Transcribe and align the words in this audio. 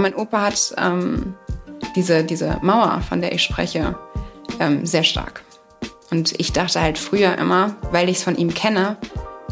Mein 0.00 0.14
Opa 0.14 0.42
hat 0.42 0.74
ähm, 0.78 1.34
diese, 1.94 2.24
diese 2.24 2.58
Mauer, 2.62 3.02
von 3.08 3.20
der 3.20 3.32
ich 3.32 3.42
spreche, 3.42 3.96
ähm, 4.58 4.84
sehr 4.86 5.04
stark. 5.04 5.42
Und 6.10 6.34
ich 6.38 6.52
dachte 6.52 6.80
halt 6.80 6.98
früher 6.98 7.38
immer, 7.38 7.76
weil 7.92 8.08
ich 8.08 8.18
es 8.18 8.24
von 8.24 8.36
ihm 8.36 8.52
kenne, 8.52 8.96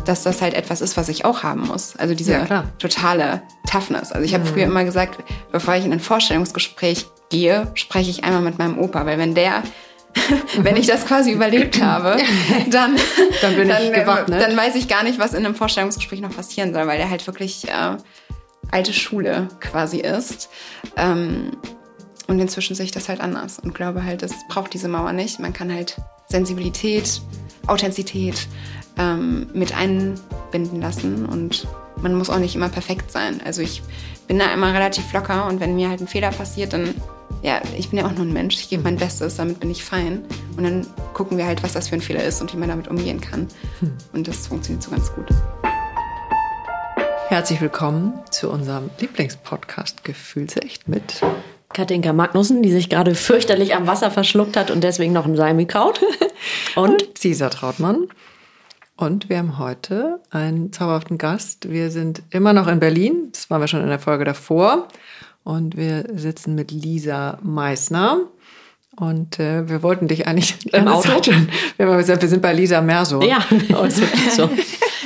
dass 0.05 0.23
das 0.23 0.43
halt 0.43 0.55
etwas 0.55 0.81
ist, 0.81 0.97
was 0.97 1.09
ich 1.09 1.25
auch 1.25 1.43
haben 1.43 1.67
muss. 1.67 1.95
Also 1.97 2.15
diese 2.15 2.33
Ja, 2.33 2.65
totale 2.79 3.43
Toughness. 3.71 4.11
Also 4.11 4.25
ich 4.25 4.35
habe 4.35 4.45
früher 4.45 4.65
immer 4.65 4.85
gesagt, 4.85 5.23
bevor 5.53 5.75
ich 5.75 5.85
in 5.85 5.93
ein 5.93 6.01
Vorstellungsgespräch 6.01 7.07
gehe, 7.31 7.71
spreche 7.75 8.11
ich 8.11 8.25
einmal 8.25 8.41
mit 8.41 8.59
meinem 8.59 8.79
Opa, 8.79 9.05
weil 9.07 9.19
wenn 9.19 9.35
der 9.35 9.63
wenn 10.59 10.77
ich 10.77 10.87
das 10.87 11.07
quasi 11.07 11.31
überlebt 11.31 11.81
habe, 11.83 12.17
dann, 12.71 12.97
Dann 13.43 13.55
bin 13.55 13.71
ich 13.71 13.93
gewappnet. 13.93 14.41
dann 14.41 14.57
weiß 14.57 14.75
ich 14.75 14.89
gar 14.89 15.05
nicht, 15.05 15.19
was 15.19 15.35
in 15.35 15.45
einem 15.45 15.55
Vorstellungsgespräch 15.55 16.21
noch 16.21 16.35
passieren 16.35 16.73
soll, 16.73 16.87
weil 16.87 16.97
der 16.97 17.11
halt 17.11 17.27
wirklich 17.27 17.69
äh, 17.69 17.97
alte 18.71 18.93
Schule 18.93 19.49
quasi 19.61 19.99
ist. 19.99 20.49
Ähm, 20.97 21.53
und 22.27 22.39
inzwischen 22.39 22.77
sehe 22.77 22.85
ich 22.85 22.93
das 22.93 23.09
halt 23.09 23.21
anders 23.21 23.59
und 23.59 23.75
glaube 23.75 24.05
halt, 24.05 24.23
es 24.23 24.33
braucht 24.49 24.75
diese 24.75 24.89
Mauer 24.89 25.13
nicht. 25.13 25.41
Man 25.41 25.55
kann 25.55 25.73
halt 25.73 25.97
Sensibilität, 26.29 27.23
Authentizität 27.67 28.47
ähm, 28.99 29.49
mit 29.55 29.75
einbinden 29.75 30.81
lassen 30.81 31.25
und 31.25 31.67
man 32.03 32.15
muss 32.15 32.31
auch 32.31 32.39
nicht 32.39 32.55
immer 32.55 32.69
perfekt 32.69 33.11
sein. 33.11 33.41
Also 33.45 33.63
ich 33.63 33.83
bin 34.27 34.39
da 34.39 34.53
immer 34.53 34.75
relativ 34.75 35.11
locker 35.13 35.47
und 35.47 35.61
wenn 35.61 35.75
mir 35.75 35.89
halt 35.89 36.01
ein 36.01 36.07
Fehler 36.07 36.31
passiert, 36.31 36.75
dann, 36.75 36.95
ja, 37.43 37.61
ich 37.77 37.89
bin 37.89 37.99
ja 37.99 38.07
auch 38.07 38.13
nur 38.13 38.27
ein 38.27 38.33
Mensch, 38.33 38.57
ich 38.57 38.69
gebe 38.69 38.83
mein 38.83 38.97
Bestes, 38.97 39.37
damit 39.37 39.59
bin 39.59 39.71
ich 39.71 39.83
fein. 39.83 40.23
Und 40.57 40.65
dann 40.65 40.87
gucken 41.15 41.39
wir 41.39 41.47
halt, 41.47 41.63
was 41.63 41.73
das 41.73 41.89
für 41.89 41.95
ein 41.95 42.03
Fehler 42.03 42.25
ist 42.25 42.41
und 42.41 42.53
wie 42.53 42.59
man 42.59 42.69
damit 42.69 42.89
umgehen 42.89 43.21
kann. 43.21 43.49
Und 44.13 44.29
das 44.29 44.47
funktioniert 44.47 44.83
so 44.83 44.91
ganz 44.91 45.13
gut. 45.15 45.29
Herzlich 47.29 47.61
willkommen 47.61 48.19
zu 48.31 48.51
unserem 48.51 48.89
Lieblingspodcast 48.99 50.03
Gefühlsecht 50.03 50.89
mit 50.89 51.21
Katinka 51.75 52.15
Magnussen, 52.15 52.63
die 52.63 52.71
sich 52.71 52.89
gerade 52.89 53.15
fürchterlich 53.15 53.75
am 53.75 53.87
Wasser 53.87 54.11
verschluckt 54.11 54.57
hat 54.57 54.71
und 54.71 54.83
deswegen 54.83 55.13
noch 55.13 55.27
ein 55.27 55.37
Salmi 55.37 55.67
kaut. 55.67 56.01
Und 56.75 57.19
Cesar 57.19 57.51
Trautmann. 57.51 58.09
Und 58.97 59.29
wir 59.29 59.37
haben 59.39 59.59
heute 59.59 60.21
einen 60.31 60.73
zauberhaften 60.73 61.19
Gast. 61.19 61.71
Wir 61.71 61.91
sind 61.91 62.23
immer 62.31 62.55
noch 62.55 62.67
in 62.67 62.81
Berlin. 62.81 63.29
Das 63.33 63.51
waren 63.51 63.61
wir 63.61 63.69
schon 63.69 63.83
in 63.83 63.89
der 63.89 63.99
Folge 63.99 64.25
davor. 64.25 64.89
Und 65.45 65.77
wir 65.77 66.07
sitzen 66.15 66.55
mit 66.55 66.71
Lisa 66.71 67.39
Meissner. 67.43 68.21
Und 68.99 69.39
äh, 69.39 69.69
wir 69.69 69.83
wollten 69.83 70.09
dich 70.09 70.27
eigentlich 70.27 70.57
Im 70.73 70.89
Auto? 70.89 71.09
Schon- 71.23 71.49
Wir 71.77 71.87
haben 71.87 71.99
gesagt, 71.99 72.23
wir 72.23 72.29
sind 72.29 72.43
bei 72.43 72.53
Lisa 72.53 72.81
Mersor. 72.81 73.23
ja, 73.25 73.39
so. 74.37 74.51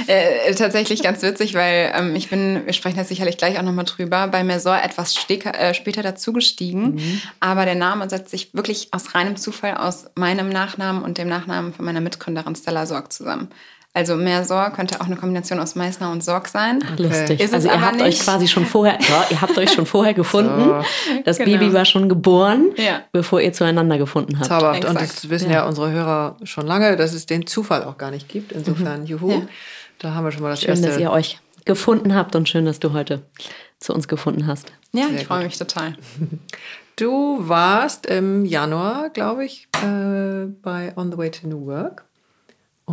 Äh, 0.07 0.55
tatsächlich 0.55 1.03
ganz 1.03 1.23
witzig, 1.23 1.55
weil 1.55 1.93
ähm, 1.95 2.17
ich 2.17 2.31
bin, 2.31 2.63
wir 2.65 2.73
sprechen 2.73 2.97
da 2.97 3.05
sicherlich 3.05 3.37
gleich 3.37 3.59
auch 3.59 3.63
nochmal 3.63 3.85
drüber, 3.85 4.27
bei 4.29 4.43
Mersor 4.45 4.83
etwas 4.83 5.15
steker, 5.15 5.55
äh, 5.59 5.75
später 5.75 6.03
dazugestiegen. 6.03 7.01
Aber 7.41 7.67
der 7.67 7.75
Name 7.75 8.09
setzt 8.09 8.31
sich 8.31 8.55
wirklich 8.55 8.89
aus 8.93 9.15
reinem 9.15 9.37
Zufall 9.37 9.75
aus 9.77 10.07
meinem 10.15 10.49
Nachnamen 10.49 11.03
und 11.03 11.19
dem 11.19 11.29
Nachnamen 11.29 11.73
von 11.75 11.85
meiner 11.85 12.01
Mitgründerin 12.01 12.57
Stella 12.57 12.87
Sorg 12.87 13.13
zusammen. 13.13 13.49
Also 13.95 14.17
Mersor 14.17 14.71
könnte 14.71 15.01
auch 15.03 15.07
eine 15.07 15.17
Kombination 15.17 15.59
aus 15.61 15.75
Meißner 15.75 16.11
und 16.11 16.25
Sorg 16.25 16.49
sein. 16.49 16.83
Lustig. 16.97 17.41
Ist 17.41 17.49
es 17.49 17.55
also 17.55 17.69
ihr 17.69 17.75
aber 17.75 17.83
habt 17.87 17.97
nicht. 17.97 18.05
euch 18.07 18.21
quasi 18.21 18.49
schon 18.49 18.65
vorher, 18.65 18.99
ja, 19.09 19.27
ihr 19.29 19.41
habt 19.43 19.59
euch 19.59 19.71
schon 19.71 19.85
vorher 19.85 20.15
gefunden. 20.15 20.83
Das 21.25 21.37
Genau. 21.37 21.59
Baby 21.59 21.75
war 21.75 21.85
schon 21.85 22.09
geboren, 22.09 22.71
Ja. 22.77 23.03
bevor 23.13 23.41
ihr 23.43 23.53
zueinander 23.53 23.99
gefunden 23.99 24.39
habt. 24.39 24.47
Zauberhaft. 24.49 24.87
Und 24.87 24.99
das 24.99 25.29
wissen 25.29 25.51
ja. 25.51 25.67
unsere 25.67 25.91
Hörer 25.91 26.37
schon 26.45 26.67
lange, 26.67 26.97
dass 26.97 27.13
es 27.13 27.27
den 27.27 27.47
Zufall 27.47 27.85
auch 27.85 27.99
gar 27.99 28.11
nicht 28.11 28.29
gibt. 28.31 28.53
Insofern, 28.53 29.05
juhu. 29.05 29.31
Ja. 29.31 29.43
Da 29.99 30.15
haben 30.15 30.25
wir 30.25 30.33
schon 30.33 30.43
mal 30.43 30.51
das 30.51 30.61
Schön, 30.63 30.71
erste. 30.71 30.87
dass 30.87 30.99
ihr 30.99 31.11
euch 31.11 31.39
gefunden 31.67 32.15
habt 32.15 32.35
und 32.35 32.49
schön, 32.49 32.65
dass 32.65 32.81
du 32.81 32.93
heute 32.95 33.23
zu 33.79 33.93
uns 33.93 34.09
gefunden 34.09 34.47
hast. 34.47 34.73
Ja, 34.93 35.09
Sehr 35.09 35.21
ich 35.21 35.27
freue 35.27 35.45
mich 35.45 35.59
total. 35.59 35.95
Du 36.97 37.39
warst 37.49 38.05
im 38.07 38.45
Januar, 38.45 39.09
glaube 39.11 39.47
ich, 39.47 39.67
äh, 39.83 40.45
bei 40.63 40.93
On 40.97 41.11
the 41.11 41.17
Way 41.17 41.31
to 41.31 41.47
New 41.49 41.65
Work. 41.67 42.05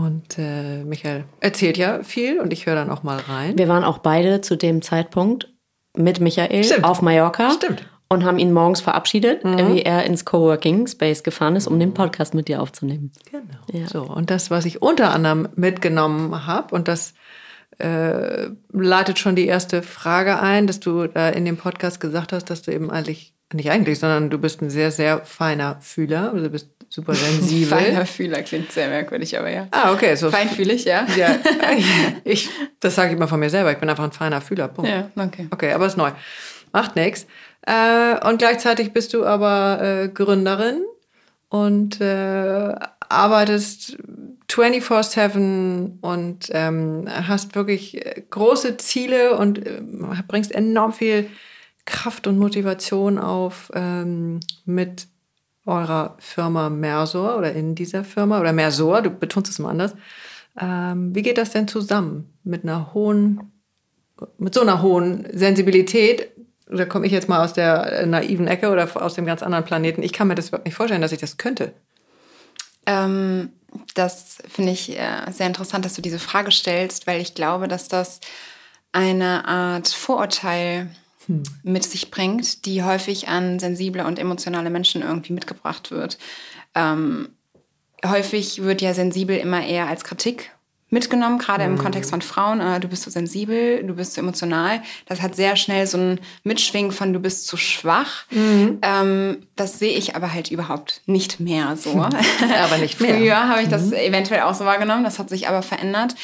Und 0.05 0.37
äh, 0.37 0.83
Michael 0.85 1.25
erzählt 1.41 1.77
ja 1.77 2.03
viel 2.03 2.39
und 2.39 2.53
ich 2.53 2.65
höre 2.65 2.75
dann 2.75 2.89
auch 2.89 3.03
mal 3.03 3.17
rein. 3.17 3.57
Wir 3.57 3.67
waren 3.67 3.83
auch 3.83 3.97
beide 3.97 4.39
zu 4.39 4.55
dem 4.55 4.81
Zeitpunkt 4.81 5.51
mit 5.97 6.21
Michael 6.21 6.63
Stimmt. 6.63 6.85
auf 6.85 7.01
Mallorca. 7.01 7.51
Stimmt. 7.51 7.85
Und 8.11 8.23
haben 8.23 8.39
ihn 8.39 8.53
morgens 8.53 8.81
verabschiedet, 8.81 9.43
wie 9.43 9.83
er 9.83 10.03
ins 10.03 10.25
Coworking 10.25 10.87
Space 10.87 11.21
gefahren 11.21 11.55
ist, 11.55 11.67
um 11.67 11.79
den 11.79 11.93
Podcast 11.93 12.33
mit 12.33 12.47
dir 12.47 12.59
aufzunehmen. 12.59 13.11
Genau. 13.29 13.43
Ja. 13.71 13.87
So, 13.87 14.01
und 14.01 14.31
das, 14.31 14.49
was 14.49 14.65
ich 14.65 14.81
unter 14.81 15.13
anderem 15.13 15.47
mitgenommen 15.55 16.47
habe, 16.47 16.73
und 16.73 16.87
das 16.87 17.13
äh, 17.77 18.49
leitet 18.71 19.19
schon 19.19 19.35
die 19.35 19.45
erste 19.45 19.83
Frage 19.83 20.39
ein, 20.39 20.65
dass 20.65 20.79
du 20.79 21.05
da 21.05 21.29
in 21.29 21.45
dem 21.45 21.57
Podcast 21.57 21.99
gesagt 21.99 22.33
hast, 22.33 22.49
dass 22.49 22.63
du 22.63 22.71
eben 22.71 22.89
eigentlich, 22.89 23.35
nicht 23.53 23.71
eigentlich, 23.71 23.99
sondern 23.99 24.29
du 24.29 24.37
bist 24.37 24.61
ein 24.61 24.69
sehr, 24.69 24.91
sehr 24.91 25.25
feiner 25.25 25.79
Fühler, 25.81 26.31
also 26.31 26.45
du 26.45 26.49
bist 26.49 26.69
super 26.89 27.13
sensibel. 27.13 27.67
Feiner 27.79 28.05
Fühler 28.05 28.41
klingt 28.41 28.71
sehr 28.71 28.89
merkwürdig, 28.89 29.37
aber 29.37 29.49
ja. 29.49 29.67
Ah, 29.71 29.93
okay. 29.93 30.15
So 30.15 30.31
Feinfühlig, 30.31 30.85
ja. 30.85 31.05
Ja, 31.15 31.37
ich, 32.23 32.49
das 32.79 32.95
sage 32.95 33.11
ich 33.11 33.17
immer 33.17 33.27
von 33.27 33.39
mir 33.39 33.49
selber. 33.49 33.71
Ich 33.71 33.77
bin 33.77 33.89
einfach 33.89 34.03
ein 34.03 34.11
feiner 34.11 34.41
Fühler. 34.41 34.67
Punkt. 34.67 34.89
Ja, 34.89 35.09
okay. 35.15 35.47
Okay, 35.51 35.71
aber 35.71 35.85
ist 35.85 35.97
neu. 35.97 36.11
Macht 36.73 36.95
nichts. 36.95 37.27
Äh, 37.61 38.27
und 38.27 38.39
gleichzeitig 38.39 38.93
bist 38.93 39.13
du 39.13 39.25
aber 39.25 39.81
äh, 39.81 40.09
Gründerin 40.09 40.83
und 41.49 41.99
äh, 42.01 42.75
arbeitest 43.09 43.97
24-7 44.49 45.99
und 46.01 46.49
ähm, 46.51 47.07
hast 47.07 47.55
wirklich 47.55 48.05
äh, 48.05 48.23
große 48.29 48.77
Ziele 48.77 49.37
und 49.37 49.65
äh, 49.65 49.81
bringst 50.27 50.53
enorm 50.53 50.93
viel 50.93 51.29
Kraft 51.89 52.27
und 52.27 52.37
Motivation 52.37 53.17
auf 53.17 53.71
ähm, 53.73 54.39
mit 54.65 55.07
eurer 55.65 56.15
Firma 56.19 56.69
Mersor 56.69 57.37
oder 57.37 57.51
in 57.51 57.75
dieser 57.75 58.03
Firma 58.03 58.39
oder 58.39 58.53
Mersor, 58.53 59.01
du 59.01 59.09
betonst 59.09 59.51
es 59.51 59.59
mal 59.59 59.69
anders. 59.69 59.93
Ähm, 60.59 61.13
wie 61.13 61.21
geht 61.21 61.37
das 61.37 61.51
denn 61.51 61.67
zusammen 61.67 62.33
mit 62.43 62.63
einer 62.63 62.93
hohen, 62.93 63.51
mit 64.37 64.53
so 64.53 64.61
einer 64.61 64.81
hohen 64.81 65.27
Sensibilität? 65.33 66.31
Da 66.67 66.85
komme 66.85 67.07
ich 67.07 67.11
jetzt 67.11 67.27
mal 67.27 67.43
aus 67.43 67.53
der 67.53 68.01
äh, 68.01 68.05
naiven 68.05 68.47
Ecke 68.47 68.69
oder 68.69 68.87
aus 69.01 69.15
dem 69.15 69.25
ganz 69.25 69.41
anderen 69.41 69.65
Planeten. 69.65 70.03
Ich 70.03 70.13
kann 70.13 70.27
mir 70.27 70.35
das 70.35 70.49
überhaupt 70.49 70.65
nicht 70.65 70.75
vorstellen, 70.75 71.01
dass 71.01 71.11
ich 71.11 71.19
das 71.19 71.37
könnte. 71.37 71.73
Ähm, 72.85 73.49
das 73.95 74.37
finde 74.47 74.71
ich 74.71 74.97
äh, 74.97 75.31
sehr 75.31 75.47
interessant, 75.47 75.85
dass 75.85 75.95
du 75.95 76.01
diese 76.01 76.19
Frage 76.19 76.51
stellst, 76.51 77.07
weil 77.07 77.19
ich 77.19 77.33
glaube, 77.33 77.67
dass 77.67 77.87
das 77.87 78.19
eine 78.91 79.47
Art 79.47 79.87
Vorurteil 79.87 80.89
mit 81.63 81.83
sich 81.83 82.11
bringt, 82.11 82.65
die 82.65 82.83
häufig 82.83 83.27
an 83.27 83.59
sensible 83.59 84.05
und 84.05 84.19
emotionale 84.19 84.69
Menschen 84.69 85.01
irgendwie 85.01 85.33
mitgebracht 85.33 85.91
wird. 85.91 86.17
Ähm, 86.75 87.29
häufig 88.05 88.63
wird 88.63 88.81
ja 88.81 88.93
sensibel 88.93 89.37
immer 89.37 89.65
eher 89.65 89.87
als 89.87 90.03
Kritik 90.03 90.51
mitgenommen, 90.91 91.37
gerade 91.37 91.63
im 91.65 91.77
Kontext 91.77 92.09
von 92.09 92.21
Frauen. 92.21 92.59
Äh, 92.59 92.79
du 92.79 92.87
bist 92.87 93.03
so 93.03 93.11
sensibel, 93.11 93.83
du 93.83 93.93
bist 93.93 94.13
so 94.13 94.21
emotional. 94.21 94.81
Das 95.05 95.21
hat 95.21 95.35
sehr 95.35 95.55
schnell 95.55 95.85
so 95.85 95.97
ein 95.97 96.19
Mitschwingen 96.43 96.91
von 96.91 97.13
du 97.13 97.19
bist 97.19 97.45
zu 97.45 97.57
schwach. 97.57 98.25
Ähm, 98.81 99.43
das 99.55 99.77
sehe 99.77 99.95
ich 99.95 100.15
aber 100.15 100.33
halt 100.33 100.49
überhaupt 100.49 101.01
nicht 101.05 101.39
mehr 101.39 101.75
so. 101.77 101.91
Aber 102.63 102.77
nicht 102.79 102.99
mehr. 102.99 103.15
Früher 103.15 103.47
habe 103.49 103.61
ich 103.61 103.69
das 103.69 103.91
eventuell 103.91 104.41
auch 104.41 104.55
so 104.55 104.65
wahrgenommen, 104.65 105.03
das 105.03 105.19
hat 105.19 105.29
sich 105.29 105.47
aber 105.47 105.61
verändert. 105.61 106.15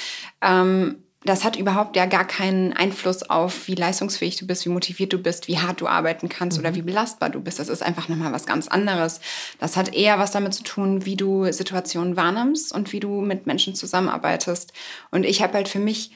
Ähm, 0.42 0.96
das 1.26 1.44
hat 1.44 1.56
überhaupt 1.56 1.96
ja 1.96 2.06
gar 2.06 2.26
keinen 2.26 2.74
Einfluss 2.74 3.24
auf, 3.24 3.68
wie 3.68 3.74
leistungsfähig 3.74 4.38
du 4.38 4.46
bist, 4.46 4.64
wie 4.66 4.70
motiviert 4.70 5.12
du 5.12 5.18
bist, 5.18 5.48
wie 5.48 5.58
hart 5.58 5.82
du 5.82 5.88
arbeiten 5.88 6.30
kannst 6.30 6.60
oder 6.60 6.76
wie 6.76 6.84
belastbar 6.84 7.32
du 7.32 7.42
bist. 7.42 7.58
Das 7.58 7.68
ist 7.68 7.82
einfach 7.82 8.10
nochmal 8.10 8.32
was 8.32 8.46
ganz 8.46 8.68
anderes. 8.68 9.20
Das 9.60 9.76
hat 9.76 9.94
eher 9.96 10.20
was 10.20 10.32
damit 10.32 10.54
zu 10.54 10.64
tun, 10.64 11.06
wie 11.06 11.16
du 11.16 11.52
Situationen 11.52 12.16
wahrnimmst 12.16 12.72
und 12.74 12.94
wie 12.94 13.00
du 13.00 13.22
mit 13.22 13.48
Menschen 13.48 13.74
zusammenarbeitest. 13.74 14.72
Und 15.10 15.26
ich 15.26 15.42
habe 15.42 15.54
halt 15.54 15.68
für 15.68 15.80
mich 15.80 16.12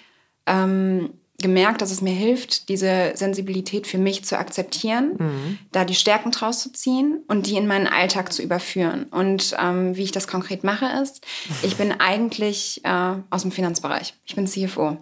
ähm, 0.45 1.09
gemerkt, 1.41 1.81
dass 1.81 1.91
es 1.91 2.01
mir 2.01 2.13
hilft, 2.13 2.69
diese 2.69 3.11
Sensibilität 3.15 3.87
für 3.87 3.97
mich 3.97 4.25
zu 4.25 4.37
akzeptieren, 4.37 5.59
da 5.71 5.85
die 5.85 5.95
Stärken 5.95 6.31
draus 6.31 6.59
zu 6.61 6.71
ziehen 6.71 7.23
und 7.27 7.47
die 7.47 7.55
in 7.55 7.67
meinen 7.67 7.87
Alltag 7.87 8.33
zu 8.33 8.41
überführen. 8.41 9.05
Und 9.11 9.55
ähm, 9.59 9.95
wie 9.95 10.03
ich 10.03 10.11
das 10.11 10.27
konkret 10.27 10.63
mache, 10.63 10.85
ist, 11.01 11.25
ich 11.63 11.77
bin 11.77 11.93
eigentlich 11.99 12.81
äh, 12.83 13.13
aus 13.29 13.43
dem 13.43 13.51
Finanzbereich. 13.51 14.13
Ich 14.25 14.35
bin 14.35 14.47
CFO. 14.47 14.97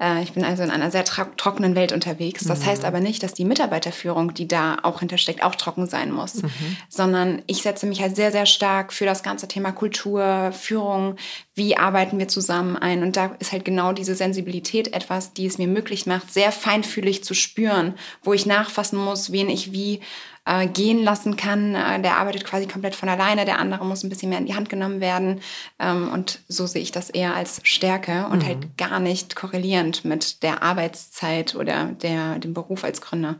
Äh, 0.00 0.22
ich 0.22 0.32
bin 0.32 0.44
also 0.44 0.62
in 0.62 0.70
einer 0.70 0.90
sehr 0.90 1.04
trockenen 1.04 1.74
Welt 1.74 1.92
unterwegs. 1.92 2.44
Das 2.44 2.64
heißt 2.64 2.84
aber 2.84 3.00
nicht, 3.00 3.22
dass 3.22 3.34
die 3.34 3.44
Mitarbeiterführung, 3.44 4.34
die 4.34 4.48
da 4.48 4.78
auch 4.82 5.00
hintersteckt, 5.00 5.42
auch 5.42 5.54
trocken 5.54 5.86
sein 5.86 6.12
muss, 6.12 6.42
sondern 6.88 7.42
ich 7.46 7.62
setze 7.62 7.86
mich 7.86 8.00
halt 8.00 8.16
sehr, 8.16 8.32
sehr 8.32 8.46
stark 8.46 8.92
für 8.92 9.04
das 9.04 9.22
ganze 9.22 9.48
Thema 9.48 9.72
Kultur, 9.72 10.52
Führung, 10.52 11.16
wie 11.60 11.76
arbeiten 11.76 12.18
wir 12.18 12.26
zusammen 12.26 12.74
ein. 12.74 13.02
Und 13.02 13.18
da 13.18 13.36
ist 13.38 13.52
halt 13.52 13.66
genau 13.66 13.92
diese 13.92 14.14
Sensibilität 14.14 14.94
etwas, 14.94 15.34
die 15.34 15.44
es 15.44 15.58
mir 15.58 15.68
möglich 15.68 16.06
macht, 16.06 16.32
sehr 16.32 16.52
feinfühlig 16.52 17.22
zu 17.22 17.34
spüren, 17.34 17.92
wo 18.22 18.32
ich 18.32 18.46
nachfassen 18.46 18.98
muss, 18.98 19.30
wen 19.30 19.50
ich 19.50 19.70
wie 19.70 20.00
äh, 20.46 20.66
gehen 20.66 21.04
lassen 21.04 21.36
kann. 21.36 21.74
Äh, 21.74 22.00
der 22.00 22.16
arbeitet 22.16 22.46
quasi 22.46 22.66
komplett 22.66 22.96
von 22.96 23.10
alleine, 23.10 23.44
der 23.44 23.58
andere 23.58 23.84
muss 23.84 24.02
ein 24.02 24.08
bisschen 24.08 24.30
mehr 24.30 24.38
in 24.38 24.46
die 24.46 24.54
Hand 24.54 24.70
genommen 24.70 25.02
werden. 25.02 25.42
Ähm, 25.78 26.10
und 26.10 26.40
so 26.48 26.66
sehe 26.66 26.80
ich 26.80 26.92
das 26.92 27.10
eher 27.10 27.34
als 27.34 27.60
Stärke 27.62 28.26
und 28.32 28.46
halt 28.46 28.78
gar 28.78 28.98
nicht 28.98 29.36
korrelierend 29.36 30.06
mit 30.06 30.42
der 30.42 30.62
Arbeitszeit 30.62 31.56
oder 31.56 31.90
der, 32.02 32.38
dem 32.38 32.54
Beruf 32.54 32.84
als 32.84 33.02
Gründer. 33.02 33.36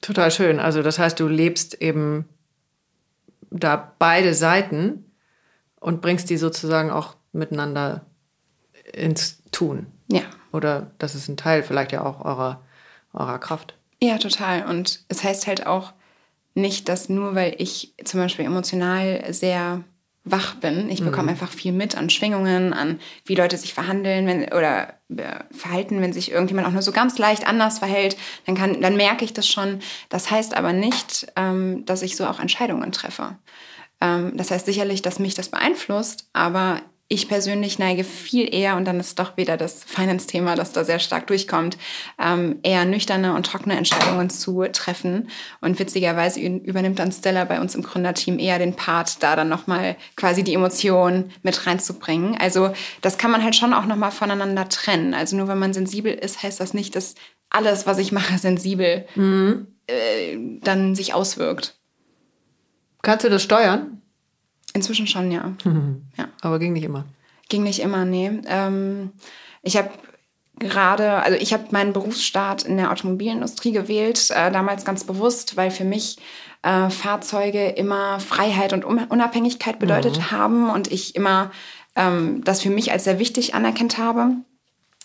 Total 0.00 0.30
schön. 0.30 0.60
Also 0.60 0.80
das 0.82 1.00
heißt, 1.00 1.18
du 1.18 1.26
lebst 1.26 1.82
eben 1.82 2.28
da 3.50 3.94
beide 3.98 4.32
Seiten 4.32 5.10
und 5.80 6.02
bringst 6.02 6.30
die 6.30 6.36
sozusagen 6.36 6.92
auch 6.92 7.16
miteinander 7.34 8.06
ins 8.92 9.42
Tun. 9.52 9.86
Ja. 10.08 10.22
Oder 10.52 10.92
das 10.98 11.14
ist 11.14 11.28
ein 11.28 11.36
Teil 11.36 11.62
vielleicht 11.62 11.92
ja 11.92 12.04
auch 12.04 12.24
eurer, 12.24 12.62
eurer 13.12 13.38
Kraft. 13.38 13.74
Ja, 14.02 14.18
total. 14.18 14.66
Und 14.66 15.00
es 15.08 15.24
heißt 15.24 15.46
halt 15.46 15.66
auch 15.66 15.92
nicht, 16.54 16.88
dass 16.88 17.08
nur 17.08 17.34
weil 17.34 17.56
ich 17.58 17.94
zum 18.04 18.20
Beispiel 18.20 18.44
emotional 18.44 19.32
sehr 19.32 19.82
wach 20.26 20.54
bin, 20.54 20.88
ich 20.88 21.02
bekomme 21.02 21.30
einfach 21.30 21.50
viel 21.52 21.72
mit 21.72 21.98
an 21.98 22.08
Schwingungen, 22.08 22.72
an 22.72 22.98
wie 23.26 23.34
Leute 23.34 23.58
sich 23.58 23.74
verhandeln 23.74 24.26
wenn, 24.26 24.44
oder 24.54 24.94
äh, 25.14 25.40
verhalten, 25.50 26.00
wenn 26.00 26.14
sich 26.14 26.30
irgendjemand 26.32 26.66
auch 26.66 26.72
nur 26.72 26.80
so 26.80 26.92
ganz 26.92 27.18
leicht 27.18 27.46
anders 27.46 27.80
verhält, 27.80 28.16
dann, 28.46 28.54
kann, 28.54 28.80
dann 28.80 28.96
merke 28.96 29.26
ich 29.26 29.34
das 29.34 29.46
schon. 29.46 29.80
Das 30.08 30.30
heißt 30.30 30.56
aber 30.56 30.72
nicht, 30.72 31.26
ähm, 31.36 31.84
dass 31.84 32.00
ich 32.00 32.16
so 32.16 32.26
auch 32.26 32.40
Entscheidungen 32.40 32.90
treffe. 32.90 33.36
Ähm, 34.00 34.34
das 34.34 34.50
heißt 34.50 34.64
sicherlich, 34.64 35.02
dass 35.02 35.18
mich 35.18 35.34
das 35.34 35.50
beeinflusst, 35.50 36.30
aber 36.32 36.80
ich 37.14 37.28
persönlich 37.28 37.78
neige 37.78 38.04
viel 38.04 38.52
eher, 38.52 38.76
und 38.76 38.84
dann 38.84 39.00
ist 39.00 39.18
doch 39.18 39.36
wieder 39.36 39.56
das 39.56 39.84
Finance-Thema, 39.84 40.56
das 40.56 40.72
da 40.72 40.84
sehr 40.84 40.98
stark 40.98 41.26
durchkommt, 41.28 41.78
ähm, 42.18 42.58
eher 42.62 42.84
nüchterne 42.84 43.34
und 43.34 43.46
trockene 43.46 43.76
Entscheidungen 43.76 44.28
zu 44.30 44.64
treffen. 44.72 45.28
Und 45.60 45.78
witzigerweise 45.78 46.40
übernimmt 46.40 46.98
dann 46.98 47.12
Stella 47.12 47.44
bei 47.44 47.60
uns 47.60 47.74
im 47.74 47.82
Gründerteam 47.82 48.38
eher 48.38 48.58
den 48.58 48.74
Part, 48.74 49.22
da 49.22 49.36
dann 49.36 49.48
nochmal 49.48 49.96
quasi 50.16 50.44
die 50.44 50.54
Emotionen 50.54 51.32
mit 51.42 51.66
reinzubringen. 51.66 52.36
Also 52.38 52.72
das 53.00 53.16
kann 53.16 53.30
man 53.30 53.42
halt 53.42 53.56
schon 53.56 53.72
auch 53.72 53.86
nochmal 53.86 54.10
voneinander 54.10 54.68
trennen. 54.68 55.14
Also 55.14 55.36
nur 55.36 55.48
wenn 55.48 55.58
man 55.58 55.72
sensibel 55.72 56.12
ist, 56.12 56.42
heißt 56.42 56.60
das 56.60 56.74
nicht, 56.74 56.96
dass 56.96 57.14
alles, 57.48 57.86
was 57.86 57.98
ich 57.98 58.12
mache, 58.12 58.36
sensibel 58.38 59.06
mhm. 59.14 59.68
äh, 59.86 60.36
dann 60.62 60.94
sich 60.94 61.14
auswirkt. 61.14 61.78
Kannst 63.02 63.24
du 63.24 63.30
das 63.30 63.42
steuern? 63.42 64.00
Inzwischen 64.74 65.06
schon, 65.06 65.30
ja. 65.30 65.52
ja. 66.18 66.28
Aber 66.42 66.58
ging 66.58 66.72
nicht 66.72 66.84
immer. 66.84 67.04
Ging 67.48 67.62
nicht 67.62 67.80
immer, 67.80 68.04
nee. 68.04 68.30
Ähm, 68.46 69.12
ich 69.62 69.76
habe 69.76 69.90
gerade, 70.58 71.22
also 71.22 71.38
ich 71.38 71.52
habe 71.52 71.66
meinen 71.70 71.92
Berufsstart 71.92 72.64
in 72.64 72.76
der 72.76 72.90
Automobilindustrie 72.90 73.72
gewählt, 73.72 74.30
äh, 74.30 74.50
damals 74.50 74.84
ganz 74.84 75.04
bewusst, 75.04 75.56
weil 75.56 75.70
für 75.70 75.84
mich 75.84 76.18
äh, 76.62 76.90
Fahrzeuge 76.90 77.68
immer 77.70 78.20
Freiheit 78.20 78.72
und 78.72 78.84
Unabhängigkeit 78.84 79.78
bedeutet 79.78 80.18
mhm. 80.18 80.30
haben 80.30 80.70
und 80.70 80.90
ich 80.90 81.14
immer 81.14 81.50
ähm, 81.96 82.42
das 82.44 82.62
für 82.62 82.70
mich 82.70 82.92
als 82.92 83.04
sehr 83.04 83.18
wichtig 83.18 83.54
anerkannt 83.54 83.98
habe. 83.98 84.36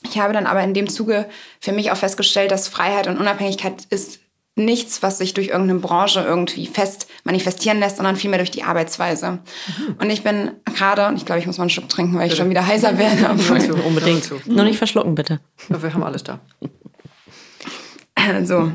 Ich 0.04 0.18
habe 0.20 0.34
dann 0.34 0.48
aber 0.48 0.64
in 0.64 0.74
dem 0.74 0.90
Zuge 0.90 1.28
für 1.60 1.74
mich 1.74 1.92
auch 1.92 1.98
festgestellt, 1.98 2.52
dass 2.52 2.70
Freiheit 2.70 3.08
und 3.08 3.18
Unabhängigkeit 3.18 3.86
ist 3.90 4.19
nichts, 4.60 5.02
was 5.02 5.18
sich 5.18 5.34
durch 5.34 5.48
irgendeine 5.48 5.80
Branche 5.80 6.22
irgendwie 6.22 6.68
fest 6.68 7.08
manifestieren 7.24 7.80
lässt, 7.80 7.98
sondern 7.98 8.16
vielmehr 8.16 8.40
durch 8.40 8.52
die 8.52 8.64
Arbeitsweise. 8.64 9.32
Mhm. 9.32 9.96
Und 10.00 10.10
ich 10.10 10.24
bin 10.24 10.52
gerade, 10.66 11.08
und 11.08 11.18
ich 11.18 11.26
glaube, 11.26 11.40
ich 11.40 11.48
muss 11.48 11.58
mal 11.58 11.64
einen 11.64 11.70
Schluck 11.70 11.90
trinken, 11.90 12.18
weil 12.18 12.28
ich 12.28 12.38
schon 12.38 12.50
wieder 12.50 12.66
heiser 12.66 12.98
werde. 12.98 13.36
Zu, 13.60 13.76
unbedingt. 13.76 14.24
Zu. 14.24 14.40
Nur 14.46 14.66
nicht 14.66 14.78
verschlucken, 14.78 15.16
bitte. 15.16 15.40
Ja, 15.70 15.82
wir 15.82 15.94
haben 15.94 16.04
alles 16.04 16.24
da. 16.24 16.40
Also, 18.16 18.72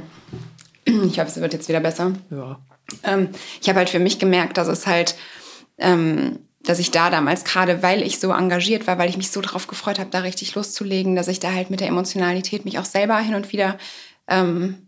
ich 0.84 1.18
hoffe, 1.18 1.28
es 1.28 1.40
wird 1.40 1.52
jetzt 1.52 1.68
wieder 1.68 1.80
besser. 1.80 2.12
Ja. 2.30 2.58
Ähm, 3.02 3.28
ich 3.60 3.68
habe 3.68 3.78
halt 3.78 3.90
für 3.90 3.98
mich 3.98 4.18
gemerkt, 4.18 4.56
dass 4.56 4.68
es 4.68 4.86
halt, 4.86 5.14
ähm, 5.78 6.40
dass 6.62 6.78
ich 6.78 6.90
da 6.90 7.10
damals 7.10 7.44
gerade, 7.44 7.82
weil 7.82 8.02
ich 8.02 8.20
so 8.20 8.32
engagiert 8.32 8.86
war, 8.86 8.98
weil 8.98 9.10
ich 9.10 9.16
mich 9.16 9.30
so 9.30 9.40
darauf 9.40 9.66
gefreut 9.66 9.98
habe, 9.98 10.10
da 10.10 10.20
richtig 10.20 10.54
loszulegen, 10.54 11.14
dass 11.14 11.28
ich 11.28 11.40
da 11.40 11.52
halt 11.52 11.70
mit 11.70 11.80
der 11.80 11.88
Emotionalität 11.88 12.64
mich 12.64 12.78
auch 12.78 12.84
selber 12.84 13.18
hin 13.18 13.34
und 13.34 13.52
wieder 13.52 13.76
ähm, 14.28 14.83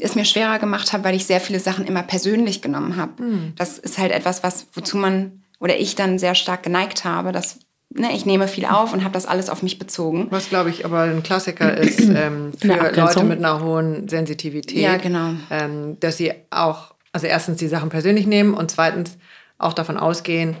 es 0.00 0.14
mir 0.14 0.24
schwerer 0.24 0.58
gemacht 0.58 0.92
habe, 0.92 1.04
weil 1.04 1.14
ich 1.14 1.26
sehr 1.26 1.40
viele 1.40 1.60
Sachen 1.60 1.86
immer 1.86 2.02
persönlich 2.02 2.62
genommen 2.62 2.96
habe. 2.96 3.22
Mhm. 3.22 3.52
Das 3.56 3.78
ist 3.78 3.98
halt 3.98 4.12
etwas, 4.12 4.42
was 4.42 4.66
wozu 4.72 4.96
man 4.96 5.42
oder 5.58 5.78
ich 5.78 5.94
dann 5.94 6.18
sehr 6.18 6.34
stark 6.34 6.62
geneigt 6.62 7.04
habe, 7.04 7.32
dass 7.32 7.58
ne, 7.90 8.14
ich 8.14 8.26
nehme 8.26 8.48
viel 8.48 8.64
auf 8.64 8.92
und 8.92 9.04
habe 9.04 9.12
das 9.12 9.26
alles 9.26 9.50
auf 9.50 9.62
mich 9.62 9.78
bezogen. 9.78 10.26
Was 10.30 10.48
glaube 10.48 10.70
ich 10.70 10.84
aber 10.84 11.02
ein 11.02 11.22
Klassiker 11.22 11.76
ist 11.76 12.00
ähm, 12.14 12.52
für 12.58 12.68
Leute 12.68 13.24
mit 13.24 13.38
einer 13.38 13.62
hohen 13.62 14.08
Sensitivität. 14.08 14.78
Ja, 14.78 14.96
genau. 14.96 15.34
Ähm, 15.50 15.98
dass 16.00 16.16
sie 16.16 16.32
auch, 16.50 16.94
also 17.12 17.26
erstens 17.26 17.58
die 17.58 17.68
Sachen 17.68 17.90
persönlich 17.90 18.26
nehmen 18.26 18.54
und 18.54 18.70
zweitens 18.70 19.18
auch 19.58 19.74
davon 19.74 19.98
ausgehen, 19.98 20.56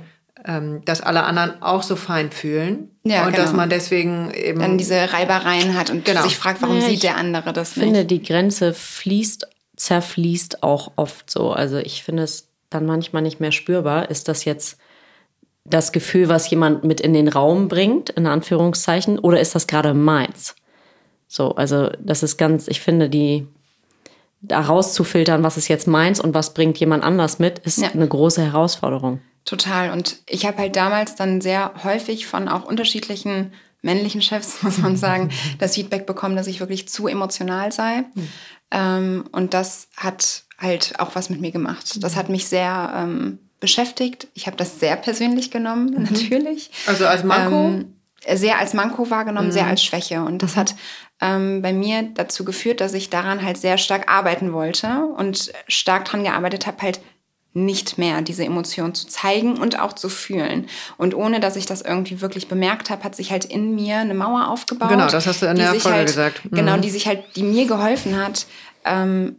dass 0.84 1.00
alle 1.00 1.24
anderen 1.24 1.62
auch 1.62 1.82
so 1.82 1.96
fein 1.96 2.30
fühlen. 2.30 2.90
Ja, 3.04 3.26
und 3.26 3.32
genau. 3.32 3.44
dass 3.44 3.52
man 3.52 3.68
deswegen 3.68 4.32
eben. 4.32 4.60
Dann 4.60 4.78
diese 4.78 5.12
Reibereien 5.12 5.76
hat 5.76 5.90
und 5.90 6.04
genau. 6.04 6.22
sich 6.22 6.36
fragt, 6.36 6.62
warum 6.62 6.80
ja, 6.80 6.82
sieht 6.82 7.02
der 7.02 7.16
andere 7.16 7.52
das 7.52 7.76
nicht? 7.76 7.86
Ich 7.86 7.92
finde, 7.92 8.04
die 8.04 8.22
Grenze 8.22 8.72
fließt, 8.72 9.46
zerfließt 9.76 10.62
auch 10.62 10.92
oft 10.96 11.30
so. 11.30 11.52
Also 11.52 11.78
ich 11.78 12.02
finde 12.02 12.22
es 12.22 12.48
dann 12.70 12.86
manchmal 12.86 13.22
nicht 13.22 13.40
mehr 13.40 13.52
spürbar. 13.52 14.10
Ist 14.10 14.28
das 14.28 14.44
jetzt 14.44 14.78
das 15.64 15.92
Gefühl, 15.92 16.28
was 16.28 16.48
jemand 16.50 16.84
mit 16.84 17.00
in 17.00 17.12
den 17.12 17.28
Raum 17.28 17.68
bringt, 17.68 18.10
in 18.10 18.26
Anführungszeichen, 18.26 19.18
oder 19.18 19.40
ist 19.40 19.54
das 19.54 19.66
gerade 19.66 19.94
meins? 19.94 20.54
So, 21.28 21.54
also 21.54 21.90
das 22.00 22.22
ist 22.22 22.38
ganz, 22.38 22.66
ich 22.66 22.80
finde, 22.80 23.08
die 23.08 23.46
da 24.42 24.60
rauszufiltern, 24.60 25.42
was 25.42 25.56
ist 25.56 25.68
jetzt 25.68 25.86
meins 25.86 26.18
und 26.18 26.34
was 26.34 26.54
bringt 26.54 26.78
jemand 26.78 27.04
anders 27.04 27.38
mit, 27.38 27.58
ist 27.60 27.78
ja. 27.78 27.90
eine 27.90 28.08
große 28.08 28.42
Herausforderung. 28.42 29.20
Total. 29.44 29.90
Und 29.90 30.18
ich 30.26 30.46
habe 30.46 30.58
halt 30.58 30.76
damals 30.76 31.14
dann 31.14 31.40
sehr 31.40 31.72
häufig 31.82 32.26
von 32.26 32.48
auch 32.48 32.64
unterschiedlichen 32.64 33.52
männlichen 33.82 34.22
Chefs, 34.22 34.62
muss 34.62 34.78
man 34.78 34.96
sagen, 34.96 35.30
das 35.58 35.74
Feedback 35.74 36.06
bekommen, 36.06 36.36
dass 36.36 36.46
ich 36.46 36.60
wirklich 36.60 36.88
zu 36.88 37.08
emotional 37.08 37.72
sei. 37.72 38.04
Mhm. 38.14 38.28
Ähm, 38.70 39.24
und 39.32 39.54
das 39.54 39.88
hat 39.96 40.44
halt 40.58 40.94
auch 40.98 41.14
was 41.14 41.30
mit 41.30 41.40
mir 41.40 41.50
gemacht. 41.50 42.02
Das 42.02 42.16
hat 42.16 42.28
mich 42.28 42.46
sehr 42.46 42.92
ähm, 42.94 43.38
beschäftigt. 43.60 44.28
Ich 44.34 44.46
habe 44.46 44.56
das 44.56 44.78
sehr 44.80 44.96
persönlich 44.96 45.50
genommen, 45.50 45.94
mhm. 45.94 46.02
natürlich. 46.04 46.70
Also 46.86 47.06
als 47.06 47.24
Manko? 47.24 47.68
Ähm, 47.68 47.94
sehr 48.28 48.58
als 48.58 48.74
Manko 48.74 49.08
wahrgenommen, 49.08 49.48
mhm. 49.48 49.52
sehr 49.52 49.66
als 49.66 49.82
Schwäche. 49.82 50.22
Und 50.22 50.42
das 50.42 50.56
hat 50.56 50.74
ähm, 51.20 51.62
bei 51.62 51.72
mir 51.72 52.02
dazu 52.14 52.44
geführt, 52.44 52.80
dass 52.80 52.92
ich 52.92 53.10
daran 53.10 53.42
halt 53.42 53.56
sehr 53.56 53.78
stark 53.78 54.10
arbeiten 54.10 54.52
wollte 54.52 55.06
und 55.16 55.52
stark 55.68 56.04
dran 56.04 56.24
gearbeitet 56.24 56.66
habe, 56.66 56.82
halt 56.82 57.00
nicht 57.52 57.98
mehr 57.98 58.22
diese 58.22 58.44
Emotion 58.44 58.94
zu 58.94 59.08
zeigen 59.08 59.58
und 59.58 59.78
auch 59.80 59.92
zu 59.92 60.08
fühlen. 60.08 60.66
Und 60.96 61.14
ohne 61.14 61.40
dass 61.40 61.56
ich 61.56 61.66
das 61.66 61.82
irgendwie 61.82 62.20
wirklich 62.20 62.48
bemerkt 62.48 62.90
habe, 62.90 63.02
hat 63.02 63.16
sich 63.16 63.32
halt 63.32 63.44
in 63.44 63.74
mir 63.74 63.98
eine 63.98 64.14
Mauer 64.14 64.48
aufgebaut. 64.48 64.88
Genau, 64.88 65.08
das 65.08 65.26
hast 65.26 65.42
du 65.42 65.46
in 65.46 65.56
der 65.56 65.74
Folge 65.74 65.98
halt, 65.98 66.06
gesagt. 66.06 66.42
Genau, 66.42 66.50
mhm. 66.52 66.56
Genau, 66.56 66.76
die 66.78 66.90
sich 66.90 67.06
halt, 67.08 67.24
die 67.34 67.42
mir 67.42 67.66
geholfen 67.66 68.16
hat, 68.16 68.46
ähm, 68.84 69.36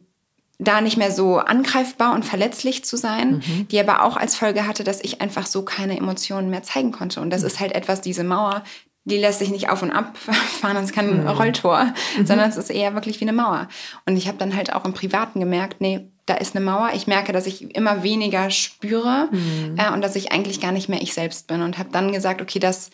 da 0.59 0.81
nicht 0.81 0.97
mehr 0.97 1.11
so 1.11 1.39
angreifbar 1.39 2.13
und 2.13 2.23
verletzlich 2.23 2.85
zu 2.85 2.95
sein, 2.95 3.41
mhm. 3.45 3.67
die 3.69 3.79
aber 3.79 4.03
auch 4.03 4.15
als 4.15 4.35
Folge 4.35 4.67
hatte, 4.67 4.83
dass 4.83 5.01
ich 5.01 5.19
einfach 5.19 5.47
so 5.47 5.63
keine 5.63 5.97
Emotionen 5.97 6.49
mehr 6.49 6.63
zeigen 6.63 6.91
konnte. 6.91 7.21
Und 7.21 7.31
das 7.31 7.41
mhm. 7.41 7.47
ist 7.47 7.59
halt 7.59 7.71
etwas, 7.71 8.01
diese 8.01 8.23
Mauer, 8.23 8.63
die 9.05 9.17
lässt 9.17 9.39
sich 9.39 9.49
nicht 9.49 9.69
auf 9.69 9.81
und 9.81 9.91
ab 9.91 10.15
fahren, 10.61 10.75
das 10.75 10.85
ist 10.85 10.93
kein 10.93 11.21
mhm. 11.21 11.27
Rolltor, 11.27 11.93
mhm. 12.17 12.25
sondern 12.25 12.49
es 12.49 12.57
ist 12.57 12.69
eher 12.69 12.93
wirklich 12.93 13.19
wie 13.19 13.25
eine 13.25 13.33
Mauer. 13.33 13.69
Und 14.05 14.17
ich 14.17 14.27
habe 14.27 14.37
dann 14.37 14.55
halt 14.55 14.73
auch 14.73 14.85
im 14.85 14.93
Privaten 14.93 15.39
gemerkt, 15.39 15.81
nee, 15.81 16.10
da 16.25 16.35
ist 16.35 16.55
eine 16.55 16.63
Mauer. 16.63 16.91
Ich 16.93 17.07
merke, 17.07 17.31
dass 17.33 17.47
ich 17.47 17.75
immer 17.75 18.03
weniger 18.03 18.49
spüre 18.51 19.29
mhm. 19.31 19.75
äh, 19.77 19.91
und 19.91 20.01
dass 20.01 20.15
ich 20.15 20.31
eigentlich 20.31 20.61
gar 20.61 20.71
nicht 20.71 20.89
mehr 20.89 21.01
ich 21.01 21.13
selbst 21.13 21.47
bin. 21.47 21.61
Und 21.61 21.77
habe 21.77 21.89
dann 21.91 22.11
gesagt, 22.11 22.41
okay, 22.41 22.59
das 22.59 22.91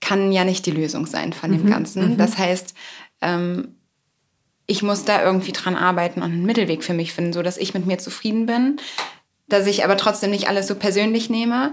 kann 0.00 0.32
ja 0.32 0.44
nicht 0.44 0.66
die 0.66 0.70
Lösung 0.70 1.06
sein 1.06 1.32
von 1.32 1.52
dem 1.52 1.64
mhm. 1.64 1.70
Ganzen. 1.70 2.12
Mhm. 2.12 2.16
Das 2.18 2.38
heißt, 2.38 2.74
ähm, 3.20 3.76
ich 4.66 4.82
muss 4.82 5.04
da 5.04 5.22
irgendwie 5.22 5.52
dran 5.52 5.76
arbeiten 5.76 6.22
und 6.22 6.32
einen 6.32 6.46
Mittelweg 6.46 6.84
für 6.84 6.94
mich 6.94 7.12
finden, 7.12 7.32
so 7.32 7.42
dass 7.42 7.56
ich 7.56 7.74
mit 7.74 7.86
mir 7.86 7.98
zufrieden 7.98 8.46
bin, 8.46 8.80
dass 9.48 9.66
ich 9.66 9.84
aber 9.84 9.96
trotzdem 9.96 10.30
nicht 10.30 10.48
alles 10.48 10.66
so 10.66 10.74
persönlich 10.74 11.30
nehme 11.30 11.72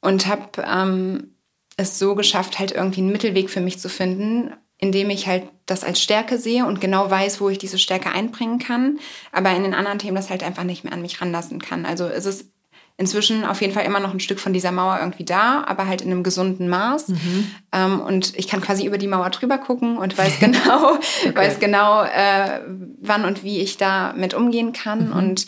und 0.00 0.26
habe 0.26 0.64
ähm, 0.64 1.34
es 1.76 1.98
so 1.98 2.14
geschafft, 2.14 2.58
halt 2.58 2.72
irgendwie 2.72 3.00
einen 3.00 3.12
Mittelweg 3.12 3.50
für 3.50 3.60
mich 3.60 3.78
zu 3.78 3.88
finden, 3.88 4.52
indem 4.78 5.10
ich 5.10 5.26
halt 5.26 5.44
das 5.64 5.84
als 5.84 6.00
Stärke 6.00 6.38
sehe 6.38 6.66
und 6.66 6.80
genau 6.80 7.10
weiß, 7.10 7.40
wo 7.40 7.48
ich 7.48 7.58
diese 7.58 7.78
Stärke 7.78 8.10
einbringen 8.10 8.58
kann, 8.58 8.98
aber 9.32 9.50
in 9.50 9.62
den 9.62 9.74
anderen 9.74 9.98
Themen 9.98 10.16
das 10.16 10.30
halt 10.30 10.42
einfach 10.42 10.64
nicht 10.64 10.84
mehr 10.84 10.92
an 10.92 11.02
mich 11.02 11.20
ranlassen 11.20 11.60
kann. 11.60 11.86
Also 11.86 12.06
es 12.06 12.26
ist 12.26 12.50
inzwischen 12.98 13.44
auf 13.44 13.60
jeden 13.60 13.74
Fall 13.74 13.84
immer 13.84 14.00
noch 14.00 14.12
ein 14.14 14.20
Stück 14.20 14.40
von 14.40 14.52
dieser 14.52 14.72
Mauer 14.72 14.98
irgendwie 15.00 15.24
da, 15.24 15.64
aber 15.66 15.86
halt 15.86 16.00
in 16.00 16.10
einem 16.10 16.22
gesunden 16.22 16.68
Maß. 16.68 17.08
Mhm. 17.08 17.50
Ähm, 17.72 18.00
und 18.00 18.38
ich 18.38 18.48
kann 18.48 18.60
quasi 18.62 18.86
über 18.86 18.96
die 18.96 19.06
Mauer 19.06 19.28
drüber 19.30 19.58
gucken 19.58 19.98
und 19.98 20.16
weiß 20.16 20.38
genau, 20.40 20.92
okay. 20.94 21.34
weiß 21.34 21.58
genau, 21.58 22.04
äh, 22.04 22.60
wann 23.00 23.24
und 23.24 23.44
wie 23.44 23.60
ich 23.60 23.76
da 23.76 24.12
mit 24.14 24.34
umgehen 24.34 24.72
kann 24.72 25.08
mhm. 25.08 25.12
und 25.12 25.46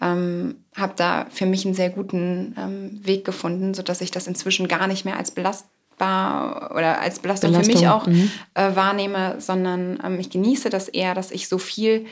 ähm, 0.00 0.64
habe 0.76 0.94
da 0.96 1.26
für 1.30 1.46
mich 1.46 1.64
einen 1.64 1.74
sehr 1.74 1.90
guten 1.90 2.54
ähm, 2.56 3.00
Weg 3.04 3.24
gefunden, 3.24 3.74
sodass 3.74 4.00
ich 4.00 4.10
das 4.10 4.26
inzwischen 4.26 4.68
gar 4.68 4.86
nicht 4.86 5.04
mehr 5.04 5.16
als 5.16 5.32
Belast 5.32 5.66
belastbar 5.98 6.70
oder 6.74 7.00
als 7.00 7.18
Belastung, 7.18 7.52
Belastung. 7.52 7.74
für 7.74 7.80
mich 7.80 7.88
auch 7.88 8.06
mhm. 8.06 8.30
äh, 8.54 8.74
wahrnehme, 8.74 9.36
sondern 9.40 9.98
ähm, 10.04 10.18
ich 10.20 10.30
genieße 10.30 10.70
das 10.70 10.88
eher, 10.88 11.14
dass 11.14 11.30
ich 11.30 11.48
so 11.48 11.58
viel 11.58 12.06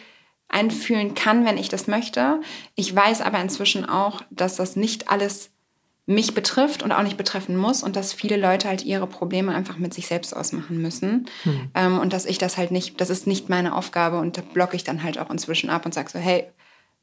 einfühlen 0.49 1.15
kann, 1.15 1.45
wenn 1.45 1.59
ich 1.59 1.69
das 1.69 1.87
möchte. 1.87 2.41
Ich 2.77 2.95
weiß 2.95 3.21
aber 3.21 3.41
inzwischen 3.41 3.89
auch, 3.89 4.23
dass 4.31 4.57
das 4.57 4.77
nicht 4.77 5.11
alles 5.11 5.51
mich 6.09 6.35
betrifft 6.35 6.85
und 6.85 6.93
auch 6.93 7.03
nicht 7.03 7.17
betreffen 7.17 7.57
muss 7.57 7.83
und 7.83 7.97
dass 7.97 8.13
viele 8.13 8.37
Leute 8.37 8.69
halt 8.69 8.85
ihre 8.85 9.09
Probleme 9.09 9.53
einfach 9.53 9.77
mit 9.77 9.93
sich 9.93 10.07
selbst 10.07 10.37
ausmachen 10.37 10.81
müssen 10.81 11.27
mhm. 11.45 11.71
ähm, 11.75 11.99
und 11.99 12.13
dass 12.13 12.27
ich 12.27 12.39
das 12.39 12.57
halt 12.57 12.71
nicht, 12.71 13.01
das 13.01 13.11
ist 13.11 13.27
nicht 13.27 13.49
meine 13.49 13.75
Aufgabe 13.75 14.19
und 14.19 14.39
da 14.39 14.43
blocke 14.43 14.77
ich 14.77 14.85
dann 14.85 15.03
halt 15.03 15.19
auch 15.19 15.31
inzwischen 15.31 15.69
ab 15.69 15.85
und 15.85 15.95
sage 15.95 16.11
so, 16.11 16.21
hey, 16.21 16.47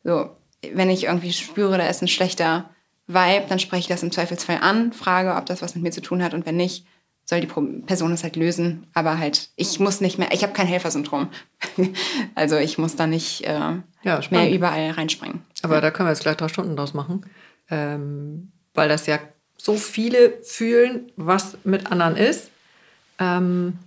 So, 0.06 0.30
wenn 0.72 0.90
ich 0.90 1.04
irgendwie 1.04 1.34
spüre, 1.34 1.78
da 1.78 1.88
ist 1.88 2.02
ein 2.02 2.08
schlechter 2.08 2.73
Vibe, 3.08 3.46
dann 3.50 3.60
spreche 3.60 3.82
ich 3.82 3.88
das 3.88 4.04
im 4.04 4.12
Zweifelsfall 4.12 4.60
an, 4.62 4.94
frage, 4.94 5.36
ob 5.36 5.46
das 5.46 5.62
was 5.62 5.76
mit 5.76 5.84
mir 5.84 5.92
zu 5.92 6.02
tun 6.02 6.24
hat 6.24 6.34
und 6.34 6.46
wenn 6.46 6.56
nicht, 6.56 6.86
soll 7.26 7.40
die 7.40 7.48
Person 7.48 8.12
es 8.12 8.24
halt 8.24 8.36
lösen. 8.36 8.88
Aber 8.94 9.18
halt, 9.18 9.50
ich 9.56 9.80
muss 9.80 10.02
nicht 10.02 10.18
mehr, 10.18 10.30
ich 10.32 10.44
habe 10.44 10.54
kein 10.54 10.68
Helfersyndrom. 10.68 11.30
also 12.36 12.58
ich 12.58 12.78
muss 12.78 12.96
da 12.96 13.08
nicht 13.08 13.46
äh, 13.46 13.78
ja, 14.04 14.22
mehr 14.30 14.52
überall 14.52 14.92
reinspringen. 14.92 15.42
Aber 15.62 15.76
ja. 15.76 15.82
da 15.82 15.92
können 15.92 16.08
wir 16.08 16.12
jetzt 16.12 16.22
gleich 16.22 16.38
drei 16.38 16.50
Stunden 16.50 16.76
draus 16.76 16.94
machen. 16.94 17.26
Ähm, 17.70 18.52
weil 18.74 18.90
das 18.90 19.06
ja 19.08 19.20
so 19.58 19.76
viele 19.76 20.34
fühlen, 20.44 21.12
was 21.16 21.58
mit 21.64 21.92
anderen 21.92 22.18
ist. 22.18 22.52
Ähm, 23.20 23.80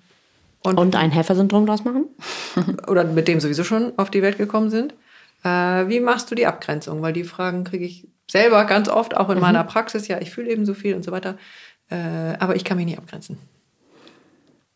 und, 0.62 0.78
und, 0.78 0.96
ein 0.96 1.10
Helfersyndrom 1.10 1.66
draus 1.66 1.84
machen? 1.84 2.06
oder 2.86 3.04
mit 3.04 3.28
dem 3.28 3.40
sowieso 3.40 3.64
schon 3.64 3.92
auf 3.98 4.10
die 4.10 4.22
Welt 4.22 4.38
gekommen 4.38 4.70
sind. 4.70 4.94
Äh, 5.44 5.88
wie 5.88 6.00
machst 6.00 6.30
du 6.30 6.34
die 6.34 6.46
Abgrenzung? 6.46 7.02
Weil 7.02 7.12
die 7.12 7.24
Fragen 7.24 7.64
kriege 7.64 7.84
ich 7.84 8.08
selber 8.30 8.64
ganz 8.64 8.88
oft, 8.88 9.16
auch 9.16 9.28
in 9.28 9.36
mhm. 9.36 9.42
meiner 9.42 9.64
Praxis. 9.64 10.08
Ja, 10.08 10.20
ich 10.20 10.30
fühle 10.30 10.50
eben 10.50 10.66
so 10.66 10.74
viel 10.74 10.94
und 10.94 11.04
so 11.04 11.12
weiter. 11.12 11.36
Äh, 11.90 11.96
aber 12.38 12.56
ich 12.56 12.64
kann 12.64 12.76
mich 12.76 12.86
nicht 12.86 12.98
abgrenzen. 12.98 13.38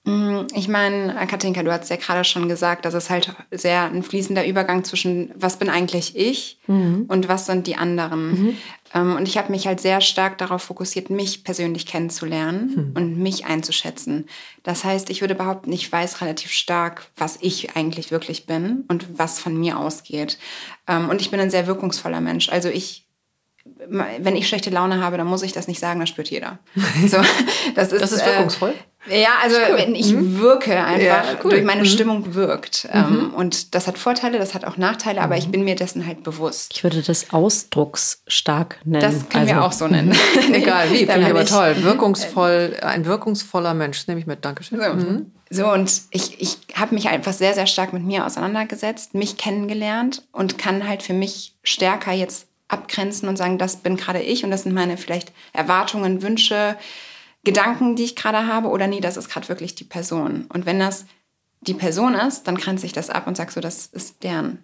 Mm, 0.04 0.46
ich 0.54 0.68
meine, 0.68 1.14
Katinka, 1.26 1.62
du 1.62 1.70
hast 1.70 1.90
ja 1.90 1.96
gerade 1.96 2.24
schon 2.24 2.48
gesagt, 2.48 2.86
dass 2.86 2.94
es 2.94 3.10
halt 3.10 3.34
sehr 3.50 3.82
ein 3.82 4.02
fließender 4.02 4.46
Übergang 4.46 4.82
zwischen, 4.82 5.30
was 5.34 5.58
bin 5.58 5.68
eigentlich 5.68 6.16
ich 6.16 6.58
mhm. 6.66 7.04
und 7.08 7.28
was 7.28 7.44
sind 7.44 7.66
die 7.66 7.76
anderen. 7.76 8.30
Mhm. 8.30 8.56
Ähm, 8.94 9.16
und 9.16 9.28
ich 9.28 9.36
habe 9.36 9.52
mich 9.52 9.66
halt 9.66 9.80
sehr 9.80 10.00
stark 10.00 10.38
darauf 10.38 10.62
fokussiert, 10.62 11.10
mich 11.10 11.44
persönlich 11.44 11.84
kennenzulernen 11.84 12.72
mhm. 12.74 12.92
und 12.96 13.18
mich 13.18 13.44
einzuschätzen. 13.44 14.26
Das 14.62 14.84
heißt, 14.84 15.10
ich 15.10 15.20
würde 15.20 15.34
behaupten, 15.34 15.70
ich 15.70 15.90
weiß 15.90 16.22
relativ 16.22 16.52
stark, 16.52 17.10
was 17.16 17.36
ich 17.42 17.76
eigentlich 17.76 18.10
wirklich 18.10 18.46
bin 18.46 18.84
und 18.88 19.18
was 19.18 19.38
von 19.38 19.58
mir 19.58 19.78
ausgeht. 19.78 20.38
Ähm, 20.88 21.10
und 21.10 21.20
ich 21.20 21.30
bin 21.30 21.40
ein 21.40 21.50
sehr 21.50 21.66
wirkungsvoller 21.66 22.22
Mensch. 22.22 22.48
Also 22.48 22.70
ich 22.70 23.06
wenn 23.64 24.36
ich 24.36 24.48
schlechte 24.48 24.70
Laune 24.70 25.02
habe, 25.02 25.16
dann 25.16 25.26
muss 25.26 25.42
ich 25.42 25.52
das 25.52 25.68
nicht 25.68 25.80
sagen, 25.80 26.00
das 26.00 26.08
spürt 26.08 26.30
jeder. 26.30 26.58
So, 27.06 27.18
das, 27.74 27.92
ist, 27.92 28.02
das 28.02 28.12
ist 28.12 28.24
wirkungsvoll. 28.24 28.74
Äh, 29.08 29.22
ja, 29.22 29.30
also 29.42 29.56
cool. 29.56 29.78
wenn 29.78 29.94
ich 29.94 30.12
mhm. 30.12 30.38
wirke 30.40 30.82
einfach, 30.82 31.02
ja, 31.02 31.24
cool. 31.42 31.50
durch 31.50 31.64
meine 31.64 31.82
mhm. 31.82 31.86
Stimmung 31.86 32.34
wirkt. 32.34 32.88
Mhm. 32.92 33.00
Ähm, 33.00 33.34
und 33.34 33.74
das 33.74 33.86
hat 33.86 33.98
Vorteile, 33.98 34.38
das 34.38 34.54
hat 34.54 34.64
auch 34.64 34.76
Nachteile, 34.76 35.22
aber 35.22 35.36
ich 35.36 35.46
mhm. 35.46 35.52
bin 35.52 35.64
mir 35.64 35.74
dessen 35.74 36.06
halt 36.06 36.22
bewusst. 36.22 36.72
Ich 36.74 36.84
würde 36.84 37.02
das 37.02 37.32
ausdrucksstark 37.32 38.78
nennen. 38.84 39.02
Das 39.02 39.28
können 39.28 39.44
also. 39.44 39.54
wir 39.54 39.64
auch 39.64 39.72
so 39.72 39.88
nennen. 39.88 40.16
Egal 40.52 40.90
wie, 40.90 41.06
finde 41.06 41.20
ich 41.20 41.26
aber 41.26 41.46
toll. 41.46 41.76
Wirkungsvoll, 41.80 42.76
ein 42.82 43.06
wirkungsvoller 43.06 43.74
Mensch, 43.74 44.06
nehme 44.06 44.20
ich 44.20 44.26
mit. 44.26 44.44
Dankeschön. 44.44 44.78
So. 44.78 44.92
Mhm. 44.92 45.32
So, 45.52 45.72
und 45.72 46.02
ich, 46.10 46.40
ich 46.40 46.58
habe 46.76 46.94
mich 46.94 47.08
einfach 47.08 47.32
sehr, 47.32 47.54
sehr 47.54 47.66
stark 47.66 47.92
mit 47.92 48.04
mir 48.04 48.24
auseinandergesetzt, 48.24 49.14
mich 49.14 49.36
kennengelernt 49.36 50.22
und 50.30 50.58
kann 50.58 50.86
halt 50.86 51.02
für 51.02 51.12
mich 51.12 51.54
stärker 51.64 52.12
jetzt 52.12 52.46
abgrenzen 52.70 53.28
und 53.28 53.36
sagen, 53.36 53.58
das 53.58 53.76
bin 53.76 53.96
gerade 53.96 54.20
ich 54.20 54.44
und 54.44 54.50
das 54.50 54.62
sind 54.62 54.72
meine 54.72 54.96
vielleicht 54.96 55.32
Erwartungen, 55.52 56.22
Wünsche, 56.22 56.76
Gedanken, 57.44 57.96
die 57.96 58.04
ich 58.04 58.16
gerade 58.16 58.46
habe 58.46 58.68
oder 58.68 58.86
nee, 58.86 59.00
das 59.00 59.16
ist 59.16 59.30
gerade 59.30 59.48
wirklich 59.48 59.74
die 59.74 59.84
Person. 59.84 60.46
Und 60.52 60.66
wenn 60.66 60.78
das 60.78 61.06
die 61.62 61.74
Person 61.74 62.14
ist, 62.14 62.44
dann 62.44 62.56
grenze 62.56 62.86
ich 62.86 62.92
das 62.92 63.10
ab 63.10 63.26
und 63.26 63.36
sage 63.36 63.52
so, 63.52 63.60
das 63.60 63.86
ist 63.86 64.22
deren 64.22 64.58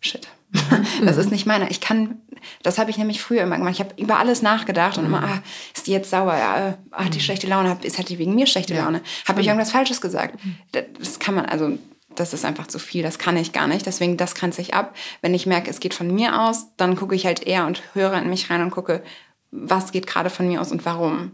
Shit. 0.00 0.28
das 1.04 1.16
ist 1.16 1.30
nicht 1.30 1.46
meiner. 1.46 1.70
Ich 1.70 1.80
kann, 1.80 2.20
das 2.62 2.78
habe 2.78 2.90
ich 2.90 2.98
nämlich 2.98 3.20
früher 3.20 3.42
immer 3.42 3.56
gemacht. 3.56 3.74
Ich 3.74 3.80
habe 3.80 3.94
über 4.00 4.18
alles 4.18 4.42
nachgedacht 4.42 4.98
und 4.98 5.06
immer, 5.06 5.22
ah, 5.22 5.42
ist 5.74 5.86
die 5.86 5.92
jetzt 5.92 6.10
sauer? 6.10 6.36
Ja, 6.36 6.78
ah, 6.90 7.04
die 7.08 7.20
schlechte 7.20 7.46
Laune, 7.46 7.76
ist 7.82 7.98
halt 7.98 8.08
die 8.08 8.18
wegen 8.18 8.34
mir 8.34 8.46
schlechte 8.46 8.74
Laune? 8.74 9.00
Habe 9.26 9.40
ich 9.40 9.48
irgendwas 9.48 9.72
Falsches 9.72 10.00
gesagt? 10.00 10.38
Das 10.72 11.18
kann 11.18 11.34
man, 11.34 11.46
also 11.46 11.78
das 12.20 12.32
ist 12.32 12.44
einfach 12.44 12.66
zu 12.66 12.78
viel, 12.78 13.02
das 13.02 13.18
kann 13.18 13.36
ich 13.36 13.52
gar 13.52 13.66
nicht. 13.66 13.86
Deswegen, 13.86 14.16
das 14.16 14.34
grenze 14.34 14.60
ich 14.60 14.74
ab. 14.74 14.94
Wenn 15.22 15.34
ich 15.34 15.46
merke, 15.46 15.70
es 15.70 15.80
geht 15.80 15.94
von 15.94 16.12
mir 16.12 16.42
aus, 16.42 16.66
dann 16.76 16.96
gucke 16.96 17.14
ich 17.14 17.26
halt 17.26 17.46
eher 17.46 17.66
und 17.66 17.82
höre 17.94 18.14
in 18.14 18.30
mich 18.30 18.50
rein 18.50 18.62
und 18.62 18.70
gucke, 18.70 19.02
was 19.50 19.92
geht 19.92 20.06
gerade 20.06 20.30
von 20.30 20.48
mir 20.48 20.60
aus 20.60 20.72
und 20.72 20.84
warum. 20.84 21.32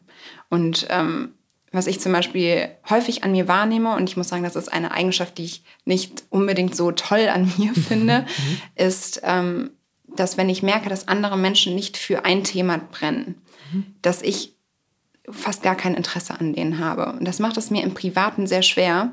Und 0.48 0.86
ähm, 0.90 1.34
was 1.72 1.86
ich 1.86 2.00
zum 2.00 2.12
Beispiel 2.12 2.68
häufig 2.88 3.24
an 3.24 3.32
mir 3.32 3.48
wahrnehme, 3.48 3.96
und 3.96 4.08
ich 4.08 4.16
muss 4.16 4.28
sagen, 4.28 4.42
das 4.42 4.56
ist 4.56 4.72
eine 4.72 4.92
Eigenschaft, 4.92 5.38
die 5.38 5.44
ich 5.44 5.64
nicht 5.84 6.24
unbedingt 6.28 6.76
so 6.76 6.92
toll 6.92 7.28
an 7.28 7.50
mir 7.58 7.74
finde, 7.74 8.20
mhm. 8.20 8.60
ist, 8.76 9.22
ähm, 9.24 9.70
dass 10.14 10.36
wenn 10.36 10.50
ich 10.50 10.62
merke, 10.62 10.90
dass 10.90 11.08
andere 11.08 11.38
Menschen 11.38 11.74
nicht 11.74 11.96
für 11.96 12.24
ein 12.26 12.44
Thema 12.44 12.78
brennen, 12.78 13.40
mhm. 13.72 13.86
dass 14.02 14.20
ich 14.20 14.54
fast 15.30 15.62
gar 15.62 15.76
kein 15.76 15.94
Interesse 15.94 16.38
an 16.38 16.52
denen 16.52 16.78
habe. 16.78 17.12
Und 17.12 17.26
das 17.26 17.38
macht 17.38 17.56
es 17.56 17.70
mir 17.70 17.82
im 17.82 17.94
Privaten 17.94 18.46
sehr 18.46 18.62
schwer, 18.62 19.12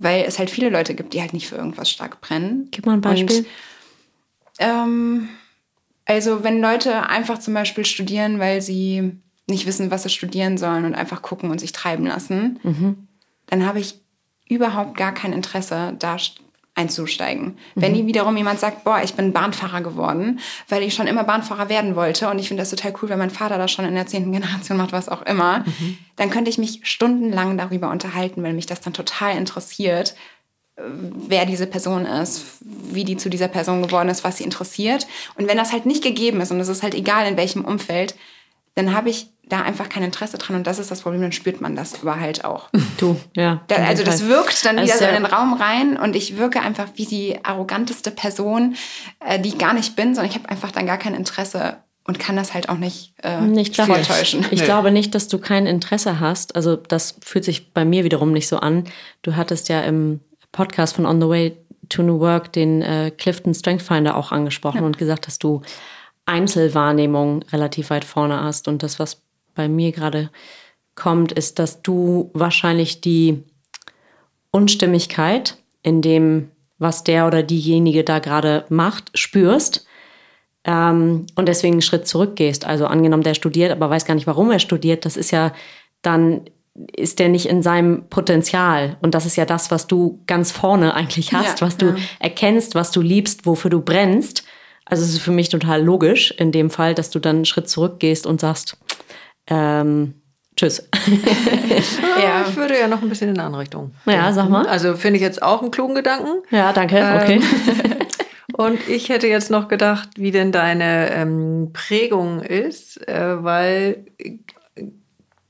weil 0.00 0.24
es 0.24 0.38
halt 0.38 0.50
viele 0.50 0.70
Leute 0.70 0.94
gibt, 0.94 1.12
die 1.12 1.20
halt 1.20 1.34
nicht 1.34 1.46
für 1.46 1.56
irgendwas 1.56 1.90
stark 1.90 2.20
brennen. 2.22 2.68
Gib 2.70 2.86
mal 2.86 2.94
ein 2.94 3.02
Beispiel. 3.02 3.38
Und, 3.38 3.46
ähm, 4.58 5.28
also 6.06 6.42
wenn 6.42 6.60
Leute 6.60 7.06
einfach 7.06 7.38
zum 7.38 7.54
Beispiel 7.54 7.84
studieren, 7.84 8.38
weil 8.38 8.62
sie 8.62 9.12
nicht 9.46 9.66
wissen, 9.66 9.90
was 9.90 10.02
sie 10.02 10.08
studieren 10.08 10.56
sollen 10.56 10.86
und 10.86 10.94
einfach 10.94 11.20
gucken 11.20 11.50
und 11.50 11.60
sich 11.60 11.72
treiben 11.72 12.06
lassen, 12.06 12.58
mhm. 12.62 13.08
dann 13.46 13.66
habe 13.66 13.78
ich 13.78 14.00
überhaupt 14.48 14.96
gar 14.96 15.12
kein 15.12 15.34
Interesse, 15.34 15.94
da 15.98 16.16
einzusteigen. 16.80 17.56
Mhm. 17.74 17.82
Wenn 17.82 18.06
wiederum 18.06 18.36
jemand 18.36 18.58
sagt, 18.60 18.84
boah, 18.84 19.00
ich 19.02 19.14
bin 19.14 19.32
Bahnfahrer 19.32 19.80
geworden, 19.82 20.40
weil 20.68 20.82
ich 20.82 20.94
schon 20.94 21.06
immer 21.06 21.24
Bahnfahrer 21.24 21.68
werden 21.68 21.94
wollte 21.96 22.28
und 22.28 22.38
ich 22.38 22.48
finde 22.48 22.62
das 22.62 22.70
total 22.70 22.94
cool, 23.00 23.08
wenn 23.08 23.18
mein 23.18 23.30
Vater 23.30 23.58
das 23.58 23.70
schon 23.70 23.84
in 23.84 23.94
der 23.94 24.06
zehnten 24.06 24.32
Generation 24.32 24.76
macht, 24.76 24.92
was 24.92 25.08
auch 25.08 25.22
immer, 25.22 25.60
mhm. 25.60 25.98
dann 26.16 26.30
könnte 26.30 26.50
ich 26.50 26.58
mich 26.58 26.80
stundenlang 26.82 27.56
darüber 27.58 27.90
unterhalten, 27.90 28.42
weil 28.42 28.54
mich 28.54 28.66
das 28.66 28.80
dann 28.80 28.92
total 28.92 29.36
interessiert, 29.36 30.14
äh, 30.76 30.82
wer 30.82 31.46
diese 31.46 31.66
Person 31.66 32.06
ist, 32.06 32.58
wie 32.60 33.04
die 33.04 33.16
zu 33.16 33.28
dieser 33.28 33.48
Person 33.48 33.82
geworden 33.82 34.08
ist, 34.08 34.24
was 34.24 34.38
sie 34.38 34.44
interessiert. 34.44 35.06
Und 35.36 35.48
wenn 35.48 35.58
das 35.58 35.72
halt 35.72 35.86
nicht 35.86 36.02
gegeben 36.02 36.40
ist 36.40 36.50
und 36.50 36.60
es 36.60 36.68
ist 36.68 36.82
halt 36.82 36.94
egal 36.94 37.26
in 37.26 37.36
welchem 37.36 37.64
Umfeld, 37.64 38.14
dann 38.74 38.94
habe 38.94 39.10
ich 39.10 39.28
da 39.50 39.62
einfach 39.62 39.88
kein 39.88 40.02
Interesse 40.02 40.38
dran 40.38 40.56
und 40.56 40.66
das 40.66 40.78
ist 40.78 40.90
das 40.90 41.02
Problem, 41.02 41.20
dann 41.20 41.32
spürt 41.32 41.60
man 41.60 41.76
das 41.76 42.02
aber 42.02 42.18
halt 42.18 42.44
auch. 42.44 42.68
Du, 42.98 43.18
ja. 43.34 43.62
Da, 43.68 43.76
also 43.76 44.04
das 44.04 44.26
wirkt 44.26 44.64
dann 44.64 44.76
wieder 44.76 44.96
so 44.96 45.04
in 45.04 45.14
den 45.14 45.26
Raum 45.26 45.54
rein 45.54 45.96
und 45.96 46.16
ich 46.16 46.36
wirke 46.36 46.60
einfach 46.60 46.88
wie 46.94 47.06
die 47.06 47.44
arroganteste 47.44 48.10
Person, 48.10 48.76
äh, 49.20 49.38
die 49.38 49.50
ich 49.50 49.58
gar 49.58 49.74
nicht 49.74 49.96
bin, 49.96 50.14
sondern 50.14 50.30
ich 50.30 50.36
habe 50.36 50.48
einfach 50.48 50.70
dann 50.70 50.86
gar 50.86 50.98
kein 50.98 51.14
Interesse 51.14 51.78
und 52.04 52.18
kann 52.18 52.36
das 52.36 52.54
halt 52.54 52.68
auch 52.68 52.78
nicht, 52.78 53.14
äh, 53.22 53.40
nicht 53.40 53.76
vortäuschen. 53.76 54.44
Ich 54.50 54.60
nee. 54.60 54.64
glaube 54.64 54.90
nicht, 54.90 55.14
dass 55.14 55.28
du 55.28 55.38
kein 55.38 55.66
Interesse 55.66 56.20
hast. 56.20 56.56
Also 56.56 56.76
das 56.76 57.16
fühlt 57.22 57.44
sich 57.44 57.72
bei 57.72 57.84
mir 57.84 58.04
wiederum 58.04 58.32
nicht 58.32 58.48
so 58.48 58.58
an. 58.58 58.84
Du 59.22 59.36
hattest 59.36 59.68
ja 59.68 59.80
im 59.82 60.20
Podcast 60.52 60.96
von 60.96 61.06
On 61.06 61.20
the 61.20 61.28
Way 61.28 61.56
to 61.88 62.02
New 62.02 62.20
Work 62.20 62.52
den 62.52 62.82
äh, 62.82 63.10
Clifton 63.16 63.54
Strength 63.54 63.82
Finder 63.82 64.16
auch 64.16 64.32
angesprochen 64.32 64.78
ja. 64.80 64.86
und 64.86 64.98
gesagt, 64.98 65.26
dass 65.26 65.38
du 65.38 65.62
Einzelwahrnehmung 66.26 67.42
relativ 67.52 67.90
weit 67.90 68.04
vorne 68.04 68.42
hast. 68.42 68.68
Und 68.68 68.82
das, 68.82 68.98
was 68.98 69.22
bei 69.60 69.68
mir 69.68 69.92
gerade 69.92 70.30
kommt, 70.94 71.32
ist, 71.32 71.58
dass 71.58 71.82
du 71.82 72.30
wahrscheinlich 72.32 73.02
die 73.02 73.42
Unstimmigkeit 74.50 75.58
in 75.82 76.00
dem, 76.00 76.50
was 76.78 77.04
der 77.04 77.26
oder 77.26 77.42
diejenige 77.42 78.04
da 78.04 78.20
gerade 78.20 78.64
macht, 78.70 79.10
spürst 79.18 79.86
ähm, 80.64 81.26
und 81.34 81.46
deswegen 81.46 81.74
einen 81.74 81.82
Schritt 81.82 82.08
zurückgehst. 82.08 82.64
Also 82.64 82.86
angenommen, 82.86 83.22
der 83.22 83.34
studiert, 83.34 83.70
aber 83.70 83.90
weiß 83.90 84.06
gar 84.06 84.14
nicht, 84.14 84.26
warum 84.26 84.50
er 84.50 84.60
studiert, 84.60 85.04
das 85.04 85.18
ist 85.18 85.30
ja 85.30 85.52
dann 86.00 86.46
ist 86.96 87.18
der 87.18 87.28
nicht 87.28 87.46
in 87.46 87.62
seinem 87.62 88.08
Potenzial. 88.08 88.96
Und 89.02 89.14
das 89.14 89.26
ist 89.26 89.36
ja 89.36 89.44
das, 89.44 89.70
was 89.70 89.86
du 89.86 90.22
ganz 90.26 90.52
vorne 90.52 90.94
eigentlich 90.94 91.34
hast, 91.34 91.60
ja, 91.60 91.66
was 91.66 91.76
du 91.76 91.86
ja. 91.88 91.96
erkennst, 92.20 92.74
was 92.74 92.92
du 92.92 93.02
liebst, 93.02 93.44
wofür 93.44 93.70
du 93.70 93.82
brennst. 93.82 94.44
Also 94.86 95.04
es 95.04 95.10
ist 95.10 95.20
für 95.20 95.32
mich 95.32 95.50
total 95.50 95.82
logisch 95.82 96.30
in 96.30 96.52
dem 96.52 96.70
Fall, 96.70 96.94
dass 96.94 97.10
du 97.10 97.18
dann 97.18 97.36
einen 97.36 97.44
Schritt 97.44 97.68
zurückgehst 97.68 98.26
und 98.26 98.40
sagst, 98.40 98.78
ähm, 99.46 100.14
tschüss. 100.56 100.88
ja. 102.22 102.44
Ich 102.48 102.56
würde 102.56 102.78
ja 102.78 102.88
noch 102.88 103.02
ein 103.02 103.08
bisschen 103.08 103.30
in 103.30 103.38
eine 103.38 103.46
andere 103.46 103.62
Richtung. 103.62 103.92
Ja, 104.06 104.32
sag 104.32 104.48
mal. 104.48 104.66
Also 104.66 104.96
finde 104.96 105.16
ich 105.16 105.22
jetzt 105.22 105.42
auch 105.42 105.62
einen 105.62 105.70
klugen 105.70 105.94
Gedanken. 105.94 106.42
Ja, 106.50 106.72
danke. 106.72 106.96
Okay. 106.96 107.40
Ähm, 107.40 107.96
und 108.52 108.88
ich 108.88 109.08
hätte 109.08 109.26
jetzt 109.26 109.50
noch 109.50 109.68
gedacht, 109.68 110.10
wie 110.16 110.30
denn 110.30 110.52
deine 110.52 111.10
ähm, 111.10 111.70
Prägung 111.72 112.42
ist, 112.42 113.06
äh, 113.08 113.42
weil 113.42 114.04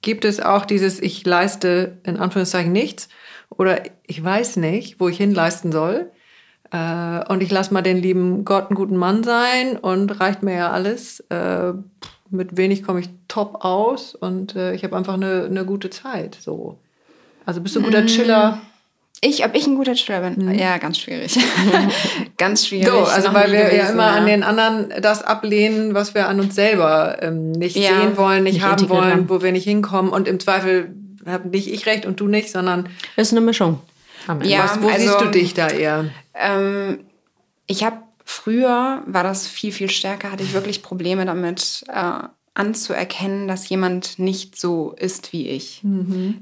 gibt 0.03 0.25
es 0.25 0.41
auch 0.41 0.65
dieses, 0.65 1.01
ich 1.01 1.25
leiste 1.27 1.99
in 2.05 2.17
Anführungszeichen 2.17 2.73
nichts 2.73 3.09
oder 3.51 3.83
ich 4.07 4.23
weiß 4.23 4.57
nicht, 4.57 5.01
wo 5.01 5.09
ich 5.09 5.19
hinleisten 5.19 5.73
soll. 5.73 6.11
Äh, 6.71 7.25
und 7.29 7.43
ich 7.43 7.51
lasse 7.51 7.75
mal 7.75 7.83
den 7.83 7.99
lieben 7.99 8.45
Gott 8.45 8.69
einen 8.69 8.77
guten 8.77 8.97
Mann 8.97 9.25
sein 9.25 9.77
und 9.77 10.21
reicht 10.21 10.43
mir 10.43 10.55
ja 10.55 10.71
alles. 10.71 11.21
Äh, 11.29 11.73
mit 12.31 12.57
wenig 12.57 12.83
komme 12.83 13.01
ich 13.01 13.09
top 13.29 13.65
aus 13.65 14.15
und 14.15 14.57
äh, 14.57 14.75
ich 14.75 14.85
habe 14.85 14.97
einfach 14.97 15.15
eine, 15.15 15.45
eine 15.45 15.65
gute 15.65 15.91
Zeit. 15.91 16.39
So. 16.41 16.79
Also 17.45 17.61
bist 17.61 17.77
du 17.77 17.81
ein 17.81 17.85
guter 17.85 18.03
mm. 18.03 18.07
Chiller? 18.07 18.61
Ich, 19.23 19.45
ob 19.45 19.55
ich 19.55 19.67
ein 19.67 19.77
guter 19.77 19.95
Chiller 19.95 20.21
bin? 20.21 20.47
Mhm. 20.47 20.55
Ja, 20.55 20.79
ganz 20.79 20.99
schwierig. 20.99 21.39
ganz 22.39 22.67
schwierig. 22.67 22.87
So, 22.87 23.01
also 23.01 23.35
weil 23.35 23.53
wir 23.53 23.65
gewesen, 23.65 23.77
ja 23.77 23.89
immer 23.91 24.07
ja. 24.07 24.15
an 24.15 24.27
den 24.27 24.43
anderen 24.43 25.03
das 25.03 25.23
ablehnen, 25.23 25.93
was 25.93 26.15
wir 26.15 26.29
an 26.29 26.41
uns 26.41 26.55
selber 26.55 27.19
ähm, 27.21 27.53
nicht 27.53 27.77
ja, 27.77 28.01
sehen 28.01 28.17
wollen, 28.17 28.45
nicht, 28.45 28.55
nicht 28.55 28.65
haben 28.65 28.89
wollen, 28.89 29.11
haben. 29.11 29.29
wo 29.29 29.43
wir 29.43 29.53
nicht 29.53 29.65
hinkommen. 29.65 30.11
Und 30.11 30.27
im 30.27 30.41
Zweifel 30.41 30.95
habe 31.27 31.49
nicht 31.49 31.71
ich 31.71 31.85
recht 31.85 32.07
und 32.07 32.19
du 32.19 32.29
nicht, 32.29 32.51
sondern. 32.51 32.89
Es 33.17 33.29
ist 33.29 33.37
eine 33.37 33.45
Mischung. 33.45 33.81
Ja, 34.43 34.65
was, 34.65 34.83
wo 34.83 34.89
also, 34.89 35.01
siehst 35.01 35.21
du 35.21 35.27
dich 35.27 35.55
da 35.55 35.69
eher? 35.69 36.07
Ähm, 36.35 37.01
ich 37.67 37.85
habe 37.85 37.99
früher 38.31 39.03
war 39.07 39.25
das 39.25 39.49
viel, 39.49 39.73
viel 39.73 39.91
stärker, 39.91 40.31
hatte 40.31 40.45
ich 40.45 40.53
wirklich 40.55 40.83
Probleme 40.83 41.27
damit, 41.27 41.85
äh, 41.89 42.21
anzuerkennen, 42.55 43.49
dass 43.49 43.69
jemand 43.69 44.19
nicht 44.19 44.59
so 44.59 44.93
ist 44.99 45.33
wie 45.33 45.49
ich. 45.49 45.81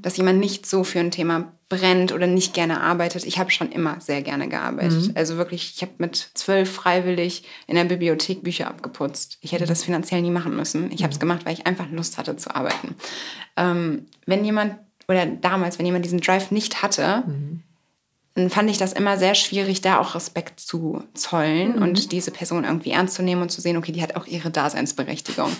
Dass 0.01 0.17
jemand 0.17 0.39
nicht 0.39 0.65
so 0.65 0.83
für 0.83 0.99
ein 0.99 1.11
Thema 1.11 1.51
brennt 1.69 2.11
oder 2.11 2.25
nicht 2.27 2.53
gerne 2.53 2.81
arbeitet. 2.81 3.25
Ich 3.25 3.37
habe 3.37 3.51
schon 3.51 3.71
immer 3.71 4.01
sehr 4.01 4.21
gerne 4.23 4.49
gearbeitet. 4.49 5.03
Also 5.15 5.37
wirklich, 5.37 5.73
ich 5.75 5.81
habe 5.83 5.93
mit 5.99 6.31
zwölf 6.33 6.71
freiwillig 6.71 7.43
in 7.67 7.75
der 7.75 7.85
Bibliothek 7.85 8.43
Bücher 8.43 8.67
abgeputzt. 8.67 9.37
Ich 9.41 9.51
hätte 9.51 9.65
das 9.67 9.83
finanziell 9.83 10.21
nie 10.21 10.31
machen 10.31 10.55
müssen. 10.55 10.91
Ich 10.91 11.03
habe 11.03 11.13
es 11.13 11.19
gemacht, 11.19 11.45
weil 11.45 11.53
ich 11.53 11.67
einfach 11.67 11.89
Lust 11.91 12.17
hatte 12.17 12.35
zu 12.37 12.55
arbeiten. 12.55 12.95
Ähm, 13.55 14.07
wenn 14.25 14.43
jemand, 14.43 14.77
oder 15.07 15.25
damals, 15.27 15.77
wenn 15.77 15.85
jemand 15.85 16.05
diesen 16.05 16.21
Drive 16.21 16.49
nicht 16.49 16.81
hatte, 16.81 17.23
dann 17.27 17.63
fand 18.49 18.69
ich 18.69 18.77
das 18.77 18.93
immer 18.93 19.17
sehr 19.17 19.35
schwierig, 19.35 19.81
da 19.81 19.99
auch 19.99 20.15
Respekt 20.15 20.61
zu 20.61 21.03
zollen 21.13 21.75
Mhm. 21.75 21.81
und 21.81 22.11
diese 22.13 22.31
Person 22.31 22.63
irgendwie 22.63 22.91
ernst 22.91 23.15
zu 23.15 23.21
nehmen 23.23 23.41
und 23.41 23.49
zu 23.51 23.59
sehen, 23.59 23.75
okay, 23.75 23.91
die 23.91 24.01
hat 24.01 24.15
auch 24.15 24.25
ihre 24.27 24.49
Daseinsberechtigung. 24.49 25.51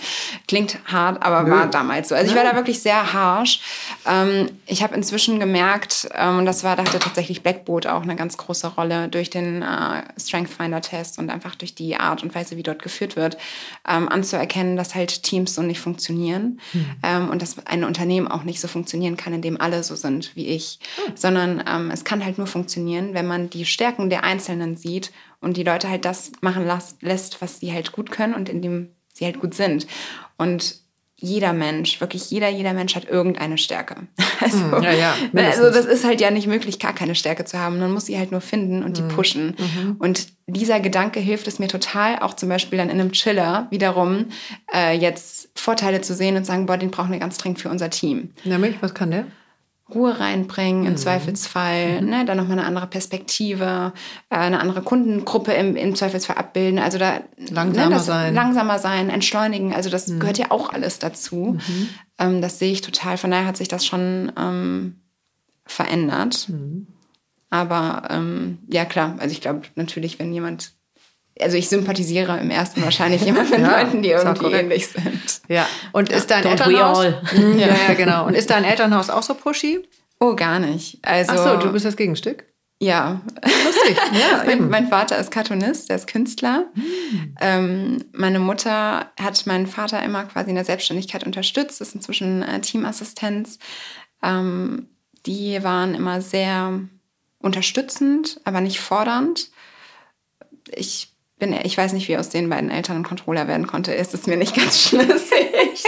Klingt 0.48 0.78
hart, 0.86 1.22
aber 1.22 1.50
war 1.50 1.66
damals 1.66 2.08
so. 2.08 2.14
Also 2.14 2.30
ich 2.30 2.36
war 2.36 2.44
da 2.44 2.54
wirklich 2.56 2.80
sehr 2.80 3.12
harsh. 3.12 3.60
Ähm, 4.06 4.50
ich 4.66 4.82
habe 4.82 4.94
inzwischen 4.94 5.38
gemerkt, 5.40 6.08
ähm, 6.14 6.38
und 6.38 6.46
das 6.46 6.64
war, 6.64 6.74
da 6.76 6.84
hatte 6.84 6.98
tatsächlich 7.00 7.42
Blackboard 7.42 7.86
auch 7.86 8.02
eine 8.02 8.16
ganz 8.16 8.38
große 8.38 8.68
Rolle 8.68 9.08
durch 9.08 9.28
den 9.28 9.60
äh, 9.60 10.02
Strength 10.18 10.48
Finder 10.50 10.80
Test 10.80 11.18
und 11.18 11.28
einfach 11.28 11.56
durch 11.56 11.74
die 11.74 11.96
Art 11.96 12.22
und 12.22 12.34
Weise, 12.34 12.56
wie 12.56 12.62
dort 12.62 12.80
geführt 12.80 13.14
wird, 13.16 13.36
ähm, 13.86 14.08
anzuerkennen, 14.08 14.76
dass 14.78 14.94
halt 14.94 15.22
Teams 15.22 15.54
so 15.54 15.60
nicht 15.62 15.80
funktionieren 15.80 16.60
ähm, 17.02 17.28
und 17.28 17.42
dass 17.42 17.56
ein 17.66 17.84
Unternehmen 17.84 18.28
auch 18.28 18.44
nicht 18.44 18.60
so 18.60 18.68
funktionieren 18.68 19.16
kann, 19.18 19.34
in 19.34 19.42
dem 19.42 19.60
alle 19.60 19.82
so 19.82 19.96
sind 19.96 20.34
wie 20.34 20.46
ich, 20.46 20.78
sondern 21.14 21.62
ähm, 21.68 21.90
es 21.90 22.04
kann 22.04 22.24
halt 22.24 22.38
nur 22.38 22.46
funktionieren, 22.46 22.59
wenn 23.14 23.26
man 23.26 23.50
die 23.50 23.64
Stärken 23.64 24.10
der 24.10 24.24
Einzelnen 24.24 24.76
sieht 24.76 25.12
und 25.40 25.56
die 25.56 25.64
Leute 25.64 25.88
halt 25.88 26.04
das 26.04 26.32
machen 26.40 26.68
lässt, 27.00 27.40
was 27.40 27.60
sie 27.60 27.72
halt 27.72 27.92
gut 27.92 28.10
können 28.10 28.34
und 28.34 28.48
in 28.48 28.62
dem 28.62 28.90
sie 29.12 29.24
halt 29.24 29.40
gut 29.40 29.54
sind. 29.54 29.86
Und 30.36 30.76
jeder 31.22 31.52
Mensch, 31.52 32.00
wirklich 32.00 32.30
jeder, 32.30 32.48
jeder 32.48 32.72
Mensch 32.72 32.94
hat 32.96 33.04
irgendeine 33.06 33.58
Stärke. 33.58 33.96
Also, 34.42 34.56
Hm, 34.56 34.82
ja, 34.82 34.92
ja, 34.92 35.10
also 35.12 35.26
mindestens. 35.34 35.74
das 35.74 35.84
ist 35.84 36.04
halt 36.06 36.18
ja 36.22 36.30
nicht 36.30 36.46
möglich, 36.46 36.78
gar 36.78 36.94
keine 36.94 37.14
Stärke 37.14 37.44
zu 37.44 37.58
haben. 37.58 37.78
Man 37.78 37.92
muss 37.92 38.06
sie 38.06 38.16
halt 38.16 38.32
nur 38.32 38.40
finden 38.40 38.82
und 38.82 38.96
die 38.96 39.02
pushen. 39.02 39.54
Und 39.98 40.28
dieser 40.46 40.80
Gedanke 40.80 41.20
hilft 41.20 41.46
es 41.46 41.58
mir 41.58 41.68
total, 41.68 42.20
auch 42.20 42.32
zum 42.32 42.48
Beispiel 42.48 42.78
dann 42.78 42.88
in 42.88 42.98
einem 42.98 43.12
Chiller 43.12 43.66
wiederum 43.68 44.28
äh, 44.74 44.96
jetzt 44.96 45.50
Vorteile 45.54 46.00
zu 46.00 46.14
sehen 46.14 46.38
und 46.38 46.46
sagen, 46.46 46.64
boah, 46.64 46.78
den 46.78 46.90
brauchen 46.90 47.12
wir 47.12 47.18
ganz 47.18 47.36
dringend 47.36 47.60
für 47.60 47.68
unser 47.68 47.90
Team. 47.90 48.30
Nämlich, 48.44 48.76
was 48.80 48.94
kann 48.94 49.10
der? 49.10 49.26
Ruhe 49.94 50.18
reinbringen 50.18 50.86
im 50.86 50.96
Zweifelsfall, 50.96 52.02
ne, 52.02 52.24
dann 52.24 52.36
nochmal 52.36 52.58
eine 52.58 52.66
andere 52.66 52.86
Perspektive, 52.86 53.92
äh, 54.28 54.36
eine 54.36 54.60
andere 54.60 54.82
Kundengruppe 54.82 55.52
im, 55.52 55.76
im 55.76 55.94
Zweifelsfall 55.94 56.36
abbilden. 56.36 56.78
Also 56.78 56.98
da 56.98 57.20
Langsamer 57.50 57.96
ne, 57.96 58.00
sein. 58.00 58.34
Langsamer 58.34 58.78
sein, 58.78 59.10
entschleunigen. 59.10 59.74
Also 59.74 59.90
das 59.90 60.06
gehört 60.06 60.38
ja 60.38 60.50
auch 60.50 60.72
alles 60.72 60.98
dazu. 60.98 61.58
Ähm, 62.18 62.42
das 62.42 62.58
sehe 62.58 62.72
ich 62.72 62.80
total. 62.80 63.16
Von 63.16 63.30
daher 63.30 63.46
hat 63.46 63.56
sich 63.56 63.68
das 63.68 63.86
schon 63.86 64.32
ähm, 64.38 65.00
verändert. 65.64 66.48
Aber 67.50 68.08
ähm, 68.10 68.58
ja 68.68 68.84
klar, 68.84 69.16
also 69.18 69.32
ich 69.32 69.40
glaube 69.40 69.62
natürlich, 69.74 70.18
wenn 70.18 70.32
jemand, 70.32 70.72
also 71.38 71.56
ich 71.56 71.68
sympathisiere 71.68 72.38
im 72.38 72.50
ersten 72.50 72.82
wahrscheinlich 72.82 73.22
jemand 73.22 73.50
mit 73.50 73.60
Ja, 73.60 73.80
Leuten, 73.82 74.02
die 74.02 74.10
irgendwie 74.10 74.40
korrekt. 74.40 74.62
ähnlich 74.62 74.88
sind. 74.88 75.42
Ja. 75.48 75.66
Und 75.92 76.10
ist 76.10 76.30
dein 76.30 76.44
Don't 76.44 76.50
Elternhaus? 76.50 76.98
all. 76.98 77.22
Ja, 77.58 77.66
ja, 77.68 77.94
genau. 77.96 78.26
Und 78.26 78.34
ist 78.34 78.50
dein 78.50 78.64
Elternhaus 78.64 79.10
auch 79.10 79.22
so 79.22 79.34
pushy? 79.34 79.80
Oh, 80.18 80.34
gar 80.36 80.58
nicht. 80.58 80.98
Also, 81.02 81.32
Ach 81.34 81.38
so, 81.38 81.56
du 81.66 81.72
bist 81.72 81.84
das 81.86 81.96
Gegenstück. 81.96 82.44
ja, 82.78 83.20
Lustig. 83.64 83.96
Ja, 84.12 84.42
mein, 84.44 84.68
mein 84.68 84.88
Vater 84.88 85.16
ist 85.18 85.30
Cartoonist, 85.30 85.88
der 85.88 85.96
ist 85.96 86.06
Künstler. 86.06 86.66
Ähm, 87.40 88.04
meine 88.12 88.38
Mutter 88.38 89.10
hat 89.18 89.46
meinen 89.46 89.66
Vater 89.66 90.02
immer 90.02 90.24
quasi 90.24 90.50
in 90.50 90.56
der 90.56 90.64
Selbstständigkeit 90.66 91.24
unterstützt, 91.24 91.80
ist 91.80 91.94
inzwischen 91.94 92.42
äh, 92.42 92.60
Teamassistenz. 92.60 93.58
Ähm, 94.22 94.88
die 95.26 95.62
waren 95.62 95.94
immer 95.94 96.20
sehr 96.20 96.80
unterstützend, 97.38 98.40
aber 98.44 98.60
nicht 98.60 98.80
fordernd. 98.80 99.48
Ich 100.74 101.09
bin, 101.40 101.52
ich 101.64 101.76
weiß 101.76 101.92
nicht, 101.94 102.06
wie 102.08 102.16
aus 102.16 102.28
den 102.28 102.48
beiden 102.48 102.70
Eltern 102.70 102.98
ein 102.98 103.02
Controller 103.02 103.48
werden 103.48 103.66
konnte. 103.66 103.92
Ist 103.92 104.14
es 104.14 104.28
mir 104.28 104.36
nicht 104.36 104.54
ganz 104.54 104.80
schlüssig. 104.88 105.82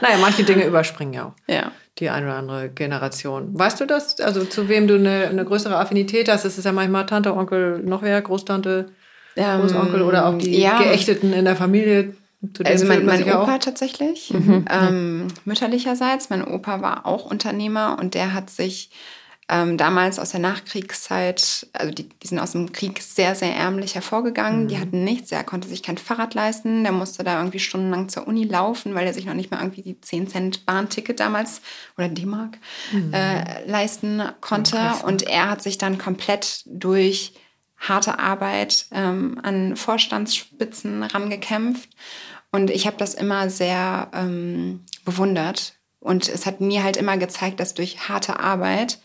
Naja, 0.00 0.16
manche 0.20 0.44
Dinge 0.44 0.64
überspringen 0.64 1.12
ja 1.14 1.24
auch. 1.26 1.32
ja. 1.52 1.72
Die 2.00 2.10
eine 2.10 2.26
oder 2.26 2.34
andere 2.36 2.68
Generation. 2.70 3.56
Weißt 3.56 3.80
du 3.80 3.86
das? 3.86 4.18
Also 4.20 4.44
zu 4.44 4.68
wem 4.68 4.88
du 4.88 4.96
eine, 4.96 5.28
eine 5.28 5.44
größere 5.44 5.76
Affinität 5.76 6.28
hast? 6.28 6.44
Es 6.44 6.58
ist 6.58 6.64
ja 6.64 6.72
manchmal 6.72 7.06
Tante, 7.06 7.36
Onkel, 7.36 7.78
noch 7.84 8.02
wer, 8.02 8.20
Großtante, 8.20 8.90
Ähm, 9.36 9.60
Großonkel 9.60 10.02
oder 10.02 10.26
auch 10.26 10.36
die 10.36 10.60
ja. 10.60 10.78
Geächteten 10.78 11.32
in 11.32 11.44
der 11.44 11.54
Familie. 11.54 12.14
Also 12.64 12.84
mein, 12.86 13.06
mein 13.06 13.22
Opa 13.22 13.54
auch. 13.54 13.58
tatsächlich, 13.58 14.34
ähm, 14.34 15.28
mütterlicherseits. 15.44 16.30
Mein 16.30 16.44
Opa 16.46 16.82
war 16.82 17.06
auch 17.06 17.24
Unternehmer 17.26 17.96
und 18.00 18.14
der 18.14 18.34
hat 18.34 18.50
sich 18.50 18.90
ähm, 19.48 19.76
damals 19.76 20.18
aus 20.18 20.30
der 20.30 20.40
Nachkriegszeit, 20.40 21.66
also 21.72 21.92
die, 21.92 22.08
die 22.08 22.26
sind 22.26 22.38
aus 22.38 22.52
dem 22.52 22.72
Krieg 22.72 23.02
sehr, 23.02 23.34
sehr 23.34 23.54
ärmlich 23.54 23.94
hervorgegangen. 23.94 24.68
Die 24.68 24.78
hatten 24.78 25.04
nichts, 25.04 25.32
er 25.32 25.44
konnte 25.44 25.68
sich 25.68 25.82
kein 25.82 25.98
Fahrrad 25.98 26.34
leisten, 26.34 26.82
der 26.82 26.92
musste 26.92 27.24
da 27.24 27.38
irgendwie 27.38 27.58
stundenlang 27.58 28.08
zur 28.08 28.26
Uni 28.26 28.44
laufen, 28.44 28.94
weil 28.94 29.06
er 29.06 29.12
sich 29.12 29.26
noch 29.26 29.34
nicht 29.34 29.50
mal 29.50 29.60
irgendwie 29.60 29.82
die 29.82 30.00
10 30.00 30.28
Cent 30.28 30.66
Bahnticket 30.66 31.20
damals 31.20 31.60
oder 31.98 32.08
D-Mark 32.08 32.58
äh, 33.12 33.68
leisten 33.68 34.22
konnte. 34.40 34.78
und 35.04 35.22
er 35.22 35.50
hat 35.50 35.62
sich 35.62 35.76
dann 35.76 35.98
komplett 35.98 36.62
durch 36.66 37.34
harte 37.76 38.18
Arbeit 38.18 38.86
ähm, 38.92 39.38
an 39.42 39.76
Vorstandsspitzen 39.76 41.02
rangekämpft. 41.02 41.90
Und 42.50 42.70
ich 42.70 42.86
habe 42.86 42.96
das 42.96 43.14
immer 43.14 43.50
sehr 43.50 44.10
ähm, 44.14 44.84
bewundert. 45.04 45.74
Und 46.04 46.28
es 46.28 46.44
hat 46.44 46.60
mir 46.60 46.84
halt 46.84 46.98
immer 46.98 47.16
gezeigt, 47.16 47.58
dass 47.60 47.72
durch 47.72 48.10
harte 48.10 48.38
Arbeit 48.38 48.98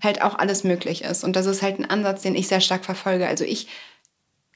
halt 0.00 0.22
auch 0.22 0.38
alles 0.38 0.62
möglich 0.62 1.02
ist. 1.02 1.24
Und 1.24 1.34
das 1.34 1.46
ist 1.46 1.62
halt 1.62 1.80
ein 1.80 1.90
Ansatz, 1.90 2.22
den 2.22 2.36
ich 2.36 2.46
sehr 2.46 2.60
stark 2.60 2.84
verfolge. 2.84 3.26
Also 3.26 3.42
ich 3.42 3.66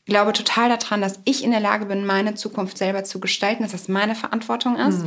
glaube 0.04 0.32
total 0.32 0.68
daran, 0.68 1.00
dass 1.00 1.18
ich 1.24 1.42
in 1.42 1.50
der 1.50 1.58
Lage 1.58 1.86
bin, 1.86 2.06
meine 2.06 2.36
Zukunft 2.36 2.78
selber 2.78 3.02
zu 3.02 3.18
gestalten, 3.18 3.64
dass 3.64 3.72
das 3.72 3.88
meine 3.88 4.14
Verantwortung 4.14 4.76
ist 4.76 5.04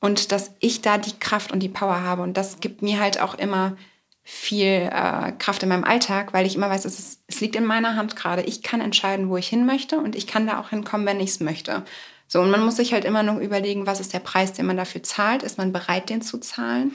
und 0.00 0.32
dass 0.32 0.52
ich 0.60 0.80
da 0.80 0.96
die 0.96 1.18
Kraft 1.20 1.52
und 1.52 1.60
die 1.60 1.68
Power 1.68 2.00
habe. 2.00 2.22
Und 2.22 2.38
das 2.38 2.60
gibt 2.60 2.80
mir 2.80 2.98
halt 2.98 3.20
auch 3.20 3.34
immer 3.34 3.76
viel 4.22 4.88
äh, 4.90 5.32
Kraft 5.32 5.62
in 5.62 5.68
meinem 5.68 5.84
Alltag, 5.84 6.32
weil 6.32 6.46
ich 6.46 6.56
immer 6.56 6.70
weiß, 6.70 6.86
es, 6.86 6.98
ist, 6.98 7.22
es 7.26 7.42
liegt 7.42 7.54
in 7.54 7.66
meiner 7.66 7.96
Hand 7.96 8.16
gerade. 8.16 8.42
Ich 8.44 8.62
kann 8.62 8.80
entscheiden, 8.80 9.28
wo 9.28 9.36
ich 9.36 9.48
hin 9.48 9.66
möchte 9.66 9.98
und 9.98 10.16
ich 10.16 10.26
kann 10.26 10.46
da 10.46 10.58
auch 10.58 10.70
hinkommen, 10.70 11.06
wenn 11.06 11.20
ich 11.20 11.30
es 11.30 11.40
möchte. 11.40 11.84
So, 12.32 12.40
und 12.40 12.52
man 12.52 12.64
muss 12.64 12.76
sich 12.76 12.92
halt 12.92 13.04
immer 13.04 13.24
noch 13.24 13.38
überlegen, 13.40 13.88
was 13.88 13.98
ist 13.98 14.12
der 14.12 14.20
Preis, 14.20 14.52
den 14.52 14.64
man 14.64 14.76
dafür 14.76 15.02
zahlt? 15.02 15.42
Ist 15.42 15.58
man 15.58 15.72
bereit, 15.72 16.10
den 16.10 16.22
zu 16.22 16.38
zahlen? 16.38 16.94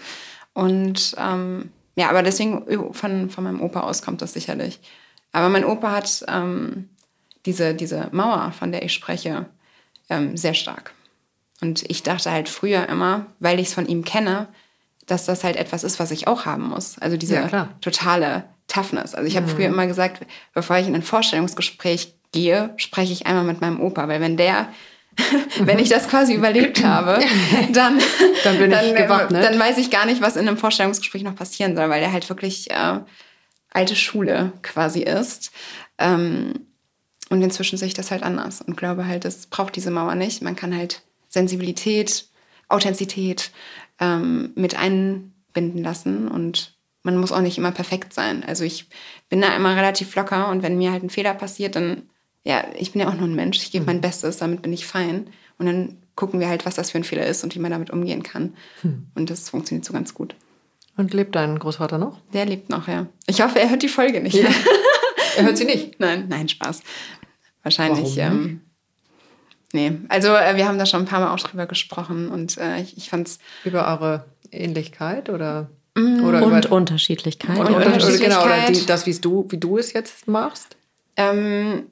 Und 0.54 1.14
ähm, 1.18 1.72
ja, 1.98 2.10
aber 2.10 2.24
deswegen 2.24 2.94
von, 2.94 3.30
von 3.30 3.44
meinem 3.44 3.60
Opa 3.60 3.82
aus 3.82 4.02
kommt 4.02 4.22
das 4.22 4.32
sicherlich. 4.32 4.80
Aber 5.34 5.50
mein 5.50 5.66
Opa 5.66 5.92
hat 5.92 6.24
ähm, 6.30 6.88
diese, 7.46 7.76
diese 7.76 8.08
Mauer, 8.14 8.54
von 8.58 8.72
der 8.72 8.84
ich 8.84 8.94
spreche, 8.94 9.46
ähm, 10.10 10.38
sehr 10.38 10.54
stark. 10.54 10.94
Und 11.60 11.84
ich 11.90 12.02
dachte 12.02 12.32
halt 12.32 12.48
früher 12.48 12.88
immer, 12.88 13.26
weil 13.42 13.60
ich 13.60 13.68
es 13.68 13.74
von 13.74 13.88
ihm 13.88 14.06
kenne, 14.06 14.48
dass 15.06 15.26
das 15.26 15.44
halt 15.44 15.58
etwas 15.58 15.84
ist, 15.84 16.00
was 16.00 16.12
ich 16.12 16.30
auch 16.30 16.46
haben 16.46 16.70
muss. 16.70 16.98
Also 17.00 17.18
diese 17.18 17.36
Ja, 17.36 17.70
totale 17.82 18.46
Toughness. 18.70 19.14
Also 19.14 19.28
ich 19.28 19.36
habe 19.36 19.50
früher 19.50 19.68
immer 19.68 19.86
gesagt, 19.86 20.26
bevor 20.54 20.78
ich 20.78 20.88
in 20.88 20.96
ein 20.96 21.04
Vorstellungsgespräch 21.04 22.16
gehe, 22.32 22.74
spreche 22.78 23.12
ich 23.12 23.28
einmal 23.28 23.44
mit 23.44 23.60
meinem 23.60 23.82
Opa, 23.82 24.08
weil 24.08 24.22
wenn 24.22 24.38
der 24.38 24.70
wenn 25.60 25.80
ich 25.80 25.90
das 25.90 26.08
quasi 26.08 26.34
überlebt 26.34 26.84
habe, 26.84 27.20
dann, 27.72 28.00
Dann 28.44 28.58
bin 28.58 28.72
ich 28.72 28.78
äh, 28.78 28.94
gewappnet. 28.94 29.44
Dann 29.44 29.60
weiß 29.60 29.78
ich 29.78 29.90
gar 29.90 30.06
nicht, 30.06 30.22
was 30.22 30.36
in 30.36 30.48
einem 30.48 30.58
Vorstellungsgespräch 30.58 31.24
noch 31.24 31.36
passieren 31.36 31.76
soll, 31.76 31.90
weil 31.90 32.02
der 32.02 32.12
halt 32.12 32.28
wirklich 32.30 32.70
äh, 32.72 33.00
alte 33.72 33.96
Schule 33.96 34.54
quasi 34.62 35.02
ist. 35.02 35.52
Ähm, 35.98 36.54
und 37.30 37.42
inzwischen 37.42 37.78
sehe 37.78 37.88
ich 37.88 37.94
das 37.94 38.12
halt 38.12 38.24
anders 38.24 38.62
und 38.62 38.78
glaube 38.78 39.08
halt, 39.08 39.26
es 39.26 39.48
braucht 39.48 39.76
diese 39.76 39.92
Mauer 39.92 40.16
nicht. 40.16 40.42
Man 40.42 40.56
kann 40.56 40.76
halt 40.76 41.02
Sensibilität, 41.28 42.28
Authentizität 42.70 43.52
ähm, 44.00 44.52
mit 44.56 44.78
einbinden 44.78 45.84
lassen 45.84 46.28
und 46.28 46.76
man 47.04 47.18
muss 47.18 47.32
auch 47.32 47.42
nicht 47.42 47.58
immer 47.58 47.72
perfekt 47.72 48.14
sein. 48.14 48.44
Also 48.44 48.64
ich 48.64 48.88
bin 49.30 49.42
da 49.42 49.56
immer 49.56 49.76
relativ 49.76 50.16
locker 50.16 50.50
und 50.50 50.64
wenn 50.64 50.78
mir 50.78 50.92
halt 50.92 51.04
ein 51.04 51.10
Fehler 51.10 51.34
passiert, 51.34 51.76
dann, 51.76 52.10
ja, 52.46 52.64
ich 52.78 52.92
bin 52.94 53.02
ja 53.02 53.10
auch 53.10 53.16
nur 53.16 53.28
ein 53.28 53.36
Mensch, 53.36 53.58
ich 53.58 53.72
gebe 53.72 53.86
mein 53.86 54.00
Bestes, 54.00 54.38
damit 54.38 54.62
bin 54.62 54.72
ich 54.72 54.86
fein. 54.86 55.28
Und 55.58 55.66
dann 55.66 55.98
gucken 56.16 56.40
wir 56.40 56.48
halt, 56.48 56.66
was 56.66 56.76
das 56.76 56.92
für 56.92 56.98
ein 56.98 57.04
Fehler 57.04 57.26
ist 57.26 57.44
und 57.44 57.56
wie 57.56 57.60
man 57.60 57.72
damit 57.72 57.90
umgehen 57.90 58.24
kann. 58.24 58.54
Und 59.16 59.30
das 59.30 59.50
funktioniert 59.50 59.84
so 59.84 59.92
ganz 59.94 60.14
gut. 60.14 60.36
Und 60.96 61.14
lebt 61.14 61.36
dein 61.36 61.60
Großvater 61.60 61.98
noch? 61.98 62.20
Der 62.34 62.46
lebt 62.46 62.70
noch, 62.70 62.88
ja. 62.88 63.08
Ich 63.28 63.42
hoffe, 63.42 63.60
er 63.60 63.70
hört 63.70 63.84
die 63.84 63.90
Folge 63.90 64.22
nicht. 64.22 64.40
Er 65.38 65.44
hört 65.44 65.58
sie 65.58 65.66
nicht. 65.66 66.00
Nein, 66.00 66.28
nein, 66.30 66.48
Spaß. 66.48 66.82
Wahrscheinlich. 67.62 68.18
Ähm, 68.20 68.62
nee, 69.74 69.92
also 70.08 70.30
äh, 70.30 70.56
wir 70.56 70.66
haben 70.66 70.80
da 70.80 70.86
schon 70.86 71.02
ein 71.02 71.06
paar 71.08 71.20
Mal 71.20 71.34
auch 71.34 71.40
drüber 71.42 71.66
gesprochen 71.66 72.30
und 72.30 72.58
äh, 72.58 72.80
ich, 72.80 72.96
ich 72.96 73.10
fand's 73.10 73.40
Über 73.66 73.86
eure 73.86 74.26
Ähnlichkeit 74.52 75.30
oder, 75.30 75.70
Mm. 75.98 76.24
oder 76.26 76.42
Und 76.46 76.58
über 76.58 76.72
Unterschiedlichkeit. 76.74 77.58
und, 77.58 77.68
oder, 77.68 77.74
genau, 77.74 77.80
oder 77.80 77.90
die, 77.90 77.94
Unterschiedlichkeit. 78.06 78.90
das, 78.90 79.06
wie 79.06 79.14
du, 79.20 79.46
wie 79.50 79.58
du 79.58 79.78
es 79.78 79.92
jetzt 79.92 80.28
machst? 80.28 80.78
ähm, 81.18 81.88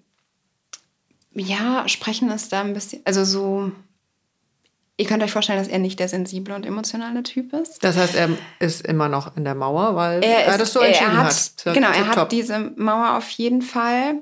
Ja, 1.36 1.88
sprechen 1.88 2.30
ist 2.32 2.52
da 2.52 2.62
ein 2.62 2.74
bisschen, 2.74 3.02
also 3.06 3.24
so, 3.26 3.72
ihr 4.98 5.06
könnt 5.06 5.24
euch 5.24 5.32
vorstellen, 5.32 5.60
dass 5.60 5.68
er 5.68 5.80
nicht 5.80 6.00
der 6.00 6.08
sensible 6.08 6.54
und 6.54 6.66
emotionale 6.66 7.24
Typ 7.24 7.54
ist. 7.54 7.84
Das 7.84 7.98
heißt, 7.98 8.16
er 8.16 8.30
ist 8.60 8.86
immer 8.86 9.10
noch 9.10 9.36
in 9.36 9.44
der 9.44 9.56
Mauer, 9.56 9.96
weil 9.96 10.24
Er, 10.24 10.46
er, 10.46 10.52
ist, 10.52 10.62
das 10.62 10.74
so 10.74 10.80
er 10.80 10.88
entschieden 10.90 11.18
hat, 11.18 11.26
hat. 11.66 11.74
Genau, 11.74 11.88
er 11.88 12.08
hat 12.08 12.16
top. 12.16 12.30
diese 12.30 12.60
Mauer 12.76 13.18
auf 13.18 13.30
jeden 13.30 13.62
Fall. 13.62 14.22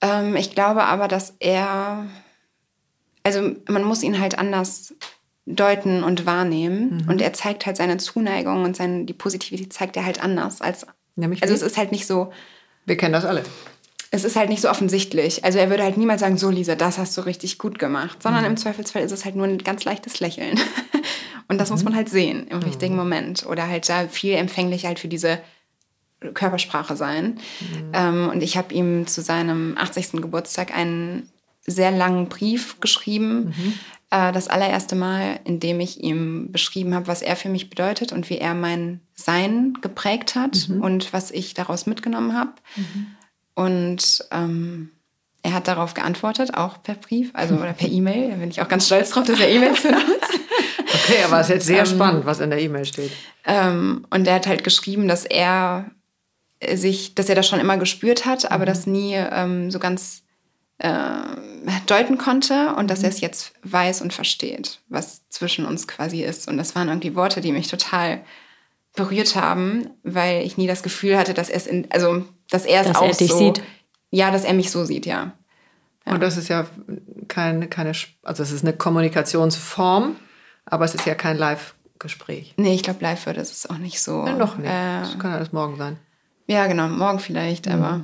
Ähm, 0.00 0.36
ich 0.36 0.54
glaube 0.54 0.84
aber, 0.84 1.08
dass 1.08 1.34
er, 1.40 2.06
also 3.22 3.54
man 3.68 3.84
muss 3.84 4.02
ihn 4.02 4.18
halt 4.18 4.38
anders 4.38 4.94
deuten 5.46 6.02
und 6.04 6.26
wahrnehmen. 6.26 7.02
Mhm. 7.02 7.08
Und 7.08 7.20
er 7.20 7.32
zeigt 7.32 7.66
halt 7.66 7.76
seine 7.76 7.98
Zuneigung 7.98 8.64
und 8.64 8.76
seine, 8.76 9.04
die 9.04 9.12
Positivität 9.12 9.72
zeigt 9.72 9.96
er 9.96 10.04
halt 10.04 10.22
anders 10.22 10.60
als. 10.60 10.86
Nämlich 11.16 11.42
also 11.42 11.52
wie? 11.52 11.56
es 11.56 11.62
ist 11.62 11.76
halt 11.76 11.92
nicht 11.92 12.06
so, 12.06 12.32
Wir 12.86 12.96
kennen 12.96 13.12
das 13.12 13.24
alle. 13.24 13.42
Es 14.10 14.24
ist 14.24 14.36
halt 14.36 14.48
nicht 14.48 14.60
so 14.62 14.68
offensichtlich. 14.70 15.44
Also 15.44 15.58
er 15.58 15.70
würde 15.70 15.84
halt 15.84 15.96
niemals 15.96 16.20
sagen, 16.20 16.36
so 16.36 16.50
Lisa, 16.50 16.74
das 16.74 16.98
hast 16.98 17.16
du 17.16 17.20
richtig 17.22 17.58
gut 17.58 17.78
gemacht, 17.78 18.22
sondern 18.22 18.42
Mhm. 18.42 18.50
im 18.50 18.56
Zweifelsfall 18.56 19.02
ist 19.02 19.12
es 19.12 19.24
halt 19.24 19.36
nur 19.36 19.46
ein 19.46 19.58
ganz 19.58 19.84
leichtes 19.84 20.18
Lächeln. 20.20 20.58
Und 21.48 21.58
das 21.58 21.68
Mhm. 21.70 21.74
muss 21.74 21.84
man 21.84 21.94
halt 21.96 22.08
sehen 22.08 22.46
im 22.48 22.58
richtigen 22.58 22.96
Moment. 22.96 23.46
Oder 23.46 23.66
halt 23.68 23.88
da 23.88 24.08
viel 24.08 24.34
empfänglich 24.34 24.86
halt 24.86 24.98
für 24.98 25.08
diese 25.08 25.40
Körpersprache 26.34 26.96
sein. 26.96 27.38
Mhm. 27.60 27.90
Ähm, 27.92 28.28
und 28.30 28.42
ich 28.42 28.56
habe 28.58 28.74
ihm 28.74 29.06
zu 29.06 29.22
seinem 29.22 29.76
80. 29.78 30.20
Geburtstag 30.20 30.76
einen 30.76 31.28
sehr 31.66 31.90
langen 31.90 32.28
Brief 32.28 32.78
geschrieben. 32.80 33.54
Mhm. 33.56 33.74
Äh, 34.10 34.32
das 34.32 34.48
allererste 34.48 34.96
Mal, 34.96 35.40
in 35.44 35.60
dem 35.60 35.80
ich 35.80 36.02
ihm 36.02 36.52
beschrieben 36.52 36.94
habe, 36.94 37.06
was 37.06 37.22
er 37.22 37.36
für 37.36 37.48
mich 37.48 37.70
bedeutet 37.70 38.12
und 38.12 38.28
wie 38.28 38.38
er 38.38 38.54
mein 38.54 39.00
Sein 39.14 39.78
geprägt 39.80 40.34
hat 40.34 40.68
Mhm. 40.68 40.82
und 40.82 41.12
was 41.12 41.30
ich 41.30 41.54
daraus 41.54 41.86
mitgenommen 41.86 42.36
habe. 42.36 42.52
Und 43.60 44.24
ähm, 44.30 44.90
er 45.42 45.52
hat 45.52 45.68
darauf 45.68 45.92
geantwortet, 45.92 46.54
auch 46.54 46.82
per 46.82 46.94
Brief, 46.94 47.28
also 47.34 47.56
oder 47.56 47.74
per 47.74 47.90
E-Mail. 47.90 48.30
Da 48.30 48.36
bin 48.36 48.48
ich 48.48 48.62
auch 48.62 48.68
ganz 48.68 48.86
stolz 48.86 49.10
drauf, 49.10 49.26
dass 49.26 49.38
er 49.38 49.50
E-Mails 49.50 49.82
benutzt. 49.82 50.40
Okay, 50.86 51.22
aber 51.26 51.40
es 51.40 51.48
ist 51.48 51.54
jetzt 51.54 51.66
sehr 51.66 51.84
spannend, 51.84 52.24
was 52.24 52.40
in 52.40 52.48
der 52.48 52.58
E-Mail 52.58 52.86
steht. 52.86 53.12
Ähm, 53.44 54.06
und 54.08 54.26
er 54.26 54.36
hat 54.36 54.46
halt 54.46 54.64
geschrieben, 54.64 55.08
dass 55.08 55.26
er 55.26 55.90
sich, 56.72 57.14
dass 57.14 57.28
er 57.28 57.34
das 57.34 57.46
schon 57.48 57.60
immer 57.60 57.76
gespürt 57.76 58.24
hat, 58.24 58.50
aber 58.50 58.64
das 58.64 58.86
nie 58.86 59.14
ähm, 59.14 59.70
so 59.70 59.78
ganz 59.78 60.22
äh, 60.78 61.10
deuten 61.86 62.16
konnte 62.16 62.74
und 62.76 62.88
dass 62.88 63.02
er 63.02 63.10
es 63.10 63.20
jetzt 63.20 63.52
weiß 63.62 64.00
und 64.00 64.14
versteht, 64.14 64.80
was 64.88 65.28
zwischen 65.28 65.66
uns 65.66 65.86
quasi 65.86 66.22
ist. 66.22 66.48
Und 66.48 66.56
das 66.56 66.74
waren 66.74 66.88
irgendwie 66.88 67.14
Worte, 67.14 67.42
die 67.42 67.52
mich 67.52 67.68
total 67.68 68.22
berührt 68.94 69.36
haben, 69.36 69.90
weil 70.02 70.46
ich 70.46 70.56
nie 70.56 70.66
das 70.66 70.82
Gefühl 70.82 71.18
hatte, 71.18 71.34
dass 71.34 71.50
er 71.50 71.56
es 71.56 71.66
in, 71.66 71.86
also 71.90 72.24
dass 72.50 72.64
er 72.64 72.82
es 72.82 72.88
Dass 72.88 72.96
auch 72.96 73.08
er 73.08 73.14
dich 73.14 73.30
so, 73.30 73.38
sieht. 73.38 73.62
ja, 74.10 74.30
dass 74.30 74.44
er 74.44 74.54
mich 74.54 74.70
so 74.70 74.84
sieht, 74.84 75.06
ja. 75.06 75.32
Und 76.04 76.20
das 76.20 76.36
ist 76.36 76.48
ja 76.48 76.66
keine, 77.28 77.68
keine, 77.68 77.92
also 78.22 78.42
es 78.42 78.50
ist 78.50 78.64
eine 78.64 78.72
Kommunikationsform, 78.72 80.16
aber 80.64 80.84
es 80.84 80.94
ist 80.94 81.06
ja 81.06 81.14
kein 81.14 81.36
Live-Gespräch. 81.36 82.54
Nee, 82.56 82.74
ich 82.74 82.82
glaube, 82.82 83.00
live 83.02 83.26
würde 83.26 83.40
es 83.40 83.68
auch 83.68 83.78
nicht 83.78 84.00
so. 84.00 84.26
Ja, 84.26 84.34
noch 84.34 84.56
nicht. 84.56 84.66
Äh, 84.68 85.00
das 85.00 85.18
kann 85.18 85.32
alles 85.32 85.52
morgen 85.52 85.76
sein. 85.76 85.98
Ja, 86.46 86.66
genau, 86.66 86.88
morgen 86.88 87.20
vielleicht, 87.20 87.68
aber 87.68 88.00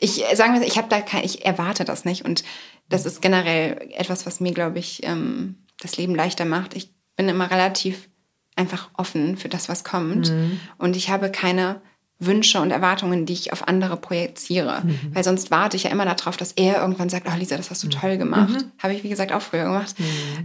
ich 0.00 0.28
äh, 0.28 0.34
sagen 0.34 0.54
wir, 0.54 0.66
ich 0.66 0.76
habe 0.76 0.88
da 0.88 1.00
kein, 1.00 1.24
ich 1.24 1.44
erwarte 1.44 1.84
das 1.84 2.04
nicht 2.04 2.24
und 2.24 2.42
das 2.88 3.06
ist 3.06 3.22
generell 3.22 3.88
etwas, 3.92 4.26
was 4.26 4.40
mir, 4.40 4.52
glaube 4.52 4.78
ich, 4.80 5.04
ähm, 5.04 5.64
das 5.80 5.96
Leben 5.96 6.14
leichter 6.14 6.44
macht. 6.44 6.74
Ich 6.74 6.92
bin 7.16 7.28
immer 7.28 7.50
relativ 7.50 8.08
einfach 8.56 8.90
offen 8.94 9.36
für 9.36 9.48
das, 9.48 9.68
was 9.68 9.84
kommt 9.84 10.32
und 10.78 10.96
ich 10.96 11.10
habe 11.10 11.30
keine 11.30 11.80
Wünsche 12.18 12.60
und 12.60 12.70
Erwartungen, 12.70 13.26
die 13.26 13.32
ich 13.32 13.52
auf 13.52 13.66
andere 13.66 13.96
projiziere, 13.96 14.82
weil 15.12 15.24
sonst 15.24 15.50
warte 15.50 15.76
ich 15.76 15.84
ja 15.84 15.90
immer 15.90 16.04
darauf, 16.04 16.36
dass 16.36 16.52
er 16.52 16.80
irgendwann 16.80 17.08
sagt, 17.08 17.26
oh 17.28 17.36
Lisa, 17.36 17.56
das 17.56 17.70
hast 17.70 17.82
du 17.82 17.88
toll 17.88 18.16
gemacht. 18.16 18.64
Habe 18.80 18.94
ich, 18.94 19.02
wie 19.02 19.08
gesagt, 19.08 19.32
auch 19.32 19.42
früher 19.42 19.64
gemacht. 19.64 19.94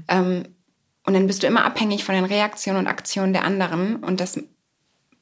Ähm, 0.08 0.44
und 1.06 1.14
dann 1.14 1.28
bist 1.28 1.44
du 1.44 1.48
immer 1.48 1.64
abhängig 1.66 2.04
von 2.04 2.16
den 2.16 2.26
Reaktionen 2.26 2.80
und 2.80 2.88
Aktionen 2.88 3.32
der 3.32 3.44
anderen 3.44 3.98
und 3.98 4.20
das 4.20 4.40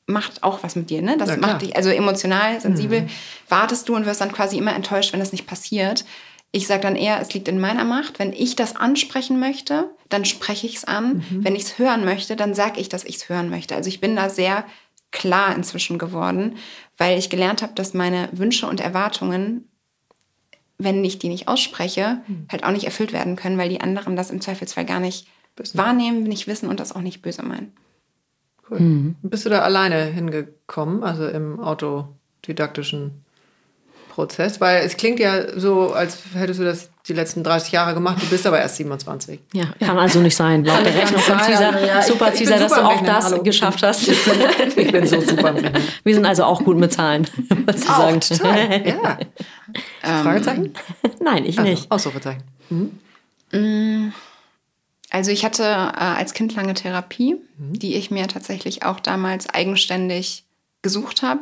macht 0.08 0.44
auch 0.44 0.64
was 0.64 0.76
mit 0.76 0.90
dir, 0.90 1.02
ne? 1.02 1.18
Das 1.18 1.30
Ja, 1.30 1.38
macht 1.38 1.62
dich, 1.64 1.76
also 1.76 1.90
emotional, 1.90 2.62
sensibel, 2.62 3.08
wartest 3.50 3.90
du 3.90 3.96
und 3.96 4.06
wirst 4.06 4.22
dann 4.22 4.32
quasi 4.32 4.58
immer 4.58 4.76
enttäuscht, 4.76 5.14
wenn 5.14 5.20
das 5.20 5.32
nicht 5.32 5.48
passiert. 5.48 6.06
Ich 6.52 6.68
sage 6.68 6.82
dann 6.82 6.96
eher, 6.96 7.20
es 7.20 7.34
liegt 7.34 7.48
in 7.48 7.60
meiner 7.60 7.84
Macht. 7.84 8.18
Wenn 8.20 8.32
ich 8.32 8.56
das 8.56 8.76
ansprechen 8.78 9.40
möchte, 9.40 9.90
dann 10.08 10.24
spreche 10.24 10.68
ich 10.68 10.76
es 10.78 10.86
an. 10.86 11.26
Wenn 11.30 11.56
ich 11.56 11.64
es 11.64 11.80
hören 11.80 12.06
möchte, 12.06 12.36
dann 12.38 12.54
sage 12.54 12.80
ich, 12.80 12.88
dass 12.88 13.04
ich 13.04 13.18
es 13.18 13.30
hören 13.30 13.50
möchte. 13.50 13.76
Also 13.76 13.90
ich 13.90 14.00
bin 14.00 14.16
da 14.16 14.30
sehr 14.30 14.64
klar 15.16 15.56
inzwischen 15.56 15.98
geworden, 15.98 16.58
weil 16.98 17.18
ich 17.18 17.32
gelernt 17.32 17.64
habe, 17.64 17.74
dass 17.74 17.96
meine 17.96 18.30
Wünsche 18.34 18.68
und 18.68 18.82
Erwartungen, 18.82 19.68
wenn 20.78 21.04
ich 21.04 21.18
die 21.18 21.30
nicht 21.30 21.48
ausspreche, 21.48 22.22
halt 22.52 22.64
auch 22.64 22.72
nicht 22.72 22.84
erfüllt 22.84 23.14
werden 23.14 23.38
können, 23.38 23.58
weil 23.58 23.70
die 23.70 23.82
anderen 23.82 24.16
das 24.16 24.30
im 24.30 24.42
Zweifelsfall 24.42 24.86
gar 24.86 25.00
nicht 25.00 25.26
wahrnehmen, 25.74 26.24
nicht 26.24 26.48
wissen 26.48 26.70
und 26.70 26.80
das 26.82 26.94
auch 26.94 27.02
nicht 27.02 27.22
böse 27.22 27.44
meinen. 27.44 27.72
Cool. 28.70 29.16
Bist 29.22 29.46
du 29.46 29.50
da 29.50 29.62
alleine 29.62 30.04
hingekommen, 30.04 31.04
also 31.04 31.28
im 31.28 31.60
autodidaktischen 31.60 33.24
Prozess? 34.10 34.60
Weil 34.60 34.86
es 34.86 34.98
klingt 34.98 35.20
ja 35.20 35.58
so, 35.58 35.94
als 35.94 36.20
hättest 36.34 36.60
du 36.60 36.66
das 36.66 36.90
die 37.08 37.14
letzten 37.14 37.44
30 37.44 37.72
Jahre 37.72 37.94
gemacht, 37.94 38.22
du 38.22 38.26
bist 38.28 38.46
aber 38.48 38.60
erst 38.60 38.78
27. 38.78 39.40
Ja, 39.54 39.66
kann 39.80 39.98
also 40.00 40.20
nicht 40.20 40.36
sein. 40.36 40.66
Laut 40.66 40.84
der 40.86 40.96
Rechnung 40.96 41.22
von 41.22 41.40
Cesar. 41.40 41.80
ja, 41.86 42.02
super, 42.02 42.34
Cesar, 42.34 42.58
dass 42.60 42.72
du 42.74 42.84
auch 42.84 42.92
Rechnen, 42.92 43.06
das 43.06 43.26
hallo. 43.26 43.44
geschafft 43.44 43.84
hast. 43.84 44.08
Ich 44.08 44.92
bin 44.92 45.06
so 45.08 45.22
super 45.22 45.50
im 45.50 45.58
Rechnen. 45.58 45.84
Wir 46.04 46.16
sind 46.16 46.26
also 46.26 46.44
auch 46.46 46.64
gut 46.64 46.78
mit 46.78 46.92
Zahlen, 46.94 47.28
was 47.66 47.78
zu 47.82 47.88
sagen. 47.88 48.20
total. 48.22 48.88
Ja. 48.88 50.22
Fragezeichen? 50.24 50.74
Nein, 51.22 51.46
ich 51.46 51.58
Also, 51.60 51.70
nicht. 51.70 51.92
Ausrufezeichen. 51.92 52.44
Also 55.12 55.32
ich 55.32 55.46
hatte 55.46 55.64
äh, 55.64 55.68
als 55.68 56.34
Kind 56.34 56.56
lange 56.56 56.74
Therapie, 56.74 57.36
die 57.58 57.96
ich 57.96 58.12
mir 58.12 58.28
tatsächlich 58.28 58.84
auch 58.84 59.00
damals 59.00 59.48
eigenständig 59.50 60.44
gesucht 60.82 61.22
habe. 61.22 61.42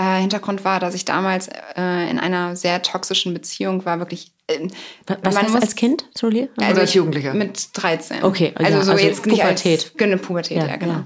Äh, 0.00 0.20
Hintergrund 0.20 0.64
war, 0.64 0.78
dass 0.78 0.94
ich 0.94 1.04
damals 1.04 1.48
äh, 1.48 2.08
in 2.10 2.18
einer 2.20 2.54
sehr 2.54 2.82
toxischen 2.82 3.34
Beziehung 3.34 3.84
war, 3.84 3.98
wirklich. 3.98 4.32
Äh, 4.46 4.68
Was 5.06 5.16
was 5.22 5.34
man 5.34 5.42
heißt 5.44 5.54
muss- 5.54 5.62
als 5.62 5.74
Kind? 5.74 6.04
Entschuldige? 6.08 6.48
Oder 6.56 6.68
als 6.80 6.94
Jugendlicher? 6.94 7.34
Mit 7.34 7.70
13. 7.74 8.22
Okay, 8.22 8.52
also 8.54 8.70
ja, 8.78 8.84
so 8.84 8.92
also 8.92 9.04
jetzt 9.04 9.26
nicht 9.26 9.40
Pubertät. 9.40 9.80
als 9.84 9.92
genau, 9.96 10.16
Pubertät, 10.18 10.56
Ja, 10.58 10.66
ja, 10.66 10.76
genau. 10.76 11.04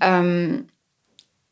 ja. 0.00 0.18
Ähm, 0.20 0.66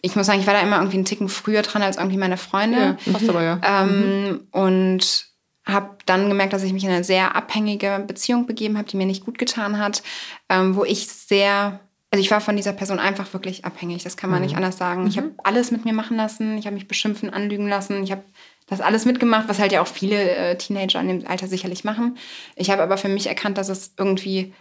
ich 0.03 0.17
muss 0.17 0.27
sagen, 0.27 0.41
ich 0.41 0.47
war 0.47 0.55
da 0.55 0.61
immer 0.61 0.77
irgendwie 0.79 0.97
einen 0.97 1.05
Ticken 1.05 1.29
früher 1.29 1.63
dran 1.63 1.83
als 1.83 1.97
irgendwie 1.99 2.17
meine 2.17 2.37
Freunde. 2.39 2.97
Ja, 3.05 3.13
passt 3.13 3.29
aber 3.29 3.43
ja. 3.43 3.61
Ähm, 3.63 4.47
Und 4.51 5.27
habe 5.67 5.91
dann 6.07 6.29
gemerkt, 6.29 6.53
dass 6.55 6.63
ich 6.63 6.73
mich 6.73 6.83
in 6.85 6.91
eine 6.91 7.05
sehr 7.05 7.37
abhängige 7.37 8.03
Beziehung 8.07 8.47
begeben 8.47 8.77
habe, 8.79 8.89
die 8.89 8.97
mir 8.97 9.07
nicht 9.07 9.25
gut 9.25 9.39
getan 9.39 9.79
hat, 9.79 10.03
ähm, 10.49 10.75
wo 10.75 10.85
ich 10.85 11.07
sehr, 11.07 11.81
also 12.11 12.21
ich 12.21 12.31
war 12.31 12.41
von 12.41 12.57
dieser 12.57 12.73
Person 12.73 12.99
einfach 12.99 13.33
wirklich 13.33 13.65
abhängig, 13.65 14.03
das 14.03 14.17
kann 14.17 14.31
man 14.31 14.43
nicht 14.43 14.57
anders 14.57 14.77
sagen. 14.77 15.07
Ich 15.07 15.17
habe 15.17 15.31
alles 15.45 15.71
mit 15.71 15.85
mir 15.85 15.93
machen 15.93 16.17
lassen, 16.17 16.59
ich 16.59 16.67
habe 16.67 16.75
mich 16.75 16.89
beschimpfen, 16.89 17.31
anlügen 17.31 17.69
lassen, 17.69 18.03
ich 18.03 18.11
habe 18.11 18.25
das 18.67 18.81
alles 18.81 19.05
mitgemacht, 19.05 19.49
was 19.49 19.61
halt 19.61 19.71
ja 19.73 19.81
auch 19.81 19.87
viele 19.87 20.17
äh, 20.17 20.57
Teenager 20.57 21.01
in 21.01 21.09
dem 21.09 21.27
Alter 21.27 21.47
sicherlich 21.47 21.85
machen. 21.85 22.19
Ich 22.57 22.71
habe 22.71 22.83
aber 22.83 22.97
für 22.97 23.09
mich 23.09 23.29
erkannt, 23.29 23.59
dass 23.59 23.69
es 23.69 23.93
irgendwie 23.97 24.53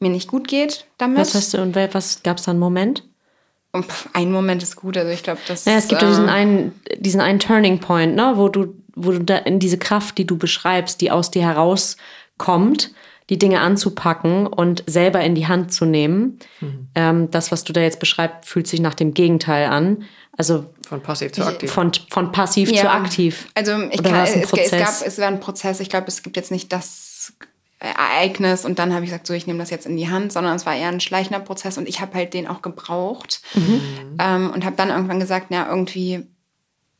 mir 0.00 0.10
nicht 0.10 0.28
gut 0.28 0.48
geht 0.48 0.86
damit. 0.98 1.18
Was 1.18 1.34
hast 1.34 1.54
du 1.54 1.62
und 1.62 1.76
was 1.76 2.22
gab 2.24 2.38
es 2.38 2.44
da 2.44 2.50
einen 2.50 2.60
Moment? 2.60 3.04
Und 3.72 3.86
ein 4.12 4.30
Moment 4.30 4.62
ist 4.62 4.76
gut, 4.76 4.96
also 4.96 5.10
ich 5.10 5.22
glaube, 5.22 5.40
das 5.48 5.66
Naja, 5.66 5.78
es 5.78 5.88
gibt 5.88 6.02
ja 6.02 6.08
äh, 6.08 6.10
diesen 6.10 6.28
einen, 6.28 6.80
diesen 6.98 7.20
einen 7.20 7.40
Turning 7.40 7.80
Point, 7.80 8.14
ne, 8.14 8.32
wo 8.36 8.48
du, 8.48 8.74
wo 8.94 9.10
du 9.12 9.20
da 9.20 9.36
in 9.38 9.58
diese 9.58 9.78
Kraft, 9.78 10.18
die 10.18 10.26
du 10.26 10.38
beschreibst, 10.38 11.00
die 11.00 11.10
aus 11.10 11.30
dir 11.30 11.42
herauskommt, 11.42 12.92
die 13.30 13.38
Dinge 13.38 13.60
anzupacken 13.60 14.46
und 14.46 14.84
selber 14.86 15.20
in 15.22 15.34
die 15.34 15.46
Hand 15.46 15.72
zu 15.72 15.84
nehmen. 15.86 16.38
Ähm, 16.94 17.30
das, 17.30 17.50
was 17.52 17.64
du 17.64 17.72
da 17.72 17.80
jetzt 17.80 17.98
beschreibst, 18.00 18.48
fühlt 18.48 18.66
sich 18.66 18.80
nach 18.80 18.94
dem 18.94 19.14
Gegenteil 19.14 19.66
an. 19.68 20.04
Also 20.36 20.66
Von 20.88 21.00
passiv 21.02 21.32
zu 21.32 21.42
aktiv. 21.44 21.70
von, 21.70 21.92
von 22.10 22.32
passiv 22.32 22.72
zu 22.74 22.90
aktiv. 22.90 23.48
Also 23.54 23.72
ich 23.90 24.00
Oder 24.00 24.10
kann, 24.10 24.12
war 24.18 24.24
es 24.24 24.34
ein 24.34 24.42
es, 24.42 24.52
es 24.52 24.70
gab, 24.70 24.80
Prozess? 24.80 25.02
es 25.06 25.18
war 25.18 25.28
ein 25.28 25.40
Prozess. 25.40 25.80
Ich 25.80 25.88
glaube, 25.88 26.08
es 26.08 26.22
gibt 26.22 26.36
jetzt 26.36 26.50
nicht 26.50 26.72
das 26.72 27.32
Ereignis 27.78 28.64
und 28.64 28.78
dann 28.78 28.92
habe 28.94 29.04
ich 29.04 29.10
gesagt, 29.10 29.26
so 29.26 29.34
ich 29.34 29.46
nehme 29.46 29.58
das 29.58 29.70
jetzt 29.70 29.86
in 29.86 29.96
die 29.96 30.08
Hand, 30.08 30.32
sondern 30.32 30.56
es 30.56 30.64
war 30.66 30.74
eher 30.74 30.88
ein 30.88 31.00
schleichender 31.00 31.40
Prozess 31.40 31.76
und 31.78 31.88
ich 31.88 32.00
habe 32.00 32.14
halt 32.14 32.34
den 32.34 32.46
auch 32.48 32.62
gebraucht 32.62 33.40
Mhm. 33.54 33.80
ähm, 34.18 34.50
und 34.52 34.64
habe 34.64 34.76
dann 34.76 34.88
irgendwann 34.88 35.20
gesagt, 35.20 35.50
ja 35.52 35.68
irgendwie 35.68 36.26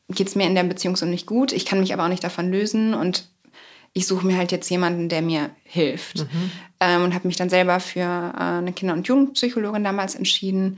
geht 0.09 0.27
es 0.27 0.35
mir 0.35 0.45
in 0.45 0.53
der 0.55 0.63
Beziehung 0.63 0.95
so 0.95 1.05
nicht 1.05 1.25
gut. 1.25 1.51
Ich 1.51 1.65
kann 1.65 1.79
mich 1.79 1.91
aber 1.93 2.03
auch 2.05 2.09
nicht 2.09 2.23
davon 2.23 2.51
lösen 2.51 2.93
und 2.93 3.27
ich 3.97 4.05
suche 4.07 4.27
mir 4.27 4.37
halt 4.37 4.51
jetzt 4.51 4.69
jemanden, 4.69 5.07
der 5.09 5.21
mir 5.21 5.49
hilft. 5.63 6.25
Ähm, 6.81 7.03
und 7.03 7.13
habe 7.15 7.27
mich 7.27 7.37
dann 7.37 7.49
selber 7.49 7.79
für 7.79 8.01
äh, 8.01 8.37
eine 8.41 8.73
Kinder- 8.73 8.93
und 8.93 9.07
Jugendpsychologin 9.07 9.83
damals 9.85 10.15
entschieden 10.15 10.77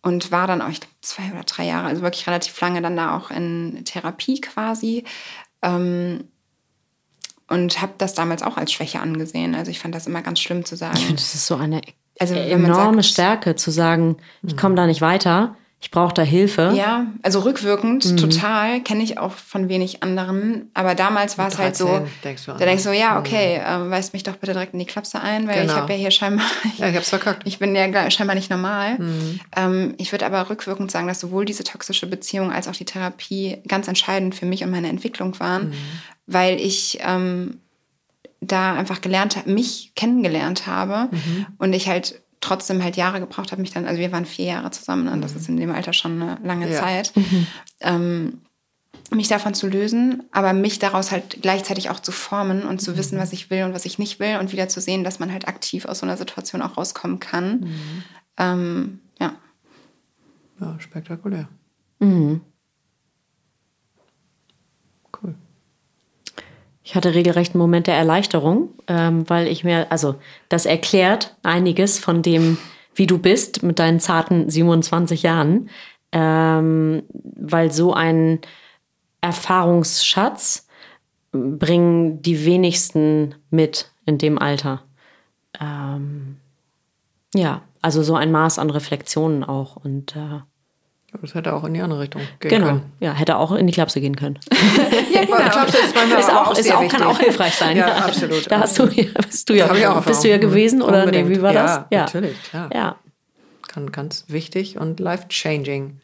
und 0.00 0.30
war 0.30 0.46
dann 0.46 0.62
auch, 0.62 0.68
ich 0.68 0.78
glaube, 0.80 0.94
zwei 1.00 1.24
oder 1.32 1.42
drei 1.42 1.64
Jahre, 1.66 1.88
also 1.88 2.02
wirklich 2.02 2.26
relativ 2.28 2.58
lange 2.60 2.80
dann 2.80 2.96
da 2.96 3.16
auch 3.16 3.32
in 3.32 3.82
Therapie 3.84 4.40
quasi. 4.40 5.02
Ähm, 5.62 6.24
und 7.48 7.80
habe 7.82 7.94
das 7.98 8.14
damals 8.14 8.42
auch 8.42 8.56
als 8.56 8.72
Schwäche 8.72 9.00
angesehen. 9.00 9.54
Also 9.56 9.70
ich 9.72 9.78
fand 9.80 9.94
das 9.94 10.06
immer 10.06 10.22
ganz 10.22 10.40
schlimm 10.40 10.64
zu 10.64 10.76
sagen. 10.76 10.98
Das 11.12 11.34
ist 11.34 11.46
so 11.46 11.56
eine 11.56 11.80
Also 12.18 12.34
enorme 12.34 13.02
sagt- 13.02 13.06
Stärke 13.06 13.56
zu 13.56 13.70
sagen, 13.72 14.16
ich 14.46 14.56
komme 14.56 14.74
da 14.76 14.86
nicht 14.86 15.00
weiter, 15.00 15.56
ich 15.78 15.90
brauche 15.90 16.14
da 16.14 16.22
Hilfe. 16.22 16.72
Ja, 16.74 17.06
also 17.22 17.40
rückwirkend 17.40 18.04
mhm. 18.06 18.16
total, 18.16 18.80
kenne 18.80 19.02
ich 19.02 19.18
auch 19.18 19.32
von 19.32 19.68
wenig 19.68 20.02
anderen. 20.02 20.70
Aber 20.72 20.94
damals 20.94 21.36
war 21.36 21.48
es 21.48 21.58
halt 21.58 21.76
so, 21.76 22.06
denkst 22.24 22.46
du 22.46 22.52
da 22.52 22.64
denkst 22.64 22.84
du, 22.84 22.92
ja, 22.92 23.12
mhm. 23.12 23.18
okay, 23.18 23.56
äh, 23.56 23.90
weist 23.90 24.14
mich 24.14 24.22
doch 24.22 24.36
bitte 24.36 24.54
direkt 24.54 24.72
in 24.72 24.78
die 24.78 24.86
Klapse 24.86 25.20
ein, 25.20 25.46
weil 25.46 25.60
genau. 25.60 25.74
ich 25.74 25.78
habe 25.78 25.92
ja 25.92 25.98
hier 25.98 26.10
scheinbar, 26.10 26.46
ja, 26.78 26.88
ich 26.88 26.96
hab's 26.96 27.10
verkackt. 27.10 27.42
Ich 27.44 27.58
bin 27.58 27.76
ja 27.76 28.10
scheinbar 28.10 28.34
nicht 28.34 28.50
normal. 28.50 28.98
Mhm. 28.98 29.40
Ähm, 29.54 29.94
ich 29.98 30.12
würde 30.12 30.24
aber 30.24 30.48
rückwirkend 30.48 30.90
sagen, 30.90 31.08
dass 31.08 31.20
sowohl 31.20 31.44
diese 31.44 31.62
toxische 31.62 32.06
Beziehung 32.06 32.50
als 32.50 32.68
auch 32.68 32.74
die 32.74 32.86
Therapie 32.86 33.58
ganz 33.68 33.86
entscheidend 33.86 34.34
für 34.34 34.46
mich 34.46 34.64
und 34.64 34.70
meine 34.70 34.88
Entwicklung 34.88 35.38
waren, 35.40 35.68
mhm. 35.68 35.74
weil 36.26 36.58
ich 36.58 36.98
ähm, 37.02 37.60
da 38.40 38.74
einfach 38.74 39.02
gelernt, 39.02 39.46
mich 39.46 39.92
kennengelernt 39.94 40.66
habe 40.66 41.14
mhm. 41.14 41.46
und 41.58 41.74
ich 41.74 41.88
halt 41.88 42.22
trotzdem 42.40 42.82
halt 42.82 42.96
Jahre 42.96 43.20
gebraucht 43.20 43.52
habe, 43.52 43.60
mich 43.60 43.72
dann, 43.72 43.86
also 43.86 44.00
wir 44.00 44.12
waren 44.12 44.26
vier 44.26 44.46
Jahre 44.46 44.70
zusammen, 44.70 45.08
und 45.08 45.20
das 45.22 45.32
mhm. 45.32 45.40
ist 45.40 45.48
in 45.48 45.56
dem 45.56 45.70
Alter 45.70 45.92
schon 45.92 46.22
eine 46.22 46.38
lange 46.42 46.70
ja. 46.70 46.80
Zeit, 46.80 47.12
mhm. 47.16 47.46
ähm, 47.80 48.40
mich 49.10 49.28
davon 49.28 49.54
zu 49.54 49.68
lösen, 49.68 50.24
aber 50.32 50.52
mich 50.52 50.78
daraus 50.78 51.12
halt 51.12 51.38
gleichzeitig 51.42 51.90
auch 51.90 52.00
zu 52.00 52.12
formen 52.12 52.64
und 52.64 52.80
zu 52.80 52.92
mhm. 52.92 52.96
wissen, 52.98 53.18
was 53.18 53.32
ich 53.32 53.50
will 53.50 53.64
und 53.64 53.72
was 53.72 53.84
ich 53.84 53.98
nicht 53.98 54.18
will 54.18 54.36
und 54.40 54.52
wieder 54.52 54.68
zu 54.68 54.80
sehen, 54.80 55.04
dass 55.04 55.18
man 55.18 55.32
halt 55.32 55.48
aktiv 55.48 55.84
aus 55.84 56.00
so 56.00 56.06
einer 56.06 56.16
Situation 56.16 56.62
auch 56.62 56.76
rauskommen 56.76 57.20
kann. 57.20 57.60
Mhm. 57.60 58.02
Ähm, 58.38 59.00
ja. 59.20 59.34
Ja, 60.60 60.76
spektakulär. 60.80 61.48
Mhm. 62.00 62.40
Ich 66.86 66.94
hatte 66.94 67.14
regelrecht 67.14 67.52
einen 67.52 67.60
Moment 67.60 67.88
der 67.88 67.96
Erleichterung, 67.96 68.68
ähm, 68.86 69.28
weil 69.28 69.48
ich 69.48 69.64
mir, 69.64 69.90
also 69.90 70.14
das 70.48 70.66
erklärt 70.66 71.34
einiges 71.42 71.98
von 71.98 72.22
dem, 72.22 72.58
wie 72.94 73.08
du 73.08 73.18
bist 73.18 73.64
mit 73.64 73.80
deinen 73.80 73.98
zarten 73.98 74.48
27 74.48 75.24
Jahren, 75.24 75.68
ähm, 76.12 77.02
weil 77.12 77.72
so 77.72 77.92
ein 77.92 78.38
Erfahrungsschatz 79.20 80.68
bringen 81.32 82.22
die 82.22 82.46
wenigsten 82.46 83.34
mit 83.50 83.90
in 84.04 84.18
dem 84.18 84.38
Alter. 84.38 84.84
Ähm, 85.60 86.36
ja, 87.34 87.62
also 87.82 88.04
so 88.04 88.14
ein 88.14 88.30
Maß 88.30 88.60
an 88.60 88.70
Reflexionen 88.70 89.42
auch 89.42 89.74
und 89.74 90.14
äh, 90.14 90.38
das 91.20 91.34
hätte 91.34 91.52
auch 91.52 91.64
in 91.64 91.74
die 91.74 91.80
andere 91.80 92.00
Richtung 92.00 92.22
gehen 92.40 92.48
genau. 92.48 92.66
können. 92.66 92.92
ja, 93.00 93.12
hätte 93.12 93.36
auch 93.36 93.52
in 93.52 93.66
die 93.66 93.72
Klapse 93.72 94.00
gehen 94.00 94.16
können. 94.16 94.38
ja, 95.12 95.24
genau. 95.24 95.36
Klapse 95.36 95.78
ist, 95.78 95.94
ist 95.94 96.30
auch, 96.30 96.48
auch, 96.48 96.58
ist 96.58 96.72
auch 96.72 96.88
kann 96.88 97.02
auch 97.02 97.18
hilfreich 97.18 97.54
sein. 97.54 97.76
Ja, 97.76 97.88
ja. 97.88 97.94
absolut. 98.04 98.50
Da 98.50 98.60
hast 98.60 98.78
du, 98.78 98.86
bist 98.86 99.48
du 99.48 99.54
ja, 99.54 99.66
auch 99.96 100.04
bist 100.04 100.24
du 100.24 100.28
ja 100.28 100.38
gewesen 100.38 100.82
oder 100.82 101.06
nee, 101.06 101.28
wie 101.28 101.42
war 101.42 101.52
ja, 101.52 101.62
das? 101.62 101.80
Ja, 101.90 102.00
natürlich, 102.00 102.42
klar. 102.42 102.70
Ja. 102.72 102.96
Kann 103.68 103.92
ganz 103.92 104.24
wichtig 104.28 104.78
und 104.78 105.00
life-changing 105.00 106.00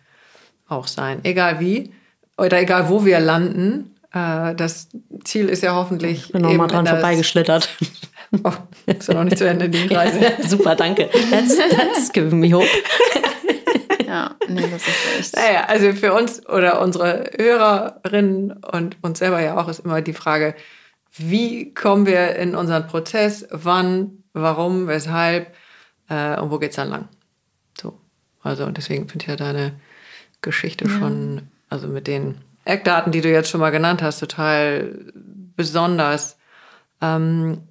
auch 0.69 0.87
sein. 0.87 1.21
Egal 1.25 1.61
wie 1.61 1.93
oder 2.37 2.61
egal 2.61 2.89
wo 2.89 3.05
wir 3.05 3.21
landen, 3.21 3.95
äh, 4.13 4.55
das 4.55 4.89
Ziel 5.25 5.49
ist 5.49 5.63
ja 5.63 5.75
hoffentlich. 5.75 6.27
Ich 6.27 6.33
bin 6.33 6.43
noch 6.43 6.53
mal 6.53 6.67
dran 6.67 6.87
vorbeigeschlittert. 6.87 7.69
Oh, 8.45 8.51
ist 8.87 9.09
ja 9.09 9.15
noch 9.15 9.25
nicht 9.25 9.37
zu 9.37 9.47
Ende, 9.47 9.69
die 9.69 9.93
Reise. 9.95 10.19
Super, 10.49 10.75
danke. 10.75 11.11
That's, 11.31 11.57
that's 11.57 12.13
giving 12.13 12.41
me 12.41 12.51
hope. 12.51 12.67
Ja, 14.13 14.37
nee, 14.47 14.69
das 14.71 14.87
ist 14.87 15.19
echt. 15.19 15.37
Naja, 15.37 15.65
also 15.69 15.95
für 15.95 16.13
uns 16.13 16.47
oder 16.47 16.83
unsere 16.83 17.31
Hörerinnen 17.35 18.53
und 18.53 19.03
uns 19.03 19.21
selber 19.21 19.41
ja 19.41 19.57
auch 19.57 19.69
ist 19.69 19.79
immer 19.79 20.03
die 20.03 20.13
Frage, 20.13 20.55
wie 21.17 21.73
kommen 21.73 22.05
wir 22.05 22.37
in 22.37 22.55
unseren 22.55 22.87
Prozess, 22.87 23.47
wann, 23.51 24.23
warum, 24.35 24.87
weshalb 24.87 25.55
äh, 26.11 26.39
und 26.39 26.51
wo 26.51 26.59
geht 26.59 26.73
es 26.73 26.77
dann 26.77 26.91
lang? 26.91 27.09
So. 27.81 27.99
Also, 28.43 28.67
und 28.67 28.77
deswegen 28.77 29.09
finde 29.09 29.25
ich 29.25 29.29
ja 29.31 29.37
deine 29.37 29.81
Geschichte 30.43 30.85
ja. 30.85 30.91
schon, 30.91 31.49
also 31.71 31.89
mit 31.89 32.07
den 32.07 32.37
Eckdaten, 32.67 33.13
die 33.13 33.23
du 33.23 33.31
jetzt 33.31 33.49
schon 33.49 33.61
mal 33.61 33.71
genannt 33.71 34.03
hast, 34.03 34.19
total 34.19 35.11
besonders. 35.57 36.37
Ähm, 37.01 37.63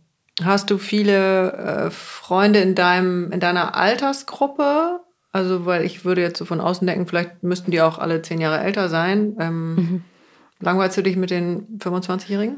hast 0.43 0.71
du 0.71 0.79
viele 0.79 1.53
äh, 1.53 1.91
Freunde 1.91 2.61
in 2.61 2.73
deinem, 2.73 3.31
in 3.31 3.39
deiner 3.39 3.75
Altersgruppe? 3.75 5.01
Also, 5.31 5.65
weil 5.65 5.85
ich 5.85 6.03
würde 6.03 6.21
jetzt 6.21 6.37
so 6.37 6.45
von 6.45 6.59
außen 6.59 6.85
denken, 6.85 7.07
vielleicht 7.07 7.41
müssten 7.41 7.71
die 7.71 7.81
auch 7.81 7.99
alle 7.99 8.21
zehn 8.21 8.41
Jahre 8.41 8.59
älter 8.59 8.89
sein. 8.89 9.35
Ähm, 9.39 9.75
mhm. 9.75 10.03
Langweilst 10.59 10.97
du 10.97 11.03
dich 11.03 11.15
mit 11.15 11.29
den 11.29 11.79
25-Jährigen? 11.79 12.57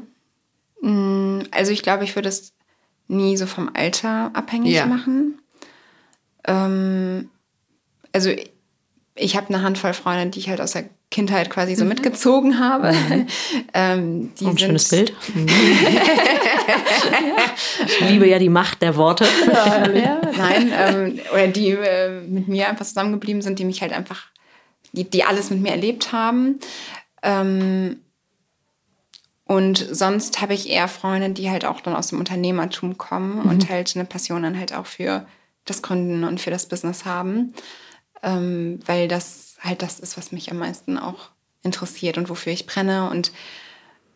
Mm, 0.80 1.42
also, 1.52 1.72
ich 1.72 1.82
glaube, 1.82 2.04
ich 2.04 2.16
würde 2.16 2.28
es 2.28 2.52
nie 3.06 3.36
so 3.36 3.46
vom 3.46 3.70
Alter 3.74 4.30
abhängig 4.34 4.74
ja. 4.74 4.86
machen. 4.86 5.40
Ähm, 6.46 7.30
also, 8.12 8.30
ich 9.14 9.36
habe 9.36 9.54
eine 9.54 9.62
Handvoll 9.62 9.94
Freunde, 9.94 10.30
die 10.30 10.40
ich 10.40 10.48
halt 10.48 10.60
aus 10.60 10.72
der 10.72 10.88
Kindheit 11.14 11.48
quasi 11.48 11.76
so 11.76 11.84
mhm. 11.84 11.90
mitgezogen 11.90 12.58
habe. 12.58 12.92
Mhm. 12.92 13.26
ähm, 13.74 14.34
die 14.34 14.46
ein 14.46 14.58
schönes 14.58 14.88
Bild. 14.88 15.12
ich 17.86 18.00
liebe 18.00 18.26
ja 18.26 18.40
die 18.40 18.48
Macht 18.48 18.82
der 18.82 18.96
Worte. 18.96 19.24
ja, 19.94 20.20
nein, 20.36 20.72
ähm, 20.76 21.20
oder 21.32 21.46
die 21.46 21.70
äh, 21.70 22.20
mit 22.22 22.48
mir 22.48 22.68
einfach 22.68 22.84
zusammengeblieben 22.84 23.42
sind, 23.42 23.60
die 23.60 23.64
mich 23.64 23.80
halt 23.80 23.92
einfach, 23.92 24.24
die, 24.92 25.08
die 25.08 25.22
alles 25.22 25.50
mit 25.50 25.60
mir 25.60 25.70
erlebt 25.70 26.12
haben. 26.12 26.58
Ähm, 27.22 28.00
und 29.46 29.78
sonst 29.78 30.40
habe 30.40 30.54
ich 30.54 30.68
eher 30.68 30.88
Freunde, 30.88 31.30
die 31.30 31.48
halt 31.48 31.64
auch 31.64 31.80
dann 31.80 31.94
aus 31.94 32.08
dem 32.08 32.18
Unternehmertum 32.18 32.98
kommen 32.98 33.36
mhm. 33.36 33.50
und 33.50 33.68
halt 33.70 33.94
eine 33.94 34.04
Passion 34.04 34.42
dann 34.42 34.58
halt 34.58 34.74
auch 34.74 34.86
für 34.86 35.28
das 35.64 35.80
Gründen 35.80 36.24
und 36.24 36.40
für 36.40 36.50
das 36.50 36.66
Business 36.66 37.04
haben. 37.04 37.54
Ähm, 38.24 38.80
weil 38.86 39.06
das 39.06 39.43
halt 39.64 39.82
das 39.82 40.00
ist, 40.00 40.16
was 40.16 40.32
mich 40.32 40.50
am 40.50 40.58
meisten 40.58 40.98
auch 40.98 41.30
interessiert 41.62 42.18
und 42.18 42.28
wofür 42.28 42.52
ich 42.52 42.66
brenne. 42.66 43.08
Und 43.10 43.32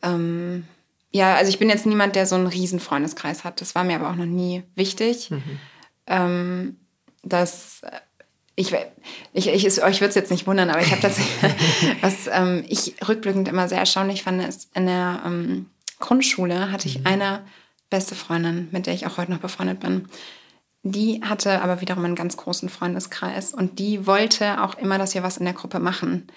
ähm, 0.02 0.66
ja, 1.10 1.34
also 1.34 1.48
ich 1.48 1.58
bin 1.58 1.70
jetzt 1.70 1.86
niemand, 1.86 2.14
der 2.14 2.26
so 2.26 2.34
einen 2.34 2.46
riesen 2.46 2.80
Freundeskreis 2.80 3.44
hat. 3.44 3.60
Das 3.60 3.74
war 3.74 3.84
mir 3.84 3.96
aber 3.96 4.10
auch 4.10 4.16
noch 4.16 4.26
nie 4.26 4.62
wichtig. 4.74 5.30
Mhm. 5.30 5.58
Ähm, 6.06 6.76
dass 7.22 7.82
ich, 8.54 8.74
ich, 9.32 9.46
ich, 9.46 9.82
euch 9.82 10.00
würde 10.00 10.08
es 10.08 10.14
jetzt 10.14 10.30
nicht 10.30 10.46
wundern, 10.46 10.70
aber 10.70 10.80
ich 10.80 10.90
habe 10.90 11.00
tatsächlich, 11.00 11.36
was 12.00 12.26
ähm, 12.30 12.64
ich 12.68 12.94
rückblickend 13.06 13.48
immer 13.48 13.68
sehr 13.68 13.78
erstaunlich 13.78 14.24
fand, 14.24 14.44
ist, 14.44 14.68
in 14.74 14.86
der 14.86 15.22
ähm, 15.24 15.66
Grundschule 16.00 16.70
hatte 16.70 16.88
ich 16.88 16.98
mhm. 17.00 17.06
eine 17.06 17.46
beste 17.90 18.14
Freundin, 18.14 18.68
mit 18.70 18.86
der 18.86 18.94
ich 18.94 19.06
auch 19.06 19.16
heute 19.16 19.30
noch 19.32 19.38
befreundet 19.38 19.80
bin. 19.80 20.08
Die 20.82 21.20
hatte 21.22 21.60
aber 21.62 21.80
wiederum 21.80 22.04
einen 22.04 22.14
ganz 22.14 22.36
großen 22.36 22.68
Freundeskreis 22.68 23.52
und 23.52 23.78
die 23.78 24.06
wollte 24.06 24.62
auch 24.62 24.74
immer, 24.74 24.98
dass 24.98 25.14
wir 25.14 25.22
was 25.22 25.36
in 25.36 25.44
der 25.44 25.54
Gruppe 25.54 25.80
machen. 25.80 26.28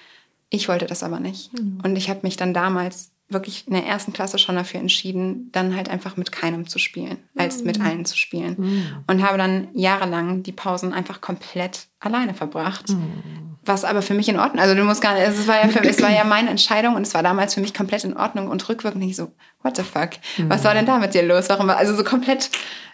Ich 0.49 0.67
wollte 0.67 0.86
das 0.86 1.04
aber 1.04 1.19
nicht. 1.19 1.54
Mhm. 1.54 1.80
Und 1.84 1.95
ich 1.95 2.10
habe 2.10 2.21
mich 2.23 2.38
dann 2.38 2.54
damals 2.54 3.12
wirklich 3.30 3.67
in 3.67 3.73
der 3.73 3.86
ersten 3.86 4.13
Klasse 4.13 4.38
schon 4.38 4.56
dafür 4.56 4.80
entschieden, 4.80 5.49
dann 5.51 5.75
halt 5.75 5.89
einfach 5.89 6.17
mit 6.17 6.32
keinem 6.32 6.67
zu 6.67 6.80
spielen, 6.80 7.17
als 7.38 7.60
mhm. 7.60 7.65
mit 7.67 7.82
allen 7.82 8.06
zu 8.06 8.17
spielen. 8.17 8.56
Mhm. 8.58 8.86
Und 9.08 9.23
habe 9.23 9.38
dann 9.38 9.69
jahrelang 9.73 10.43
die 10.43 10.51
Pausen 10.51 10.93
einfach 10.93 11.21
komplett 11.21 11.88
alleine 11.99 12.34
verbracht. 12.34 12.89
Mhm. 12.89 13.58
Was 13.63 13.86
aber 13.86 14.01
für 14.01 14.15
mich 14.15 14.27
in 14.27 14.39
Ordnung, 14.39 14.60
also 14.60 14.75
du 14.75 14.84
musst 14.84 15.01
gar 15.01 15.13
nicht, 15.13 15.27
es 15.27 15.47
war 15.47 15.62
ja, 15.62 15.67
für, 15.67 15.84
es 15.84 16.01
war 16.01 16.12
ja 16.12 16.23
meine 16.23 16.49
Entscheidung 16.49 16.95
und 16.95 17.04
es 17.04 17.13
war 17.13 17.21
damals 17.21 17.54
für 17.54 17.62
mich 17.62 17.75
komplett 17.75 18.04
in 18.04 18.17
Ordnung 18.17 18.47
und 18.47 18.67
rückwirkend 18.67 19.04
nicht 19.04 19.15
so, 19.15 19.32
what 19.62 19.77
the 19.77 19.84
fuck, 19.84 20.10
was 20.47 20.63
war 20.63 20.73
denn 20.73 20.88
da 20.88 20.97
mit 20.97 21.13
dir 21.13 21.21
los? 21.21 21.47
Warum 21.47 21.67
war, 21.67 21.77
also 21.77 21.95
so 21.95 22.04
komplett 22.04 22.49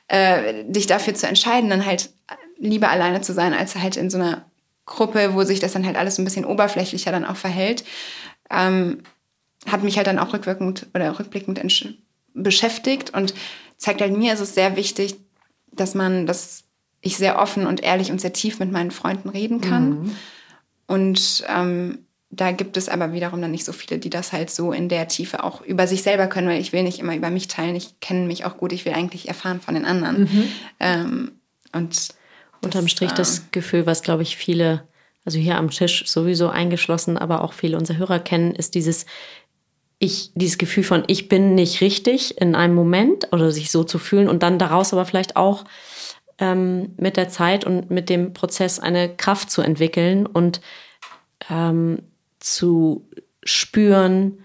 äh, 0.07 0.63
dich 0.65 0.87
dafür 0.87 1.13
zu 1.13 1.27
entscheiden, 1.27 1.69
dann 1.69 1.85
halt 1.85 2.09
lieber 2.57 2.89
alleine 2.89 3.21
zu 3.21 3.33
sein, 3.33 3.53
als 3.53 3.75
halt 3.75 3.97
in 3.97 4.09
so 4.09 4.17
einer 4.17 4.45
Gruppe, 4.85 5.33
wo 5.33 5.43
sich 5.43 5.59
das 5.59 5.73
dann 5.73 5.85
halt 5.85 5.97
alles 5.97 6.17
ein 6.17 6.25
bisschen 6.25 6.45
oberflächlicher 6.45 7.11
dann 7.11 7.25
auch 7.25 7.35
verhält, 7.35 7.83
ähm, 8.49 9.03
hat 9.67 9.83
mich 9.83 9.97
halt 9.97 10.07
dann 10.07 10.19
auch 10.19 10.33
rückwirkend 10.33 10.87
oder 10.93 11.19
rückblickend 11.19 11.61
beschäftigt 12.33 13.13
und 13.13 13.33
zeigt 13.77 14.01
halt 14.01 14.17
mir, 14.17 14.33
ist 14.33 14.39
es 14.39 14.55
sehr 14.55 14.75
wichtig, 14.75 15.15
dass 15.71 15.93
man, 15.93 16.25
dass 16.25 16.63
ich 17.01 17.17
sehr 17.17 17.39
offen 17.39 17.67
und 17.67 17.83
ehrlich 17.83 18.11
und 18.11 18.21
sehr 18.21 18.33
tief 18.33 18.59
mit 18.59 18.71
meinen 18.71 18.91
Freunden 18.91 19.29
reden 19.29 19.61
kann. 19.61 19.89
Mhm. 19.89 20.15
Und 20.87 21.43
ähm, 21.49 22.06
da 22.37 22.51
gibt 22.51 22.77
es 22.77 22.87
aber 22.87 23.13
wiederum 23.13 23.41
dann 23.41 23.51
nicht 23.51 23.65
so 23.65 23.73
viele, 23.73 23.99
die 23.99 24.09
das 24.09 24.31
halt 24.31 24.49
so 24.49 24.71
in 24.71 24.89
der 24.89 25.07
Tiefe 25.07 25.43
auch 25.43 25.61
über 25.61 25.87
sich 25.87 26.03
selber 26.03 26.27
können, 26.27 26.47
weil 26.47 26.61
ich 26.61 26.71
will 26.71 26.83
nicht 26.83 26.99
immer 26.99 27.15
über 27.15 27.29
mich 27.29 27.47
teilen. 27.47 27.75
Ich 27.75 27.99
kenne 27.99 28.25
mich 28.25 28.45
auch 28.45 28.57
gut, 28.57 28.71
ich 28.71 28.85
will 28.85 28.93
eigentlich 28.93 29.27
erfahren 29.27 29.59
von 29.59 29.73
den 29.73 29.85
anderen. 29.85 30.21
Mhm. 30.21 30.43
Ähm, 30.79 31.31
und 31.73 32.09
unterm 32.63 32.87
Strich 32.87 33.11
das, 33.11 33.39
äh, 33.39 33.41
Gefühl, 33.51 33.85
was 33.85 34.03
glaube 34.03 34.23
ich 34.23 34.37
viele, 34.37 34.83
also 35.25 35.39
hier 35.39 35.57
am 35.57 35.71
Tisch 35.71 36.05
sowieso 36.07 36.49
eingeschlossen, 36.49 37.17
aber 37.17 37.43
auch 37.43 37.53
viele 37.53 37.77
unserer 37.77 37.97
Hörer 37.97 38.19
kennen, 38.19 38.53
ist 38.53 38.75
dieses 38.75 39.05
ich, 39.99 40.31
dieses 40.35 40.59
Gefühl 40.59 40.83
von 40.83 41.03
ich 41.07 41.27
bin 41.27 41.55
nicht 41.55 41.81
richtig 41.81 42.39
in 42.39 42.53
einem 42.53 42.75
Moment 42.75 43.33
oder 43.33 43.51
sich 43.51 43.71
so 43.71 43.83
zu 43.83 43.97
fühlen 43.97 44.29
und 44.29 44.43
dann 44.43 44.59
daraus 44.59 44.93
aber 44.93 45.05
vielleicht 45.05 45.35
auch 45.35 45.65
ähm, 46.37 46.93
mit 46.97 47.17
der 47.17 47.29
Zeit 47.29 47.65
und 47.65 47.89
mit 47.89 48.09
dem 48.09 48.33
Prozess 48.33 48.79
eine 48.79 49.09
Kraft 49.09 49.49
zu 49.49 49.63
entwickeln 49.63 50.27
und 50.27 50.61
ähm, 51.49 52.03
zu 52.39 53.07
spüren, 53.43 54.39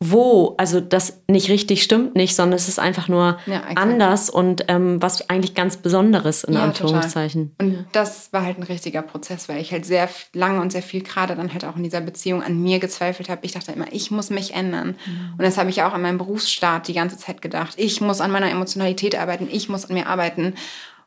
wo, 0.00 0.54
also 0.58 0.80
das 0.80 1.22
nicht 1.26 1.48
richtig 1.48 1.82
stimmt 1.82 2.14
nicht, 2.14 2.36
sondern 2.36 2.56
es 2.56 2.68
ist 2.68 2.78
einfach 2.78 3.08
nur 3.08 3.38
Ja, 3.46 3.62
anders 3.74 4.30
und 4.30 4.66
ähm, 4.68 5.02
was 5.02 5.28
eigentlich 5.28 5.54
ganz 5.54 5.76
Besonderes 5.76 6.44
in 6.44 6.54
Ja, 6.54 6.62
Anführungszeichen. 6.62 7.56
Total. 7.58 7.66
Und 7.78 7.86
das 7.90 8.32
war 8.32 8.44
halt 8.44 8.58
ein 8.58 8.62
richtiger 8.62 9.02
Prozess, 9.02 9.48
weil 9.48 9.60
ich 9.60 9.72
halt 9.72 9.84
sehr 9.84 10.08
lange 10.34 10.60
und 10.60 10.70
sehr 10.70 10.82
viel 10.82 11.02
gerade 11.02 11.34
dann 11.34 11.52
halt 11.52 11.64
auch 11.64 11.74
in 11.74 11.82
dieser 11.82 12.00
Beziehung 12.00 12.44
an 12.44 12.62
mir 12.62 12.78
gezweifelt 12.78 13.28
habe. 13.28 13.40
Ich 13.44 13.52
dachte 13.52 13.72
immer, 13.72 13.92
ich 13.92 14.12
muss 14.12 14.30
mich 14.30 14.54
ändern. 14.54 14.94
Und 15.36 15.42
das 15.42 15.58
habe 15.58 15.70
ich 15.70 15.82
auch 15.82 15.92
an 15.92 16.02
meinem 16.02 16.18
Berufsstart 16.18 16.86
die 16.86 16.94
ganze 16.94 17.18
Zeit 17.18 17.42
gedacht. 17.42 17.74
Ich 17.76 18.00
muss 18.00 18.20
an 18.20 18.30
meiner 18.30 18.50
Emotionalität 18.50 19.18
arbeiten, 19.18 19.48
ich 19.50 19.68
muss 19.68 19.86
an 19.86 19.94
mir 19.94 20.06
arbeiten. 20.06 20.54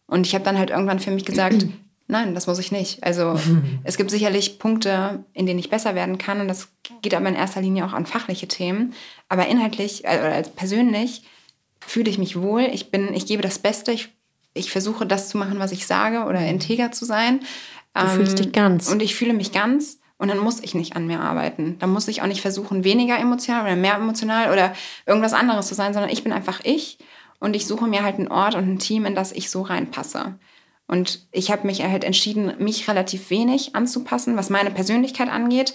Und 0.06 0.28
ich 0.28 0.36
habe 0.36 0.44
dann 0.44 0.58
halt 0.58 0.70
irgendwann 0.70 1.00
für 1.00 1.12
mich 1.12 1.24
gesagt, 1.24 1.66
nein, 2.08 2.36
das 2.36 2.48
muss 2.48 2.60
ich 2.60 2.72
nicht. 2.72 3.04
Also 3.04 3.40
es 3.84 3.98
gibt 3.98 4.12
sicherlich 4.12 4.60
Punkte, 4.60 5.24
in 5.34 5.46
denen 5.46 5.60
ich 5.60 5.70
besser 5.70 5.96
werden 5.96 6.18
kann. 6.18 6.42
Und 6.42 6.48
das 6.48 6.70
geht 7.02 7.14
aber 7.14 7.30
in 7.30 7.36
erster 7.36 7.62
Linie 7.62 7.86
auch 7.86 7.94
an 7.94 8.06
fachliche 8.06 8.48
Themen. 8.48 8.94
Aber 9.30 9.48
inhaltlich 9.48 10.06
äh, 10.06 10.20
oder 10.20 10.34
als 10.34 10.50
persönlich 10.50 11.24
fühle 11.80 12.10
ich 12.10 12.18
mich 12.18 12.40
wohl. 12.40 12.70
Ich 12.72 12.92
bin, 12.92 13.14
ich 13.14 13.26
gebe 13.26 13.42
das 13.42 13.60
Beste. 13.60 13.92
Ich, 13.92 14.10
ich 14.54 14.72
versuche 14.72 15.06
das 15.06 15.30
zu 15.30 15.38
machen, 15.38 15.60
was 15.60 15.72
ich 15.72 15.88
sage 15.88 16.26
oder 16.26 16.46
integer 16.46 16.92
zu 16.92 17.06
sein. 17.06 17.42
Du 17.94 18.08
fühlst 18.08 18.40
dich 18.40 18.52
ganz. 18.52 18.90
Und 18.90 19.02
ich 19.02 19.16
fühle 19.16 19.34
mich 19.34 19.52
ganz. 19.52 20.00
Und 20.18 20.28
dann 20.28 20.38
muss 20.38 20.60
ich 20.60 20.76
nicht 20.76 20.96
an 20.96 21.08
mir 21.08 21.20
arbeiten. 21.20 21.78
Dann 21.80 21.90
muss 21.90 22.08
ich 22.08 22.22
auch 22.22 22.28
nicht 22.28 22.42
versuchen, 22.42 22.84
weniger 22.84 23.18
emotional 23.18 23.64
oder 23.64 23.76
mehr 23.76 23.96
emotional 23.96 24.52
oder 24.52 24.74
irgendwas 25.08 25.34
anderes 25.34 25.68
zu 25.68 25.74
sein, 25.74 25.94
sondern 25.94 26.12
ich 26.12 26.24
bin 26.24 26.32
einfach 26.32 26.60
ich. 26.64 27.00
Und 27.40 27.56
ich 27.56 27.66
suche 27.66 27.88
mir 27.88 28.04
halt 28.04 28.20
einen 28.20 28.28
Ort 28.28 28.54
und 28.54 28.70
ein 28.70 28.78
Team, 28.78 29.06
in 29.06 29.16
das 29.16 29.32
ich 29.32 29.50
so 29.50 29.64
reinpasse. 29.64 30.36
Und 30.92 31.26
ich 31.32 31.52
habe 31.52 31.66
mich 31.66 31.82
halt 31.82 32.04
entschieden, 32.04 32.52
mich 32.60 32.86
relativ 32.90 33.30
wenig 33.30 33.76
anzupassen, 33.78 34.36
was 34.36 34.50
meine 34.50 34.72
Persönlichkeit 34.72 35.30
angeht, 35.30 35.74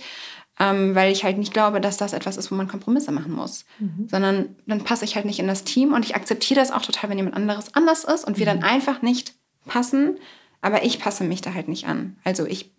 ähm, 0.61 0.95
weil 0.95 1.11
ich 1.11 1.25
halt 1.25 1.39
nicht 1.39 1.55
glaube, 1.55 1.81
dass 1.81 1.97
das 1.97 2.13
etwas 2.13 2.37
ist, 2.37 2.51
wo 2.51 2.55
man 2.55 2.69
Kompromisse 2.69 3.13
machen 3.13 3.33
muss. 3.33 3.65
Sondern 4.09 4.57
dann 4.67 4.85
passe 4.85 5.07
ich 5.07 5.17
halt 5.17 5.25
nicht 5.25 5.39
in 5.39 5.47
das 5.49 5.65
Team 5.65 5.95
und 5.95 6.05
ich 6.05 6.15
akzeptiere 6.17 6.61
das 6.61 6.71
auch 6.71 6.83
total, 6.83 7.09
wenn 7.09 7.17
jemand 7.17 7.35
anderes 7.35 7.75
anders 7.75 8.05
ist 8.05 8.27
und 8.27 8.37
wir 8.39 8.45
dann 8.45 8.63
einfach 8.63 9.01
nicht 9.01 9.33
passen. 9.65 10.19
Aber 10.61 10.85
ich 10.85 10.99
passe 10.99 11.25
mich 11.25 11.41
da 11.41 11.55
halt 11.55 11.69
nicht 11.69 11.87
an. 11.87 12.17
Also 12.23 12.45
ich 12.47 12.73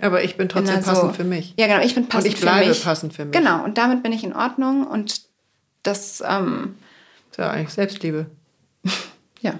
Aber 0.00 0.24
ich 0.24 0.36
bin 0.36 0.48
trotzdem 0.48 0.74
bin 0.76 0.84
passend 0.84 1.08
so- 1.10 1.12
für 1.12 1.24
mich. 1.24 1.54
Ja, 1.56 1.68
genau, 1.68 1.84
ich 1.84 1.94
bin 1.94 2.08
passend 2.08 2.34
ich 2.34 2.40
bleibe 2.40 2.64
für 2.64 2.68
mich. 2.70 2.82
passend 2.84 3.12
für 3.14 3.24
mich. 3.26 3.32
Genau, 3.32 3.62
und 3.62 3.78
damit 3.78 4.02
bin 4.02 4.12
ich 4.12 4.24
in 4.24 4.34
Ordnung 4.34 4.84
und 4.86 5.22
das, 5.84 6.20
ähm, 6.26 6.74
Ist 7.30 7.38
ja 7.38 7.50
eigentlich 7.50 7.70
Selbstliebe. 7.74 8.26
ja, 9.40 9.54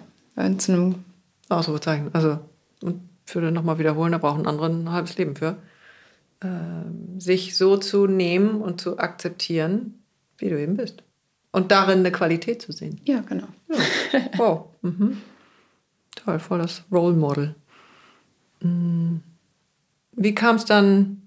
zu 0.59 0.73
einem 0.73 1.05
Ausrufezeichen. 1.49 2.11
Also, 2.13 2.39
und 2.83 3.01
würde 3.33 3.51
nochmal 3.51 3.79
wiederholen, 3.79 4.13
da 4.13 4.19
braucht 4.19 4.39
ein 4.39 4.47
anderer 4.47 4.69
ein 4.69 4.91
halbes 4.91 5.17
Leben 5.19 5.37
für. 5.37 5.57
Ähm, 6.43 7.19
sich 7.19 7.57
so 7.57 7.77
zu 7.77 8.07
nehmen 8.07 8.61
und 8.61 8.81
zu 8.81 8.99
akzeptieren, 8.99 10.03
wie 10.39 10.51
du 10.51 10.61
eben 10.61 10.77
bist. 10.77 11.03
Und 11.51 11.73
darin 11.73 12.01
eine 12.01 12.13
Qualität 12.13 12.61
zu 12.61 12.73
sehen. 12.73 13.01
Ja, 13.05 13.21
genau. 13.21 13.49
Wow. 14.37 14.67
Mhm. 14.83 15.23
Toll, 16.15 16.39
voll 16.39 16.59
das 16.59 16.85
Role 16.93 17.15
Model. 17.15 17.55
Mm. 18.61 19.17
Wie 20.13 20.35
kam 20.35 20.57
es 20.57 20.65
dann, 20.65 21.23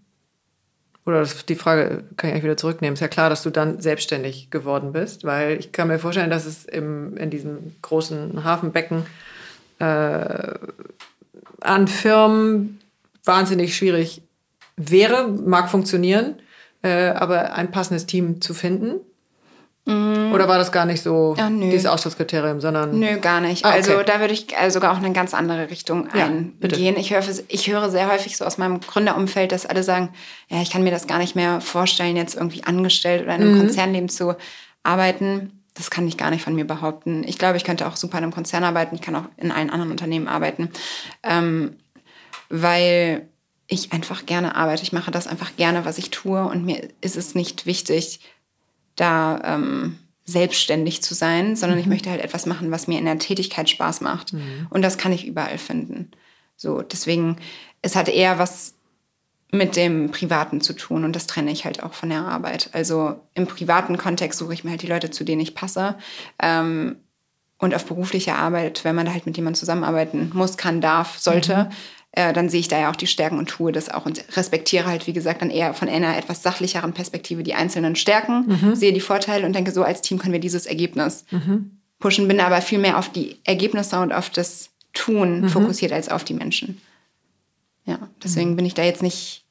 oder 1.05 1.25
die 1.47 1.55
Frage 1.55 2.03
kann 2.17 2.29
ich 2.29 2.33
eigentlich 2.33 2.43
wieder 2.43 2.57
zurücknehmen, 2.57 2.95
ist 2.95 2.99
ja 2.99 3.07
klar, 3.07 3.29
dass 3.29 3.43
du 3.43 3.49
dann 3.49 3.81
selbstständig 3.81 4.49
geworden 4.49 4.91
bist, 4.91 5.23
weil 5.23 5.59
ich 5.59 5.71
kann 5.71 5.87
mir 5.87 5.99
vorstellen, 5.99 6.29
dass 6.29 6.45
es 6.45 6.65
im, 6.65 7.17
in 7.17 7.29
diesem 7.29 7.75
großen 7.81 8.43
Hafenbecken 8.43 9.05
an 9.85 11.87
Firmen 11.87 12.79
wahnsinnig 13.25 13.75
schwierig 13.75 14.21
wäre, 14.77 15.27
mag 15.27 15.69
funktionieren, 15.69 16.35
äh, 16.81 17.09
aber 17.09 17.53
ein 17.53 17.71
passendes 17.71 18.05
Team 18.05 18.41
zu 18.41 18.53
finden. 18.53 19.01
Oder 19.85 20.47
war 20.47 20.59
das 20.59 20.71
gar 20.71 20.85
nicht 20.85 21.01
so 21.01 21.33
Ah, 21.39 21.49
nö. 21.49 21.71
dieses 21.71 21.87
Ausschlusskriterium, 21.87 22.61
sondern 22.61 22.99
Nö, 22.99 23.17
gar 23.19 23.41
nicht. 23.41 23.65
Ah, 23.65 23.69
okay. 23.69 23.77
Also 23.77 24.03
da 24.03 24.19
würde 24.19 24.33
ich 24.35 24.45
äh, 24.55 24.69
sogar 24.69 24.91
auch 24.93 24.99
in 24.99 25.05
eine 25.05 25.15
ganz 25.15 25.33
andere 25.33 25.71
Richtung 25.71 26.07
Ja, 26.13 26.25
eingehen. 26.25 26.95
Ich 26.97 27.11
höre, 27.11 27.23
ich 27.47 27.71
höre 27.71 27.89
sehr 27.89 28.07
häufig 28.11 28.37
so 28.37 28.45
aus 28.45 28.59
meinem 28.59 28.81
Gründerumfeld, 28.81 29.51
dass 29.51 29.65
alle 29.65 29.81
sagen, 29.81 30.09
ja, 30.47 30.61
ich 30.61 30.69
kann 30.69 30.83
mir 30.83 30.91
das 30.91 31.07
gar 31.07 31.17
nicht 31.17 31.35
mehr 31.35 31.59
vorstellen, 31.59 32.15
jetzt 32.17 32.35
irgendwie 32.35 32.63
angestellt 32.65 33.23
oder 33.23 33.33
in 33.33 33.41
einem 33.41 33.55
Mhm. 33.55 33.59
Konzernleben 33.61 34.09
zu 34.09 34.35
arbeiten. 34.83 35.58
Das 35.79 35.89
kann 35.89 36.05
ich 36.09 36.17
gar 36.17 36.29
nicht 36.29 36.43
von 36.43 36.53
mir 36.53 36.67
behaupten. 36.67 37.23
Ich 37.25 37.37
glaube, 37.37 37.55
ich 37.55 37.63
könnte 37.63 37.87
auch 37.87 37.95
super 37.95 38.17
in 38.17 38.25
einem 38.25 38.33
Konzern 38.33 38.65
arbeiten. 38.65 38.95
Ich 38.95 39.01
kann 39.01 39.15
auch 39.15 39.29
in 39.37 39.49
allen 39.49 39.69
anderen 39.69 39.91
Unternehmen 39.91 40.27
arbeiten. 40.27 40.69
Ähm, 41.23 41.77
weil 42.49 43.29
ich 43.67 43.93
einfach 43.93 44.25
gerne 44.25 44.55
arbeite. 44.55 44.83
Ich 44.83 44.91
mache 44.91 45.09
das 45.09 45.25
einfach 45.25 45.55
gerne, 45.55 45.85
was 45.85 45.97
ich 45.97 46.09
tue. 46.09 46.43
Und 46.43 46.65
mir 46.65 46.89
ist 46.99 47.15
es 47.15 47.33
nicht 47.33 47.65
wichtig, 47.65 48.19
da 48.97 49.39
ähm, 49.45 49.97
selbstständig 50.25 51.01
zu 51.01 51.13
sein, 51.13 51.55
sondern 51.55 51.79
ich 51.79 51.85
möchte 51.85 52.09
halt 52.09 52.21
etwas 52.21 52.45
machen, 52.45 52.71
was 52.71 52.87
mir 52.87 52.99
in 52.99 53.05
der 53.05 53.17
Tätigkeit 53.17 53.69
Spaß 53.69 54.01
macht. 54.01 54.33
Und 54.69 54.81
das 54.81 54.97
kann 54.97 55.13
ich 55.13 55.25
überall 55.25 55.57
finden. 55.57 56.11
So, 56.57 56.81
deswegen, 56.81 57.37
es 57.81 57.95
hat 57.95 58.09
eher 58.09 58.37
was 58.37 58.73
mit 59.51 59.75
dem 59.75 60.11
Privaten 60.11 60.61
zu 60.61 60.73
tun 60.73 61.03
und 61.03 61.15
das 61.15 61.27
trenne 61.27 61.51
ich 61.51 61.65
halt 61.65 61.81
auch 61.81 61.93
von 61.93 62.09
der 62.09 62.21
Arbeit. 62.21 62.69
Also 62.73 63.19
im 63.33 63.47
privaten 63.47 63.97
Kontext 63.97 64.39
suche 64.39 64.53
ich 64.53 64.63
mir 64.63 64.71
halt 64.71 64.83
die 64.83 64.87
Leute, 64.87 65.09
zu 65.09 65.23
denen 65.23 65.41
ich 65.41 65.55
passe. 65.55 65.95
Ähm, 66.41 66.97
und 67.57 67.75
auf 67.75 67.85
beruflicher 67.85 68.37
Arbeit, 68.37 68.85
wenn 68.85 68.95
man 68.95 69.05
da 69.05 69.11
halt 69.11 69.25
mit 69.25 69.35
jemandem 69.35 69.59
zusammenarbeiten 69.59 70.31
muss, 70.33 70.55
kann, 70.55 70.79
darf, 70.79 71.17
sollte, 71.17 71.69
äh, 72.11 72.31
dann 72.31 72.47
sehe 72.47 72.61
ich 72.61 72.69
da 72.69 72.79
ja 72.79 72.91
auch 72.91 72.95
die 72.95 73.07
Stärken 73.07 73.37
und 73.37 73.49
tue 73.49 73.71
das 73.71 73.89
auch 73.89 74.05
und 74.05 74.23
respektiere 74.37 74.85
halt, 74.85 75.07
wie 75.07 75.13
gesagt, 75.13 75.41
dann 75.41 75.49
eher 75.49 75.73
von 75.73 75.89
einer 75.89 76.15
etwas 76.17 76.41
sachlicheren 76.41 76.93
Perspektive 76.93 77.43
die 77.43 77.55
einzelnen 77.55 77.95
Stärken, 77.95 78.45
sehe 78.75 78.93
die 78.93 79.01
Vorteile 79.01 79.45
und 79.45 79.53
denke, 79.53 79.71
so 79.71 79.83
als 79.83 80.01
Team 80.01 80.19
können 80.19 80.33
wir 80.33 80.39
dieses 80.39 80.67
Ergebnis 80.67 81.25
pushen, 81.99 82.27
bin 82.27 82.39
aber 82.39 82.61
viel 82.61 82.79
mehr 82.79 82.97
auf 82.97 83.09
die 83.09 83.39
Ergebnisse 83.43 83.99
und 83.99 84.13
auf 84.13 84.29
das 84.29 84.69
Tun 84.93 85.49
fokussiert 85.49 85.91
als 85.91 86.09
auf 86.09 86.23
die 86.23 86.33
Menschen. 86.33 86.81
Ja, 87.89 88.07
deswegen 88.23 88.55
bin 88.55 88.67
ich 88.67 88.75
da 88.75 88.83
jetzt 88.83 89.01
nicht. 89.01 89.43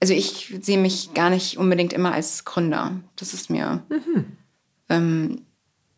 Also 0.00 0.14
ich 0.14 0.52
sehe 0.62 0.78
mich 0.78 1.14
gar 1.14 1.30
nicht 1.30 1.58
unbedingt 1.58 1.92
immer 1.92 2.12
als 2.12 2.44
Gründer. 2.44 2.98
Das 3.14 3.34
ist 3.34 3.50
mir 3.50 3.84
ähm, 4.88 5.42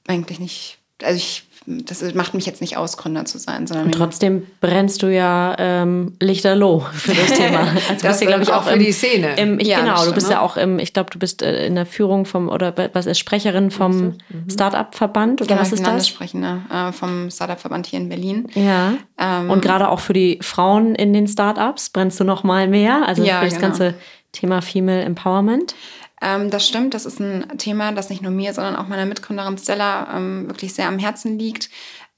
eigentlich 0.07 0.41
nicht. 0.41 0.79
Also 1.03 1.17
ich, 1.17 1.45
das 1.67 2.03
macht 2.15 2.35
mich 2.35 2.47
jetzt 2.47 2.61
nicht 2.61 2.77
aus, 2.77 2.97
Gründer 2.97 3.25
zu 3.25 3.39
sein, 3.39 3.67
sondern 3.67 3.87
Und 3.87 3.93
trotzdem 3.93 4.47
brennst 4.61 5.03
du 5.03 5.07
ja 5.13 5.55
ähm, 5.59 6.17
lichterloh 6.21 6.81
für 6.93 7.15
das 7.15 7.33
Thema. 7.35 7.61
Also 7.89 7.89
du 7.89 7.93
Das 7.95 8.03
bist 8.03 8.21
ja, 8.23 8.27
glaube 8.29 8.43
ich, 8.43 8.53
auch 8.53 8.65
für 8.65 8.75
im, 8.75 8.79
die 8.81 8.93
Szene. 8.93 9.37
Im, 9.37 9.59
ich, 9.61 9.69
Ja, 9.69 9.81
genau, 9.81 10.05
du 10.05 10.13
bist 10.13 10.29
ne? 10.29 10.35
ja 10.35 10.41
auch 10.41 10.57
im, 10.57 10.79
ich 10.79 10.93
glaube, 10.93 11.11
du 11.11 11.19
bist 11.19 11.43
äh, 11.43 11.67
in 11.67 11.75
der 11.75 11.87
Führung 11.87 12.25
vom, 12.25 12.49
oder 12.49 12.75
was 12.93 13.07
ist 13.07 13.19
Sprecherin 13.19 13.71
vom 13.71 14.15
Startup-Verband 14.49 15.41
oder 15.41 15.49
genau, 15.49 15.61
was 15.61 15.69
ich 15.69 15.75
ist 15.75 15.79
bin 15.79 15.85
das? 15.85 15.91
Landessprechende 15.93 16.61
äh, 16.73 16.93
vom 16.93 17.31
Startup-Verband 17.31 17.87
hier 17.87 18.01
in 18.01 18.09
Berlin. 18.09 18.49
Ja. 18.55 18.95
Ähm, 19.19 19.51
Und 19.51 19.63
gerade 19.63 19.89
auch 19.89 20.01
für 20.01 20.13
die 20.13 20.39
Frauen 20.43 20.95
in 20.95 21.13
den 21.13 21.27
Startups 21.29 21.91
brennst 21.91 22.19
du 22.21 22.25
noch 22.25 22.43
mal 22.45 22.69
mehr. 22.69 23.07
Also 23.07 23.23
Ja, 23.23 23.39
für 23.39 23.45
das 23.47 23.55
genau. 23.55 23.67
ganze 23.69 23.95
Thema 24.33 24.63
Female 24.63 25.03
Empowerment. 25.03 25.75
Ähm, 26.23 26.51
das 26.51 26.67
stimmt, 26.67 26.95
das 26.95 27.05
ist 27.05 27.21
ein 27.21 27.59
Thema, 27.59 27.93
das 27.93 28.09
nicht 28.09 28.23
nur 28.23 28.31
mir, 28.31 28.55
sondern 28.55 28.77
auch 28.77 28.87
meiner 28.87 29.07
Mitgründerin 29.07 29.59
Stella 29.59 30.17
ähm, 30.17 30.49
wirklich 30.49 30.73
sehr 30.73 30.87
am 30.87 30.99
Herzen 30.99 31.39
liegt. 31.39 31.69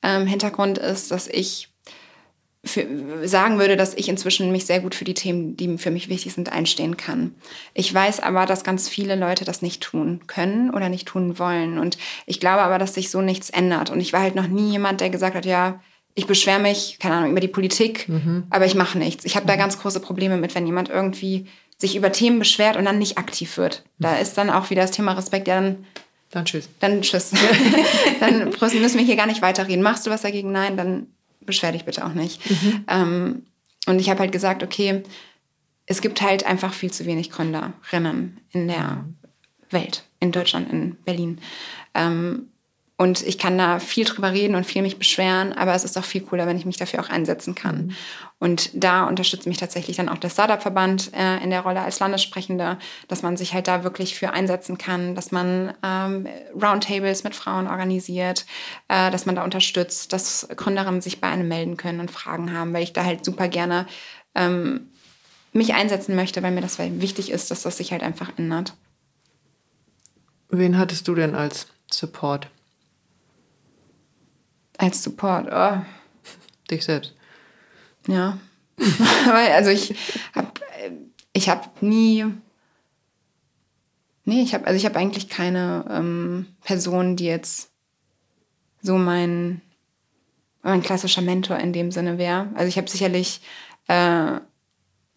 Ähm, 0.03 0.27
Hintergrund 0.27 0.77
ist, 0.77 1.11
dass 1.11 1.27
ich 1.27 1.71
für, 2.65 2.87
sagen 3.27 3.59
würde, 3.59 3.77
dass 3.77 3.95
ich 3.95 4.09
inzwischen 4.09 4.53
mich 4.53 4.67
sehr 4.67 4.81
gut 4.81 4.95
für 4.95 5.05
die 5.05 5.15
Themen, 5.15 5.57
die 5.57 5.79
für 5.79 5.91
mich 5.91 6.09
wichtig 6.09 6.35
sind, 6.35 6.53
einstehen 6.53 6.97
kann. 6.97 7.35
Ich 7.73 7.93
weiß 7.93 8.21
aber, 8.21 8.47
dass 8.47 8.65
ganz 8.65 8.89
viele 8.89 9.17
Leute 9.17 9.45
das 9.45 9.63
nicht 9.63 9.83
tun 9.83 10.21
können 10.27 10.71
oder 10.71 10.89
nicht 10.89 11.09
tun 11.09 11.39
wollen. 11.39 11.79
Und 11.79 11.99
ich 12.27 12.41
glaube 12.41 12.63
aber, 12.63 12.79
dass 12.79 12.95
sich 12.95 13.11
so 13.11 13.21
nichts 13.21 13.51
ändert. 13.51 13.91
Und 13.91 14.01
ich 14.01 14.13
war 14.13 14.21
halt 14.21 14.35
noch 14.35 14.49
nie 14.49 14.71
jemand, 14.71 15.01
der 15.01 15.11
gesagt 15.11 15.35
hat, 15.35 15.47
ja, 15.47 15.81
ich 16.15 16.27
beschwere 16.27 16.61
mich, 16.61 16.99
keine 17.01 17.17
Ahnung, 17.17 17.33
über 17.33 17.41
die 17.41 17.49
Politik, 17.49 18.07
aber 18.49 18.67
ich 18.67 18.77
mache 18.77 18.99
nichts. 18.99 19.25
Ich 19.25 19.35
habe 19.35 19.47
da 19.47 19.57
ganz 19.57 19.79
große 19.81 19.99
Probleme 19.99 20.37
mit, 20.37 20.55
wenn 20.55 20.65
jemand 20.65 20.89
irgendwie 20.89 21.47
sich 21.79 21.97
über 21.97 22.13
Themen 22.13 22.39
beschwert 22.39 22.77
und 22.77 22.85
dann 22.85 22.99
nicht 22.99 23.19
aktiv 23.19 23.57
wird. 23.57 23.85
Da 23.99 24.17
ist 24.17 24.39
dann 24.39 24.51
auch 24.51 24.71
wieder 24.71 24.83
das 24.83 24.93
Thema 24.93 25.13
Respekt, 25.13 25.49
ja, 25.49 25.61
dann 25.61 25.85
Dann 26.31 26.45
tschüss. 26.45 26.69
dann 26.81 27.03
tschüss. 27.03 27.31
dann 28.21 28.51
müssen 28.51 28.99
wir 28.99 29.05
hier 29.05 29.17
gar 29.17 29.27
nicht 29.27 29.43
weiterreden. 29.43 29.83
Machst 29.83 30.07
du 30.07 30.11
was 30.11 30.23
dagegen? 30.23 30.53
Nein, 30.53 30.77
dann 30.77 31.09
beschwer 31.41 31.73
dich 31.73 31.85
bitte 31.85 32.05
auch 32.07 32.15
nicht. 32.15 32.41
Ähm, 32.89 33.45
und 33.87 34.01
ich 34.01 34.09
habe 34.09 34.21
halt 34.21 34.33
gesagt, 34.33 34.63
okay, 34.63 35.03
es 35.87 36.01
gibt 36.01 36.23
halt 36.23 36.47
einfach 36.47 36.73
viel 36.73 36.91
zu 36.91 37.05
wenig 37.05 37.31
Gründerinnen 37.31 38.41
in 38.51 38.69
der 38.69 39.05
Welt, 39.71 40.05
in 40.21 40.33
Deutschland, 40.33 40.73
in 40.73 40.97
Berlin. 41.05 41.39
Ähm, 41.93 42.49
und 42.97 43.27
ich 43.27 43.39
kann 43.39 43.59
da 43.59 43.81
viel 43.81 44.05
drüber 44.05 44.31
reden 44.31 44.55
und 44.55 44.65
viel 44.65 44.83
mich 44.83 44.99
beschweren, 44.99 45.53
aber 45.53 45.75
es 45.75 45.83
ist 45.83 45.97
doch 45.97 46.05
viel 46.05 46.21
cooler, 46.21 46.47
wenn 46.47 46.57
ich 46.57 46.65
mich 46.65 46.77
dafür 46.77 47.01
auch 47.01 47.09
einsetzen 47.09 47.57
kann. 47.57 47.93
Und 48.39 48.71
da 48.73 49.07
unterstützt 49.07 49.49
mich 49.49 49.57
tatsächlich 49.57 49.97
dann 49.97 50.09
auch 50.09 50.19
der 50.19 50.31
Startup-Verband 50.31 51.13
äh, 51.13 51.43
in 51.43 51.51
der 51.51 51.63
Rolle 51.63 51.81
als 51.81 51.99
Landessprechende, 51.99 52.79
dass 53.09 53.23
man 53.23 53.37
sich 53.37 53.53
halt 53.53 53.67
da 53.67 53.83
wirklich 53.83 54.15
für 54.15 54.33
einsetzen 54.33 54.79
kann, 54.79 55.17
dass 55.17 55.33
man 55.33 55.75
ähm, 55.83 56.29
Roundtables 56.55 57.25
mit 57.25 57.35
Frauen 57.35 57.67
organisiert, 57.67 58.47
äh, 58.87 59.11
dass 59.11 59.27
man 59.27 59.35
da 59.35 59.43
unterstützt, 59.43 60.13
dass 60.13 60.47
Gründerinnen 60.55 61.01
sich 61.01 61.21
bei 61.21 61.29
einem 61.29 61.49
melden 61.49 61.77
können 61.77 61.99
und 61.99 62.13
Fragen 62.13 62.53
haben, 62.53 62.73
weil 62.75 62.85
ich 62.85 62.93
da 62.93 63.05
halt 63.05 63.25
super 63.25 63.49
gerne 63.49 63.87
ähm, 64.37 64.89
mich 65.53 65.75
einsetzen 65.75 66.15
möchte, 66.15 66.45
weil 66.45 66.53
mir 66.53 66.61
das 66.61 66.79
wichtig 66.79 67.31
ist, 67.31 67.51
dass 67.51 67.63
das 67.63 67.77
sich 67.79 67.91
halt 67.91 68.05
einfach 68.05 68.31
ändert. 68.37 68.75
Wen 70.49 70.79
hattest 70.79 71.09
du 71.09 71.17
denn 71.17 71.35
als 71.35 71.67
Support? 71.91 72.49
Als 74.79 75.03
Support, 75.03 75.49
oh. 75.53 75.83
Dich 76.71 76.85
selbst. 76.85 77.15
Ja. 78.07 78.39
Weil, 78.77 79.53
also 79.53 79.71
ich 79.71 79.95
habe 80.35 80.49
ich 81.33 81.49
hab 81.49 81.83
nie. 81.83 82.25
Nee, 84.25 84.43
ich 84.43 84.55
habe 84.55 84.67
also 84.67 84.77
ich 84.77 84.85
habe 84.85 84.99
eigentlich 84.99 85.29
keine 85.29 85.85
ähm, 85.91 86.47
Person, 86.63 87.17
die 87.17 87.27
jetzt 87.27 87.71
so 88.81 88.97
mein, 88.97 89.61
mein 90.63 90.83
klassischer 90.83 91.23
Mentor 91.23 91.59
in 91.59 91.73
dem 91.73 91.91
Sinne 91.91 92.19
wäre. 92.19 92.49
Also 92.55 92.69
ich 92.69 92.77
habe 92.77 92.89
sicherlich 92.89 93.41
äh, 93.89 94.41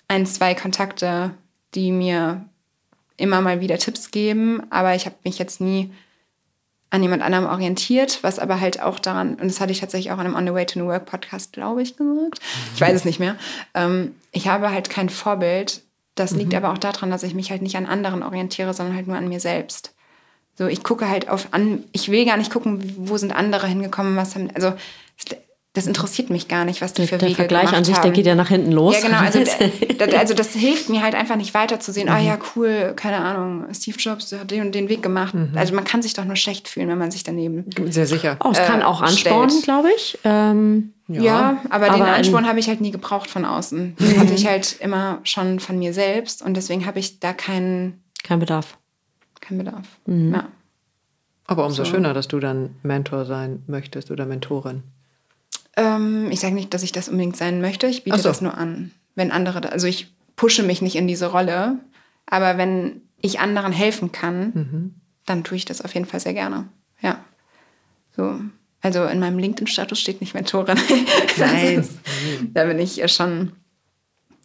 ein, 0.08 0.26
zwei 0.26 0.55
Kontakte, 0.55 1.34
die 1.74 1.91
mir 1.91 2.45
immer 3.18 3.41
mal 3.41 3.62
wieder 3.62 3.78
Tipps 3.78 4.12
geben, 4.12 4.72
aber 4.72 4.95
ich 4.95 5.05
habe 5.05 5.16
mich 5.24 5.39
jetzt 5.39 5.60
nie 5.60 5.91
an 6.89 7.03
jemand 7.03 7.21
anderem 7.21 7.45
orientiert, 7.45 8.19
was 8.23 8.39
aber 8.39 8.61
halt 8.61 8.81
auch 8.81 8.99
daran, 8.99 9.35
und 9.35 9.43
das 9.43 9.59
hatte 9.59 9.71
ich 9.71 9.79
tatsächlich 9.79 10.11
auch 10.11 10.17
an 10.17 10.25
einem 10.25 10.35
On 10.35 10.45
the 10.45 10.53
Way 10.53 10.65
to 10.67 10.79
New 10.79 10.88
Work 10.88 11.05
Podcast, 11.05 11.53
glaube 11.53 11.81
ich, 11.81 11.97
gesagt. 11.97 12.39
Ich 12.75 12.81
weiß 12.81 12.93
es 12.93 13.05
nicht 13.05 13.19
mehr. 13.19 13.35
Ähm, 13.73 14.15
ich 14.31 14.47
habe 14.47 14.71
halt 14.71 14.89
kein 14.89 15.09
Vorbild. 15.09 15.81
Das 16.15 16.31
liegt 16.31 16.51
mhm. 16.51 16.57
aber 16.57 16.71
auch 16.71 16.77
daran, 16.77 17.11
dass 17.11 17.23
ich 17.23 17.35
mich 17.35 17.51
halt 17.51 17.61
nicht 17.61 17.75
an 17.75 17.85
anderen 17.85 18.23
orientiere, 18.23 18.73
sondern 18.73 18.95
halt 18.95 19.07
nur 19.07 19.17
an 19.17 19.27
mir 19.27 19.39
selbst. 19.39 19.93
So, 20.57 20.65
ich 20.65 20.83
gucke 20.83 21.07
halt 21.07 21.29
auf 21.29 21.49
an, 21.51 21.83
ich 21.91 22.09
will 22.09 22.25
gar 22.25 22.38
nicht 22.38 22.51
gucken, 22.51 22.93
wo 22.97 23.17
sind 23.17 23.35
andere 23.35 23.67
hingekommen, 23.67 24.15
was 24.15 24.33
haben, 24.33 24.49
also 24.55 24.73
das 25.78 25.86
interessiert 25.86 26.32
mich 26.32 26.47
gar 26.47 26.65
nicht, 26.65 26.82
was 26.82 26.93
die 26.93 27.05
für 27.05 27.19
der 27.19 27.28
Wege 27.28 27.36
Vergleich 27.36 27.71
an 27.71 27.84
sich, 27.84 27.95
haben. 27.95 28.01
der 28.01 28.11
geht 28.11 28.25
ja 28.25 28.34
nach 28.34 28.47
hinten 28.47 28.71
los. 28.71 28.95
Ja, 28.95 29.07
genau. 29.07 29.19
Also, 29.19 29.39
also 30.17 30.34
das 30.34 30.53
hilft 30.53 30.89
mir 30.89 31.03
halt 31.03 31.13
einfach 31.13 31.36
nicht 31.36 31.53
weiterzusehen. 31.53 32.09
Ah 32.09 32.17
ja, 32.17 32.39
cool, 32.55 32.93
keine 32.95 33.17
Ahnung, 33.17 33.65
Steve 33.73 33.97
Jobs 33.99 34.30
der 34.30 34.39
hat 34.39 34.49
den 34.49 34.61
und 34.61 34.73
den 34.73 34.89
Weg 34.89 35.03
gemacht. 35.03 35.36
Mhm. 35.36 35.51
Also 35.55 35.75
man 35.75 35.84
kann 35.84 36.01
sich 36.01 36.15
doch 36.15 36.25
nur 36.25 36.36
schlecht 36.36 36.67
fühlen, 36.67 36.88
wenn 36.89 36.97
man 36.97 37.11
sich 37.11 37.23
daneben. 37.23 37.65
Sehr 37.89 38.07
sicher. 38.07 38.38
Oh, 38.43 38.49
es 38.51 38.57
kann 38.57 38.82
auch 38.82 39.01
anspornen, 39.01 39.61
glaube 39.61 39.89
ich. 39.95 40.17
Ähm, 40.23 40.93
ja, 41.07 41.21
ja, 41.21 41.57
aber, 41.69 41.91
aber 41.91 41.97
den 41.97 42.07
Ansporn 42.07 42.47
habe 42.47 42.59
ich 42.59 42.67
halt 42.67 42.82
nie 42.82 42.91
gebraucht 42.91 43.30
von 43.30 43.45
außen. 43.45 43.95
Den 43.97 44.15
mhm. 44.15 44.19
hatte 44.19 44.34
ich 44.34 44.47
halt 44.47 44.78
immer 44.80 45.19
schon 45.23 45.59
von 45.59 45.78
mir 45.78 45.93
selbst 45.93 46.41
und 46.41 46.57
deswegen 46.57 46.88
habe 46.88 46.97
ich 46.97 47.19
da 47.19 47.34
keinen. 47.34 48.03
Kein 48.23 48.39
Bedarf. 48.39 48.80
Kein 49.41 49.59
Bedarf. 49.59 49.86
Mhm. 50.07 50.34
Ja. 50.34 50.47
Aber 51.45 51.65
umso 51.65 51.86
so. 51.86 51.91
schöner, 51.91 52.15
dass 52.15 52.28
du 52.28 52.39
dann 52.39 52.75
Mentor 52.82 53.25
sein 53.25 53.63
möchtest 53.67 54.09
oder 54.09 54.25
Mentorin. 54.25 54.82
Ähm, 55.78 56.30
ich 56.32 56.39
sage 56.39 56.55
nicht, 56.55 56.73
dass 56.73 56.84
ich 56.84 56.91
das 56.91 57.07
unbedingt 57.07 57.38
sein 57.38 57.61
möchte. 57.61 57.88
Ich 57.88 58.03
biete 58.03 58.17
so. 58.17 58.28
das 58.28 58.41
nur 58.41 58.57
an. 58.57 58.91
Wenn 59.15 59.32
andere, 59.32 59.71
also 59.71 59.88
ich 59.88 60.13
pushe 60.36 60.63
mich 60.63 60.82
nicht 60.82 60.95
in 60.95 61.07
diese 61.07 61.28
Rolle, 61.28 61.80
aber 62.25 62.57
wenn 62.57 63.01
ich 63.21 63.39
anderen 63.39 63.71
helfen 63.71 64.11
kann, 64.11 64.51
mhm. 64.53 64.95
dann 65.25 65.43
tue 65.43 65.57
ich 65.57 65.65
das 65.65 65.82
auf 65.82 65.93
jeden 65.93 66.05
Fall 66.05 66.19
sehr 66.19 66.34
gerne. 66.34 66.67
Ja. 67.01 67.23
So. 68.15 68.41
Also 68.82 69.05
in 69.05 69.19
meinem 69.19 69.39
LinkedIn-Status 69.39 69.99
steht 69.99 70.21
nicht 70.21 70.34
Mentorin. 70.34 70.80
Nein. 71.38 71.80
Ist, 71.80 71.99
da 72.53 72.65
bin 72.65 72.80
ich 72.80 73.01
schon. 73.11 73.53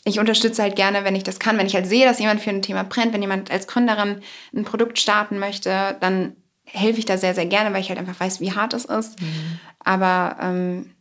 Ich 0.05 0.19
unterstütze 0.19 0.63
halt 0.63 0.75
gerne, 0.75 1.05
wenn 1.05 1.15
ich 1.15 1.23
das 1.23 1.39
kann. 1.39 1.57
Wenn 1.59 1.67
ich 1.67 1.75
halt 1.75 1.87
sehe, 1.87 2.05
dass 2.05 2.19
jemand 2.19 2.41
für 2.41 2.51
ein 2.51 2.63
Thema 2.63 2.83
brennt, 2.83 3.13
wenn 3.13 3.23
jemand 3.23 3.51
als 3.51 3.67
Gründerin 3.67 4.21
ein 4.55 4.65
Produkt 4.65 4.99
starten 4.99 5.39
möchte, 5.39 5.97
dann 6.01 6.35
helfe 6.65 6.99
ich 6.99 7.05
da 7.05 7.19
sehr, 7.19 7.35
sehr 7.35 7.47
gerne, 7.47 7.73
weil 7.73 7.83
ich 7.83 7.89
halt 7.89 7.99
einfach 7.99 8.19
weiß, 8.19 8.41
wie 8.41 8.53
hart 8.53 8.75
es 8.75 8.85
ist. 8.85 9.21
Mhm. 9.21 9.61
Aber 9.79 10.37
ähm, 10.41 10.92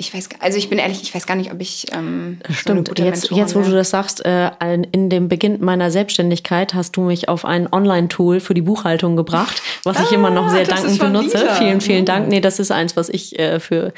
ich 0.00 0.14
weiß, 0.14 0.30
also 0.40 0.56
ich 0.56 0.70
bin 0.70 0.78
ehrlich, 0.78 1.02
ich 1.02 1.14
weiß 1.14 1.26
gar 1.26 1.36
nicht, 1.36 1.52
ob 1.52 1.60
ich. 1.60 1.86
Ähm, 1.92 2.38
Stimmt, 2.48 2.88
so 2.88 3.04
jetzt, 3.04 3.30
jetzt, 3.30 3.54
wo 3.54 3.60
du 3.60 3.70
das 3.70 3.90
sagst, 3.90 4.24
äh, 4.24 4.50
in 4.92 5.10
dem 5.10 5.28
Beginn 5.28 5.62
meiner 5.62 5.90
Selbstständigkeit 5.90 6.72
hast 6.72 6.96
du 6.96 7.02
mich 7.02 7.28
auf 7.28 7.44
ein 7.44 7.70
Online-Tool 7.70 8.40
für 8.40 8.54
die 8.54 8.62
Buchhaltung 8.62 9.14
gebracht, 9.14 9.62
was 9.84 9.98
ah, 9.98 10.04
ich 10.04 10.12
immer 10.12 10.30
noch 10.30 10.48
sehr 10.48 10.64
dankend 10.64 10.98
benutze. 10.98 11.40
Wieder. 11.40 11.54
Vielen, 11.54 11.80
vielen 11.82 12.04
Dank. 12.06 12.28
Nee, 12.28 12.40
das 12.40 12.58
ist 12.58 12.72
eins, 12.72 12.96
was 12.96 13.10
ich 13.10 13.38
äh, 13.38 13.60
für, 13.60 13.92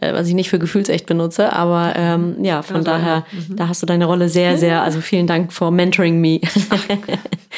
äh, 0.00 0.12
was 0.12 0.28
ich 0.28 0.34
nicht 0.34 0.48
für 0.48 0.60
gefühlsecht 0.60 1.06
benutze, 1.06 1.52
aber 1.52 1.94
ähm, 1.96 2.36
ja, 2.44 2.62
von 2.62 2.76
also, 2.76 2.90
daher, 2.90 3.26
mhm. 3.32 3.56
da 3.56 3.68
hast 3.68 3.82
du 3.82 3.86
deine 3.86 4.04
Rolle 4.04 4.28
sehr, 4.28 4.56
sehr, 4.56 4.82
also 4.82 5.00
vielen 5.00 5.26
Dank 5.26 5.52
for 5.52 5.72
mentoring 5.72 6.20
me. 6.20 6.40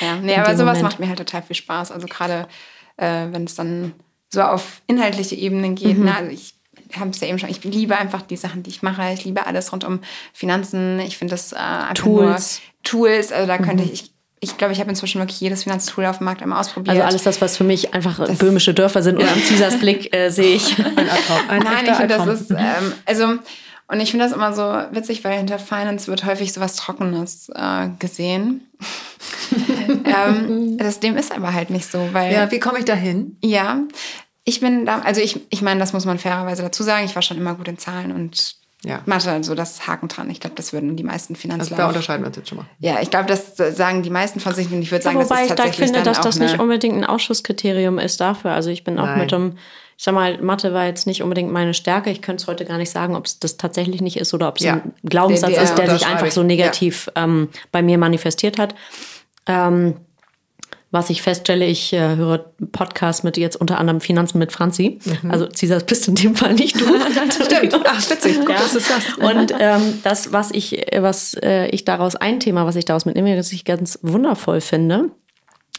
ja, 0.00 0.16
nee, 0.22 0.34
aber 0.36 0.56
sowas 0.56 0.78
Moment. 0.78 0.82
macht 0.82 1.00
mir 1.00 1.08
halt 1.08 1.18
total 1.18 1.42
viel 1.42 1.56
Spaß. 1.56 1.92
Also 1.92 2.06
gerade, 2.06 2.46
äh, 2.96 3.26
wenn 3.30 3.44
es 3.44 3.56
dann 3.56 3.92
so 4.32 4.40
auf 4.40 4.80
inhaltliche 4.86 5.34
Ebenen 5.34 5.74
geht, 5.74 5.98
mhm. 5.98 6.06
ne? 6.06 6.16
also 6.16 6.30
ich 6.30 6.54
habe 6.98 7.10
es 7.10 7.20
ja 7.20 7.28
eben 7.28 7.38
schon, 7.38 7.48
ich 7.48 7.62
liebe 7.64 7.96
einfach 7.96 8.22
die 8.22 8.36
Sachen, 8.36 8.62
die 8.62 8.70
ich 8.70 8.82
mache. 8.82 9.12
Ich 9.12 9.24
liebe 9.24 9.46
alles 9.46 9.72
rund 9.72 9.84
um 9.84 10.00
Finanzen. 10.32 11.00
Ich 11.00 11.18
finde 11.18 11.32
das 11.32 11.52
äh, 11.52 11.56
einfach 11.56 11.94
Tools. 11.94 12.60
nur 12.60 12.82
Tools. 12.82 13.32
Also 13.32 13.46
da 13.46 13.58
könnte 13.58 13.84
mhm. 13.84 13.90
ich, 13.92 14.12
ich 14.40 14.56
glaube, 14.56 14.72
ich 14.72 14.80
habe 14.80 14.90
inzwischen 14.90 15.20
wirklich 15.20 15.40
jedes 15.40 15.64
Finanztool 15.64 16.06
auf 16.06 16.18
dem 16.18 16.24
Markt 16.24 16.42
einmal 16.42 16.60
ausprobiert. 16.60 16.96
Also 16.96 17.06
alles 17.06 17.22
das, 17.22 17.40
was 17.40 17.56
für 17.56 17.64
mich 17.64 17.94
einfach 17.94 18.18
das, 18.18 18.38
böhmische 18.38 18.74
Dörfer 18.74 19.02
sind 19.02 19.16
oder 19.16 19.30
am 19.30 19.42
Caesars 19.48 19.78
Blick 19.78 20.14
äh, 20.14 20.30
sehe 20.30 20.56
ich. 20.56 20.78
Ein 20.78 20.96
Ein 21.48 21.62
Nein, 21.62 21.86
ich 21.86 21.96
finde, 21.96 22.16
das 22.16 22.26
ist, 22.26 22.50
ähm, 22.50 22.92
also, 23.04 23.38
und 23.88 24.00
ich 24.00 24.10
finde 24.10 24.24
das 24.24 24.32
immer 24.32 24.52
so 24.52 24.62
witzig, 24.94 25.24
weil 25.24 25.36
hinter 25.36 25.58
Finance 25.58 26.06
wird 26.06 26.24
häufig 26.24 26.52
so 26.52 26.60
was 26.60 26.76
Trockenes 26.76 27.50
äh, 27.54 27.88
gesehen. 27.98 28.70
ähm, 30.04 30.78
das, 30.78 31.00
dem 31.00 31.16
ist 31.16 31.32
aber 31.32 31.52
halt 31.52 31.70
nicht 31.70 31.90
so, 31.90 32.08
weil. 32.12 32.32
Ja, 32.32 32.50
wie 32.50 32.60
komme 32.60 32.78
ich 32.78 32.84
da 32.84 32.94
hin? 32.94 33.36
Ja, 33.42 33.80
ich 34.44 34.60
bin 34.60 34.86
da, 34.86 35.00
also 35.00 35.20
ich, 35.20 35.40
ich 35.50 35.62
meine, 35.62 35.80
das 35.80 35.92
muss 35.92 36.06
man 36.06 36.18
fairerweise 36.18 36.62
dazu 36.62 36.82
sagen, 36.82 37.04
ich 37.04 37.14
war 37.14 37.22
schon 37.22 37.36
immer 37.36 37.54
gut 37.54 37.68
in 37.68 37.78
Zahlen 37.78 38.12
und 38.12 38.56
ja. 38.82 39.02
Mathe, 39.04 39.30
also 39.30 39.54
das 39.54 39.86
Haken 39.86 40.08
dran. 40.08 40.30
Ich 40.30 40.40
glaube, 40.40 40.56
das 40.56 40.72
würden 40.72 40.96
die 40.96 41.02
meisten 41.02 41.36
Finanzler. 41.36 41.72
Also 41.72 41.76
da 41.76 41.88
unterscheiden 41.88 42.22
wir 42.22 42.28
uns 42.28 42.36
jetzt 42.36 42.48
schon 42.48 42.58
mal. 42.58 42.66
Ja, 42.78 43.00
ich 43.02 43.10
glaube, 43.10 43.26
das 43.26 43.56
sagen 43.76 44.02
die 44.02 44.10
meisten 44.10 44.40
von 44.40 44.54
sich 44.54 44.72
und 44.72 44.80
ich 44.80 44.90
würde 44.90 45.04
sagen, 45.04 45.18
ja, 45.18 45.24
wobei 45.24 45.42
das 45.42 45.50
ist 45.50 45.56
tatsächlich 45.56 45.86
ich 45.86 45.92
da 45.92 45.98
finde, 45.98 46.10
dass 46.10 46.20
das 46.22 46.38
nicht 46.38 46.58
unbedingt 46.58 46.96
ein 46.96 47.04
Ausschusskriterium 47.04 47.98
ist 47.98 48.20
dafür. 48.20 48.52
Also 48.52 48.70
ich 48.70 48.82
bin 48.82 48.98
auch 48.98 49.04
Nein. 49.04 49.18
mit 49.18 49.32
dem, 49.32 49.58
ich 49.98 50.04
sag 50.04 50.14
mal, 50.14 50.40
Mathe 50.40 50.72
war 50.72 50.86
jetzt 50.86 51.06
nicht 51.06 51.22
unbedingt 51.22 51.52
meine 51.52 51.74
Stärke. 51.74 52.08
Ich 52.08 52.22
könnte 52.22 52.40
es 52.40 52.48
heute 52.48 52.64
gar 52.64 52.78
nicht 52.78 52.90
sagen, 52.90 53.16
ob 53.16 53.26
es 53.26 53.38
das 53.38 53.58
tatsächlich 53.58 54.00
nicht 54.00 54.16
ist 54.16 54.32
oder 54.32 54.48
ob 54.48 54.56
es 54.56 54.64
ja. 54.64 54.74
ein 54.74 54.92
Glaubenssatz 55.02 55.50
der, 55.50 55.58
der 55.58 55.64
ist, 55.64 55.74
der 55.78 55.90
sich 55.90 56.06
einfach 56.06 56.30
so 56.30 56.42
negativ 56.42 57.10
ja. 57.14 57.24
ähm, 57.24 57.50
bei 57.72 57.82
mir 57.82 57.98
manifestiert 57.98 58.58
hat. 58.58 58.74
Ähm, 59.46 59.96
was 60.90 61.08
ich 61.08 61.22
feststelle, 61.22 61.66
ich 61.66 61.92
äh, 61.92 62.16
höre 62.16 62.38
Podcasts 62.72 63.22
mit 63.22 63.36
jetzt 63.36 63.56
unter 63.56 63.78
anderem 63.78 64.00
Finanzen 64.00 64.38
mit 64.38 64.50
Franzi. 64.50 64.98
Mhm. 65.04 65.30
Also 65.30 65.46
Caesar 65.46 65.80
bist 65.80 66.08
in 66.08 66.16
dem 66.16 66.34
Fall 66.34 66.54
nicht 66.54 66.80
du. 66.80 66.84
Stimmt. 67.44 67.80
Ach, 67.86 68.10
witzig. 68.10 68.40
Gut, 68.40 68.50
ja. 68.50 68.56
das 68.56 68.74
ist 68.74 68.90
das. 68.90 69.18
Und 69.18 69.54
ähm, 69.60 70.00
das, 70.02 70.32
was 70.32 70.50
ich, 70.50 70.84
was 70.98 71.34
äh, 71.34 71.68
ich 71.68 71.84
daraus, 71.84 72.16
ein 72.16 72.40
Thema, 72.40 72.66
was 72.66 72.74
ich 72.74 72.84
daraus 72.84 73.04
mitnehme, 73.04 73.36
das 73.36 73.52
ich 73.52 73.64
ganz 73.64 74.00
wundervoll 74.02 74.60
finde, 74.60 75.10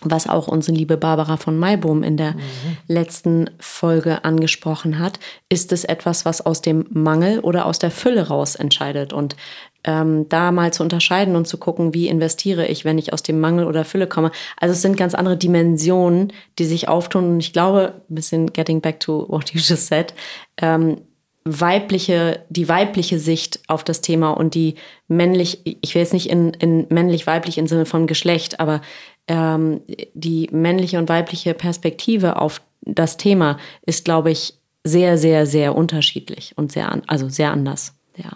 was 0.02 0.28
auch 0.28 0.48
unsere 0.48 0.78
liebe 0.78 0.98
Barbara 0.98 1.38
von 1.38 1.60
Maibohm 1.60 2.04
in 2.04 2.18
der 2.18 2.32
mhm. 2.32 2.42
letzten 2.88 3.50
Folge 3.60 4.24
angesprochen 4.24 4.98
hat, 4.98 5.20
ist 5.50 5.72
es 5.72 5.84
etwas, 5.84 6.26
was 6.26 6.44
aus 6.44 6.62
dem 6.62 6.86
Mangel 6.90 7.40
oder 7.40 7.66
aus 7.66 7.80
der 7.80 7.92
Fülle 7.92 8.28
raus 8.28 8.56
entscheidet. 8.56 9.14
Und 9.14 9.36
ähm, 9.84 10.28
da 10.30 10.52
mal 10.52 10.74
zu 10.74 10.84
unterscheiden 10.84 11.36
und 11.36 11.48
zu 11.48 11.58
gucken, 11.58 11.94
wie 11.94 12.08
investiere 12.08 12.68
ich, 12.68 12.86
wenn 12.86 12.98
ich 12.98 13.14
aus 13.14 13.24
dem 13.24 13.40
Mangel 13.40 13.66
oder 13.66 13.86
Fülle 13.86 14.08
komme. 14.08 14.32
Also 14.58 14.74
es 14.74 14.82
sind 14.82 14.98
ganz 14.98 15.16
andere 15.16 15.38
Dimensionen, 15.38 16.34
die 16.60 16.66
sich 16.66 16.88
auftun. 16.88 17.34
Und 17.34 17.40
ich 17.40 17.54
glaube, 17.54 18.02
ein 18.10 18.16
bisschen 18.16 18.54
getting 18.54 18.82
back 18.82 19.00
to 19.00 19.26
what 19.30 19.52
you 19.52 19.60
just 19.60 19.88
said, 19.88 20.14
ähm, 20.58 20.98
weibliche, 21.44 22.46
die 22.50 22.70
weibliche 22.70 23.18
Sicht 23.18 23.62
auf 23.68 23.84
das 23.84 24.02
Thema 24.02 24.32
und 24.32 24.54
die 24.54 24.76
männlich, 25.08 25.62
ich 25.64 25.96
will 25.96 26.02
jetzt 26.02 26.14
nicht 26.14 26.30
in, 26.30 26.54
in 26.54 26.86
männlich-weiblich 26.90 27.58
im 27.58 27.68
Sinne 27.68 27.86
von 27.86 28.06
Geschlecht, 28.06 28.60
aber 28.60 28.82
ähm, 29.28 29.82
die 30.14 30.50
männliche 30.52 31.00
und 31.00 31.10
weibliche 31.10 31.54
Perspektive 31.54 32.40
auf 32.40 32.62
das 32.82 33.18
Thema 33.18 33.58
ist, 33.86 34.06
glaube 34.06 34.32
ich, 34.32 34.56
sehr, 34.84 35.18
sehr, 35.18 35.46
sehr 35.46 35.76
unterschiedlich 35.76 36.54
und 36.58 36.72
sehr, 36.72 36.92
an, 36.92 37.04
also 37.08 37.30
sehr 37.30 37.52
anders. 37.52 37.96
Ja. 38.16 38.32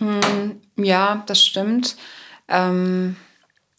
Mm, 0.00 0.52
ja, 0.76 1.22
das 1.26 1.44
stimmt. 1.44 1.96
Ähm, 2.48 3.16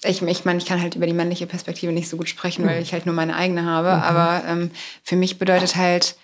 ich, 0.04 0.22
ich 0.22 0.46
meine, 0.46 0.60
ich 0.60 0.66
kann 0.66 0.82
halt 0.82 0.96
über 0.96 1.08
die 1.08 1.14
männliche 1.14 1.48
Perspektive 1.48 1.92
nicht 1.92 2.10
so 2.10 2.18
gut 2.18 2.30
sprechen, 2.30 2.66
weil 2.66 2.78
hm. 2.78 2.84
ich 2.84 2.94
halt 2.94 3.06
nur 3.06 3.16
meine 3.16 3.36
eigene 3.36 3.66
habe. 3.66 3.96
Mhm. 3.96 4.02
Aber 4.02 4.44
ähm, 4.48 4.72
für 5.04 5.16
mich 5.16 5.40
bedeutet 5.40 5.76
halt 5.76 6.16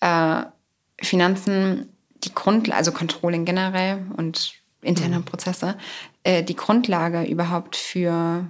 äh, 0.00 0.42
Finanzen 1.00 1.88
die 2.22 2.34
Grundlage, 2.34 2.78
also 2.78 2.92
Controlling 2.92 3.44
generell 3.44 4.02
und 4.16 4.54
interne 4.82 5.18
mhm. 5.18 5.24
Prozesse, 5.24 5.76
äh, 6.22 6.42
die 6.42 6.56
Grundlage 6.56 7.24
überhaupt 7.24 7.76
für 7.76 8.46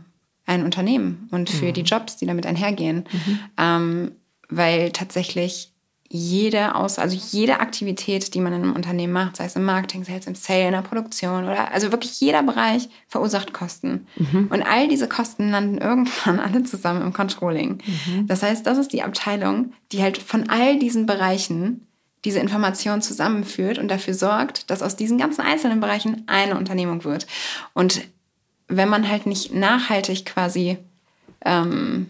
ein 0.47 0.65
Unternehmen 0.65 1.29
und 1.31 1.49
für 1.49 1.67
mhm. 1.67 1.73
die 1.73 1.83
Jobs, 1.83 2.17
die 2.17 2.27
damit 2.27 2.47
einhergehen. 2.47 3.05
Mhm. 3.11 3.41
Ähm, 3.57 4.13
weil 4.49 4.93
tatsächlich 4.93 5.74
jede 6.17 6.77
aus, 6.77 7.01
also 7.01 7.17
jede 7.17 7.59
Aktivität, 7.59 8.35
die 8.35 8.41
man 8.41 8.53
in 8.53 8.63
einem 8.63 8.77
Unternehmen 8.77 9.13
macht, 9.13 9.37
sei 9.37 9.47
es 9.47 9.57
im 9.57 9.65
Marketing, 9.65 10.05
sei 10.05 10.17
es 10.17 10.29
im 10.29 10.37
Sale, 10.37 10.67
in 10.67 10.73
der 10.73 10.83
Produktion 10.83 11.43
oder 11.43 11.73
also 11.73 11.91
wirklich 11.91 12.21
jeder 12.21 12.45
Bereich 12.45 12.89
verursacht 13.09 13.53
Kosten. 13.53 14.07
Mhm. 14.15 14.47
Und 14.49 14.63
all 14.63 14.87
diese 14.87 15.09
Kosten 15.09 15.51
landen 15.51 15.79
irgendwann 15.79 16.39
alle 16.41 16.63
zusammen 16.63 17.03
im 17.03 17.13
Controlling. 17.13 17.83
Mhm. 17.85 18.29
Das 18.29 18.45
heißt, 18.45 18.65
das 18.65 18.79
ist 18.79 18.93
die 18.93 19.03
Abteilung, 19.03 19.73
die 19.91 20.03
halt 20.03 20.17
von 20.19 20.49
all 20.49 20.79
diesen 20.79 21.07
Bereichen 21.07 21.85
diese 22.25 22.39
Information 22.39 23.03
zusammenführt 23.03 23.79
und 23.79 23.89
dafür 23.89 24.15
sorgt, 24.15 24.71
dass 24.71 24.83
aus 24.83 24.95
diesen 24.95 25.19
ganzen 25.19 25.41
einzelnen 25.41 25.81
Bereichen 25.81 26.23
eine 26.29 26.57
Unternehmung 26.57 27.03
wird. 27.03 27.27
Und 27.73 28.03
wenn 28.69 28.89
man 28.89 29.09
halt 29.09 29.27
nicht 29.27 29.53
nachhaltig 29.53 30.27
quasi 30.27 30.79
ähm, 31.45 32.07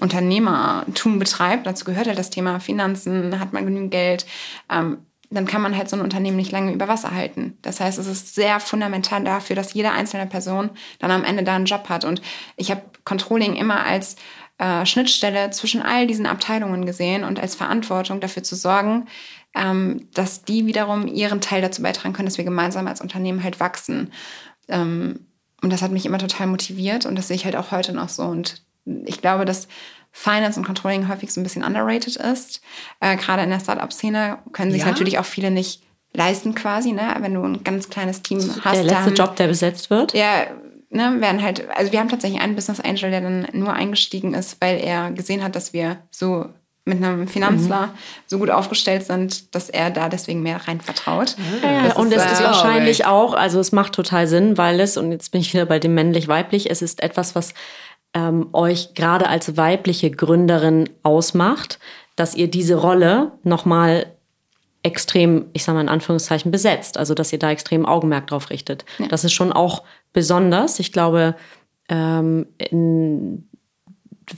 Unternehmertum 0.00 1.18
betreibt, 1.18 1.66
dazu 1.66 1.84
gehört 1.84 2.06
halt 2.06 2.18
das 2.18 2.30
Thema 2.30 2.58
Finanzen, 2.60 3.38
hat 3.38 3.52
man 3.52 3.64
genügend 3.64 3.90
Geld, 3.90 4.26
ähm, 4.70 4.98
dann 5.30 5.46
kann 5.46 5.62
man 5.62 5.76
halt 5.76 5.88
so 5.88 5.96
ein 5.96 6.02
Unternehmen 6.02 6.36
nicht 6.36 6.52
lange 6.52 6.72
über 6.72 6.88
Wasser 6.88 7.12
halten. 7.12 7.58
Das 7.62 7.80
heißt, 7.80 7.98
es 7.98 8.06
ist 8.06 8.34
sehr 8.34 8.60
fundamental 8.60 9.24
dafür, 9.24 9.56
dass 9.56 9.74
jede 9.74 9.90
einzelne 9.90 10.26
Person 10.26 10.70
dann 10.98 11.10
am 11.10 11.24
Ende 11.24 11.42
da 11.42 11.56
einen 11.56 11.64
Job 11.64 11.88
hat. 11.88 12.04
Und 12.04 12.22
ich 12.56 12.70
habe 12.70 12.82
Controlling 13.04 13.56
immer 13.56 13.84
als 13.84 14.16
äh, 14.58 14.86
Schnittstelle 14.86 15.50
zwischen 15.50 15.82
all 15.82 16.06
diesen 16.06 16.26
Abteilungen 16.26 16.86
gesehen 16.86 17.24
und 17.24 17.40
als 17.40 17.54
Verantwortung 17.54 18.20
dafür 18.20 18.42
zu 18.42 18.54
sorgen, 18.54 19.06
ähm, 19.54 20.08
dass 20.14 20.44
die 20.44 20.66
wiederum 20.66 21.06
ihren 21.06 21.40
Teil 21.40 21.62
dazu 21.62 21.82
beitragen 21.82 22.14
können, 22.14 22.26
dass 22.26 22.38
wir 22.38 22.44
gemeinsam 22.44 22.86
als 22.86 23.00
Unternehmen 23.00 23.42
halt 23.42 23.60
wachsen. 23.60 24.12
Ähm, 24.68 25.26
und 25.62 25.72
das 25.72 25.82
hat 25.82 25.90
mich 25.90 26.06
immer 26.06 26.18
total 26.18 26.46
motiviert 26.46 27.06
und 27.06 27.16
das 27.16 27.28
sehe 27.28 27.36
ich 27.36 27.44
halt 27.44 27.56
auch 27.56 27.70
heute 27.70 27.92
noch 27.92 28.08
so. 28.08 28.24
Und 28.24 28.62
ich 29.06 29.20
glaube, 29.20 29.44
dass 29.44 29.68
Finance 30.12 30.58
und 30.60 30.64
Controlling 30.66 31.08
häufig 31.08 31.32
so 31.32 31.40
ein 31.40 31.44
bisschen 31.44 31.64
underrated 31.64 32.16
ist. 32.16 32.60
Äh, 33.00 33.16
Gerade 33.16 33.42
in 33.42 33.50
der 33.50 33.58
Startup-Szene 33.60 34.38
können 34.52 34.70
sich 34.70 34.82
Ja? 34.82 34.86
natürlich 34.88 35.18
auch 35.18 35.24
viele 35.24 35.50
nicht 35.50 35.82
leisten 36.12 36.54
quasi, 36.54 36.92
ne? 36.92 37.16
wenn 37.20 37.34
du 37.34 37.42
ein 37.42 37.64
ganz 37.64 37.88
kleines 37.90 38.22
Team 38.22 38.38
hast. 38.64 38.74
Der 38.76 38.84
letzte 38.84 39.04
dann- 39.06 39.14
Job, 39.14 39.36
der 39.36 39.48
besetzt 39.48 39.90
wird. 39.90 40.14
ja, 40.14 40.46
ne, 40.90 41.16
werden 41.20 41.42
halt, 41.42 41.68
also 41.76 41.90
wir 41.90 41.98
haben 41.98 42.08
tatsächlich 42.08 42.40
einen 42.40 42.54
Business 42.54 42.78
Angel, 42.78 43.10
der 43.10 43.20
dann 43.22 43.48
nur 43.52 43.72
eingestiegen 43.72 44.32
ist, 44.34 44.58
weil 44.60 44.78
er 44.78 45.10
gesehen 45.10 45.42
hat, 45.42 45.56
dass 45.56 45.72
wir 45.72 45.96
so 46.12 46.46
mit 46.84 46.98
einem 47.02 47.26
Finanzler 47.26 47.94
so 48.26 48.38
gut 48.38 48.50
aufgestellt 48.50 49.04
sind, 49.06 49.52
dass 49.54 49.70
er 49.70 49.90
da 49.90 50.08
deswegen 50.10 50.42
mehr 50.42 50.60
rein 50.68 50.80
vertraut. 50.80 51.34
Ja, 51.64 51.82
Das 51.88 51.96
und 51.96 52.12
ist, 52.12 52.22
es 52.24 52.32
ist 52.32 52.40
äh, 52.40 52.44
wahrscheinlich 52.44 53.06
auch, 53.06 53.32
also 53.34 53.58
es 53.58 53.72
macht 53.72 53.94
total 53.94 54.26
Sinn, 54.28 54.56
weil 54.58 54.78
es, 54.78 54.96
und 54.98 55.10
jetzt 55.10 55.32
bin 55.32 55.40
ich 55.40 55.52
wieder 55.54 55.64
bei 55.66 55.78
dem 55.80 55.94
männlich-weiblich, 55.94 56.70
es 56.70 56.82
ist 56.82 57.02
etwas, 57.02 57.34
was 57.34 57.54
ähm, 58.14 58.48
euch 58.52 58.94
gerade 58.94 59.28
als 59.28 59.56
weibliche 59.56 60.10
Gründerin 60.10 60.88
ausmacht, 61.02 61.78
dass 62.16 62.34
ihr 62.34 62.48
diese 62.48 62.76
Rolle 62.76 63.32
nochmal 63.42 64.06
extrem, 64.82 65.46
ich 65.52 65.64
sage 65.64 65.76
mal 65.76 65.82
in 65.82 65.88
Anführungszeichen, 65.88 66.52
besetzt. 66.52 66.96
Also 66.96 67.14
dass 67.14 67.32
ihr 67.32 67.38
da 67.38 67.50
extrem 67.50 67.86
Augenmerk 67.86 68.28
drauf 68.28 68.50
richtet. 68.50 68.84
Das 69.08 69.24
ist 69.24 69.32
schon 69.32 69.52
auch 69.52 69.82
besonders. 70.12 70.78
Ich 70.78 70.92
glaube, 70.92 71.34
ähm, 71.88 72.46
in 72.58 73.48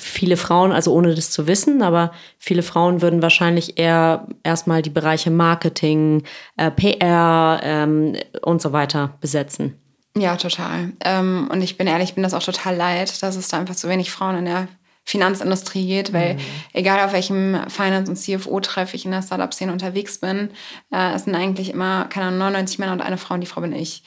viele 0.01 0.37
Frauen, 0.37 0.73
also 0.73 0.93
ohne 0.93 1.15
das 1.15 1.31
zu 1.31 1.47
wissen, 1.47 1.83
aber 1.83 2.13
viele 2.39 2.63
Frauen 2.63 3.03
würden 3.03 3.23
wahrscheinlich 3.23 3.79
eher 3.79 4.27
erstmal 4.43 4.83
die 4.83 4.91
Bereiche 4.91 5.31
Marketing, 5.31 6.25
äh, 6.57 6.71
PR 6.71 7.61
ähm, 7.63 8.17
und 8.43 8.63
so 8.63 8.73
weiter 8.73 9.17
besetzen. 9.21 9.79
Ja, 10.19 10.37
total. 10.37 10.93
Ähm, 11.05 11.49
und 11.53 11.61
ich 11.61 11.77
bin 11.77 11.87
ehrlich, 11.87 12.11
ich 12.11 12.15
bin 12.15 12.23
das 12.23 12.33
auch 12.33 12.43
total 12.43 12.75
leid, 12.75 13.23
dass 13.23 13.37
es 13.37 13.49
da 13.49 13.59
einfach 13.59 13.77
zu 13.77 13.89
wenig 13.89 14.11
Frauen 14.11 14.39
in 14.39 14.45
der 14.47 14.69
Finanzindustrie 15.05 15.87
geht, 15.87 16.13
weil 16.13 16.37
egal 16.73 17.05
auf 17.05 17.13
welchem 17.13 17.57
Finance- 17.69 18.11
und 18.11 18.17
CFO-Treff 18.17 18.93
ich 18.93 19.05
in 19.05 19.13
der 19.13 19.23
Startup-Szene 19.23 19.71
unterwegs 19.71 20.19
bin, 20.19 20.51
äh, 20.91 21.15
es 21.15 21.25
sind 21.25 21.35
eigentlich 21.37 21.71
immer, 21.71 22.07
keine 22.07 22.27
Ahnung, 22.27 22.41
99 22.41 22.81
Männer 22.81 22.93
und 22.93 23.03
eine 23.03 23.19
Frau 23.19 23.35
und 23.35 23.41
die 23.41 23.47
Frau 23.47 23.61
bin 23.61 23.73
ich. 23.73 24.03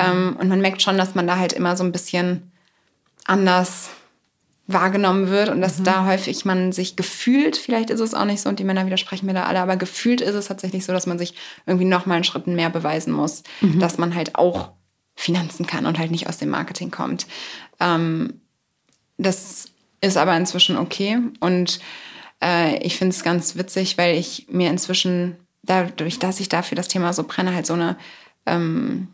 Ähm, 0.00 0.36
und 0.38 0.48
man 0.48 0.60
merkt 0.60 0.82
schon, 0.82 0.98
dass 0.98 1.14
man 1.14 1.26
da 1.26 1.38
halt 1.38 1.54
immer 1.54 1.76
so 1.76 1.84
ein 1.84 1.92
bisschen 1.92 2.52
anders 3.24 3.90
wahrgenommen 4.66 5.28
wird 5.28 5.48
und 5.48 5.60
dass 5.60 5.82
da 5.82 6.06
häufig 6.06 6.44
man 6.44 6.72
sich 6.72 6.96
gefühlt, 6.96 7.56
vielleicht 7.56 7.90
ist 7.90 8.00
es 8.00 8.14
auch 8.14 8.24
nicht 8.24 8.42
so 8.42 8.48
und 8.48 8.58
die 8.58 8.64
Männer 8.64 8.84
widersprechen 8.84 9.26
mir 9.26 9.34
da 9.34 9.44
alle, 9.44 9.60
aber 9.60 9.76
gefühlt 9.76 10.20
ist 10.20 10.34
es 10.34 10.48
tatsächlich 10.48 10.84
so, 10.84 10.92
dass 10.92 11.06
man 11.06 11.18
sich 11.18 11.34
irgendwie 11.66 11.86
noch 11.86 12.06
mal 12.06 12.14
einen 12.14 12.24
Schritt 12.24 12.46
mehr 12.46 12.70
beweisen 12.70 13.12
muss, 13.12 13.42
dass 13.80 13.98
man 13.98 14.14
halt 14.14 14.36
auch 14.36 14.70
Finanzen 15.22 15.66
kann 15.66 15.86
und 15.86 15.98
halt 15.98 16.10
nicht 16.10 16.28
aus 16.28 16.38
dem 16.38 16.50
Marketing 16.50 16.90
kommt. 16.90 17.26
Ähm, 17.78 18.40
das 19.18 19.66
ist 20.00 20.16
aber 20.16 20.36
inzwischen 20.36 20.76
okay 20.76 21.18
und 21.38 21.78
äh, 22.42 22.78
ich 22.78 22.98
finde 22.98 23.14
es 23.14 23.22
ganz 23.22 23.54
witzig, 23.56 23.96
weil 23.98 24.18
ich 24.18 24.46
mir 24.50 24.68
inzwischen, 24.68 25.36
dadurch, 25.62 26.18
dass 26.18 26.40
ich 26.40 26.48
dafür 26.48 26.74
das 26.74 26.88
Thema 26.88 27.12
so 27.12 27.22
brenne, 27.22 27.54
halt 27.54 27.66
so 27.66 27.74
eine 27.74 27.96
ähm, 28.46 29.08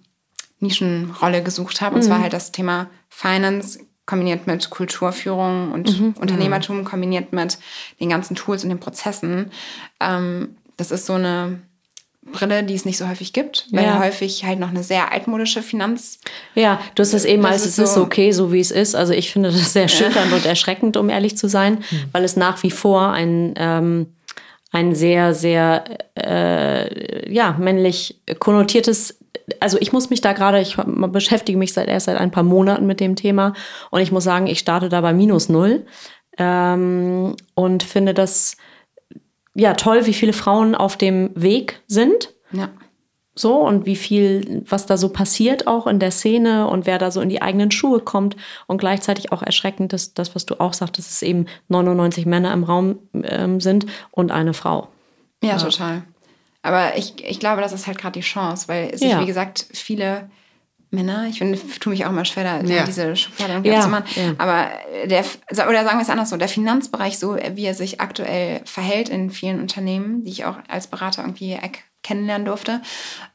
Nischenrolle 0.60 1.42
gesucht 1.42 1.82
habe. 1.82 1.96
Und 1.96 2.02
zwar 2.02 2.20
halt 2.20 2.32
das 2.32 2.52
Thema 2.52 2.88
Finance 3.10 3.80
kombiniert 4.06 4.46
mit 4.46 4.70
Kulturführung 4.70 5.72
und 5.72 6.16
Unternehmertum 6.18 6.84
kombiniert 6.84 7.34
mit 7.34 7.58
den 8.00 8.08
ganzen 8.08 8.34
Tools 8.34 8.62
und 8.64 8.70
den 8.70 8.80
Prozessen. 8.80 9.52
Ähm, 10.00 10.56
das 10.78 10.90
ist 10.90 11.04
so 11.04 11.12
eine 11.12 11.60
Brille, 12.32 12.62
die 12.64 12.74
es 12.74 12.84
nicht 12.84 12.98
so 12.98 13.08
häufig 13.08 13.32
gibt, 13.32 13.66
weil 13.72 13.84
Ja. 13.84 13.98
häufig 13.98 14.44
halt 14.44 14.58
noch 14.58 14.68
eine 14.70 14.82
sehr 14.82 15.12
altmodische 15.12 15.62
Finanz 15.62 16.18
Ja, 16.54 16.80
du 16.94 17.02
hast 17.02 17.14
es 17.14 17.24
eben 17.24 17.44
als 17.44 17.62
ist 17.64 17.78
es 17.78 17.78
ist 17.78 17.94
so- 17.94 18.02
okay, 18.02 18.32
so 18.32 18.52
wie 18.52 18.60
es 18.60 18.70
ist. 18.70 18.94
Also 18.94 19.12
ich 19.12 19.30
finde 19.32 19.50
das 19.50 19.72
sehr 19.72 19.88
schütternd 19.88 20.32
und 20.32 20.44
erschreckend, 20.46 20.96
um 20.96 21.08
ehrlich 21.10 21.36
zu 21.36 21.48
sein, 21.48 21.82
weil 22.12 22.24
es 22.24 22.36
nach 22.36 22.62
wie 22.62 22.70
vor 22.70 23.10
ein, 23.12 23.54
ähm, 23.56 24.06
ein 24.72 24.94
sehr, 24.94 25.32
sehr 25.34 25.84
äh, 26.16 27.32
ja, 27.32 27.56
männlich 27.58 28.20
konnotiertes, 28.38 29.18
also 29.60 29.78
ich 29.80 29.92
muss 29.92 30.10
mich 30.10 30.20
da 30.20 30.34
gerade, 30.34 30.60
ich 30.60 30.76
beschäftige 30.76 31.56
mich 31.58 31.72
seit 31.72 31.88
erst 31.88 32.04
seit 32.06 32.18
ein 32.18 32.30
paar 32.30 32.42
Monaten 32.42 32.86
mit 32.86 33.00
dem 33.00 33.16
Thema 33.16 33.54
und 33.90 34.00
ich 34.02 34.12
muss 34.12 34.24
sagen, 34.24 34.46
ich 34.46 34.58
starte 34.58 34.90
da 34.90 35.00
bei 35.00 35.14
minus 35.14 35.48
null 35.48 35.86
ähm, 36.36 37.34
und 37.54 37.82
finde 37.82 38.14
das 38.14 38.56
ja 39.58 39.74
toll, 39.74 40.06
wie 40.06 40.14
viele 40.14 40.32
Frauen 40.32 40.74
auf 40.74 40.96
dem 40.96 41.30
Weg 41.34 41.80
sind 41.86 42.32
Ja. 42.52 42.68
so 43.34 43.56
und 43.58 43.86
wie 43.86 43.96
viel, 43.96 44.62
was 44.68 44.86
da 44.86 44.96
so 44.96 45.08
passiert 45.10 45.66
auch 45.66 45.86
in 45.86 45.98
der 45.98 46.10
Szene 46.12 46.66
und 46.68 46.86
wer 46.86 46.98
da 46.98 47.10
so 47.10 47.20
in 47.20 47.28
die 47.28 47.42
eigenen 47.42 47.70
Schuhe 47.70 48.00
kommt 48.00 48.36
und 48.66 48.78
gleichzeitig 48.78 49.32
auch 49.32 49.42
erschreckend 49.42 49.92
ist, 49.92 50.18
das, 50.18 50.34
was 50.34 50.46
du 50.46 50.60
auch 50.60 50.72
sagtest, 50.74 51.08
dass 51.08 51.14
es 51.16 51.22
eben 51.22 51.46
99 51.68 52.24
Männer 52.26 52.52
im 52.52 52.64
Raum 52.64 52.98
ähm, 53.24 53.60
sind 53.60 53.86
und 54.12 54.30
eine 54.30 54.54
Frau. 54.54 54.88
Ja, 55.42 55.56
total. 55.56 56.02
Aber 56.62 56.96
ich, 56.96 57.14
ich 57.24 57.38
glaube, 57.40 57.60
das 57.62 57.72
ist 57.72 57.86
halt 57.86 57.98
gerade 57.98 58.18
die 58.18 58.24
Chance, 58.26 58.66
weil 58.68 58.96
sich, 58.98 59.10
Ja. 59.10 59.20
wie 59.20 59.26
gesagt, 59.26 59.66
viele 59.72 60.28
Männer, 60.90 61.26
ich 61.28 61.38
finde, 61.38 61.58
tue 61.80 61.90
mich 61.92 62.04
auch 62.06 62.10
immer 62.10 62.24
schwer, 62.24 62.44
da 62.44 62.60
Ja. 62.66 62.84
diese 62.84 63.14
Schublade 63.14 63.52
irgendwie 63.52 63.70
Ja, 63.70 63.78
aufzumachen. 63.78 64.06
ja. 64.16 64.34
Aber 64.38 64.70
der, 65.06 65.24
oder 65.68 65.84
sagen 65.84 65.98
wir 65.98 66.02
es 66.02 66.10
anders 66.10 66.30
so, 66.30 66.36
der 66.36 66.48
Finanzbereich, 66.48 67.18
so 67.18 67.36
wie 67.36 67.64
er 67.66 67.74
sich 67.74 68.00
aktuell 68.00 68.62
verhält 68.64 69.08
in 69.10 69.30
vielen 69.30 69.60
Unternehmen, 69.60 70.22
die 70.24 70.30
ich 70.30 70.44
auch 70.46 70.56
als 70.68 70.86
Berater 70.86 71.22
irgendwie 71.22 71.58
kennenlernen 72.02 72.46
durfte, 72.46 72.80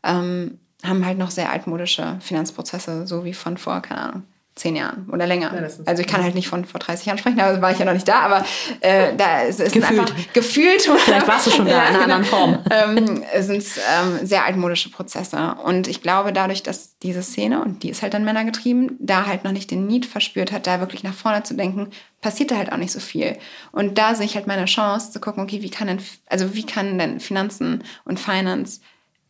ähm, 0.04 0.58
haben 0.84 1.06
halt 1.06 1.18
noch 1.18 1.30
sehr 1.32 1.51
altmodische 1.51 2.18
Finanzprozesse, 2.22 3.06
so 3.08 3.24
wie 3.24 3.34
von 3.34 3.58
vor, 3.58 3.82
keine 3.82 4.01
Ahnung, 4.01 4.24
zehn 4.56 4.76
Jahren 4.76 5.10
oder 5.12 5.26
länger. 5.26 5.51
Mindestens. 5.51 5.88
also 5.88 6.01
ich 6.01 6.08
kann 6.08 6.22
halt 6.22 6.36
nicht 6.36 6.47
von 6.47 6.66
vor 6.66 6.80
30 6.80 7.08
Jahren 7.08 7.18
sprechen, 7.18 7.38
da 7.38 7.60
war 7.60 7.72
ich 7.72 7.80
ja 7.80 7.86
noch 7.86 7.93
nicht 7.93 8.08
da, 8.08 8.20
aber 8.20 8.45
äh, 8.82 9.16
da 9.16 9.41
ist 9.41 9.60
es 9.60 9.74
Gefühlt. 9.74 9.99
einfach 9.99 10.34
gefühlt. 10.34 10.82
Vielleicht 10.97 11.28
warst 11.28 11.47
du 11.47 11.51
schon 11.51 11.66
da 11.66 11.88
in 11.88 11.95
einer 11.95 12.04
anderen 12.04 12.24
Form. 12.24 12.60
ähm, 12.70 13.24
es 13.34 13.47
sind 13.47 13.64
ähm, 13.64 14.26
sehr 14.26 14.45
altmodische 14.45 14.91
Prozesse. 14.91 15.56
Und 15.64 15.88
ich 15.88 16.01
glaube, 16.01 16.34
dadurch, 16.34 16.62
dass 16.62 16.97
diese 16.99 17.24
Szene, 17.24 17.62
und 17.62 17.82
die 17.82 17.89
ist 17.89 18.04
halt 18.04 18.14
dann 18.14 18.26
männergetrieben, 18.26 18.95
da 18.99 19.26
halt 19.26 19.43
noch 19.43 19.51
nicht 19.51 19.72
den 19.72 19.88
Need 19.88 20.06
verspürt 20.06 20.51
hat, 20.51 20.68
da 20.68 20.80
wirklich 20.80 21.04
nach 21.04 21.16
vorne 21.16 21.41
zu 21.43 21.56
denken, 21.56 21.89
passiert 22.22 22.51
da 22.51 22.58
halt 22.58 22.72
auch 22.72 22.78
nicht 22.78 22.91
so 22.91 22.99
viel. 22.99 23.38
Und 23.72 23.97
da 23.97 24.14
sehe 24.14 24.26
ich 24.26 24.36
halt 24.36 24.47
meine 24.47 24.66
Chance 24.66 25.12
zu 25.12 25.20
gucken, 25.20 25.43
okay, 25.43 25.62
wie 25.64 25.72
kann 25.72 25.88
denn, 25.88 25.99
also 26.28 26.54
wie 26.54 26.66
kann 26.66 26.99
denn 26.99 27.20
Finanzen 27.20 27.84
und 28.06 28.20
Finance 28.20 28.82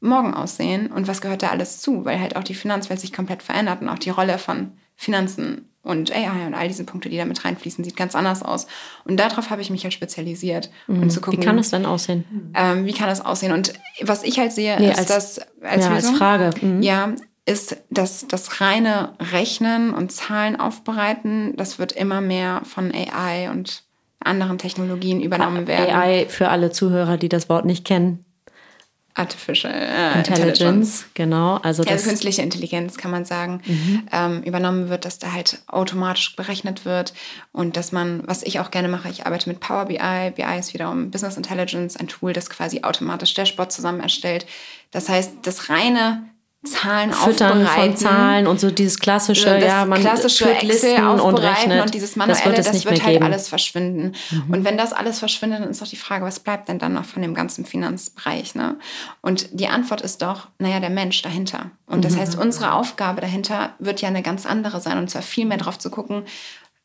morgen 0.01 0.33
aussehen 0.33 0.91
und 0.91 1.07
was 1.07 1.21
gehört 1.21 1.43
da 1.43 1.49
alles 1.49 1.79
zu? 1.79 2.03
Weil 2.03 2.19
halt 2.19 2.35
auch 2.35 2.43
die 2.43 2.55
Finanzwelt 2.55 2.99
sich 2.99 3.13
komplett 3.13 3.41
verändert 3.41 3.81
und 3.81 3.87
auch 3.87 3.99
die 3.99 4.09
Rolle 4.09 4.37
von 4.37 4.73
Finanzen 5.03 5.69
und 5.83 6.11
AI 6.15 6.47
und 6.47 6.53
all 6.53 6.67
diese 6.69 6.85
Punkte, 6.85 7.09
die 7.09 7.17
da 7.17 7.25
mit 7.25 7.43
reinfließen, 7.43 7.83
sieht 7.83 7.97
ganz 7.97 8.15
anders 8.15 8.41
aus. 8.41 8.67
Und 9.03 9.19
darauf 9.19 9.49
habe 9.49 9.61
ich 9.61 9.69
mich 9.69 9.83
halt 9.83 9.93
spezialisiert. 9.93 10.69
Und 10.87 11.09
zu 11.11 11.19
Wie 11.19 11.23
gucken, 11.25 11.41
kann 11.43 11.59
es 11.59 11.71
denn 11.71 11.85
aussehen? 11.85 12.23
ähm, 12.55 12.85
wie 12.85 12.93
kann 12.93 13.09
das 13.09 13.19
aussehen? 13.23 13.51
Und 13.51 13.73
was 14.01 14.23
ich 14.23 14.39
halt 14.39 14.53
sehe, 14.53 14.79
Nee, 14.79 14.91
ist 14.91 14.97
als- 14.99 15.07
das 15.07 15.39
als, 15.61 15.85
ja, 15.85 15.91
als 15.91 16.09
Frage. 16.11 16.51
Mhm. 16.65 16.81
Ja, 16.81 17.09
ist 17.45 17.75
das, 17.89 18.25
das 18.29 18.61
reine 18.61 19.13
Rechnen 19.19 19.93
und 19.93 20.13
Zahlen 20.13 20.57
aufbereiten, 20.57 21.53
das 21.57 21.77
wird 21.79 21.91
immer 21.91 22.21
mehr 22.21 22.61
von 22.63 22.93
AI 22.93 23.49
und 23.51 23.83
anderen 24.23 24.57
Technologien 24.57 25.19
übernommen 25.21 25.67
werden. 25.67 25.93
AI 25.93 26.27
für 26.29 26.47
alle 26.47 26.71
Zuhörer, 26.71 27.17
die 27.17 27.27
das 27.27 27.49
Wort 27.49 27.65
nicht 27.65 27.83
kennen. 27.83 28.22
Artificial 29.15 29.71
äh, 29.73 30.17
Intelligence, 30.17 31.05
genau. 31.13 31.57
Also 31.57 31.83
das, 31.83 31.93
also 31.93 32.09
künstliche 32.09 32.41
Intelligenz 32.41 32.97
kann 32.97 33.11
man 33.11 33.25
sagen, 33.25 33.61
ähm, 34.11 34.41
übernommen 34.41 34.89
wird, 34.89 35.05
dass 35.05 35.19
da 35.19 35.31
halt 35.31 35.59
automatisch 35.67 36.35
berechnet 36.35 36.83
wird 36.85 37.13
und 37.51 37.77
dass 37.77 37.91
man, 37.91 38.23
was 38.25 38.41
ich 38.41 38.59
auch 38.59 38.71
gerne 38.71 38.87
mache, 38.87 39.09
ich 39.09 39.25
arbeite 39.25 39.49
mit 39.49 39.59
Power 39.59 39.85
BI. 39.85 40.31
BI 40.35 40.57
ist 40.57 40.73
wiederum 40.73 41.11
Business 41.11 41.37
Intelligence, 41.37 41.95
ein 41.95 42.07
Tool, 42.07 42.33
das 42.33 42.49
quasi 42.49 42.81
automatisch 42.81 43.33
Dashboard 43.35 43.71
zusammen 43.71 43.99
erstellt. 43.99 44.47
Das 44.89 45.09
heißt, 45.09 45.33
das 45.43 45.69
reine 45.69 46.23
Zahlen 46.65 47.11
Füttern 47.11 47.61
aufbereiten, 47.65 47.97
von 47.97 47.97
Zahlen 47.97 48.47
und 48.47 48.59
so 48.59 48.71
dieses 48.71 48.97
klassische, 48.97 49.49
das 49.59 49.63
ja, 49.63 49.85
man 49.85 49.99
klassische 49.99 50.45
führt 50.45 50.63
Listen 50.63 51.05
und 51.05 51.35
rechnet. 51.35 51.81
und 51.81 51.93
dieses 51.93 52.11
das 52.11 52.15
manuelle, 52.15 52.45
wird 52.45 52.57
das 52.57 52.67
es 52.67 52.73
wird, 52.73 52.75
nicht 52.75 52.85
mehr 52.85 53.03
halt 53.03 53.13
geben. 53.15 53.25
Mhm. 53.25 53.31
alles 53.31 53.47
verschwinden. 53.49 54.13
Und 54.49 54.63
wenn 54.63 54.77
das 54.77 54.93
alles 54.93 55.19
verschwindet, 55.19 55.59
dann 55.61 55.69
ist 55.69 55.81
doch 55.81 55.87
die 55.87 55.97
Frage, 55.97 56.23
was 56.23 56.39
bleibt 56.39 56.69
denn 56.69 56.79
dann 56.79 56.93
noch 56.93 57.03
von 57.03 57.21
dem 57.21 57.33
ganzen 57.33 57.65
Finanzbereich? 57.65 58.55
Ne? 58.55 58.77
Und 59.21 59.49
die 59.51 59.67
Antwort 59.67 59.99
ist 60.01 60.21
doch, 60.21 60.47
naja, 60.57 60.79
der 60.79 60.89
Mensch 60.89 61.21
dahinter. 61.21 61.71
Und 61.85 61.97
Mhm. 61.97 62.01
das 62.03 62.15
heißt, 62.17 62.37
unsere 62.37 62.71
Aufgabe 62.73 63.19
dahinter 63.19 63.73
wird 63.79 63.99
ja 64.01 64.07
eine 64.07 64.21
ganz 64.21 64.45
andere 64.45 64.79
sein. 64.79 64.97
Und 64.97 65.09
zwar 65.09 65.21
viel 65.21 65.45
mehr 65.45 65.57
darauf 65.57 65.77
zu 65.77 65.89
gucken, 65.89 66.23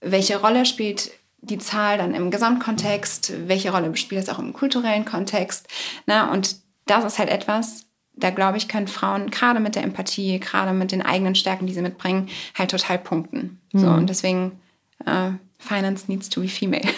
welche 0.00 0.40
Rolle 0.40 0.66
spielt 0.66 1.12
die 1.40 1.58
Zahl 1.58 1.98
dann 1.98 2.14
im 2.14 2.32
Gesamtkontext, 2.32 3.32
welche 3.46 3.70
Rolle 3.70 3.96
spielt 3.96 4.20
das 4.26 4.34
auch 4.34 4.40
im 4.40 4.52
kulturellen 4.52 5.04
Kontext. 5.04 5.68
Ne? 6.06 6.28
Und 6.30 6.56
das 6.86 7.04
ist 7.04 7.18
halt 7.18 7.28
etwas, 7.28 7.84
da 8.18 8.30
glaube 8.30 8.58
ich, 8.58 8.68
können 8.68 8.88
Frauen 8.88 9.30
gerade 9.30 9.60
mit 9.60 9.74
der 9.74 9.84
Empathie, 9.84 10.38
gerade 10.40 10.72
mit 10.72 10.92
den 10.92 11.02
eigenen 11.02 11.34
Stärken, 11.34 11.66
die 11.66 11.74
sie 11.74 11.82
mitbringen, 11.82 12.28
halt 12.56 12.70
total 12.70 12.98
punkten. 12.98 13.60
Mhm. 13.72 13.78
So, 13.78 13.86
und 13.88 14.08
deswegen, 14.08 14.60
äh, 15.04 15.30
Finance 15.58 16.04
needs 16.08 16.28
to 16.28 16.40
be 16.40 16.48
female. 16.48 16.88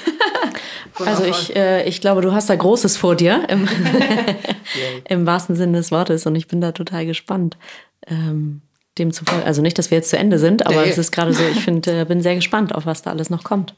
also 0.98 1.24
ich, 1.24 1.56
äh, 1.56 1.88
ich 1.88 2.00
glaube, 2.00 2.20
du 2.20 2.32
hast 2.32 2.50
da 2.50 2.56
Großes 2.56 2.96
vor 2.96 3.16
dir, 3.16 3.48
im, 3.48 3.66
im 5.08 5.26
wahrsten 5.26 5.56
Sinne 5.56 5.78
des 5.78 5.90
Wortes. 5.90 6.26
Und 6.26 6.36
ich 6.36 6.46
bin 6.46 6.60
da 6.60 6.72
total 6.72 7.06
gespannt. 7.06 7.56
Ähm, 8.06 8.60
dem 8.98 9.12
zu 9.12 9.24
Also 9.44 9.62
nicht, 9.62 9.78
dass 9.78 9.90
wir 9.90 9.98
jetzt 9.98 10.10
zu 10.10 10.18
Ende 10.18 10.38
sind, 10.38 10.66
aber 10.66 10.82
nee. 10.82 10.90
es 10.90 10.98
ist 10.98 11.12
gerade 11.12 11.32
so, 11.32 11.42
ich 11.42 11.64
finde, 11.64 12.00
äh, 12.00 12.04
bin 12.04 12.22
sehr 12.22 12.34
gespannt, 12.34 12.74
auf 12.74 12.86
was 12.86 13.02
da 13.02 13.10
alles 13.10 13.30
noch 13.30 13.44
kommt. 13.44 13.74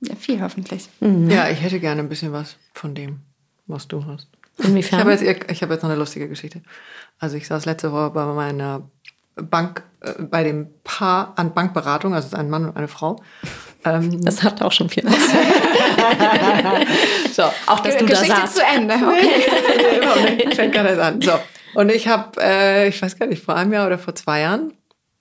Ja, 0.00 0.14
viel 0.16 0.42
hoffentlich. 0.42 0.88
Mhm. 1.00 1.30
Ja, 1.30 1.48
ich 1.48 1.62
hätte 1.62 1.80
gerne 1.80 2.02
ein 2.02 2.08
bisschen 2.08 2.32
was 2.32 2.56
von 2.74 2.94
dem, 2.94 3.20
was 3.66 3.88
du 3.88 4.04
hast. 4.04 4.28
Inwiefern? 4.58 5.00
Ich 5.00 5.04
habe 5.04 5.12
jetzt, 5.12 5.62
hab 5.62 5.70
jetzt 5.70 5.82
noch 5.82 5.90
eine 5.90 5.98
lustige 5.98 6.28
Geschichte. 6.28 6.62
Also 7.18 7.36
ich 7.36 7.46
saß 7.46 7.64
letzte 7.66 7.92
Woche 7.92 8.10
bei 8.10 8.24
meiner 8.26 8.82
Bank, 9.36 9.82
äh, 10.00 10.22
bei 10.22 10.44
dem 10.44 10.68
Paar 10.84 11.32
an 11.36 11.54
Bankberatung, 11.54 12.14
also 12.14 12.26
es 12.26 12.32
ist 12.32 12.38
ein 12.38 12.50
Mann 12.50 12.66
und 12.66 12.76
eine 12.76 12.88
Frau. 12.88 13.20
Ähm, 13.84 14.24
das 14.24 14.42
hat 14.42 14.62
auch 14.62 14.72
schon 14.72 14.88
viel 14.88 15.04
so, 17.32 17.42
auch 17.66 17.80
dass 17.80 17.98
du 17.98 18.06
Geschichte 18.06 18.34
da 18.34 18.46
saßt. 18.46 18.56
zu 18.56 18.62
Ende. 18.64 18.94
Okay. 18.94 19.44
nee, 20.36 20.44
ich 20.48 20.54
fängt 20.56 20.72
gerade 20.72 21.02
an. 21.02 21.20
So. 21.20 21.32
Und 21.74 21.90
ich 21.90 22.08
habe, 22.08 22.40
äh, 22.40 22.88
ich 22.88 23.02
weiß 23.02 23.18
gar 23.18 23.26
nicht, 23.26 23.42
vor 23.42 23.56
einem 23.56 23.72
Jahr 23.72 23.86
oder 23.86 23.98
vor 23.98 24.14
zwei 24.14 24.40
Jahren, 24.40 24.72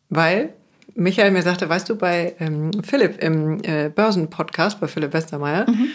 weil 0.10 0.54
Michael 0.96 1.32
mir 1.32 1.42
sagte, 1.42 1.68
weißt 1.68 1.90
du, 1.90 1.96
bei 1.96 2.36
ähm, 2.40 2.72
Philipp 2.84 3.22
im 3.22 3.62
äh, 3.64 3.90
Börsenpodcast, 3.90 4.80
bei 4.80 4.88
Philipp 4.88 5.12
Westermeier, 5.14 5.70
mhm. 5.70 5.90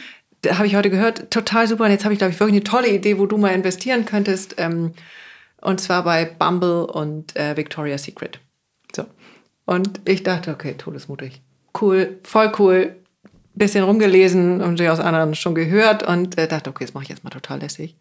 Habe 0.46 0.66
ich 0.66 0.76
heute 0.76 0.90
gehört, 0.90 1.30
total 1.30 1.66
super. 1.66 1.84
Und 1.84 1.90
jetzt 1.90 2.04
habe 2.04 2.12
ich, 2.12 2.18
glaube 2.18 2.32
ich, 2.32 2.40
wirklich 2.40 2.56
eine 2.56 2.64
tolle 2.64 2.88
Idee, 2.88 3.18
wo 3.18 3.26
du 3.26 3.36
mal 3.36 3.54
investieren 3.54 4.04
könntest. 4.04 4.54
Ähm, 4.58 4.92
und 5.60 5.80
zwar 5.80 6.04
bei 6.04 6.24
Bumble 6.24 6.86
und 6.86 7.36
äh, 7.36 7.56
Victoria's 7.56 8.04
Secret. 8.04 8.40
So. 8.94 9.04
Und 9.66 10.00
ich 10.04 10.22
dachte, 10.22 10.52
okay, 10.52 10.74
todesmutig. 10.78 11.42
Cool, 11.80 12.18
voll 12.22 12.52
cool. 12.58 12.96
Bisschen 13.54 13.84
rumgelesen 13.84 14.60
und 14.60 14.80
aus 14.82 15.00
anderen 15.00 15.34
schon 15.34 15.54
gehört 15.54 16.04
und 16.04 16.38
äh, 16.38 16.46
dachte, 16.46 16.70
okay, 16.70 16.84
das 16.84 16.94
mache 16.94 17.04
ich 17.04 17.10
jetzt 17.10 17.24
mal 17.24 17.30
total 17.30 17.60
lässig. 17.60 17.96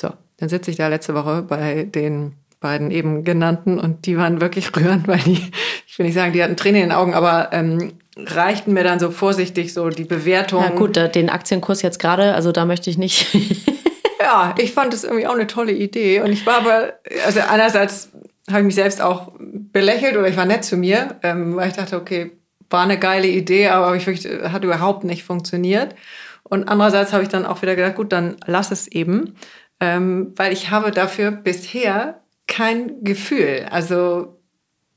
So, 0.00 0.12
dann 0.36 0.48
sitze 0.48 0.70
ich 0.70 0.76
da 0.76 0.86
letzte 0.86 1.14
Woche 1.14 1.42
bei 1.42 1.84
den 1.84 2.34
beiden 2.60 2.90
eben 2.90 3.24
genannten 3.24 3.78
und 3.78 4.06
die 4.06 4.16
waren 4.16 4.40
wirklich 4.40 4.74
rührend, 4.76 5.08
weil 5.08 5.18
die, 5.18 5.50
ich 5.86 5.98
will 5.98 6.06
nicht 6.06 6.14
sagen, 6.14 6.32
die 6.32 6.42
hatten 6.42 6.56
Tränen 6.56 6.82
in 6.82 6.88
den 6.88 6.96
Augen, 6.96 7.14
aber 7.14 7.52
ähm, 7.52 7.94
reichten 8.16 8.72
mir 8.72 8.84
dann 8.84 8.98
so 8.98 9.10
vorsichtig 9.10 9.72
so 9.72 9.88
die 9.90 10.04
Bewertung. 10.04 10.64
Na 10.66 10.74
gut, 10.74 10.96
den 10.96 11.28
Aktienkurs 11.28 11.82
jetzt 11.82 11.98
gerade, 11.98 12.34
also 12.34 12.52
da 12.52 12.64
möchte 12.64 12.88
ich 12.90 12.98
nicht. 12.98 13.34
ja, 14.20 14.54
ich 14.58 14.72
fand 14.72 14.92
das 14.92 15.04
irgendwie 15.04 15.26
auch 15.26 15.34
eine 15.34 15.46
tolle 15.46 15.72
Idee 15.72 16.20
und 16.20 16.32
ich 16.32 16.46
war 16.46 16.58
aber, 16.58 16.94
also 17.24 17.40
einerseits 17.40 18.10
habe 18.48 18.60
ich 18.60 18.66
mich 18.66 18.74
selbst 18.74 19.02
auch 19.02 19.32
belächelt 19.38 20.16
oder 20.16 20.28
ich 20.28 20.36
war 20.36 20.46
nett 20.46 20.64
zu 20.64 20.76
mir, 20.76 21.16
ähm, 21.22 21.56
weil 21.56 21.68
ich 21.68 21.76
dachte, 21.76 21.96
okay, 21.96 22.32
war 22.70 22.82
eine 22.82 22.98
geile 22.98 23.28
Idee, 23.28 23.68
aber 23.68 23.94
ich 23.96 24.06
wirklich, 24.06 24.26
hat 24.50 24.64
überhaupt 24.64 25.04
nicht 25.04 25.24
funktioniert. 25.24 25.94
Und 26.42 26.68
andererseits 26.68 27.12
habe 27.12 27.22
ich 27.22 27.28
dann 27.28 27.46
auch 27.46 27.62
wieder 27.62 27.76
gedacht, 27.76 27.96
gut, 27.96 28.12
dann 28.12 28.36
lass 28.46 28.70
es 28.70 28.86
eben, 28.88 29.34
ähm, 29.80 30.32
weil 30.36 30.52
ich 30.52 30.70
habe 30.70 30.90
dafür 30.90 31.30
bisher 31.32 32.20
kein 32.46 33.02
Gefühl. 33.02 33.66
Also 33.70 34.35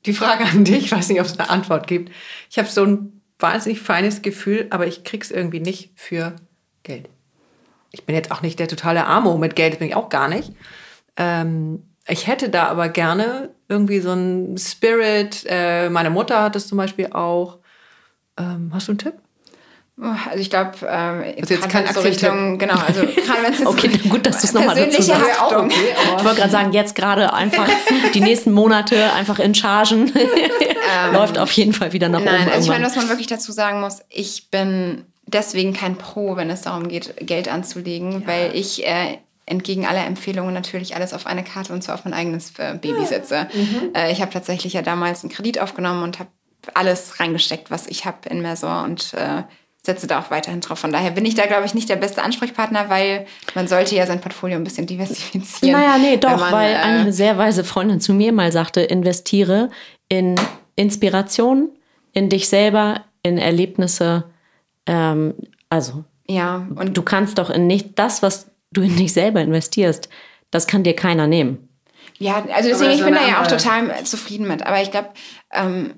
die 0.06 0.14
Frage 0.14 0.45
an 0.45 0.64
dich, 0.64 0.86
ich 0.86 0.91
weiß 0.91 1.10
nicht, 1.10 1.20
ob 1.20 1.26
es 1.26 1.39
eine 1.39 1.50
Antwort 1.50 1.88
gibt. 1.88 2.12
Ich 2.50 2.58
habe 2.58 2.68
so 2.68 2.84
ein 2.84 3.22
wahnsinnig 3.38 3.80
feines 3.82 4.22
Gefühl, 4.22 4.68
aber 4.70 4.88
ich 4.88 5.04
krieg's 5.04 5.32
irgendwie 5.32 5.60
nicht 5.60 5.91
für 5.95 6.36
Geld. 6.84 7.10
Ich 7.91 8.06
bin 8.06 8.16
jetzt 8.16 8.32
auch 8.32 8.41
nicht 8.41 8.60
der 8.60 8.68
totale 8.68 9.06
Amo 9.06 9.38
mit 9.38 9.56
Geld, 9.56 9.80
bin 9.80 9.88
ich 9.88 9.95
auch 9.95 10.10
gar 10.10 10.28
nicht. 10.28 10.54
Ähm, 11.18 11.84
ich 12.08 12.28
hätte 12.28 12.50
da 12.50 12.68
aber 12.68 12.89
gerne 12.89 13.54
irgendwie 13.68 14.00
so 14.00 14.12
ein 14.12 14.58
Spirit. 14.58 15.45
Äh, 15.47 15.89
meine 15.89 16.10
Mutter 16.10 16.41
hat 16.41 16.56
es 16.56 16.68
zum 16.68 16.78
Beispiel 16.78 17.08
auch. 17.12 17.60
Ähm, 18.38 18.72
hast 18.74 18.88
du 18.88 18.93
einen 18.93 19.00
Tipp? 19.00 19.14
Also 20.02 20.39
ich 20.39 20.50
glaube, 20.50 20.72
ähm, 20.88 21.24
also 21.41 21.54
jetzt 21.54 21.70
keine 21.70 21.93
so 21.93 22.00
Richtung, 22.00 22.58
genau, 22.58 22.76
also 22.76 23.02
gerade 23.02 23.43
wenn 23.43 23.54
es 23.54 23.66
Okay, 23.66 23.89
gut, 24.10 24.26
dass 24.26 24.39
du 24.39 24.47
es 24.47 24.54
nochmal 24.54 24.76
dazu 24.76 25.02
sagst. 25.02 25.41
Auch 25.41 25.64
okay, 25.64 25.74
ich 26.18 26.24
wollte 26.24 26.38
gerade 26.38 26.52
sagen, 26.52 26.72
jetzt 26.72 26.95
gerade 26.95 27.34
einfach 27.34 27.68
die 28.14 28.22
nächsten 28.22 28.52
Monate 28.54 29.12
einfach 29.14 29.39
in 29.39 29.54
Chargen. 29.54 30.12
Ähm, 30.16 31.14
Läuft 31.14 31.38
auf 31.38 31.52
jeden 31.52 31.74
Fall 31.74 31.91
wieder 31.91 32.08
nach 32.08 32.22
nein, 32.22 32.36
oben. 32.36 32.43
Nein, 32.45 32.54
also 32.54 32.64
ich 32.64 32.70
meine, 32.70 32.86
was 32.86 32.95
man 32.95 33.10
wirklich 33.10 33.28
dazu 33.28 33.52
sagen 33.52 33.82
muss, 33.82 34.00
ich 34.10 34.50
bin 34.50 35.04
deswegen 35.26 35.74
kein 35.74 35.97
Pro, 35.97 36.38
wenn 36.38 36.50
es 36.50 36.62
darum 36.62 36.88
geht, 36.88 37.16
Geld 37.20 37.50
anzulegen, 37.50 38.22
ja. 38.22 38.28
weil 38.28 38.56
ich 38.56 38.86
äh, 38.86 39.18
entgegen 39.45 39.86
aller 39.86 40.06
Empfehlungen 40.06 40.54
natürlich 40.54 40.95
alles 40.95 41.14
auf 41.14 41.26
eine 41.26 41.43
Karte 41.43 41.74
und 41.74 41.84
zwar 41.84 41.95
auf 41.95 42.06
mein 42.06 42.14
eigenes 42.14 42.54
äh, 42.58 42.76
Baby 42.80 43.06
setze. 43.06 43.47
Mhm. 43.54 43.93
Äh, 43.93 44.12
ich 44.12 44.22
habe 44.22 44.32
tatsächlich 44.32 44.74
ja 44.74 44.82
damals 44.82 45.24
einen 45.24 45.32
Kredit 45.32 45.60
aufgenommen 45.60 46.04
und 46.04 46.20
habe 46.20 46.30
alles 46.74 47.20
reingesteckt, 47.20 47.72
was 47.72 47.88
ich 47.88 48.06
habe 48.06 48.30
in 48.30 48.41
Mersor 48.41 48.84
und 48.84 49.14
äh, 49.14 49.43
setze 49.89 50.07
da 50.07 50.19
auch 50.19 50.29
weiterhin 50.29 50.61
drauf. 50.61 50.79
Von 50.79 50.91
daher 50.91 51.11
bin 51.11 51.25
ich 51.25 51.35
da, 51.35 51.45
glaube 51.45 51.65
ich, 51.65 51.73
nicht 51.73 51.89
der 51.89 51.95
beste 51.95 52.21
Ansprechpartner, 52.21 52.89
weil 52.89 53.25
man 53.55 53.67
sollte 53.67 53.95
ja 53.95 54.05
sein 54.05 54.21
Portfolio 54.21 54.55
ein 54.57 54.63
bisschen 54.63 54.85
diversifizieren. 54.85 55.79
Naja, 55.79 55.97
nee, 55.97 56.17
doch, 56.17 56.39
man, 56.39 56.51
weil 56.51 56.73
äh, 56.73 56.77
eine 56.77 57.13
sehr 57.13 57.37
weise 57.37 57.63
Freundin 57.63 57.99
zu 57.99 58.13
mir 58.13 58.31
mal 58.31 58.51
sagte, 58.51 58.81
investiere 58.81 59.69
in 60.07 60.35
Inspiration, 60.75 61.69
in 62.13 62.29
dich 62.29 62.47
selber, 62.49 63.05
in 63.23 63.37
Erlebnisse. 63.37 64.25
Ähm, 64.85 65.33
also, 65.69 66.03
ja, 66.27 66.67
und 66.75 66.95
du 66.95 67.01
kannst 67.01 67.39
doch 67.39 67.49
in 67.49 67.65
nicht 67.65 67.97
das, 67.97 68.21
was 68.21 68.51
du 68.71 68.81
in 68.81 68.95
dich 68.95 69.13
selber 69.13 69.41
investierst, 69.41 70.09
das 70.51 70.67
kann 70.67 70.83
dir 70.83 70.95
keiner 70.95 71.25
nehmen. 71.25 71.67
Ja, 72.19 72.45
also 72.53 72.69
deswegen, 72.69 72.91
ich 72.91 73.03
bin 73.03 73.13
da 73.13 73.27
ja 73.27 73.41
auch 73.41 73.47
total 73.47 74.03
zufrieden 74.03 74.47
mit. 74.47 74.65
Aber 74.65 74.81
ich 74.81 74.91
glaube, 74.91 75.09
ähm, 75.51 75.95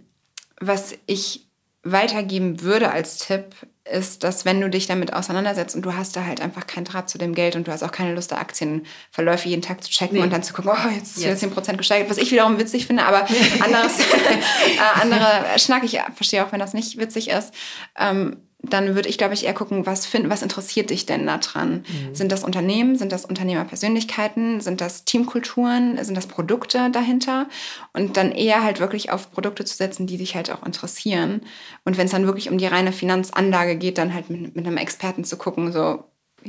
was 0.60 0.94
ich 1.08 1.48
weitergeben 1.84 2.62
würde 2.62 2.92
als 2.92 3.18
Tipp, 3.18 3.56
ist, 3.92 4.24
dass 4.24 4.46
wenn 4.46 4.62
du 4.62 4.70
dich 4.70 4.88
damit 4.88 5.14
auseinandersetzt 5.14 5.76
und 5.76 5.84
du 5.84 5.96
hast 5.96 6.16
da 6.16 6.26
halt 6.26 6.42
einfach 6.42 6.66
keinen 6.66 6.86
Draht 6.86 7.10
zu 7.10 7.18
dem 7.18 7.36
Geld 7.36 7.56
und 7.56 7.68
du 7.68 7.72
hast 7.72 7.84
auch 7.84 7.92
keine 7.92 8.14
Lust, 8.16 8.32
da 8.32 8.38
Aktienverläufe 8.38 9.50
jeden 9.50 9.62
Tag 9.62 9.84
zu 9.84 9.92
checken 9.92 10.18
nee. 10.18 10.24
und 10.24 10.32
dann 10.32 10.44
zu 10.44 10.54
gucken, 10.54 10.72
oh, 10.74 10.90
jetzt 10.90 11.18
ist 11.18 11.24
yes. 11.24 11.42
wieder 11.42 11.54
10% 11.54 11.78
gesteigert, 11.78 12.10
was 12.10 12.18
ich 12.18 12.32
wiederum 12.32 12.58
witzig 12.58 12.88
finde, 12.88 13.04
aber 13.04 13.28
anderes, 13.60 14.00
äh, 14.00 15.02
andere 15.02 15.44
Schnack, 15.58 15.84
ich 15.84 16.00
verstehe 16.16 16.46
auch, 16.46 16.52
wenn 16.52 16.60
das 16.60 16.74
nicht 16.74 16.98
witzig 16.98 17.30
ist. 17.30 17.54
Ähm, 17.98 18.38
dann 18.64 18.96
würde 18.96 19.10
ich, 19.10 19.18
glaube 19.18 19.34
ich, 19.34 19.46
eher 19.46 19.54
gucken, 19.54 19.86
was, 19.86 20.06
find, 20.06 20.30
was 20.30 20.44
interessiert 20.44 20.92
dich 20.92 21.06
denn 21.06 21.26
daran? 21.26 21.84
Mhm. 21.88 22.16
Sind 22.16 22.32
das 22.32 22.44
Unternehmen? 22.44 22.96
Sind 22.96 23.12
das 23.12 23.26
Unternehmerpersönlichkeiten? 23.26 24.62
Sind 24.62 24.82
das 24.82 25.04
Teamkulturen? 25.04 25.98
Sind 26.04 26.16
das 26.16 26.28
Produkte 26.28 26.92
dahinter? 26.92 27.48
Und 27.94 28.18
dann 28.18 28.32
eher 28.32 28.64
halt 28.64 28.80
wirklich 28.80 29.12
auf 29.12 29.32
Produkte 29.32 29.66
zu 29.66 29.76
setzen, 29.76 30.06
die 30.06 30.18
dich 30.18 30.36
halt 30.36 30.52
auch 30.52 30.64
interessieren. 30.64 31.42
Und 31.86 31.98
wenn 31.98 32.06
es 32.06 32.12
dann 32.12 32.26
wirklich 32.26 32.50
um 32.50 32.60
die 32.60 32.68
reine 32.68 32.92
Finanzanlage 32.92 33.78
geht, 33.78 33.98
dann 33.98 34.14
halt 34.14 34.30
mit, 34.30 34.56
mit 34.56 34.68
einem 34.68 34.78
Experten 34.78 35.24
zu 35.24 35.38
gucken, 35.38 35.72
so, 35.72 36.04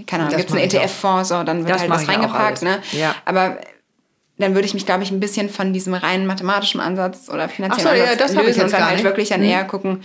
keine 0.07 0.25
Ahnung, 0.25 0.37
gibt 0.37 0.51
es 0.51 0.57
einen 0.57 0.65
ETF-Fonds, 0.65 1.31
so, 1.31 1.43
dann 1.45 1.61
wird 1.61 1.71
das 1.71 1.83
halt 1.83 1.91
was 1.91 2.09
reingepackt. 2.09 2.63
Ne? 2.63 2.83
Ja. 2.93 3.15
Aber 3.25 3.59
dann 4.37 4.55
würde 4.55 4.67
ich 4.67 4.75
mich, 4.75 4.85
glaube 4.85 5.03
ich, 5.03 5.11
ein 5.11 5.21
bisschen 5.21 5.49
von 5.49 5.73
diesem 5.73 5.95
reinen 5.95 6.27
mathematischen 6.27 6.81
Ansatz 6.81 7.31
oder 7.31 7.49
finanziellen 7.49 7.97
so, 7.97 8.03
Ansatz 8.03 8.21
ja, 8.21 8.27
das 8.27 8.35
lösen 8.35 8.65
und 8.65 8.73
dann 8.73 8.87
halt 8.87 9.03
wirklich 9.03 9.31
dann 9.31 9.41
mhm. 9.41 9.47
eher 9.47 9.65
gucken, 9.65 10.03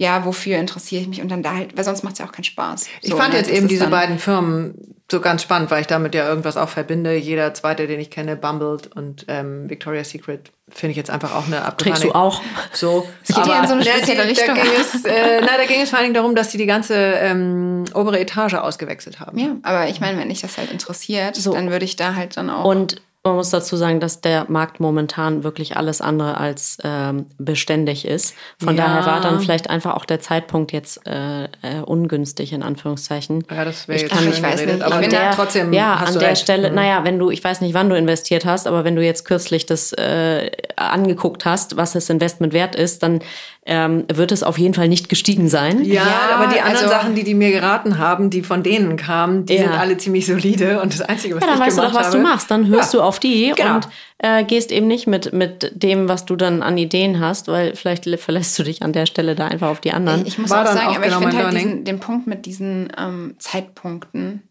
ja, 0.00 0.24
wofür 0.24 0.56
interessiere 0.56 1.02
ich 1.02 1.08
mich 1.08 1.20
und 1.20 1.28
dann 1.28 1.42
da 1.42 1.54
halt, 1.54 1.76
weil 1.76 1.84
sonst 1.84 2.02
macht 2.02 2.14
es 2.14 2.20
ja 2.20 2.24
auch 2.24 2.32
keinen 2.32 2.44
Spaß. 2.44 2.86
Ich 3.02 3.12
fand 3.12 3.34
jetzt 3.34 3.50
eben 3.50 3.68
diese 3.68 3.86
beiden 3.88 4.18
Firmen 4.18 4.74
so 5.10 5.20
ganz 5.20 5.42
spannend, 5.42 5.70
weil 5.70 5.82
ich 5.82 5.88
damit 5.88 6.14
ja 6.14 6.26
irgendwas 6.26 6.56
auch 6.56 6.70
verbinde. 6.70 7.16
Jeder 7.16 7.52
zweite, 7.52 7.86
den 7.86 8.00
ich 8.00 8.10
kenne, 8.10 8.34
Bumbled 8.34 8.96
und 8.96 9.26
ähm, 9.28 9.68
Victoria's 9.68 10.08
Secret, 10.08 10.52
finde 10.70 10.92
ich 10.92 10.96
jetzt 10.96 11.10
einfach 11.10 11.34
auch 11.34 11.46
eine 11.46 11.62
Trägst 11.76 12.02
du 12.02 12.12
auch. 12.12 12.40
So. 12.72 13.06
Es 13.28 13.34
geht 13.34 13.46
ja 13.46 13.60
in 13.60 13.68
so 13.68 13.74
eine 13.74 13.84
spezielle 13.84 14.24
Richtung. 14.26 14.54
Da 14.54 14.62
ging, 14.62 14.72
es, 14.80 15.04
äh, 15.04 15.40
na, 15.42 15.58
da 15.58 15.66
ging 15.66 15.82
es 15.82 15.90
vor 15.90 15.98
allen 15.98 16.06
Dingen 16.06 16.14
darum, 16.14 16.34
dass 16.34 16.50
sie 16.50 16.56
die 16.56 16.66
ganze 16.66 16.94
ähm, 16.94 17.84
obere 17.92 18.18
Etage 18.20 18.54
ausgewechselt 18.54 19.20
haben. 19.20 19.38
Ja, 19.38 19.56
aber 19.64 19.88
ich 19.88 20.00
meine, 20.00 20.16
wenn 20.16 20.30
dich 20.30 20.40
das 20.40 20.56
halt 20.56 20.72
interessiert, 20.72 21.36
so. 21.36 21.52
dann 21.52 21.70
würde 21.70 21.84
ich 21.84 21.96
da 21.96 22.14
halt 22.14 22.38
dann 22.38 22.48
auch. 22.48 22.64
Und 22.64 23.02
man 23.22 23.34
muss 23.36 23.50
dazu 23.50 23.76
sagen, 23.76 24.00
dass 24.00 24.22
der 24.22 24.46
Markt 24.48 24.80
momentan 24.80 25.44
wirklich 25.44 25.76
alles 25.76 26.00
andere 26.00 26.38
als 26.38 26.78
ähm, 26.82 27.26
beständig 27.36 28.06
ist. 28.06 28.34
Von 28.58 28.76
ja. 28.76 28.86
daher 28.86 29.04
war 29.04 29.20
dann 29.20 29.40
vielleicht 29.40 29.68
einfach 29.68 29.94
auch 29.94 30.06
der 30.06 30.20
Zeitpunkt 30.20 30.72
jetzt 30.72 31.06
äh, 31.06 31.44
äh, 31.44 31.48
ungünstig 31.84 32.54
in 32.54 32.62
Anführungszeichen. 32.62 33.44
Ja, 33.50 33.66
das 33.66 33.88
wäre 33.88 34.00
jetzt 34.00 34.10
kann, 34.10 34.26
ich 34.26 34.42
weiß 34.42 34.64
nicht, 34.64 34.80
aber 34.80 35.02
ich 35.02 35.08
der, 35.08 35.32
trotzdem 35.32 35.74
ja 35.74 35.96
an 35.96 36.18
der 36.18 36.30
recht. 36.30 36.42
Stelle. 36.42 36.70
Mhm. 36.70 36.76
Naja, 36.76 37.04
wenn 37.04 37.18
du, 37.18 37.30
ich 37.30 37.44
weiß 37.44 37.60
nicht, 37.60 37.74
wann 37.74 37.90
du 37.90 37.96
investiert 37.96 38.46
hast, 38.46 38.66
aber 38.66 38.84
wenn 38.84 38.96
du 38.96 39.04
jetzt 39.04 39.26
kürzlich 39.26 39.66
das 39.66 39.92
äh, 39.92 40.50
angeguckt 40.76 41.44
hast, 41.44 41.76
was 41.76 41.92
das 41.92 42.08
Investment 42.08 42.54
wert 42.54 42.74
ist, 42.74 43.02
dann 43.02 43.20
ähm, 43.66 44.04
wird 44.12 44.32
es 44.32 44.42
auf 44.42 44.58
jeden 44.58 44.72
Fall 44.74 44.88
nicht 44.88 45.08
gestiegen 45.10 45.48
sein. 45.48 45.84
Ja, 45.84 45.94
Ja, 46.02 46.36
aber 46.36 46.46
die 46.52 46.60
anderen 46.60 46.76
also- 46.86 46.88
Sachen, 46.88 47.14
die 47.14 47.24
die 47.24 47.34
mir 47.34 47.50
geraten 47.52 47.98
haben, 47.98 48.30
die 48.30 48.42
von 48.42 48.62
denen 48.62 48.96
kamen, 48.96 49.44
die 49.46 49.54
Ja. 49.54 49.62
sind 49.64 49.72
alle 49.72 49.96
ziemlich 49.98 50.24
solide. 50.26 50.80
Und 50.80 50.94
das 50.94 51.02
Einzige, 51.02 51.36
was 51.36 51.42
Ja, 51.42 51.48
dann 51.48 51.58
ich 51.60 51.66
weißt 51.66 51.78
du 51.78 51.82
doch, 51.82 51.94
was 51.94 52.06
habe, 52.06 52.16
du 52.16 52.22
machst. 52.22 52.50
Dann 52.50 52.66
hörst 52.68 52.94
Ja. 52.94 53.00
du 53.00 53.04
auf 53.04 53.18
die 53.20 53.52
Genau. 53.54 53.74
und 53.76 53.88
äh, 54.18 54.44
gehst 54.44 54.72
eben 54.72 54.86
nicht 54.86 55.06
mit, 55.06 55.32
mit 55.34 55.72
dem, 55.74 56.08
was 56.08 56.24
du 56.24 56.36
dann 56.36 56.62
an 56.62 56.78
Ideen 56.78 57.20
hast, 57.20 57.48
weil 57.48 57.76
vielleicht 57.76 58.08
verlässt 58.18 58.58
du 58.58 58.62
dich 58.62 58.82
an 58.82 58.92
der 58.92 59.06
Stelle 59.06 59.34
da 59.34 59.46
einfach 59.48 59.68
auf 59.68 59.80
die 59.80 59.92
anderen. 59.92 60.26
Ich 60.26 60.38
muss 60.38 60.50
War 60.50 60.62
auch 60.62 60.64
dann 60.64 60.76
sagen, 60.76 60.88
auch 60.88 60.96
aber 60.96 61.04
ich 61.06 61.10
genau 61.10 61.20
finde 61.20 61.36
mein 61.36 61.44
halt 61.46 61.56
diesen, 61.56 61.84
den 61.84 62.00
Punkt 62.00 62.26
mit 62.26 62.46
diesen 62.46 62.92
ähm, 62.98 63.34
Zeitpunkten 63.38 64.42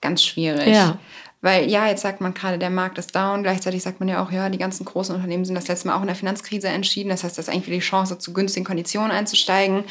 ganz 0.00 0.22
schwierig. 0.22 0.68
Ja. 0.74 0.98
Weil 1.40 1.70
ja, 1.70 1.86
jetzt 1.86 2.02
sagt 2.02 2.20
man 2.20 2.34
gerade, 2.34 2.58
der 2.58 2.70
Markt 2.70 2.98
ist 2.98 3.14
down. 3.14 3.42
Gleichzeitig 3.42 3.82
sagt 3.82 4.00
man 4.00 4.08
ja 4.08 4.22
auch, 4.22 4.32
ja, 4.32 4.48
die 4.48 4.58
ganzen 4.58 4.84
großen 4.84 5.14
Unternehmen 5.14 5.44
sind 5.44 5.54
das 5.54 5.68
letzte 5.68 5.88
Mal 5.88 5.96
auch 5.96 6.00
in 6.00 6.08
der 6.08 6.16
Finanzkrise 6.16 6.68
entschieden. 6.68 7.10
Das 7.10 7.22
heißt, 7.22 7.38
das 7.38 7.46
ist 7.46 7.54
eigentlich 7.54 7.66
wieder 7.66 7.76
die 7.76 7.82
Chance, 7.82 8.18
zu 8.18 8.32
günstigen 8.32 8.66
Konditionen 8.66 9.12
einzusteigen. 9.12 9.84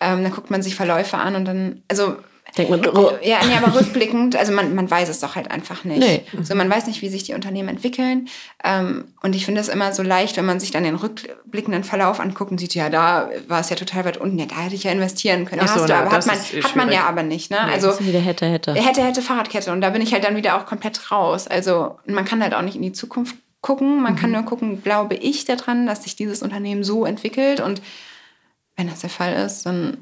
Ähm, 0.00 0.22
dann 0.22 0.32
guckt 0.32 0.50
man 0.50 0.62
sich 0.62 0.74
Verläufe 0.74 1.16
an 1.16 1.34
und 1.34 1.46
dann, 1.46 1.82
also 1.88 2.16
Denkt 2.56 2.70
man, 2.70 2.86
oh, 2.86 3.12
ja, 3.22 3.38
nee, 3.46 3.54
aber 3.56 3.74
rückblickend, 3.80 4.36
also 4.36 4.52
man, 4.52 4.74
man 4.74 4.90
weiß 4.90 5.08
es 5.08 5.20
doch 5.20 5.36
halt 5.36 5.50
einfach 5.50 5.84
nicht. 5.84 6.00
Nee. 6.00 6.24
So, 6.42 6.54
man 6.54 6.68
weiß 6.68 6.86
nicht, 6.86 7.00
wie 7.00 7.08
sich 7.08 7.22
die 7.22 7.32
Unternehmen 7.32 7.70
entwickeln. 7.70 8.28
Ähm, 8.62 9.04
und 9.22 9.34
ich 9.34 9.46
finde 9.46 9.62
es 9.62 9.68
immer 9.68 9.92
so 9.94 10.02
leicht, 10.02 10.36
wenn 10.36 10.44
man 10.44 10.60
sich 10.60 10.70
dann 10.70 10.84
den 10.84 10.96
rückblickenden 10.96 11.82
Verlauf 11.82 12.20
anguckt 12.20 12.50
und 12.50 12.58
sieht, 12.58 12.74
ja, 12.74 12.90
da 12.90 13.30
war 13.48 13.60
es 13.60 13.70
ja 13.70 13.76
total 13.76 14.04
weit 14.04 14.18
unten, 14.18 14.38
ja, 14.38 14.44
da 14.44 14.56
hätte 14.56 14.74
ich 14.74 14.84
ja 14.84 14.92
investieren 14.92 15.46
können. 15.46 15.62
Ach 15.64 15.78
so, 15.78 15.86
du, 15.86 15.94
aber 15.94 16.10
hat 16.10 16.26
man, 16.26 16.36
hat 16.36 16.76
man 16.76 16.92
ja 16.92 17.04
aber 17.04 17.22
nicht. 17.22 17.50
Ne? 17.50 17.58
also 17.58 17.98
wieder 18.00 18.20
hätte, 18.20 18.46
hätte. 18.46 18.74
hätte, 18.74 19.02
hätte 19.02 19.22
Fahrradkette. 19.22 19.72
Und 19.72 19.80
da 19.80 19.88
bin 19.90 20.02
ich 20.02 20.12
halt 20.12 20.24
dann 20.24 20.36
wieder 20.36 20.58
auch 20.58 20.66
komplett 20.66 21.10
raus. 21.10 21.48
Also 21.48 21.98
man 22.06 22.26
kann 22.26 22.42
halt 22.42 22.54
auch 22.54 22.62
nicht 22.62 22.76
in 22.76 22.82
die 22.82 22.92
Zukunft 22.92 23.36
gucken. 23.62 24.02
Man 24.02 24.16
kann 24.16 24.30
nur 24.30 24.42
gucken, 24.42 24.82
glaube 24.82 25.14
ich 25.14 25.46
daran, 25.46 25.86
dass 25.86 26.02
sich 26.02 26.16
dieses 26.16 26.42
Unternehmen 26.42 26.84
so 26.84 27.06
entwickelt. 27.06 27.60
Und 27.60 27.80
wenn 28.76 28.88
das 28.88 29.00
der 29.00 29.10
Fall 29.10 29.32
ist, 29.32 29.64
dann 29.64 29.98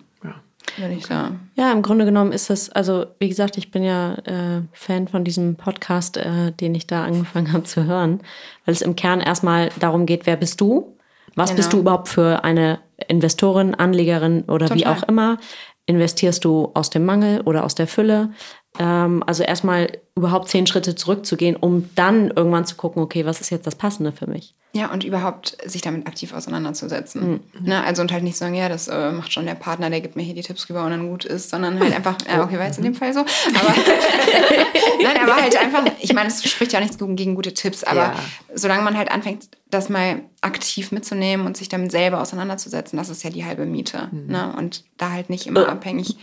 würde 0.77 0.95
ich 0.95 1.07
da. 1.07 1.33
Ja, 1.57 1.73
im 1.73 1.83
Grunde 1.83 2.05
genommen 2.05 2.33
ist 2.33 2.51
es, 2.51 2.71
also 2.71 3.07
wie 3.19 3.29
gesagt, 3.29 3.57
ich 3.59 3.71
bin 3.71 3.83
ja 3.83 4.15
äh, 4.25 4.63
Fan 4.73 5.09
von 5.09 5.25
diesem 5.25 5.57
Podcast, 5.57 6.17
äh, 6.17 6.53
den 6.53 6.75
ich 6.75 6.87
da 6.87 7.05
angefangen 7.05 7.53
habe 7.53 7.65
zu 7.65 7.85
hören, 7.85 8.21
weil 8.65 8.75
es 8.75 8.83
im 8.83 8.97
Kern 8.97 9.21
erstmal 9.21 9.71
darum 9.81 10.07
geht, 10.07 10.27
wer 10.27 10.37
bist 10.37 10.61
du? 10.61 10.97
Was 11.37 11.51
Genau. 11.51 11.57
bist 11.59 11.73
du 11.73 11.79
überhaupt 11.79 12.09
für 12.09 12.45
eine 12.45 12.81
Investorin, 13.09 13.75
Anlegerin 13.75 14.43
oder 14.43 14.71
wie 14.75 14.81
Total. 14.83 14.97
auch 14.97 15.03
immer? 15.05 15.39
Investierst 15.87 16.45
du 16.45 16.71
aus 16.75 16.91
dem 16.91 17.05
Mangel 17.05 17.41
oder 17.43 17.65
aus 17.65 17.75
der 17.75 17.87
Fülle? 17.87 18.31
Ähm, 18.79 19.23
also 19.27 19.43
erstmal 19.43 19.89
überhaupt 20.21 20.49
zehn 20.49 20.67
Schritte 20.67 20.95
zurückzugehen, 20.95 21.57
um 21.57 21.89
dann 21.95 22.31
irgendwann 22.31 22.65
zu 22.67 22.77
gucken, 22.77 23.03
okay, 23.03 23.27
was 23.27 23.41
ist 23.41 23.51
jetzt 23.51 23.67
das 23.67 23.75
Passende 23.75 24.13
für 24.13 24.27
mich? 24.29 24.55
Ja, 24.73 24.93
und 24.93 25.03
überhaupt 25.03 25.57
sich 25.67 25.83
damit 25.83 26.07
aktiv 26.07 26.33
auseinanderzusetzen. 26.33 27.41
Ne? 27.61 27.83
Also 27.83 28.03
und 28.03 28.13
halt 28.13 28.23
nicht 28.23 28.37
sagen, 28.37 28.55
ja, 28.55 28.69
das 28.69 28.87
äh, 28.87 29.11
macht 29.11 29.33
schon 29.33 29.45
der 29.45 29.57
Partner, 29.57 29.91
der 29.91 30.01
gibt 30.01 30.15
mir 30.15 30.23
hier 30.23 30.35
die 30.35 30.43
Tipps 30.43 30.69
rüber 30.71 30.85
und 30.85 30.91
dann 30.91 31.09
gut 31.09 31.25
ist, 31.25 31.51
sondern 31.51 31.81
halt 31.81 31.93
einfach, 31.93 32.17
ja, 32.29 32.45
okay, 32.45 32.57
war 32.57 32.67
jetzt 32.67 32.79
in 32.79 32.85
dem 32.85 32.95
Fall 32.95 33.13
so. 33.13 33.21
Aber 33.21 33.75
nein, 35.03 35.17
aber 35.23 35.37
halt 35.43 35.57
einfach, 35.57 35.85
ich 36.01 36.13
meine, 36.13 36.29
es 36.29 36.49
spricht 36.49 36.73
ja 36.73 36.79
nichts 36.79 36.99
gegen, 36.99 37.35
gute 37.35 37.53
Tipps, 37.53 37.83
aber 37.83 38.01
Ja. 38.01 38.15
solange 38.55 38.83
man 38.83 38.97
halt 38.97 39.11
anfängt, 39.11 39.49
das 39.71 39.89
mal 39.89 40.21
aktiv 40.41 40.91
mitzunehmen 40.91 41.47
und 41.47 41.57
sich 41.57 41.69
damit 41.69 41.91
selber 41.93 42.21
auseinanderzusetzen, 42.21 42.97
das 42.97 43.09
ist 43.09 43.23
ja 43.23 43.31
die 43.31 43.45
halbe 43.45 43.67
Miete. 43.67 44.09
Ne? 44.13 44.53
Und 44.57 44.85
da 44.99 45.11
halt 45.11 45.31
nicht 45.31 45.47
immer 45.47 45.69
abhängig. 45.69 46.17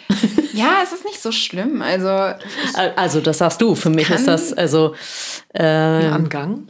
Ja, 0.54 0.80
es 0.84 0.91
ist 0.91 1.06
nicht 1.06 1.22
so 1.22 1.32
schlimm. 1.32 1.82
Also 1.82 2.10
Also 2.95 3.22
das 3.22 3.38
sagst 3.38 3.62
du, 3.62 3.76
für 3.88 3.96
mich 3.96 4.10
ist 4.10 4.28
das, 4.28 4.54
also 4.54 4.96
äh, 5.54 5.64
Angang. 5.64 6.68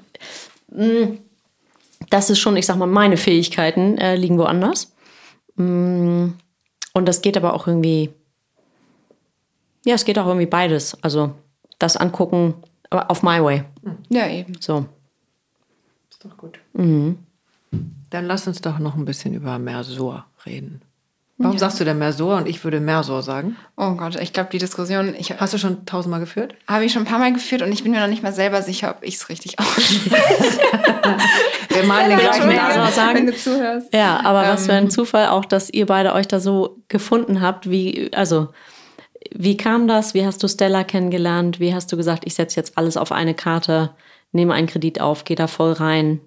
das 2.09 2.29
ist 2.29 2.39
schon, 2.39 2.57
ich 2.57 2.65
sag 2.65 2.77
mal, 2.77 2.85
meine 2.85 3.17
Fähigkeiten 3.17 3.97
äh, 3.97 4.15
liegen 4.15 4.37
woanders. 4.37 4.93
Mm, 5.55 6.29
Und 6.93 7.05
das 7.07 7.21
geht 7.21 7.37
aber 7.37 7.53
auch 7.53 7.67
irgendwie, 7.67 8.11
ja, 9.85 9.95
es 9.95 10.05
geht 10.05 10.19
auch 10.19 10.27
irgendwie 10.27 10.45
beides. 10.45 11.01
Also 11.03 11.33
das 11.79 11.97
angucken 11.97 12.55
auf 12.89 13.23
my 13.23 13.43
way. 13.43 13.63
ja, 14.09 14.27
eben. 14.29 14.53
So. 14.59 14.85
Ist 16.09 16.23
doch 16.23 16.37
gut. 16.37 16.59
Mhm. 16.73 17.17
Dann 18.09 18.25
lass 18.25 18.47
uns 18.47 18.61
doch 18.61 18.79
noch 18.79 18.95
ein 18.95 19.05
bisschen 19.05 19.33
über 19.33 19.59
Mersor 19.59 20.25
reden. 20.45 20.81
Warum 21.39 21.57
sagst 21.59 21.79
du 21.79 21.83
denn 21.85 21.99
Mersor 21.99 22.37
und 22.37 22.47
ich 22.47 22.63
würde 22.63 22.79
Mersor 22.79 23.21
sagen? 23.21 23.57
Oh 23.75 23.91
Gott, 23.91 24.15
ich 24.19 24.33
glaube, 24.33 24.49
die 24.51 24.57
Diskussion, 24.57 25.13
ich 25.15 25.39
Hast 25.39 25.53
du 25.53 25.59
schon 25.59 25.85
tausendmal 25.85 26.19
geführt? 26.19 26.55
habe 26.67 26.83
ich 26.85 26.93
schon 26.93 27.03
ein 27.03 27.05
paar 27.07 27.19
Mal 27.19 27.31
geführt 27.31 27.61
und 27.61 27.71
ich 27.71 27.83
bin 27.83 27.91
mir 27.91 27.99
noch 27.99 28.07
nicht 28.07 28.23
mal 28.23 28.33
selber 28.33 28.63
sicher, 28.63 28.89
ob 28.89 29.03
ich 29.03 29.15
es 29.15 29.29
richtig 29.29 29.59
ausspreche. 29.59 30.59
Wir 31.69 31.83
malen 31.83 32.09
den 32.09 32.19
gleichen. 32.19 32.47
Mersor 32.47 32.87
sagen. 32.87 33.17
wenn 33.19 33.27
du 33.27 33.35
zuhörst. 33.35 33.93
Ja, 33.93 34.19
aber 34.23 34.41
was 34.47 34.65
für 34.65 34.73
ein 34.73 34.89
Zufall 34.89 35.27
auch, 35.27 35.45
dass 35.45 35.69
ihr 35.69 35.85
beide 35.85 36.13
euch 36.13 36.27
da 36.27 36.39
so 36.39 36.77
gefunden 36.87 37.39
habt. 37.41 37.69
Wie, 37.69 38.11
also, 38.13 38.47
wie 39.31 39.57
kam 39.57 39.87
das? 39.87 40.13
Wie 40.15 40.25
hast 40.25 40.41
du 40.41 40.47
Stella 40.47 40.83
kennengelernt? 40.83 41.59
Wie 41.59 41.73
hast 41.73 41.91
du 41.91 41.97
gesagt, 41.97 42.23
ich 42.25 42.33
setze 42.33 42.59
jetzt 42.59 42.77
alles 42.79 42.97
auf 42.97 43.11
eine 43.11 43.35
Karte, 43.35 43.91
nehme 44.31 44.53
einen 44.55 44.67
Kredit 44.67 45.01
auf, 45.01 45.23
gehe 45.23 45.35
da 45.37 45.45
voll 45.47 45.73
rein? 45.73 46.19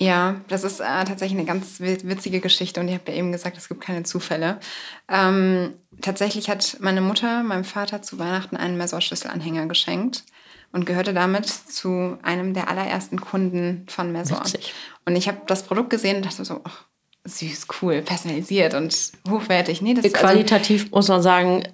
Ja, 0.00 0.36
das 0.46 0.62
ist 0.62 0.78
äh, 0.80 0.84
tatsächlich 0.84 1.36
eine 1.38 1.46
ganz 1.46 1.80
wi- 1.80 1.98
witzige 2.04 2.40
Geschichte 2.40 2.80
und 2.80 2.86
ich 2.88 2.94
habe 2.94 3.10
ja 3.10 3.18
eben 3.18 3.32
gesagt, 3.32 3.56
es 3.56 3.68
gibt 3.68 3.80
keine 3.80 4.04
Zufälle. 4.04 4.60
Ähm, 5.08 5.74
tatsächlich 6.00 6.48
hat 6.48 6.76
meine 6.80 7.00
Mutter 7.00 7.42
meinem 7.42 7.64
Vater 7.64 8.00
zu 8.00 8.18
Weihnachten 8.18 8.56
einen 8.56 8.76
Mesor-Schlüsselanhänger 8.76 9.66
geschenkt 9.66 10.22
und 10.70 10.86
gehörte 10.86 11.14
damit 11.14 11.46
zu 11.46 12.16
einem 12.22 12.54
der 12.54 12.68
allerersten 12.68 13.20
Kunden 13.20 13.86
von 13.88 14.12
Mesor. 14.12 14.40
Witzig. 14.40 14.72
Und 15.04 15.16
ich 15.16 15.26
habe 15.26 15.38
das 15.46 15.64
Produkt 15.64 15.90
gesehen 15.90 16.16
und 16.18 16.26
dachte 16.26 16.44
so, 16.44 16.60
ach, 16.62 16.84
süß, 17.24 17.66
cool, 17.82 18.02
personalisiert 18.02 18.74
und 18.74 19.12
hochwertig. 19.28 19.82
Nee, 19.82 19.96
also, 19.96 20.08
Qualitativ 20.10 20.90
muss 20.92 21.08
man 21.08 21.22
sagen, 21.22 21.64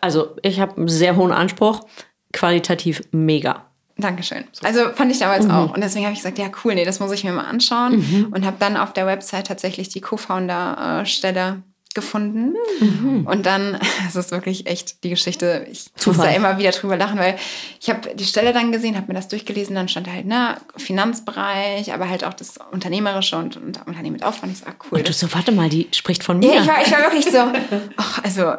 also 0.00 0.36
ich 0.42 0.58
habe 0.58 0.76
einen 0.76 0.88
sehr 0.88 1.14
hohen 1.16 1.32
Anspruch. 1.32 1.86
Qualitativ 2.32 3.02
mega. 3.12 3.69
Dankeschön. 4.00 4.44
Also 4.62 4.90
fand 4.94 5.10
ich 5.12 5.18
damals 5.18 5.44
Mhm. 5.46 5.50
auch. 5.50 5.74
Und 5.74 5.82
deswegen 5.82 6.04
habe 6.06 6.12
ich 6.14 6.20
gesagt, 6.20 6.38
ja 6.38 6.46
cool, 6.64 6.74
nee, 6.74 6.84
das 6.84 7.00
muss 7.00 7.12
ich 7.12 7.24
mir 7.24 7.32
mal 7.32 7.44
anschauen. 7.44 8.30
Und 8.34 8.44
habe 8.44 8.56
dann 8.58 8.76
auf 8.76 8.92
der 8.92 9.06
Website 9.06 9.46
tatsächlich 9.46 9.88
die 9.88 10.00
Co-Founder-Stelle 10.00 11.62
gefunden. 11.92 12.54
Mhm. 12.80 13.26
Und 13.26 13.46
dann, 13.46 13.76
es 14.08 14.14
ist 14.14 14.30
wirklich 14.30 14.66
echt 14.68 15.02
die 15.02 15.10
Geschichte, 15.10 15.66
ich 15.70 15.86
muss 15.96 16.02
Zufall. 16.04 16.28
da 16.28 16.34
immer 16.36 16.56
wieder 16.56 16.70
drüber 16.70 16.96
lachen, 16.96 17.18
weil 17.18 17.34
ich 17.80 17.90
habe 17.90 18.14
die 18.14 18.24
Stelle 18.24 18.52
dann 18.52 18.70
gesehen, 18.70 18.96
habe 18.96 19.08
mir 19.08 19.14
das 19.14 19.26
durchgelesen, 19.26 19.74
dann 19.74 19.88
stand 19.88 20.08
halt, 20.08 20.24
ne, 20.24 20.56
Finanzbereich, 20.76 21.92
aber 21.92 22.08
halt 22.08 22.22
auch 22.24 22.34
das 22.34 22.58
Unternehmerische 22.70 23.36
und, 23.36 23.56
und 23.56 23.84
Unternehmen 23.86 24.12
mit 24.14 24.22
Aufwand. 24.24 24.52
Ich 24.52 24.60
so, 24.60 24.66
ah, 24.66 24.74
cool. 24.90 24.98
Und 24.98 25.08
du 25.08 25.12
so, 25.12 25.32
warte 25.34 25.50
mal, 25.50 25.68
die 25.68 25.88
spricht 25.92 26.22
von 26.22 26.38
mir. 26.38 26.54
Ja, 26.54 26.60
ich 26.62 26.68
war, 26.68 26.82
ich 26.86 26.92
war 26.92 26.98
wirklich 27.00 27.24
so, 27.26 27.38
ach, 27.96 28.22
also 28.22 28.52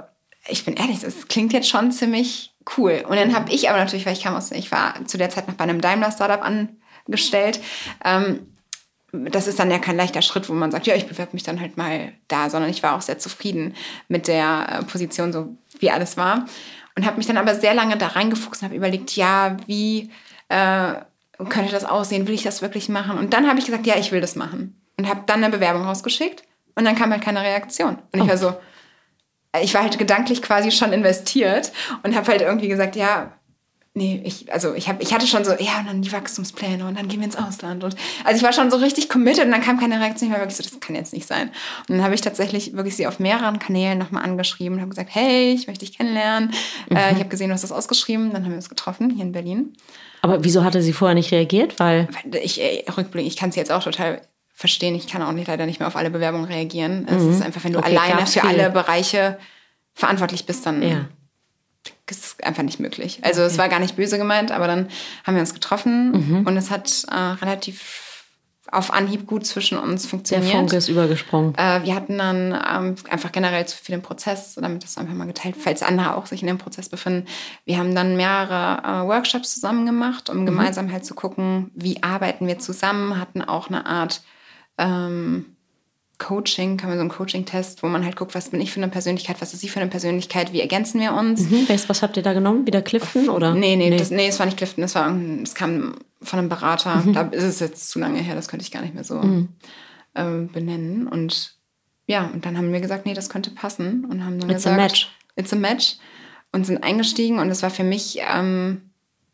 ich 0.48 0.66
bin 0.66 0.76
ehrlich, 0.76 1.00
das 1.00 1.28
klingt 1.28 1.54
jetzt 1.54 1.70
schon 1.70 1.92
ziemlich 1.92 2.54
cool. 2.78 3.04
Und 3.08 3.16
dann 3.16 3.36
habe 3.36 3.52
ich 3.52 3.70
aber 3.70 3.80
natürlich, 3.80 4.06
weil 4.06 4.14
ich 4.14 4.24
kam 4.24 4.36
aus, 4.36 4.52
ich 4.52 4.72
war 4.72 5.06
zu 5.06 5.18
der 5.18 5.30
Zeit 5.30 5.48
noch 5.48 5.56
bei 5.56 5.64
einem 5.64 5.82
Daimler-Startup 5.82 6.42
angestellt. 6.42 7.60
Ähm, 8.04 8.48
das 9.12 9.48
ist 9.48 9.60
dann 9.60 9.70
ja 9.70 9.80
kein 9.80 9.98
leichter 9.98 10.22
Schritt, 10.22 10.48
wo 10.48 10.54
man 10.54 10.72
sagt, 10.72 10.88
ja, 10.88 10.96
ich 10.96 11.06
bewerbe 11.06 11.34
mich 11.34 11.44
dann 11.44 11.60
halt 11.60 11.76
mal 11.76 12.14
da, 12.28 12.50
sondern 12.50 12.70
ich 12.70 12.82
war 12.82 12.96
auch 12.96 13.02
sehr 13.02 13.20
zufrieden 13.20 13.76
mit 14.08 14.28
der 14.28 14.68
äh, 14.70 14.84
Position, 14.84 15.34
so 15.34 15.56
wie 15.80 15.92
alles 15.92 16.18
war. 16.18 16.46
Und 16.96 17.06
habe 17.06 17.18
mich 17.18 17.28
dann 17.28 17.38
aber 17.38 17.56
sehr 17.56 17.74
lange 17.74 17.98
da 17.98 18.08
reingefuchst 18.08 18.62
und 18.62 18.68
habe 18.68 18.76
überlegt, 18.76 19.16
ja, 19.16 19.58
wie 19.68 20.12
äh, 20.50 20.94
könnte 21.50 21.72
das 21.72 21.86
aussehen? 21.86 22.28
Will 22.28 22.36
ich 22.36 22.44
das 22.44 22.62
wirklich 22.62 22.89
machen? 22.89 23.18
Und 23.18 23.34
dann 23.34 23.48
habe 23.48 23.60
ich 23.60 23.66
gesagt, 23.66 23.86
ja, 23.86 23.98
ich 23.98 24.12
will 24.12 24.22
das 24.22 24.36
machen. 24.36 24.82
Und 24.98 25.10
habe 25.10 25.24
dann 25.26 25.44
eine 25.44 25.52
Bewerbung 25.52 25.84
rausgeschickt 25.84 26.44
und 26.76 26.86
dann 26.86 26.96
kam 26.96 27.12
halt 27.12 27.24
keine 27.24 27.42
Reaktion. 27.42 27.98
Und 28.12 28.22
ich 28.22 28.28
war 28.28 28.38
so, 28.38 28.54
ich 29.62 29.74
war 29.74 29.84
halt 29.84 29.97
gedanklich 29.97 30.41
quasi 30.41 30.72
schon 30.72 30.93
investiert 30.93 31.72
und 32.04 32.16
habe 32.16 32.28
halt 32.28 32.41
irgendwie 32.41 32.68
gesagt, 32.68 32.95
ja, 32.95 33.34
nee, 33.93 34.22
ich, 34.24 34.52
also 34.54 34.74
ich, 34.74 34.88
hab, 34.88 35.02
ich 35.02 35.14
hatte 35.14 35.28
schon 35.28 35.43
so, 35.43 35.52
ja, 35.52 35.80
und 35.80 35.88
dann 35.88 36.02
die 36.02 36.12
Wachstumspläne 36.12 36.88
und 36.88 36.97
dann 36.97 37.08
gehen 37.08 37.20
wir 37.20 37.26
ins 37.26 37.36
Ausland. 37.36 37.84
Und, 37.84 37.95
also 38.24 38.38
ich 38.38 38.43
war 38.43 38.54
schon 38.54 38.72
so 38.72 38.78
richtig 38.78 39.10
committed 39.10 39.45
und 39.45 39.52
dann 39.52 39.62
kam 39.62 39.80
keine 39.80 39.99
Reaktion. 39.99 40.30
Ich 40.30 40.34
war 40.34 40.41
wirklich 40.41 40.58
so, 40.58 40.64
das 40.64 40.80
kann 40.80 40.95
jetzt 40.95 41.14
nicht 41.14 41.28
sein. 41.28 41.49
Und 41.89 41.97
dann 41.97 42.04
habe 42.04 42.16
ich 42.16 42.22
tatsächlich 42.22 42.74
wirklich 42.74 42.95
sie 42.95 43.08
auf 43.08 43.20
mehreren 43.20 43.60
Kanälen 43.60 43.97
nochmal 43.97 44.24
angeschrieben 44.24 44.76
und 44.76 44.82
habe 44.82 44.89
gesagt, 44.89 45.10
hey, 45.14 45.52
ich 45.54 45.68
möchte 45.68 45.86
dich 45.86 45.97
kennenlernen. 45.97 46.52
Äh, 46.89 47.12
ich 47.14 47.20
habe 47.20 47.30
gesehen, 47.30 47.49
du 47.49 47.54
hast 47.54 47.64
das 47.64 47.72
ausgeschrieben. 47.72 48.32
Dann 48.32 48.43
haben 48.43 48.52
wir 48.52 48.58
uns 48.58 48.70
getroffen 48.70 49.10
hier 49.10 49.26
in 49.26 49.34
Berlin. 49.34 49.74
Aber 50.22 50.43
wieso 50.43 50.64
hatte 50.64 50.82
sie 50.82 50.93
vorher 50.93 51.16
nicht 51.16 51.32
reagiert? 51.32 51.80
Weil 51.80 52.08
Ich, 52.41 52.62
ey, 52.62 52.86
rückblickend, 52.95 53.32
ich 53.32 53.38
kann 53.38 53.49
es 53.49 53.56
jetzt 53.56 53.72
auch 53.72 53.84
total 53.84 54.22
verstehen. 54.62 54.95
Ich 54.95 55.07
kann 55.07 55.22
auch 55.24 55.32
nicht, 55.34 55.47
leider 55.47 55.66
nicht 55.66 55.80
mehr 55.80 55.88
auf 55.88 55.95
alle 55.95 56.09
Bewerbungen 56.12 56.45
reagieren. 56.45 57.05
Es 57.09 57.24
ist 57.24 57.41
einfach, 57.41 57.64
wenn 57.64 57.74
du 57.74 57.80
Mhm. 57.80 57.86
Okay, 57.86 57.97
alleine 57.97 58.26
für 58.28 58.39
viele. 58.39 58.64
alle 58.64 58.70
Bereiche 58.70 59.38
verantwortlich 59.93 60.45
bist, 60.45 60.66
dann 60.66 60.82
Ja. 60.82 61.05
ist 62.09 62.26
es 62.26 62.39
einfach 62.43 62.64
nicht 62.64 62.80
möglich. 62.80 63.20
Also 63.24 63.41
es 63.41 63.57
war 63.57 63.70
gar 63.70 63.80
nicht 63.80 63.95
böse 63.95 64.18
gemeint, 64.18 64.51
aber 64.51 64.68
dann 64.68 64.88
haben 65.26 65.34
wir 65.36 65.41
uns 65.41 65.53
getroffen 65.53 66.12
Mhm. 66.12 66.47
und 66.47 66.55
es 66.57 66.70
hat 66.70 67.05
äh, 67.09 67.16
relativ 67.16 68.18
auf 68.72 68.93
Anhieb 68.93 69.26
gut 69.28 69.45
zwischen 69.45 69.78
uns 69.78 70.03
der 70.03 70.09
funktioniert. 70.12 70.51
Funke 70.51 70.76
ist 70.78 70.88
übergesprungen. 70.88 71.55
Äh, 71.57 71.84
wir 71.84 71.93
hatten 71.95 72.18
dann 72.18 72.51
ähm, 72.53 72.95
einfach 73.09 73.32
generell 73.34 73.66
zu 73.66 73.76
viel 73.76 73.95
im 73.95 74.01
Prozess, 74.01 74.55
damit 74.55 74.84
das 74.84 74.97
einfach 74.97 75.14
mal 75.14 75.26
geteilt, 75.28 75.55
falls 75.59 75.82
andere 75.84 76.16
auch 76.16 76.26
sich 76.26 76.41
in 76.41 76.47
dem 76.47 76.57
Prozess 76.57 76.88
befinden. 76.88 77.28
Wir 77.66 77.78
haben 77.78 77.95
dann 77.95 78.16
mehrere 78.16 79.03
äh, 79.03 79.07
Workshops 79.07 79.55
zusammen 79.55 79.86
gemacht, 79.86 80.30
um 80.30 80.45
gemeinsam 80.45 80.89
halt 80.91 81.03
zu 81.05 81.16
gucken, 81.16 81.72
wie 81.74 82.01
arbeiten 82.03 82.47
wir 82.47 82.59
zusammen, 82.59 83.20
hatten 83.20 83.41
auch 83.41 83.68
eine 83.68 83.86
Art 83.86 84.22
ähm, 84.78 85.45
Coaching, 86.22 86.78
kann 86.78 86.89
man 86.89 86.99
so 86.99 87.01
einen 87.01 87.09
Coaching-Test, 87.09 87.82
wo 87.82 87.88
man 87.88 88.05
halt 88.05 88.15
guckt, 88.15 88.36
was 88.36 88.49
bin 88.49 88.61
ich 88.61 88.72
für 88.72 88.80
eine 88.80 88.89
Persönlichkeit, 88.89 89.41
was 89.41 89.53
ist 89.53 89.61
sie 89.61 89.69
für 89.69 89.80
eine 89.80 89.89
Persönlichkeit, 89.89 90.53
wie 90.53 90.61
ergänzen 90.61 91.01
wir 91.01 91.13
uns. 91.13 91.49
Mhm, 91.49 91.67
was, 91.88 92.03
habt 92.03 92.15
ihr 92.15 92.22
da 92.22 92.34
genommen? 92.34 92.67
Wieder 92.67 92.84
Clifton 92.84 93.28
oder? 93.30 93.55
Nee, 93.55 93.76
nee, 93.76 93.89
nee. 93.89 93.97
Das, 93.97 94.11
nee, 94.11 94.28
es 94.28 94.38
war 94.38 94.45
nicht 94.45 94.57
Clifton, 94.57 94.84
es, 94.84 94.93
war, 94.93 95.11
es 95.41 95.55
kam 95.55 95.95
von 96.22 96.38
einem 96.38 96.49
Berater. 96.49 96.97
Mhm. 96.97 97.13
Da 97.13 97.22
ist 97.24 97.43
es 97.43 97.59
jetzt 97.59 97.89
zu 97.89 97.97
lange 97.97 98.19
her, 98.19 98.36
das 98.36 98.49
könnte 98.49 98.63
ich 98.63 98.72
gar 98.72 98.82
nicht 98.82 98.93
mehr 98.93 99.03
so 99.03 99.19
ähm, 100.15 100.49
benennen. 100.51 101.07
Und 101.07 101.55
ja, 102.05 102.28
und 102.28 102.45
dann 102.45 102.55
haben 102.55 102.72
wir 102.72 102.82
gesagt, 102.82 103.07
nee, 103.07 103.15
das 103.15 103.30
könnte 103.30 103.49
passen. 103.49 104.05
Und 104.05 104.24
haben 104.24 104.39
dann 104.39 104.49
It's 104.51 104.67
a 104.67 104.76
gesagt, 104.76 104.78
match. 104.78 105.09
It's 105.36 105.53
a 105.53 105.55
match. 105.55 105.97
Und 106.51 106.67
sind 106.67 106.84
eingestiegen 106.84 107.39
und 107.39 107.49
es 107.49 107.63
war 107.63 107.72
für 107.72 107.84
mich 107.84 108.19
ähm, 108.22 108.91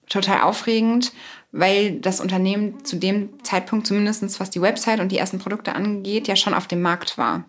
total 0.09 0.41
aufregend, 0.41 1.11
weil 1.51 1.99
das 1.99 2.19
Unternehmen 2.19 2.83
zu 2.83 2.97
dem 2.97 3.43
Zeitpunkt 3.43 3.87
zumindest 3.87 4.39
was 4.39 4.49
die 4.49 4.61
Website 4.61 4.99
und 4.99 5.11
die 5.11 5.17
ersten 5.17 5.39
Produkte 5.39 5.73
angeht, 5.73 6.27
ja 6.27 6.35
schon 6.35 6.53
auf 6.53 6.67
dem 6.67 6.81
Markt 6.81 7.17
war. 7.17 7.45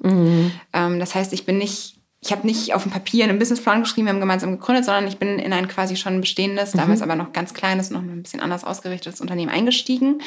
Ähm, 0.72 1.00
das 1.00 1.14
heißt, 1.14 1.32
ich 1.32 1.46
bin 1.46 1.58
nicht, 1.58 1.96
ich 2.20 2.32
habe 2.32 2.46
nicht 2.46 2.74
auf 2.74 2.82
dem 2.82 2.92
Papier 2.92 3.24
einen 3.24 3.38
Businessplan 3.38 3.82
geschrieben, 3.82 4.06
wir 4.06 4.12
haben 4.12 4.20
gemeinsam 4.20 4.52
gegründet, 4.52 4.84
sondern 4.84 5.06
ich 5.06 5.18
bin 5.18 5.38
in 5.38 5.52
ein 5.52 5.68
quasi 5.68 5.96
schon 5.96 6.20
bestehendes, 6.20 6.72
damals 6.72 7.02
aber 7.02 7.16
noch 7.16 7.32
ganz 7.32 7.54
kleines, 7.54 7.90
noch 7.90 8.00
ein 8.00 8.22
bisschen 8.22 8.40
anders 8.40 8.64
ausgerichtetes 8.64 9.20
Unternehmen 9.20 9.50
eingestiegen. 9.50 10.22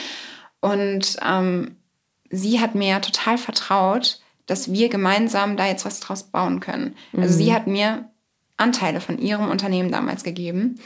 Und 0.60 1.18
ähm, 1.26 1.76
sie 2.30 2.60
hat 2.60 2.76
mir 2.76 3.02
total 3.02 3.38
vertraut, 3.38 4.20
dass 4.46 4.72
wir 4.72 4.90
gemeinsam 4.90 5.58
da 5.58 5.66
jetzt 5.66 5.86
was 5.86 6.00
draus 6.00 6.24
bauen 6.24 6.60
können. 6.60 6.96
Also 7.16 7.34
sie 7.36 7.54
hat 7.54 7.68
mir 7.68 8.10
Anteile 8.58 9.02
von 9.02 9.18
ihrem 9.18 9.50
Unternehmen 9.50 9.92
damals 9.92 10.24
gegeben. 10.24 10.80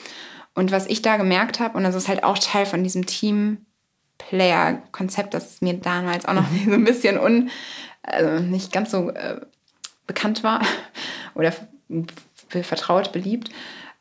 Und 0.55 0.71
was 0.71 0.87
ich 0.87 1.01
da 1.01 1.17
gemerkt 1.17 1.59
habe, 1.59 1.77
und 1.77 1.83
das 1.83 1.95
ist 1.95 2.07
halt 2.07 2.23
auch 2.23 2.37
Teil 2.39 2.65
von 2.65 2.83
diesem 2.83 3.05
Team-Player-Konzept, 3.05 5.33
das 5.33 5.61
mir 5.61 5.73
damals 5.75 6.25
auch 6.25 6.33
noch 6.33 6.45
so 6.65 6.71
ein 6.73 6.83
bisschen 6.83 7.19
un, 7.19 7.49
also 8.03 8.43
nicht 8.43 8.71
ganz 8.71 8.91
so 8.91 9.09
äh, 9.11 9.41
bekannt 10.07 10.43
war 10.43 10.61
oder 11.35 11.53
vertraut, 12.49 13.11
beliebt, 13.11 13.49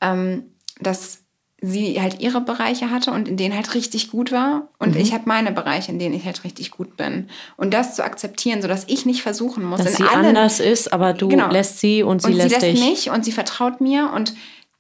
ähm, 0.01 0.45
dass 0.81 1.21
sie 1.61 2.01
halt 2.01 2.21
ihre 2.21 2.41
Bereiche 2.43 2.91
hatte 2.91 3.11
und 3.11 3.27
in 3.27 3.39
denen 3.39 3.55
halt 3.55 3.75
richtig 3.75 4.11
gut 4.11 4.31
war 4.33 4.69
und 4.79 4.97
ich 4.97 5.15
habe 5.15 5.23
meine 5.27 5.51
Bereiche, 5.51 5.91
in 5.91 5.99
denen 5.99 6.15
ich 6.15 6.27
halt 6.27 6.45
richtig 6.45 6.71
gut 6.71 6.99
bin. 6.99 7.31
Und 7.57 7.73
das 7.73 7.97
zu 7.97 8.05
akzeptieren, 8.05 8.61
sodass 8.61 8.85
ich 8.87 9.07
nicht 9.07 9.23
versuchen 9.23 9.65
muss, 9.65 9.79
Dass 9.79 9.93
in 9.93 9.97
sie 9.97 10.03
allen 10.05 10.27
anders 10.27 10.61
ist, 10.61 10.93
aber 10.93 11.15
du 11.15 11.29
Genau. 11.29 11.51
lässt 11.51 11.79
sie 11.81 12.03
und 12.03 12.21
sie 12.21 12.33
und 12.33 12.35
lässt 12.35 12.61
sie 12.61 12.67
lässt 12.67 12.69
dich. 12.83 12.85
mich 12.87 13.09
und 13.11 13.25
sie 13.25 13.33
vertraut 13.33 13.81
mir 13.81 14.13
und 14.15 14.35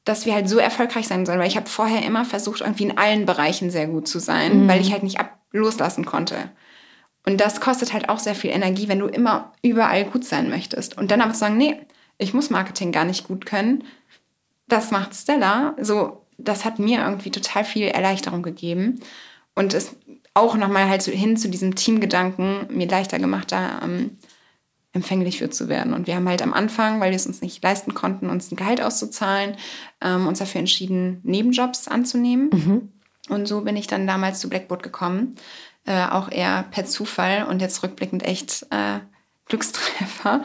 dass 0.05 0.27
wir 0.27 0.35
halt 0.35 0.49
so 0.49 0.59
erfolgreich 0.59 1.09
sein 1.09 1.25
sollen, 1.25 1.39
weil 1.39 1.49
ich 1.49 1.57
habe 1.57 1.69
vorher 1.69 2.05
immer 2.05 2.25
versucht, 2.25 2.61
irgendwie 2.61 2.85
in 2.85 2.99
allen 2.99 3.27
Bereichen 3.27 3.71
sehr 3.71 3.87
gut 3.87 4.07
zu 4.07 4.19
sein, 4.19 4.69
weil 4.69 4.81
ich 4.81 4.93
halt 4.93 5.03
nicht 5.03 5.19
ab 5.19 5.39
loslassen 5.53 6.05
konnte. 6.05 6.51
Und 7.27 7.41
das 7.41 7.61
kostet 7.61 7.93
halt 7.93 8.09
auch 8.09 8.19
sehr 8.19 8.35
viel 8.35 8.51
Energie, 8.51 8.89
wenn 8.89 8.99
du 8.99 9.07
immer 9.07 9.53
überall 9.63 10.05
gut 10.05 10.25
sein 10.25 10.51
möchtest. 10.51 10.99
Und 10.99 11.11
dann 11.11 11.23
aber 11.23 11.33
zu 11.33 11.39
sagen, 11.39 11.57
nee, 11.57 11.77
ich 12.19 12.35
muss 12.35 12.51
Marketing 12.51 12.93
gar 12.93 13.05
nicht 13.05 13.27
gut 13.27 13.47
können. 13.47 13.85
Das 14.69 14.91
macht 14.91 15.15
Stella. 15.15 15.75
So, 15.81 16.27
das 16.37 16.65
hat 16.65 16.79
mir 16.79 17.01
irgendwie 17.01 17.31
total 17.31 17.65
viel 17.65 17.87
Erleichterung 17.87 18.43
gegeben. 18.43 19.01
Und 19.55 19.73
es 19.73 19.97
auch 20.35 20.57
nochmal 20.57 20.89
halt 20.89 21.03
so 21.03 21.13
hin 21.13 21.37
zu 21.37 21.49
diesem 21.49 21.77
Teamgedanken 21.77 22.67
mir 22.69 22.89
leichter 22.89 23.19
gemacht, 23.19 23.53
da 23.53 23.81
ähm, 23.83 24.19
empfänglich 24.95 25.39
für 25.39 25.51
zu 25.51 25.69
werden. 25.69 25.93
Und 25.93 26.07
wir 26.07 26.15
haben 26.15 26.29
halt 26.29 26.41
am 26.41 26.55
Anfang, 26.55 27.01
weil 27.01 27.11
wir 27.11 27.17
es 27.17 27.27
uns 27.27 27.43
nicht 27.43 27.63
leisten 27.63 27.93
konnten, 27.93 28.31
uns 28.31 28.51
ein 28.51 28.57
Gehalt 28.57 28.81
auszuzahlen, 28.81 29.57
ähm, 30.01 30.27
uns 30.27 30.39
dafür 30.39 30.61
entschieden, 30.61 31.21
Nebenjobs 31.25 31.89
anzunehmen. 31.89 32.51
Und 33.29 33.49
so 33.49 33.63
bin 33.63 33.77
ich 33.77 33.87
dann 33.87 34.07
damals 34.07 34.41
zu 34.41 34.49
Blackboard 34.49 34.83
gekommen. 34.83 35.37
Äh, 35.87 36.07
auch 36.07 36.31
eher 36.31 36.65
per 36.71 36.87
Zufall 36.87 37.45
und 37.45 37.61
jetzt 37.61 37.83
rückblickend 37.83 38.23
echt 38.23 38.67
äh, 38.71 39.01
Glückstreffer, 39.47 40.43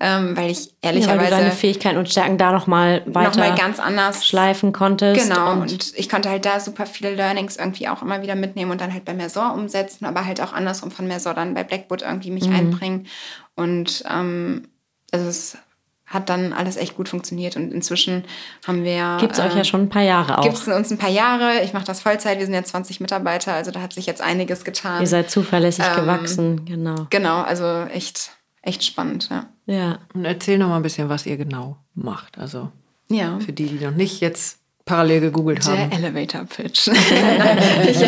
ähm, 0.00 0.36
weil 0.36 0.50
ich 0.50 0.58
Ja, 0.58 0.70
weil 0.82 0.94
ehrlicherweise 0.94 1.24
du 1.24 1.36
deine 1.36 1.50
Fähigkeiten 1.52 1.98
und 1.98 2.08
Stärken 2.08 2.38
da 2.38 2.50
nochmal 2.50 3.02
weiter 3.06 3.28
nochmal 3.30 3.54
ganz 3.56 3.78
anders 3.78 4.26
schleifen 4.26 4.72
konntest. 4.72 5.28
Genau, 5.28 5.52
Und, 5.52 5.72
und, 5.72 5.92
ich 5.96 6.08
konnte 6.08 6.30
halt 6.30 6.46
da 6.46 6.58
super 6.58 6.86
viele 6.86 7.14
Learnings 7.14 7.56
irgendwie 7.56 7.88
auch 7.88 8.00
immer 8.00 8.22
wieder 8.22 8.34
mitnehmen 8.34 8.70
und 8.70 8.80
dann 8.80 8.92
halt 8.92 9.04
bei 9.04 9.12
Mersor 9.12 9.52
umsetzen, 9.52 10.06
aber 10.06 10.24
halt 10.24 10.40
auch 10.40 10.52
andersrum 10.54 10.90
von 10.90 11.06
Mersor 11.06 11.34
dann 11.34 11.52
bei 11.54 11.62
Blackboard 11.62 12.02
irgendwie 12.02 12.28
Mhm. 12.30 12.34
mich 12.34 12.48
einbringen. 12.48 13.06
Und 13.54 14.02
ähm, 14.10 14.68
also 15.12 15.28
es 15.28 15.58
hat 16.06 16.30
dann 16.30 16.54
alles 16.54 16.78
echt 16.78 16.96
gut 16.96 17.10
funktioniert 17.10 17.54
und 17.56 17.70
inzwischen 17.70 18.24
haben 18.66 18.82
wir... 18.82 19.18
Gibt 19.20 19.34
es 19.34 19.40
euch 19.40 19.54
ja 19.54 19.62
schon 19.62 19.82
ein 19.82 19.88
paar 19.90 20.00
Jahre 20.02 20.38
auch. 20.38 20.42
Gibt 20.42 20.56
es 20.56 20.66
uns 20.66 20.90
ein 20.90 20.96
paar 20.96 21.10
Jahre. 21.10 21.60
Ich 21.64 21.74
mache 21.74 21.84
das 21.84 22.00
Vollzeit. 22.00 22.38
Wir 22.38 22.46
sind 22.46 22.54
jetzt 22.54 22.70
20 22.70 23.00
Mitarbeiter, 23.00 23.52
also 23.52 23.70
da 23.72 23.82
hat 23.82 23.92
sich 23.92 24.06
jetzt 24.06 24.22
einiges 24.22 24.64
getan. 24.64 25.02
Ihr 25.02 25.06
seid 25.06 25.30
zuverlässig 25.30 25.84
Ähm, 25.86 25.96
gewachsen, 26.00 26.64
genau. 26.64 27.06
Genau, 27.10 27.42
also 27.42 27.82
echt, 27.92 28.30
echt 28.68 28.84
spannend, 28.84 29.28
ja. 29.30 29.46
Ja. 29.66 29.98
Und 30.14 30.24
erzähl 30.24 30.58
noch 30.58 30.68
mal 30.68 30.76
ein 30.76 30.82
bisschen, 30.82 31.08
was 31.08 31.26
ihr 31.26 31.36
genau 31.36 31.76
macht. 31.94 32.38
Also 32.38 32.70
Ja. 33.08 33.38
für 33.40 33.52
die, 33.52 33.66
die 33.66 33.84
noch 33.84 33.92
nicht 33.94 34.20
jetzt 34.20 34.58
parallel 34.84 35.20
gegoogelt 35.20 35.66
Der 35.66 35.78
haben. 35.78 35.92
Elevator 35.92 36.44
Pitch. 36.44 36.88
ich 37.88 38.00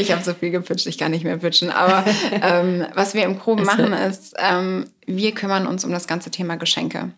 ich 0.00 0.12
habe 0.12 0.22
so 0.24 0.32
viel 0.32 0.50
gepitcht, 0.50 0.86
ich 0.86 0.96
kann 0.96 1.10
nicht 1.10 1.24
mehr 1.24 1.36
pitchen. 1.36 1.70
Aber 1.70 2.04
ähm, 2.30 2.86
was 2.94 3.12
wir 3.14 3.24
im 3.24 3.38
Groben 3.38 3.64
machen, 3.64 3.92
ist, 3.92 4.34
ähm, 4.38 4.86
wir 5.06 5.32
kümmern 5.34 5.66
uns 5.66 5.84
um 5.84 5.90
das 5.90 6.06
ganze 6.06 6.30
Thema 6.30 6.56
Geschenke. 6.56 7.10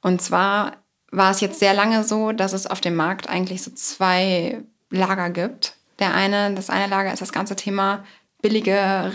Und 0.00 0.22
zwar 0.22 0.72
war 1.10 1.30
es 1.30 1.40
jetzt 1.40 1.58
sehr 1.60 1.74
lange 1.74 2.02
so, 2.04 2.32
dass 2.32 2.52
es 2.54 2.66
auf 2.66 2.80
dem 2.80 2.94
Markt 2.94 3.28
eigentlich 3.28 3.62
so 3.62 3.70
zwei 3.72 4.62
Lager 4.90 5.28
gibt. 5.30 5.74
Der 5.98 6.14
eine, 6.14 6.54
das 6.54 6.70
eine 6.70 6.86
Lager 6.88 7.12
ist 7.12 7.20
das 7.22 7.32
ganze 7.32 7.56
Thema 7.56 8.04
billige 8.40 9.12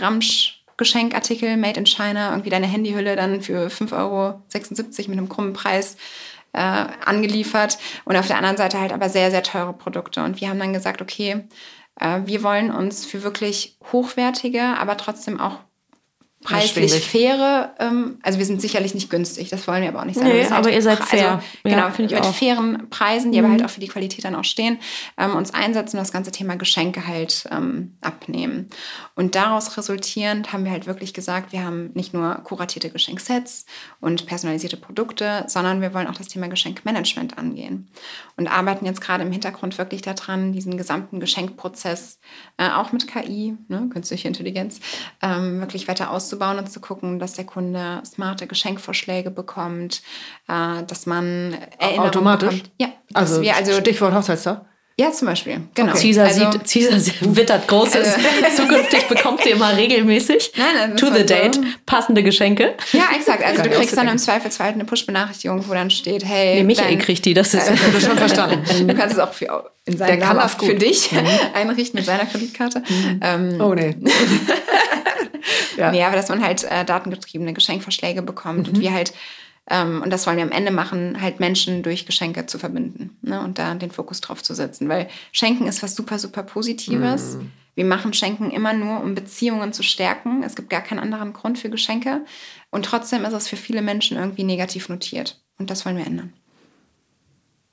Ramsch-Geschenkartikel 0.78 1.56
made 1.56 1.78
in 1.78 1.86
China, 1.86 2.30
irgendwie 2.30 2.50
deine 2.50 2.66
Handyhülle 2.66 3.16
dann 3.16 3.40
für 3.40 3.68
5,76 3.68 3.92
Euro 3.96 4.42
mit 5.08 5.18
einem 5.18 5.28
krummen 5.28 5.52
Preis 5.52 5.96
äh, 6.52 6.58
angeliefert 6.58 7.78
und 8.04 8.16
auf 8.16 8.26
der 8.26 8.36
anderen 8.36 8.56
Seite 8.56 8.80
halt 8.80 8.92
aber 8.92 9.08
sehr, 9.08 9.30
sehr 9.30 9.42
teure 9.42 9.72
Produkte. 9.72 10.22
Und 10.22 10.40
wir 10.40 10.48
haben 10.48 10.58
dann 10.58 10.72
gesagt, 10.72 11.00
okay, 11.00 11.44
äh, 11.98 12.20
wir 12.24 12.42
wollen 12.42 12.70
uns 12.70 13.06
für 13.06 13.22
wirklich 13.22 13.76
hochwertige, 13.92 14.62
aber 14.62 14.96
trotzdem 14.96 15.40
auch 15.40 15.58
preislich 16.42 16.92
faire, 16.92 17.74
ähm, 17.78 18.18
also 18.22 18.38
wir 18.38 18.46
sind 18.46 18.60
sicherlich 18.60 18.94
nicht 18.94 19.10
günstig, 19.10 19.48
das 19.50 19.66
wollen 19.68 19.82
wir 19.82 19.88
aber 19.90 20.00
auch 20.00 20.04
nicht 20.04 20.18
sein. 20.18 20.28
Nee, 20.28 20.42
sind 20.42 20.52
aber 20.52 20.70
ihr 20.72 20.82
seid 20.82 20.98
pre- 20.98 21.06
fair. 21.06 21.30
Also, 21.34 21.46
Ja, 21.64 21.76
genau, 21.76 21.90
find 21.90 22.10
ich 22.10 22.16
mit 22.18 22.26
auch. 22.26 22.34
fairen 22.34 22.90
Preisen, 22.90 23.32
die 23.32 23.38
aber 23.38 23.50
halt 23.50 23.64
auch 23.64 23.70
für 23.70 23.80
die 23.80 23.88
Qualität 23.88 24.24
dann 24.24 24.34
auch 24.34 24.44
stehen, 24.44 24.78
ähm, 25.18 25.34
uns 25.36 25.54
einsetzen 25.54 25.96
und 25.96 26.02
das 26.02 26.12
ganze 26.12 26.32
Thema 26.32 26.56
Geschenke 26.56 27.06
halt 27.06 27.44
ähm, 27.50 27.96
abnehmen. 28.00 28.68
Und 29.14 29.34
daraus 29.34 29.76
resultierend 29.76 30.52
haben 30.52 30.64
wir 30.64 30.72
halt 30.72 30.86
wirklich 30.86 31.14
gesagt, 31.14 31.52
wir 31.52 31.64
haben 31.64 31.90
nicht 31.94 32.12
nur 32.14 32.34
kuratierte 32.44 32.90
Geschenksets 32.90 33.66
und 34.00 34.26
personalisierte 34.26 34.76
Produkte, 34.76 35.44
sondern 35.48 35.80
wir 35.80 35.94
wollen 35.94 36.06
auch 36.08 36.14
das 36.14 36.28
Thema 36.28 36.48
Geschenkmanagement 36.48 37.38
angehen. 37.38 37.88
Und 38.36 38.48
arbeiten 38.48 38.86
jetzt 38.86 39.00
gerade 39.00 39.22
im 39.24 39.30
Hintergrund 39.32 39.78
wirklich 39.78 40.02
daran, 40.02 40.52
diesen 40.52 40.76
gesamten 40.76 41.20
Geschenkprozess 41.20 42.18
äh, 42.56 42.68
auch 42.70 42.92
mit 42.92 43.06
KI, 43.06 43.56
ne, 43.68 43.88
künstliche 43.92 44.28
Intelligenz, 44.28 44.80
ähm, 45.22 45.60
wirklich 45.60 45.86
weiter 45.88 46.10
auszubauen 46.32 46.58
und 46.58 46.70
zu 46.70 46.80
gucken, 46.80 47.18
dass 47.18 47.34
der 47.34 47.44
Kunde 47.44 48.02
smarte 48.04 48.46
Geschenkvorschläge 48.46 49.30
bekommt, 49.30 50.02
äh, 50.48 50.82
dass 50.84 51.06
man 51.06 51.54
Erinnerungen 51.78 52.08
Automatisch? 52.08 52.62
bekommt. 52.62 52.70
Ja, 52.80 52.88
Also, 53.14 53.42
wir 53.42 53.56
also 53.56 53.72
Stichwort 53.72 54.14
Hochzeitstag. 54.14 54.64
Ja 55.02 55.12
zum 55.12 55.28
Beispiel 55.28 55.60
genau. 55.74 55.92
Caesar, 55.92 56.26
also, 56.26 56.50
sieht, 56.52 56.90
Caesar 56.90 57.14
wittert 57.36 57.68
Großes. 57.68 58.14
Zukünftig 58.56 59.08
bekommt 59.08 59.44
ihr 59.46 59.52
immer 59.52 59.76
regelmäßig 59.76 60.52
Nein, 60.56 60.96
to 60.96 61.06
the 61.06 61.20
so. 61.20 61.24
date 61.26 61.58
passende 61.86 62.22
Geschenke. 62.22 62.74
Ja, 62.92 63.04
exakt. 63.14 63.44
Also 63.44 63.62
du 63.62 63.70
kriegst 63.70 63.96
dann 63.96 64.08
im 64.08 64.18
Zweifelsfall 64.18 64.68
eine 64.72 64.84
Push-Benachrichtigung, 64.84 65.68
wo 65.68 65.74
dann 65.74 65.90
steht, 65.90 66.24
hey, 66.24 66.56
Nee, 66.56 66.64
Michael 66.64 66.98
kriegt 66.98 67.24
die, 67.24 67.34
das 67.34 67.52
ist 67.54 67.68
habe 67.68 67.78
das 67.92 68.04
schon 68.04 68.16
verstanden. 68.18 68.88
Du 68.88 68.94
kannst 68.94 69.14
es 69.16 69.20
auch 69.20 69.32
für, 69.32 69.70
in 69.84 69.96
seinem 69.96 70.08
Der 70.08 70.18
kann 70.26 70.36
Namen 70.36 70.50
für 70.58 70.74
dich 70.74 71.10
einrichten 71.54 71.98
mit 71.98 72.06
seiner 72.06 72.26
Kreditkarte. 72.26 72.82
Ähm, 73.20 73.60
Oh 73.60 73.74
nee. 73.74 73.94
ja. 75.76 75.90
Nee, 75.90 76.04
aber 76.04 76.16
dass 76.16 76.28
man 76.28 76.42
halt 76.42 76.64
äh, 76.64 76.84
datengetriebene 76.84 77.52
Geschenkvorschläge 77.52 78.22
bekommt 78.22 78.68
Mhm. 78.68 78.74
und 78.74 78.80
wir 78.80 78.92
halt, 78.92 79.12
und 79.70 80.10
das 80.10 80.26
wollen 80.26 80.36
wir 80.36 80.44
am 80.44 80.50
Ende 80.50 80.72
machen, 80.72 81.20
halt 81.20 81.38
Menschen 81.38 81.82
durch 81.82 82.04
Geschenke 82.04 82.46
zu 82.46 82.58
verbinden 82.58 83.16
ne? 83.22 83.40
und 83.40 83.58
da 83.58 83.74
den 83.74 83.92
Fokus 83.92 84.20
drauf 84.20 84.42
zu 84.42 84.54
setzen. 84.54 84.88
Weil 84.88 85.08
Schenken 85.30 85.68
ist 85.68 85.82
was 85.82 85.94
super, 85.94 86.18
super 86.18 86.42
Positives. 86.42 87.36
Mhm. 87.36 87.52
Wir 87.74 87.84
machen 87.84 88.12
Schenken 88.12 88.50
immer 88.50 88.72
nur, 88.72 89.00
um 89.00 89.14
Beziehungen 89.14 89.72
zu 89.72 89.82
stärken. 89.82 90.42
Es 90.42 90.56
gibt 90.56 90.68
gar 90.68 90.82
keinen 90.82 90.98
anderen 90.98 91.32
Grund 91.32 91.58
für 91.58 91.70
Geschenke. 91.70 92.24
Und 92.70 92.84
trotzdem 92.84 93.24
ist 93.24 93.32
es 93.32 93.48
für 93.48 93.56
viele 93.56 93.82
Menschen 93.82 94.16
irgendwie 94.18 94.44
negativ 94.44 94.88
notiert. 94.88 95.40
Und 95.58 95.70
das 95.70 95.86
wollen 95.86 95.96
wir 95.96 96.06
ändern. 96.06 96.32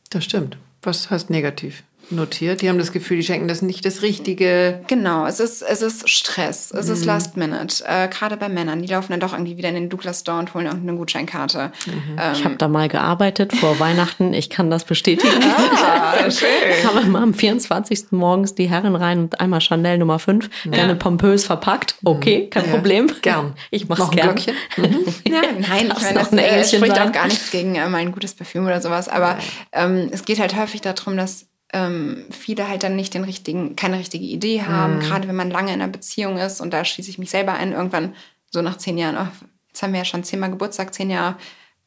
Das 0.10 0.24
stimmt. 0.24 0.58
Was 0.82 1.10
heißt 1.10 1.30
negativ? 1.30 1.84
Notiert. 2.12 2.62
Die 2.62 2.70
haben 2.70 2.78
das 2.80 2.91
Gefühl, 2.91 3.18
die 3.18 3.24
schenken 3.24 3.47
das 3.47 3.62
nicht 3.62 3.86
das 3.86 4.01
Richtige. 4.01 4.82
Genau, 4.88 5.26
es 5.26 5.39
ist, 5.39 5.62
es 5.62 5.82
ist 5.82 6.10
Stress, 6.10 6.72
es 6.72 6.89
ist 6.89 7.05
Last 7.05 7.38
Minute. 7.38 7.84
Äh, 7.88 8.07
Gerade 8.07 8.38
bei 8.38 8.49
Männern, 8.49 8.82
die 8.82 8.88
laufen 8.88 9.12
dann 9.12 9.20
doch 9.20 9.34
irgendwie 9.34 9.57
wieder 9.57 9.70
in 9.70 9.76
den 9.76 9.89
Douglas 9.89 10.22
Store 10.22 10.39
und 10.39 10.53
holen 10.53 10.66
irgendeine 10.66 10.97
Gutscheinkarte. 10.97 11.72
Ähm, 11.88 12.32
Ich 12.34 12.43
habe 12.45 12.55
da 12.55 12.68
mal 12.68 12.88
gearbeitet 12.89 13.53
vor 13.53 13.80
Weihnachten. 13.80 14.34
Ich 14.34 14.49
kann 14.49 14.70
das 14.70 14.84
bestätigen. 14.84 15.34
Ah, 15.43 16.30
schön. 16.32 16.47
Kamen 16.82 17.05
immer 17.07 17.22
am 17.22 17.34
24. 17.34 18.12
morgens 18.12 18.55
die 18.55 18.70
Herren 18.70 18.95
rein 18.95 19.20
und 19.20 19.39
einmal 19.39 19.62
Chanel 19.62 19.97
Nummer 19.97 20.20
5, 20.20 20.49
gerne 20.66 20.95
pompös 20.95 21.45
verpackt. 21.45 21.95
Okay, 22.03 22.47
kein 22.49 22.66
Ja. 22.66 22.72
Problem. 22.72 23.12
Gern. 23.22 23.53
Ich 23.72 23.88
mach's 23.88 23.99
Noch 23.99 24.12
ein 24.12 24.16
gern. 24.16 24.36
Glöckchen? 24.36 24.55
Ja, 25.28 25.41
nein, 25.41 25.60
ich 25.62 25.68
meine, 25.70 25.89
noch 25.89 25.99
das 25.99 26.32
ein 26.32 26.38
äh, 26.39 26.47
Engelchen 26.47 26.80
spricht 26.80 26.95
sein? 26.95 27.07
auch 27.10 27.12
gar 27.12 27.28
nichts 27.28 27.51
gegen 27.51 27.76
äh, 27.76 27.88
mal 27.88 27.99
ein 27.99 28.12
gutes 28.12 28.34
Parfüm 28.34 28.66
oder 28.66 28.82
sowas. 28.82 29.07
Aber 29.07 29.38
ähm, 29.72 30.10
es 30.12 30.24
geht 30.26 30.39
halt 30.39 30.55
häufig 30.55 30.82
darum, 30.82 31.18
dass 31.18 31.45
ähm, 31.74 32.26
viele 32.32 32.67
halt 32.67 32.84
dann 32.84 32.95
nicht 32.95 33.13
den 33.13 33.24
richtigen, 33.24 33.76
keine 33.76 33.99
richtige 33.99 34.26
Idee 34.26 34.63
haben, 34.63 34.95
Mhm. 34.95 34.99
gerade 35.01 35.28
wenn 35.28 35.36
man 35.36 35.51
lange 35.51 35.74
in 35.74 35.82
einer 35.82 35.91
Beziehung 35.91 36.38
ist 36.38 36.61
und 36.61 36.74
da 36.74 36.84
schließe 36.84 37.09
ich 37.09 37.20
mich 37.20 37.30
selber 37.30 37.53
ein, 37.53 37.74
irgendwann 37.74 38.15
so 38.51 38.61
nach 38.61 38.78
zehn 38.78 38.97
Jahren, 38.97 39.17
oh, 39.17 39.45
jetzt 39.67 39.84
haben 39.84 39.93
wir 39.93 39.99
ja 39.99 40.05
schon 40.05 40.24
zehnmal 40.24 40.49
Geburtstag, 40.49 40.93
zehn 40.93 41.09
Jahre 41.09 41.36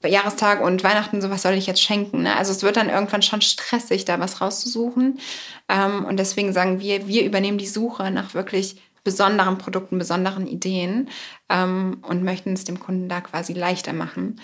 Jahrestag 0.04 0.62
und 0.62 0.82
Weihnachten, 0.82 1.20
so 1.20 1.30
was 1.30 1.42
soll 1.42 1.54
ich 1.54 1.66
jetzt 1.66 1.80
schenken? 1.82 2.22
Ne? 2.22 2.36
Also 2.36 2.50
es 2.50 2.62
wird 2.62 2.76
dann 2.76 2.88
irgendwann 2.88 3.22
schon 3.22 3.40
stressig, 3.40 4.04
da 4.04 4.18
was 4.18 4.40
rauszusuchen. 4.40 5.20
Ähm, 5.68 6.04
und 6.04 6.16
deswegen 6.18 6.52
sagen 6.52 6.80
wir, 6.80 7.06
wir 7.06 7.24
übernehmen 7.24 7.58
die 7.58 7.66
Suche 7.68 8.10
nach 8.10 8.34
wirklich 8.34 8.82
besonderen 9.04 9.58
Produkten, 9.58 9.98
besonderen 9.98 10.46
Ideen 10.46 11.08
ähm, 11.48 11.98
und 12.02 12.22
möchten 12.24 12.52
es 12.52 12.64
dem 12.64 12.80
Kunden 12.80 13.08
da 13.08 13.20
quasi 13.20 13.52
leichter 13.52 13.92
machen. 13.92 14.40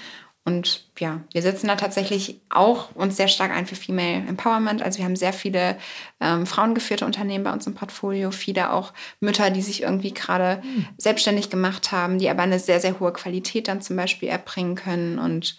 Und 0.48 0.84
ja, 0.98 1.20
wir 1.32 1.42
setzen 1.42 1.68
da 1.68 1.76
tatsächlich 1.76 2.40
auch 2.48 2.94
uns 2.94 3.16
sehr 3.16 3.28
stark 3.28 3.52
ein 3.52 3.66
für 3.66 3.76
Female 3.76 4.26
Empowerment. 4.26 4.82
Also 4.82 4.98
wir 4.98 5.04
haben 5.04 5.16
sehr 5.16 5.32
viele 5.32 5.76
ähm, 6.20 6.46
frauengeführte 6.46 7.04
Unternehmen 7.04 7.44
bei 7.44 7.52
uns 7.52 7.66
im 7.66 7.74
Portfolio, 7.74 8.30
viele 8.30 8.72
auch 8.72 8.92
Mütter, 9.20 9.50
die 9.50 9.62
sich 9.62 9.82
irgendwie 9.82 10.12
gerade 10.12 10.62
selbstständig 10.96 11.50
gemacht 11.50 11.92
haben, 11.92 12.18
die 12.18 12.30
aber 12.30 12.42
eine 12.42 12.58
sehr, 12.58 12.80
sehr 12.80 12.98
hohe 12.98 13.12
Qualität 13.12 13.68
dann 13.68 13.82
zum 13.82 13.96
Beispiel 13.96 14.28
erbringen 14.28 14.74
können. 14.74 15.18
Und 15.18 15.56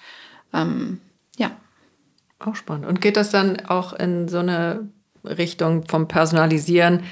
ähm, 0.54 1.00
ja, 1.38 1.52
Auch 2.40 2.56
spannend. 2.56 2.86
Und 2.86 3.02
geht 3.02 3.18
das 3.18 3.30
dann 3.32 3.66
auch 3.66 3.94
in 3.94 4.28
so 4.28 4.40
eine 4.40 4.90
Richtung 5.24 5.86
vom 5.88 6.08
Personalisieren, 6.08 7.04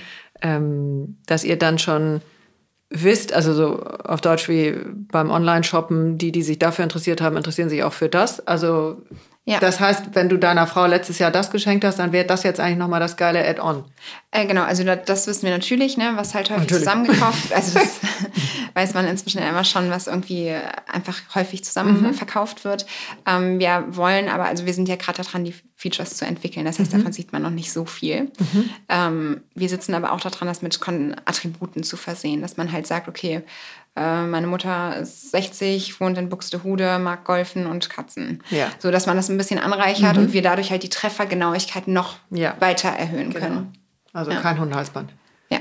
ähm, 0.41 1.17
dass 1.25 1.43
ihr 1.43 1.57
dann 1.57 1.77
schon 1.79 2.21
wisst, 2.89 3.33
also 3.33 3.53
so 3.53 3.83
auf 3.83 4.21
Deutsch 4.21 4.47
wie 4.49 4.75
beim 5.11 5.29
Online-Shoppen, 5.29 6.17
die, 6.17 6.31
die 6.31 6.43
sich 6.43 6.59
dafür 6.59 6.83
interessiert 6.83 7.21
haben, 7.21 7.37
interessieren 7.37 7.69
sich 7.69 7.83
auch 7.83 7.93
für 7.93 8.09
das. 8.09 8.45
Also 8.47 9.01
Ja. 9.49 9.59
das 9.59 9.79
heißt, 9.79 10.09
wenn 10.13 10.27
du 10.27 10.35
deiner 10.37 10.67
Frau 10.67 10.85
letztes 10.87 11.19
Jahr 11.19 11.31
das 11.31 11.51
geschenkt 11.51 11.85
hast, 11.85 11.99
dann 11.99 12.11
wäre 12.11 12.25
das 12.27 12.43
jetzt 12.43 12.59
eigentlich 12.59 12.77
nochmal 12.79 12.99
das 12.99 13.15
geile 13.15 13.47
Add-on. 13.47 13.85
Äh, 14.31 14.45
genau, 14.45 14.63
also 14.63 14.83
da, 14.83 14.97
das 14.97 15.25
wissen 15.25 15.43
wir 15.43 15.51
natürlich, 15.51 15.95
ne, 15.95 16.11
was 16.15 16.35
halt 16.35 16.49
häufig 16.49 16.63
Natürlich. 16.63 16.83
zusammengekauft 16.83 17.51
Also 17.55 17.79
das 17.79 17.99
weiß 18.73 18.93
man 18.93 19.07
inzwischen 19.07 19.41
immer 19.41 19.63
schon, 19.63 19.89
was 19.89 20.07
irgendwie 20.07 20.47
äh, 20.49 20.59
einfach 20.91 21.17
häufig 21.33 21.63
zusammen 21.63 22.01
Mhm. 22.01 22.13
verkauft 22.13 22.65
wird. 22.65 22.85
Ähm, 23.25 23.57
wir 23.59 23.85
wollen 23.91 24.27
aber, 24.27 24.45
also 24.45 24.65
wir 24.65 24.73
sind 24.73 24.89
ja 24.89 24.97
gerade 24.97 25.23
daran, 25.23 25.45
die 25.45 25.55
Features 25.77 26.17
zu 26.17 26.25
entwickeln. 26.25 26.65
Das 26.65 26.77
Mhm. 26.77 26.83
heißt, 26.83 26.93
davon 26.95 27.13
sieht 27.13 27.31
man 27.31 27.41
noch 27.41 27.49
nicht 27.49 27.71
so 27.71 27.85
viel. 27.85 28.31
Ähm, 28.89 29.41
wir 29.55 29.69
sitzen 29.69 29.93
aber 29.93 30.11
auch 30.11 30.19
daran, 30.19 30.47
das 30.47 30.61
mit 30.61 30.77
Attributen 31.25 31.83
zu 31.83 31.95
versehen, 31.97 32.41
dass 32.41 32.57
man 32.57 32.71
halt 32.71 32.85
sagt, 32.85 33.07
okay, 33.07 33.43
meine 33.99 34.47
Mutter 34.47 34.97
ist 34.97 35.31
60, 35.31 35.99
wohnt 35.99 36.17
in 36.17 36.29
Buxtehude, 36.29 36.99
mag 36.99 37.23
Golfen 37.25 37.65
und 37.65 37.89
Katzen. 37.89 38.43
Ja. 38.49 38.67
So, 38.79 38.91
dass 38.91 39.05
man 39.07 39.17
das 39.17 39.29
ein 39.29 39.37
bisschen 39.37 39.59
anreichert 39.59 40.17
und 40.17 40.33
wir 40.33 40.41
dadurch 40.41 40.71
halt 40.71 40.83
die 40.83 40.89
Treffergenauigkeit 40.89 41.87
noch 41.87 42.17
Ja. 42.29 42.55
weiter 42.59 42.89
erhöhen 42.89 43.33
können. 43.33 43.73
Also 44.13 44.31
Ja. 44.31 44.39
kein 44.41 44.59
Hundehalsband. 44.59 45.11
Ja. 45.49 45.59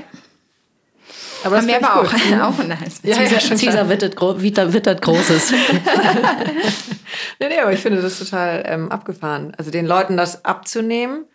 Aber 1.43 1.57
aber 1.57 1.67
ich 1.67 1.85
auch, 1.85 2.01
gut. 2.03 2.41
auch 2.41 2.79
Hals. 2.81 2.99
Ja, 3.03 3.21
ja, 3.21 3.39
schon 3.39 3.57
klar. 3.57 3.71
Caesar 3.71 3.89
wittert, 3.89 4.15
gro 4.15 4.41
wittert, 4.41 4.73
wittert 4.73 5.01
Großes. 5.01 5.53
Nee, 7.39 7.49
nee, 7.49 7.59
aber 7.59 7.71
ich 7.71 7.79
finde 7.79 8.01
das 8.01 8.19
total 8.19 8.63
ähm, 8.65 8.91
abgefahren. 8.91 9.53
Also 9.57 9.71
den 9.71 9.85
Leuten 9.85 10.17
das 10.17 10.43
abzunehmen 10.45 11.25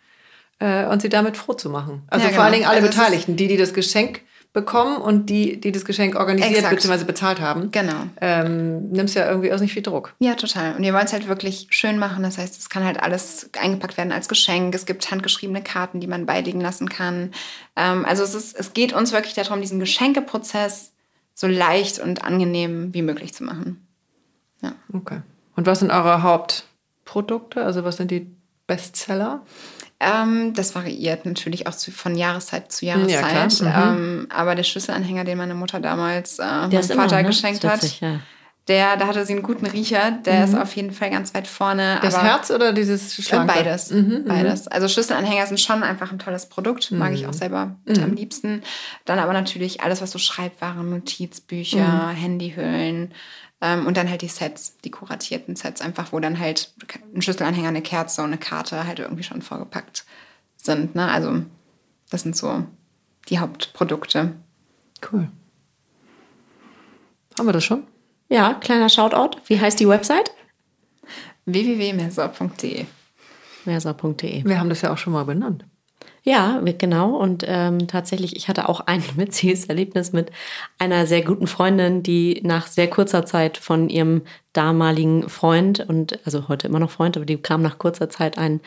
äh, 0.59 0.85
und 0.85 1.01
sie 1.01 1.09
damit 1.09 1.37
froh 1.37 1.53
zu 1.53 1.69
machen. 1.69 2.03
Also 2.09 2.27
Ja, 2.27 2.33
vor 2.33 2.43
allen 2.43 2.53
genau. 2.53 2.69
Dingen 2.71 2.77
alle 2.77 2.87
Also 2.87 2.97
Beteiligten, 2.99 3.35
die, 3.35 3.47
die 3.47 3.57
das 3.57 3.73
Geschenk 3.73 4.21
bekommen 4.53 4.97
und 4.97 5.29
die, 5.31 5.59
die 5.59 5.71
das 5.71 5.83
Geschenk 5.83 6.15
organisiert 6.15 6.69
bzw. 6.69 7.03
bezahlt 7.03 7.41
haben. 7.41 7.71
Genau. 7.71 8.05
Ähm, 8.21 8.91
nimmst 8.91 9.15
ja 9.15 9.27
irgendwie 9.27 9.51
auch 9.51 9.59
nicht 9.59 9.73
viel 9.73 9.81
Druck. 9.81 10.13
Ja, 10.19 10.35
total. 10.35 10.75
Und 10.75 10.83
wir 10.83 10.93
wollen 10.93 11.05
es 11.05 11.13
halt 11.13 11.27
wirklich 11.27 11.67
schön 11.71 11.97
machen. 11.97 12.23
Das 12.23 12.37
heißt, 12.37 12.59
es 12.59 12.69
kann 12.69 12.83
halt 12.83 13.01
alles 13.01 13.49
eingepackt 13.59 13.97
werden 13.97 14.11
als 14.11 14.29
Geschenk. 14.29 14.75
Es 14.75 14.85
gibt 14.85 15.09
handgeschriebene 15.09 15.63
Karten, 15.63 15.99
die 15.99 16.07
man 16.07 16.27
beilegen 16.27 16.61
lassen 16.61 16.87
kann. 16.87 17.31
Ähm, 17.75 18.05
also 18.05 18.23
es, 18.23 18.35
ist, 18.35 18.55
es 18.57 18.73
geht 18.73 18.93
uns 18.93 19.11
wirklich 19.11 19.33
darum, 19.33 19.59
diesen 19.59 19.79
Geschenkeprozess 19.79 20.91
so 21.33 21.47
leicht 21.47 21.99
und 21.99 22.23
angenehm 22.23 22.93
wie 22.93 23.01
möglich 23.01 23.33
zu 23.33 23.43
machen. 23.43 23.83
Okay. 24.93 25.21
Und 25.55 25.65
was 25.65 25.79
sind 25.79 25.91
eure 25.91 26.23
Hauptprodukte? 26.23 27.63
Also 27.63 27.83
was 27.83 27.97
sind 27.97 28.11
die 28.11 28.31
Bestseller? 28.67 29.41
Ähm, 30.03 30.53
das 30.53 30.75
variiert 30.75 31.25
natürlich 31.25 31.67
auch 31.67 31.75
zu, 31.75 31.91
von 31.91 32.15
Jahreszeit 32.15 32.71
zu 32.71 32.85
Ja, 32.85 32.97
Jahreszeit. 32.97 33.57
klar. 33.59 33.93
ähm, 33.95 34.27
aber 34.29 34.55
der 34.55 34.63
Schlüsselanhänger, 34.63 35.23
den 35.23 35.37
meine 35.37 35.55
Mutter 35.55 35.79
damals 35.79 36.39
äh, 36.39 36.43
meinem 36.45 36.71
Vater 36.83 36.93
immer, 36.93 37.21
ne? 37.21 37.23
geschenkt 37.27 37.63
hat, 37.63 37.99
ja. 38.01 38.19
der, 38.67 38.97
da 38.97 39.07
hatte 39.07 39.25
sie 39.25 39.33
einen 39.33 39.43
guten 39.43 39.65
Riecher. 39.65 40.11
Der 40.25 40.43
ist 40.45 40.55
auf 40.55 40.75
jeden 40.75 40.91
Fall 40.91 41.09
ganz 41.09 41.33
weit 41.33 41.47
vorne. 41.47 41.99
Das 42.01 42.15
aber 42.15 42.27
Herz 42.27 42.51
oder 42.51 42.73
dieses 42.73 43.17
Äh, 43.17 43.21
Schlanke? 43.21 43.53
Beides. 43.53 43.93
Beides. 44.27 44.67
Also 44.67 44.87
Schlüsselanhänger 44.87 45.47
sind 45.47 45.59
schon 45.59 45.83
einfach 45.83 46.11
ein 46.11 46.19
tolles 46.19 46.47
Produkt. 46.47 46.91
Mag 46.91 47.13
ich 47.13 47.27
auch 47.27 47.33
selber 47.33 47.75
mit 47.85 47.99
am 47.99 48.13
liebsten. 48.13 48.63
Dann 49.05 49.19
aber 49.19 49.33
natürlich 49.33 49.81
alles, 49.81 50.01
was 50.01 50.11
so 50.11 50.19
Schreibwaren, 50.19 50.89
Notizbücher, 50.89 52.09
Handyhüllen 52.09 53.13
und 53.85 53.95
dann 53.95 54.09
halt 54.09 54.21
die 54.21 54.27
Sets, 54.27 54.77
die 54.83 54.91
kuratierten 54.91 55.55
Sets, 55.55 55.79
einfach, 55.81 56.11
wo 56.11 56.19
dann 56.19 56.37
halt 56.37 56.73
ein 57.15 57.21
Schlüsselanhänger, 57.21 57.69
eine 57.69 57.81
Kerze 57.81 58.21
und 58.21 58.27
eine 58.27 58.37
Karte 58.37 58.85
halt 58.85 58.99
irgendwie 58.99 59.23
schon 59.23 59.41
vorgepackt 59.41 60.05
sind. 60.57 60.95
Ne? 60.95 61.09
Also 61.09 61.43
das 62.09 62.23
sind 62.23 62.35
so 62.35 62.65
die 63.29 63.39
Hauptprodukte. 63.39 64.33
Cool. 65.11 65.29
Haben 67.37 67.47
wir 67.47 67.53
das 67.53 67.63
schon? 67.63 67.87
Ja, 68.29 68.53
kleiner 68.55 68.89
Shoutout. 68.89 69.39
Wie 69.47 69.59
heißt 69.59 69.79
die 69.79 69.87
Website? 69.87 70.31
www.messer.de 71.45 72.85
Versa.de. 73.63 74.45
Wir 74.45 74.59
haben 74.59 74.69
das 74.69 74.81
ja 74.81 74.91
auch 74.91 74.97
schon 74.97 75.13
mal 75.13 75.25
benannt. 75.25 75.65
Ja, 76.25 76.61
genau. 76.77 77.15
Und 77.17 77.43
ähm, 77.45 77.87
tatsächlich, 77.87 78.35
ich 78.37 78.47
hatte 78.47 78.69
auch 78.69 78.79
ein 78.81 79.03
witziges 79.17 79.65
Erlebnis 79.65 80.13
mit 80.13 80.31
einer 80.79 81.05
sehr 81.05 81.21
guten 81.21 81.47
Freundin, 81.47 82.01
die 82.01 82.39
nach 82.43 82.67
sehr 82.67 82.89
kurzer 82.89 83.25
Zeit 83.25 83.57
von 83.57 83.89
ihrem 83.89 84.21
damaligen 84.53 85.29
Freund 85.29 85.79
und 85.89 86.19
also 86.25 86.47
heute 86.47 86.67
immer 86.67 86.77
noch 86.79 86.91
Freund, 86.91 87.17
aber 87.17 87.25
die 87.25 87.37
kam 87.37 87.63
nach 87.63 87.79
kurzer 87.79 88.07
Zeit 88.11 88.37
ein 88.37 88.61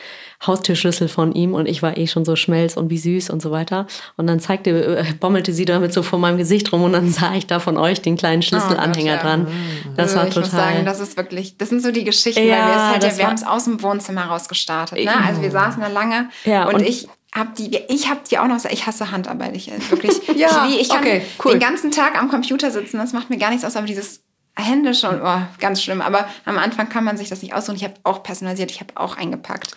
Haustürschlüssel 0.45 1.07
von 1.07 1.31
ihm 1.31 1.53
und 1.53 1.65
ich 1.65 1.81
war 1.81 1.97
eh 1.97 2.07
schon 2.07 2.25
so 2.25 2.35
schmelz 2.35 2.75
und 2.75 2.89
wie 2.89 2.97
süß 2.97 3.29
und 3.29 3.41
so 3.41 3.51
weiter. 3.51 3.87
Und 4.17 4.27
dann 4.27 4.41
zeigte, 4.41 4.97
äh, 4.97 5.05
bommelte 5.17 5.53
sie 5.53 5.63
damit 5.63 5.93
so 5.93 6.03
vor 6.03 6.19
meinem 6.19 6.37
Gesicht 6.37 6.71
rum 6.73 6.83
und 6.83 6.91
dann 6.91 7.09
sah 7.11 7.33
ich 7.35 7.47
da 7.47 7.59
von 7.59 7.77
euch 7.77 8.01
den 8.01 8.17
kleinen 8.17 8.41
Schlüsselanhänger 8.41 9.13
Oh 9.13 9.15
Gott, 9.15 9.23
ja. 9.23 9.29
dran. 9.37 9.47
Das 9.95 10.09
Also 10.09 10.15
war 10.17 10.27
ich 10.27 10.33
total. 10.33 10.43
muss 10.49 10.51
sagen, 10.51 10.85
das 10.85 10.99
ist 10.99 11.15
wirklich, 11.17 11.57
das 11.57 11.69
sind 11.69 11.81
so 11.81 11.91
die 11.91 12.03
Geschichten, 12.03 12.45
Ja, 12.45 12.55
weil 12.57 12.67
wir 12.67 12.75
es 12.75 12.81
halt, 12.91 13.03
ja, 13.13 13.17
wir 13.17 13.27
haben 13.27 13.35
es 13.35 13.43
aus 13.47 13.63
dem 13.63 13.81
Wohnzimmer 13.81 14.25
raus 14.25 14.49
gestartet. 14.49 15.03
Ne? 15.03 15.11
Also 15.25 15.41
wir 15.41 15.51
saßen 15.51 15.81
da 15.81 15.87
lange 15.87 16.27
Ja, 16.43 16.67
und, 16.67 16.75
und- 16.75 16.81
ich 16.87 17.07
habe 17.37 17.51
die, 17.57 17.75
ich 17.89 18.09
habe 18.09 18.21
die 18.29 18.37
auch 18.39 18.47
noch, 18.47 18.63
ich 18.65 18.85
hasse 18.85 19.11
Handarbeit, 19.11 19.55
ich 19.55 19.71
äh, 19.71 19.91
wirklich, 19.91 20.27
Ja, 20.35 20.67
ich, 20.67 20.81
ich 20.81 20.89
kann 20.89 20.99
okay, 20.99 21.21
cool. 21.43 21.51
den 21.51 21.59
ganzen 21.59 21.91
Tag 21.91 22.17
am 22.17 22.29
Computer 22.29 22.71
sitzen, 22.71 22.97
das 22.97 23.13
macht 23.13 23.29
mir 23.29 23.37
gar 23.37 23.49
nichts 23.49 23.63
aus, 23.65 23.75
aber 23.75 23.87
dieses 23.87 24.21
Händische 24.59 25.07
und 25.09 25.21
oh, 25.23 25.41
ganz 25.59 25.83
schlimm. 25.83 26.01
Aber 26.01 26.27
am 26.45 26.57
Anfang 26.57 26.89
kann 26.89 27.03
man 27.03 27.15
sich 27.15 27.29
das 27.29 27.43
nicht 27.43 27.53
aussuchen. 27.53 27.75
Ich 27.75 27.83
habe 27.83 27.93
auch 28.03 28.23
personalisiert, 28.23 28.71
ich 28.71 28.79
habe 28.79 28.91
auch 28.95 29.15
eingepackt. 29.15 29.71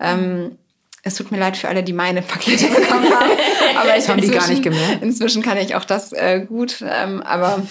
Ähm, 0.00 0.58
es 1.04 1.14
tut 1.14 1.30
mir 1.30 1.38
leid 1.38 1.56
für 1.56 1.68
alle, 1.68 1.84
die 1.84 1.92
meine 1.92 2.20
Pakete 2.20 2.66
bekommen 2.74 3.04
haben. 3.14 3.30
Aber 3.80 3.96
ich 3.96 4.08
Haben 4.08 4.20
die 4.20 4.28
gar 4.28 4.48
nicht 4.48 4.62
gemerkt? 4.64 5.02
Inzwischen 5.02 5.40
kann 5.42 5.56
ich 5.58 5.76
auch 5.76 5.84
das 5.84 6.12
äh, 6.12 6.40
gut, 6.40 6.82
ähm, 6.84 7.22
aber 7.22 7.62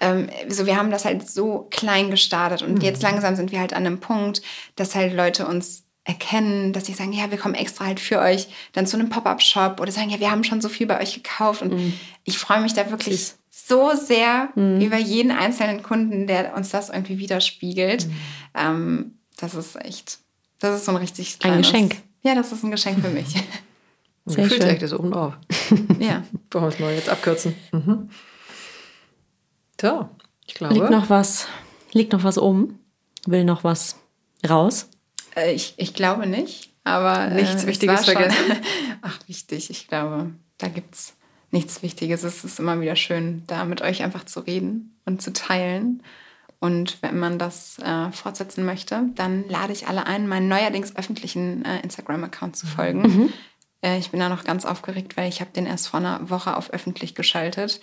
ähm, 0.00 0.28
so, 0.48 0.66
wir 0.66 0.76
haben 0.76 0.90
das 0.90 1.04
halt 1.04 1.28
so 1.28 1.66
klein 1.70 2.10
gestartet 2.10 2.62
und 2.62 2.74
Mhm. 2.74 2.80
jetzt 2.82 3.02
langsam 3.02 3.36
sind 3.36 3.52
wir 3.52 3.60
halt 3.60 3.72
an 3.72 3.86
einem 3.86 4.00
Punkt, 4.00 4.42
dass 4.76 4.94
halt 4.94 5.14
Leute 5.14 5.46
uns 5.46 5.84
erkennen, 6.04 6.72
dass 6.72 6.86
sie 6.86 6.94
sagen, 6.94 7.12
ja, 7.12 7.30
wir 7.30 7.38
kommen 7.38 7.54
extra 7.54 7.84
halt 7.86 8.00
für 8.00 8.18
euch 8.20 8.48
dann 8.72 8.86
zu 8.86 8.96
einem 8.96 9.10
Pop-up-Shop 9.10 9.80
oder 9.80 9.92
sagen, 9.92 10.10
ja, 10.10 10.18
wir 10.20 10.30
haben 10.30 10.44
schon 10.44 10.60
so 10.60 10.68
viel 10.68 10.86
bei 10.86 11.00
euch 11.00 11.14
gekauft 11.14 11.62
und 11.62 11.74
Mhm. 11.74 11.92
ich 12.24 12.38
freue 12.38 12.62
mich 12.62 12.72
da 12.72 12.90
wirklich 12.90 13.32
so 13.50 13.94
sehr 13.94 14.48
über 14.56 14.96
jeden 14.96 15.30
einzelnen 15.30 15.82
Kunden, 15.82 16.26
der 16.26 16.54
uns 16.56 16.70
das 16.70 16.88
irgendwie 16.88 17.18
widerspiegelt. 17.18 18.06
Mhm. 18.06 18.12
Ähm, 18.54 19.14
das 19.36 19.54
ist 19.54 19.76
echt, 19.76 20.18
das 20.58 20.76
ist 20.76 20.86
so 20.86 20.92
ein 20.92 20.96
richtig 20.96 21.34
Ein 21.34 21.38
kleines, 21.40 21.66
Geschenk. 21.66 21.96
Ja, 22.22 22.34
das 22.34 22.50
ist 22.52 22.62
ein 22.64 22.70
Geschenk 22.70 23.00
für 23.00 23.10
mich. 23.10 23.34
Sehr 24.26 24.44
Gefühlt 24.44 24.62
schön. 24.62 24.70
echt 24.70 24.82
ist 24.82 24.92
oben 24.92 25.10
drauf. 25.12 25.34
ja. 25.98 26.22
Wollen 26.50 26.64
wir 26.64 26.68
es 26.68 26.78
mal 26.78 26.94
jetzt 26.94 27.08
abkürzen. 27.08 27.54
Mhm. 27.72 28.10
So, 29.80 30.08
ich 30.46 30.54
glaube. 30.54 30.74
Liegt 30.74 30.90
noch 30.90 31.08
was, 31.10 31.46
liegt 31.92 32.12
noch 32.12 32.22
was 32.22 32.38
oben? 32.38 32.78
Will 33.26 33.44
noch 33.44 33.64
was 33.64 33.96
raus? 34.48 34.88
Äh, 35.36 35.52
ich, 35.52 35.74
ich 35.76 35.94
glaube 35.94 36.26
nicht. 36.26 36.72
Aber 36.84 37.26
äh, 37.26 37.34
Nichts 37.34 37.62
es 37.62 37.66
Wichtiges 37.66 38.04
vergessen? 38.04 38.56
Ach, 39.02 39.18
wichtig. 39.26 39.70
Ich 39.70 39.88
glaube, 39.88 40.30
da 40.58 40.68
gibt 40.68 40.94
es 40.94 41.14
nichts 41.50 41.82
Wichtiges. 41.82 42.22
Es 42.22 42.44
ist 42.44 42.58
immer 42.58 42.80
wieder 42.80 42.96
schön, 42.96 43.44
da 43.46 43.64
mit 43.64 43.82
euch 43.82 44.02
einfach 44.02 44.24
zu 44.24 44.40
reden 44.40 44.98
und 45.04 45.20
zu 45.22 45.32
teilen. 45.32 46.02
Und 46.58 47.02
wenn 47.02 47.18
man 47.18 47.38
das 47.38 47.78
äh, 47.78 48.12
fortsetzen 48.12 48.64
möchte, 48.64 49.04
dann 49.14 49.48
lade 49.48 49.72
ich 49.72 49.88
alle 49.88 50.06
ein, 50.06 50.28
meinen 50.28 50.48
neuerdings 50.48 50.94
öffentlichen 50.94 51.64
äh, 51.64 51.80
Instagram-Account 51.80 52.56
zu 52.56 52.66
folgen. 52.66 53.32
Äh, 53.82 53.98
ich 53.98 54.10
bin 54.10 54.20
da 54.20 54.28
noch 54.28 54.44
ganz 54.44 54.66
aufgeregt, 54.66 55.16
weil 55.16 55.28
ich 55.28 55.40
habe 55.40 55.52
den 55.52 55.66
erst 55.66 55.88
vor 55.88 56.00
einer 56.00 56.28
Woche 56.28 56.56
auf 56.56 56.70
öffentlich 56.70 57.14
geschaltet, 57.14 57.80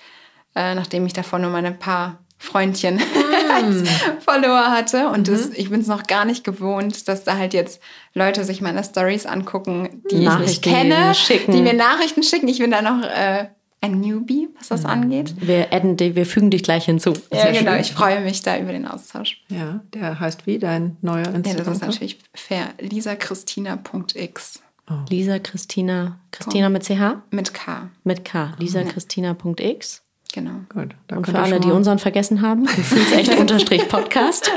äh, 0.56 0.76
nachdem 0.76 1.06
ich 1.06 1.14
davor 1.14 1.40
nur 1.40 1.50
meine 1.50 1.72
paar 1.72 2.20
Freundchen 2.38 3.00
als 3.54 3.84
Follower 4.24 4.72
hatte. 4.72 5.10
Und 5.10 5.28
das, 5.28 5.50
ich 5.50 5.70
bin 5.70 5.82
es 5.82 5.88
noch 5.88 6.04
gar 6.04 6.26
nicht 6.26 6.44
gewohnt, 6.44 7.08
dass 7.08 7.24
da 7.24 7.38
halt 7.38 7.54
jetzt 7.54 7.82
Leute 8.14 8.44
sich 8.44 8.62
meine 8.62 8.84
Stories 8.84 9.26
angucken, 9.26 10.04
die 10.12 10.24
ich 10.26 10.38
nicht 10.40 10.62
kenne, 10.62 11.14
schicken. 11.16 11.52
die 11.52 11.62
mir 11.62 11.74
Nachrichten 11.74 12.24
schicken. 12.24 12.48
Ich 12.48 12.60
bin 12.60 12.72
da 12.72 12.82
noch 12.82 13.02
äh, 13.04 13.48
ein 13.82 14.00
Newbie, 14.00 14.50
was 14.58 14.70
das 14.70 14.86
angeht. 14.86 15.36
Wir, 15.40 15.72
adden, 15.72 15.98
wir 16.00 16.26
fügen 16.26 16.50
dich 16.52 16.64
gleich 16.64 16.86
hinzu. 16.86 17.14
Ja, 17.32 17.52
genau. 17.52 17.76
Ich 17.76 17.92
freue 17.92 18.22
mich 18.22 18.42
da 18.42 18.58
über 18.58 18.72
den 18.72 18.88
Austausch. 18.88 19.44
Ja, 19.50 19.82
der 19.94 20.20
heißt 20.20 20.46
wie 20.48 20.60
dein 20.60 20.98
neuer 21.02 21.26
Ja, 21.26 21.32
Instagram? 21.32 21.66
das 21.66 21.76
ist 21.76 21.82
natürlich 21.82 22.20
fair. 22.34 22.70
lisachristina.x 22.80 24.62
Lisa 25.10 25.40
Christina, 25.40 26.18
Christina 26.32 26.70
mit 26.70 26.84
CH? 26.86 27.18
mit 27.30 27.54
K. 27.54 27.90
Mit 28.06 28.24
K. 28.24 28.54
lisachristina.x. 28.58 30.02
Genau. 30.34 30.52
Gut, 30.70 30.96
Und 31.12 31.26
für 31.26 31.40
alle, 31.40 31.60
die 31.60 31.72
unseren 31.72 32.00
vergessen 32.00 32.42
haben, 32.42 32.66
gefühlt 32.76 33.12
echt 33.14 33.38
unterstrich 33.38 33.88
Podcast. 33.88 34.52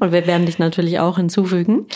Und 0.00 0.12
wir 0.12 0.26
werden 0.26 0.46
dich 0.46 0.58
natürlich 0.58 0.98
auch 0.98 1.16
hinzufügen. 1.16 1.86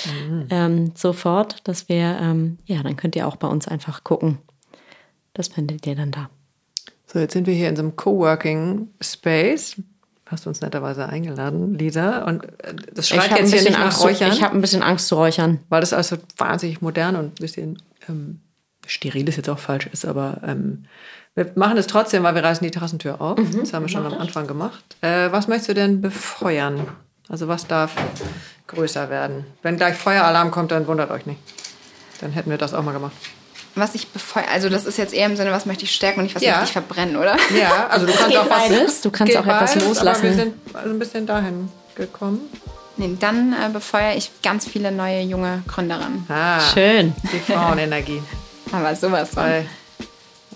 Ähm, 0.50 0.92
sofort, 0.94 1.66
dass 1.66 1.88
wir, 1.88 2.18
ähm, 2.20 2.58
ja, 2.66 2.82
dann 2.82 2.96
könnt 2.96 3.16
ihr 3.16 3.26
auch 3.26 3.36
bei 3.36 3.48
uns 3.48 3.66
einfach 3.66 4.04
gucken. 4.04 4.38
Das 5.32 5.48
findet 5.48 5.86
ihr 5.86 5.96
dann 5.96 6.10
da. 6.10 6.30
So, 7.06 7.18
jetzt 7.18 7.32
sind 7.32 7.46
wir 7.46 7.54
hier 7.54 7.68
in 7.68 7.76
so 7.76 7.82
einem 7.82 7.96
Coworking 7.96 8.88
Space. 9.00 9.76
Hast 10.26 10.46
du 10.46 10.50
uns 10.50 10.60
netterweise 10.60 11.06
eingeladen, 11.08 11.74
Lisa. 11.74 12.24
Und 12.24 12.44
äh, 12.60 12.74
das 12.94 13.08
schreit 13.08 13.30
hab 13.30 13.38
jetzt 13.38 13.52
hier 13.52 13.62
nicht 13.62 13.72
nach 13.72 13.86
Angst, 13.86 14.02
Räuchern, 14.02 14.32
ich 14.32 14.42
habe 14.42 14.54
ein 14.54 14.60
bisschen 14.60 14.82
Angst 14.82 15.08
zu 15.08 15.16
räuchern. 15.16 15.60
weil 15.68 15.80
das 15.80 15.92
also 15.92 16.16
wahnsinnig 16.38 16.80
modern 16.80 17.16
und 17.16 17.26
ein 17.26 17.34
bisschen 17.34 17.82
ähm, 18.08 18.40
steril 18.86 19.28
ist 19.28 19.36
jetzt 19.36 19.48
auch 19.48 19.58
falsch 19.58 19.86
ist, 19.86 20.04
aber 20.04 20.40
ähm, 20.44 20.84
wir 21.34 21.50
machen 21.56 21.76
es 21.76 21.86
trotzdem, 21.86 22.22
weil 22.22 22.34
wir 22.34 22.44
reißen 22.44 22.64
die 22.64 22.70
Terrassentür 22.70 23.20
auf. 23.20 23.38
Mhm. 23.38 23.60
das 23.60 23.72
haben 23.72 23.82
wir 23.84 23.88
schon 23.88 24.06
am 24.06 24.14
Anfang 24.14 24.46
gemacht. 24.46 24.84
Äh, 25.00 25.30
was 25.32 25.48
möchtest 25.48 25.70
du 25.70 25.74
denn 25.74 26.00
befeuern? 26.00 26.86
Also 27.28 27.48
was 27.48 27.66
darf 27.66 27.92
größer 28.66 29.10
werden? 29.10 29.44
Wenn 29.62 29.76
gleich 29.76 29.96
Feueralarm 29.96 30.50
kommt, 30.50 30.70
dann 30.70 30.86
wundert 30.86 31.10
euch 31.10 31.26
nicht. 31.26 31.40
Dann 32.20 32.32
hätten 32.32 32.50
wir 32.50 32.58
das 32.58 32.74
auch 32.74 32.82
mal 32.82 32.92
gemacht. 32.92 33.12
Was 33.76 33.96
ich 33.96 34.08
befeuere, 34.08 34.48
also 34.52 34.68
das 34.68 34.84
ist 34.86 34.98
jetzt 34.98 35.12
eher 35.12 35.26
im 35.26 35.36
Sinne, 35.36 35.50
was 35.50 35.66
möchte 35.66 35.82
ich 35.84 35.90
stärken 35.92 36.20
und 36.20 36.24
nicht, 36.26 36.36
was 36.36 36.42
Ja. 36.44 36.52
möchte 36.52 36.66
ich 36.66 36.72
verbrennen, 36.72 37.16
oder? 37.16 37.36
Ja, 37.58 37.88
also 37.88 38.06
du 38.06 38.12
kannst 38.16 38.28
geht 38.30 38.38
auch 38.38 38.48
was, 38.50 38.68
beides. 38.68 39.00
Du 39.02 39.10
kannst 39.10 39.32
geht 39.32 39.40
auch 39.42 39.46
etwas 39.46 39.74
beides, 39.74 39.88
loslassen. 39.88 40.26
Aber 40.26 40.36
wir 40.36 40.44
sind 40.44 40.54
also 40.74 40.90
ein 40.90 40.98
bisschen 41.00 41.26
dahin 41.26 41.68
gekommen. 41.96 42.40
Nee, 42.96 43.16
dann 43.18 43.52
äh, 43.52 43.68
befeuere 43.72 44.14
ich 44.16 44.30
ganz 44.44 44.68
viele 44.68 44.92
neue 44.92 45.22
junge 45.22 45.62
Gründerinnen. 45.66 46.24
Ah, 46.28 46.60
Schön. 46.60 47.12
Die 47.32 47.40
Frauenenergie 47.52 48.22
Aber 48.70 48.94
sowas 48.94 49.30
von. 49.30 49.42
bei 49.42 49.66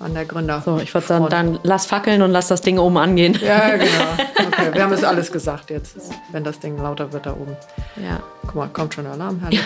an 0.00 0.14
der 0.14 0.24
Gründer. 0.24 0.62
So, 0.64 0.78
ich 0.78 0.92
würde 0.94 1.06
sagen, 1.06 1.26
dann 1.28 1.58
lass 1.62 1.86
fackeln 1.86 2.22
und 2.22 2.30
lass 2.30 2.48
das 2.48 2.60
Ding 2.60 2.78
oben 2.78 2.96
angehen. 2.98 3.38
Ja, 3.42 3.70
genau. 3.76 3.88
Okay, 4.48 4.72
wir 4.74 4.82
haben 4.82 4.92
es 4.92 5.04
alles 5.04 5.30
gesagt 5.30 5.70
jetzt, 5.70 5.96
wenn 6.32 6.42
das 6.42 6.58
Ding 6.58 6.78
lauter 6.78 7.12
wird 7.12 7.26
da 7.26 7.32
oben. 7.32 7.54
Ja. 7.96 8.18
Guck 8.42 8.54
mal, 8.54 8.68
kommt 8.68 8.94
schon 8.94 9.04
der 9.04 9.12
Alarm. 9.12 9.38
Herrlich. 9.40 9.62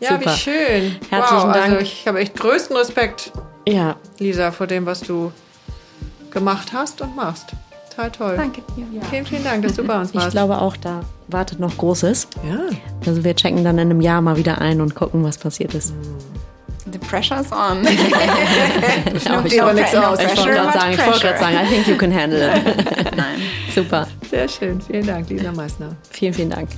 Ja, 0.00 0.10
Super. 0.18 0.20
wie 0.32 0.36
schön. 0.36 0.96
Herzlichen 1.10 1.48
wow, 1.48 1.52
Dank. 1.52 1.64
Also 1.72 1.76
ich 1.78 2.06
habe 2.06 2.20
echt 2.20 2.34
größten 2.36 2.76
Respekt, 2.76 3.32
Ja, 3.66 3.96
Lisa, 4.18 4.52
vor 4.52 4.66
dem, 4.68 4.86
was 4.86 5.00
du 5.00 5.32
gemacht 6.30 6.68
hast 6.72 7.00
und 7.00 7.16
machst. 7.16 7.52
Total 7.90 8.10
toll. 8.10 8.34
Danke 8.36 8.62
dir. 8.76 8.86
Vielen, 9.10 9.26
vielen 9.26 9.44
Dank, 9.44 9.62
dass 9.64 9.74
du 9.74 9.82
bei 9.84 9.98
uns 9.98 10.10
ich 10.10 10.16
warst. 10.16 10.30
glaube 10.30 10.58
auch, 10.58 10.76
da 10.76 11.00
wartet 11.28 11.58
noch 11.58 11.76
Großes. 11.76 12.28
ja. 12.48 12.60
Also 13.06 13.24
wir 13.24 13.34
checken 13.34 13.64
dann 13.64 13.78
in 13.78 13.90
einem 13.90 14.00
Jahr 14.00 14.20
mal 14.22 14.36
wieder 14.36 14.60
ein 14.60 14.80
und 14.80 14.94
gucken, 14.94 15.24
was 15.24 15.36
passiert 15.38 15.74
ist. 15.74 15.92
The 16.90 16.98
pressure's 16.98 17.50
on. 17.52 17.84
Ja, 19.24 19.40
dir 19.42 19.62
aber 19.62 19.72
nichts 19.74 19.94
aus. 19.94 20.18
Ich 20.20 20.26
wollte 20.26 20.34
Pressure, 20.34 20.52
gerade 20.52 20.72
sagen, 20.72 20.92
ich 20.92 21.06
wollte 21.06 21.20
gerade 21.20 21.38
sagen, 21.38 21.56
I 21.56 21.66
think 21.68 21.86
you 21.88 21.96
can 21.96 22.12
handle 22.14 22.52
it. 22.54 22.64
Nein. 23.16 23.42
Super. 23.74 24.06
Sehr 24.30 24.48
schön. 24.48 24.80
Vielen 24.80 25.06
Dank, 25.06 25.28
Lisa 25.28 25.52
Meissner. 25.52 25.96
Vielen, 26.10 26.34
vielen 26.34 26.50
Dank. 26.50 26.68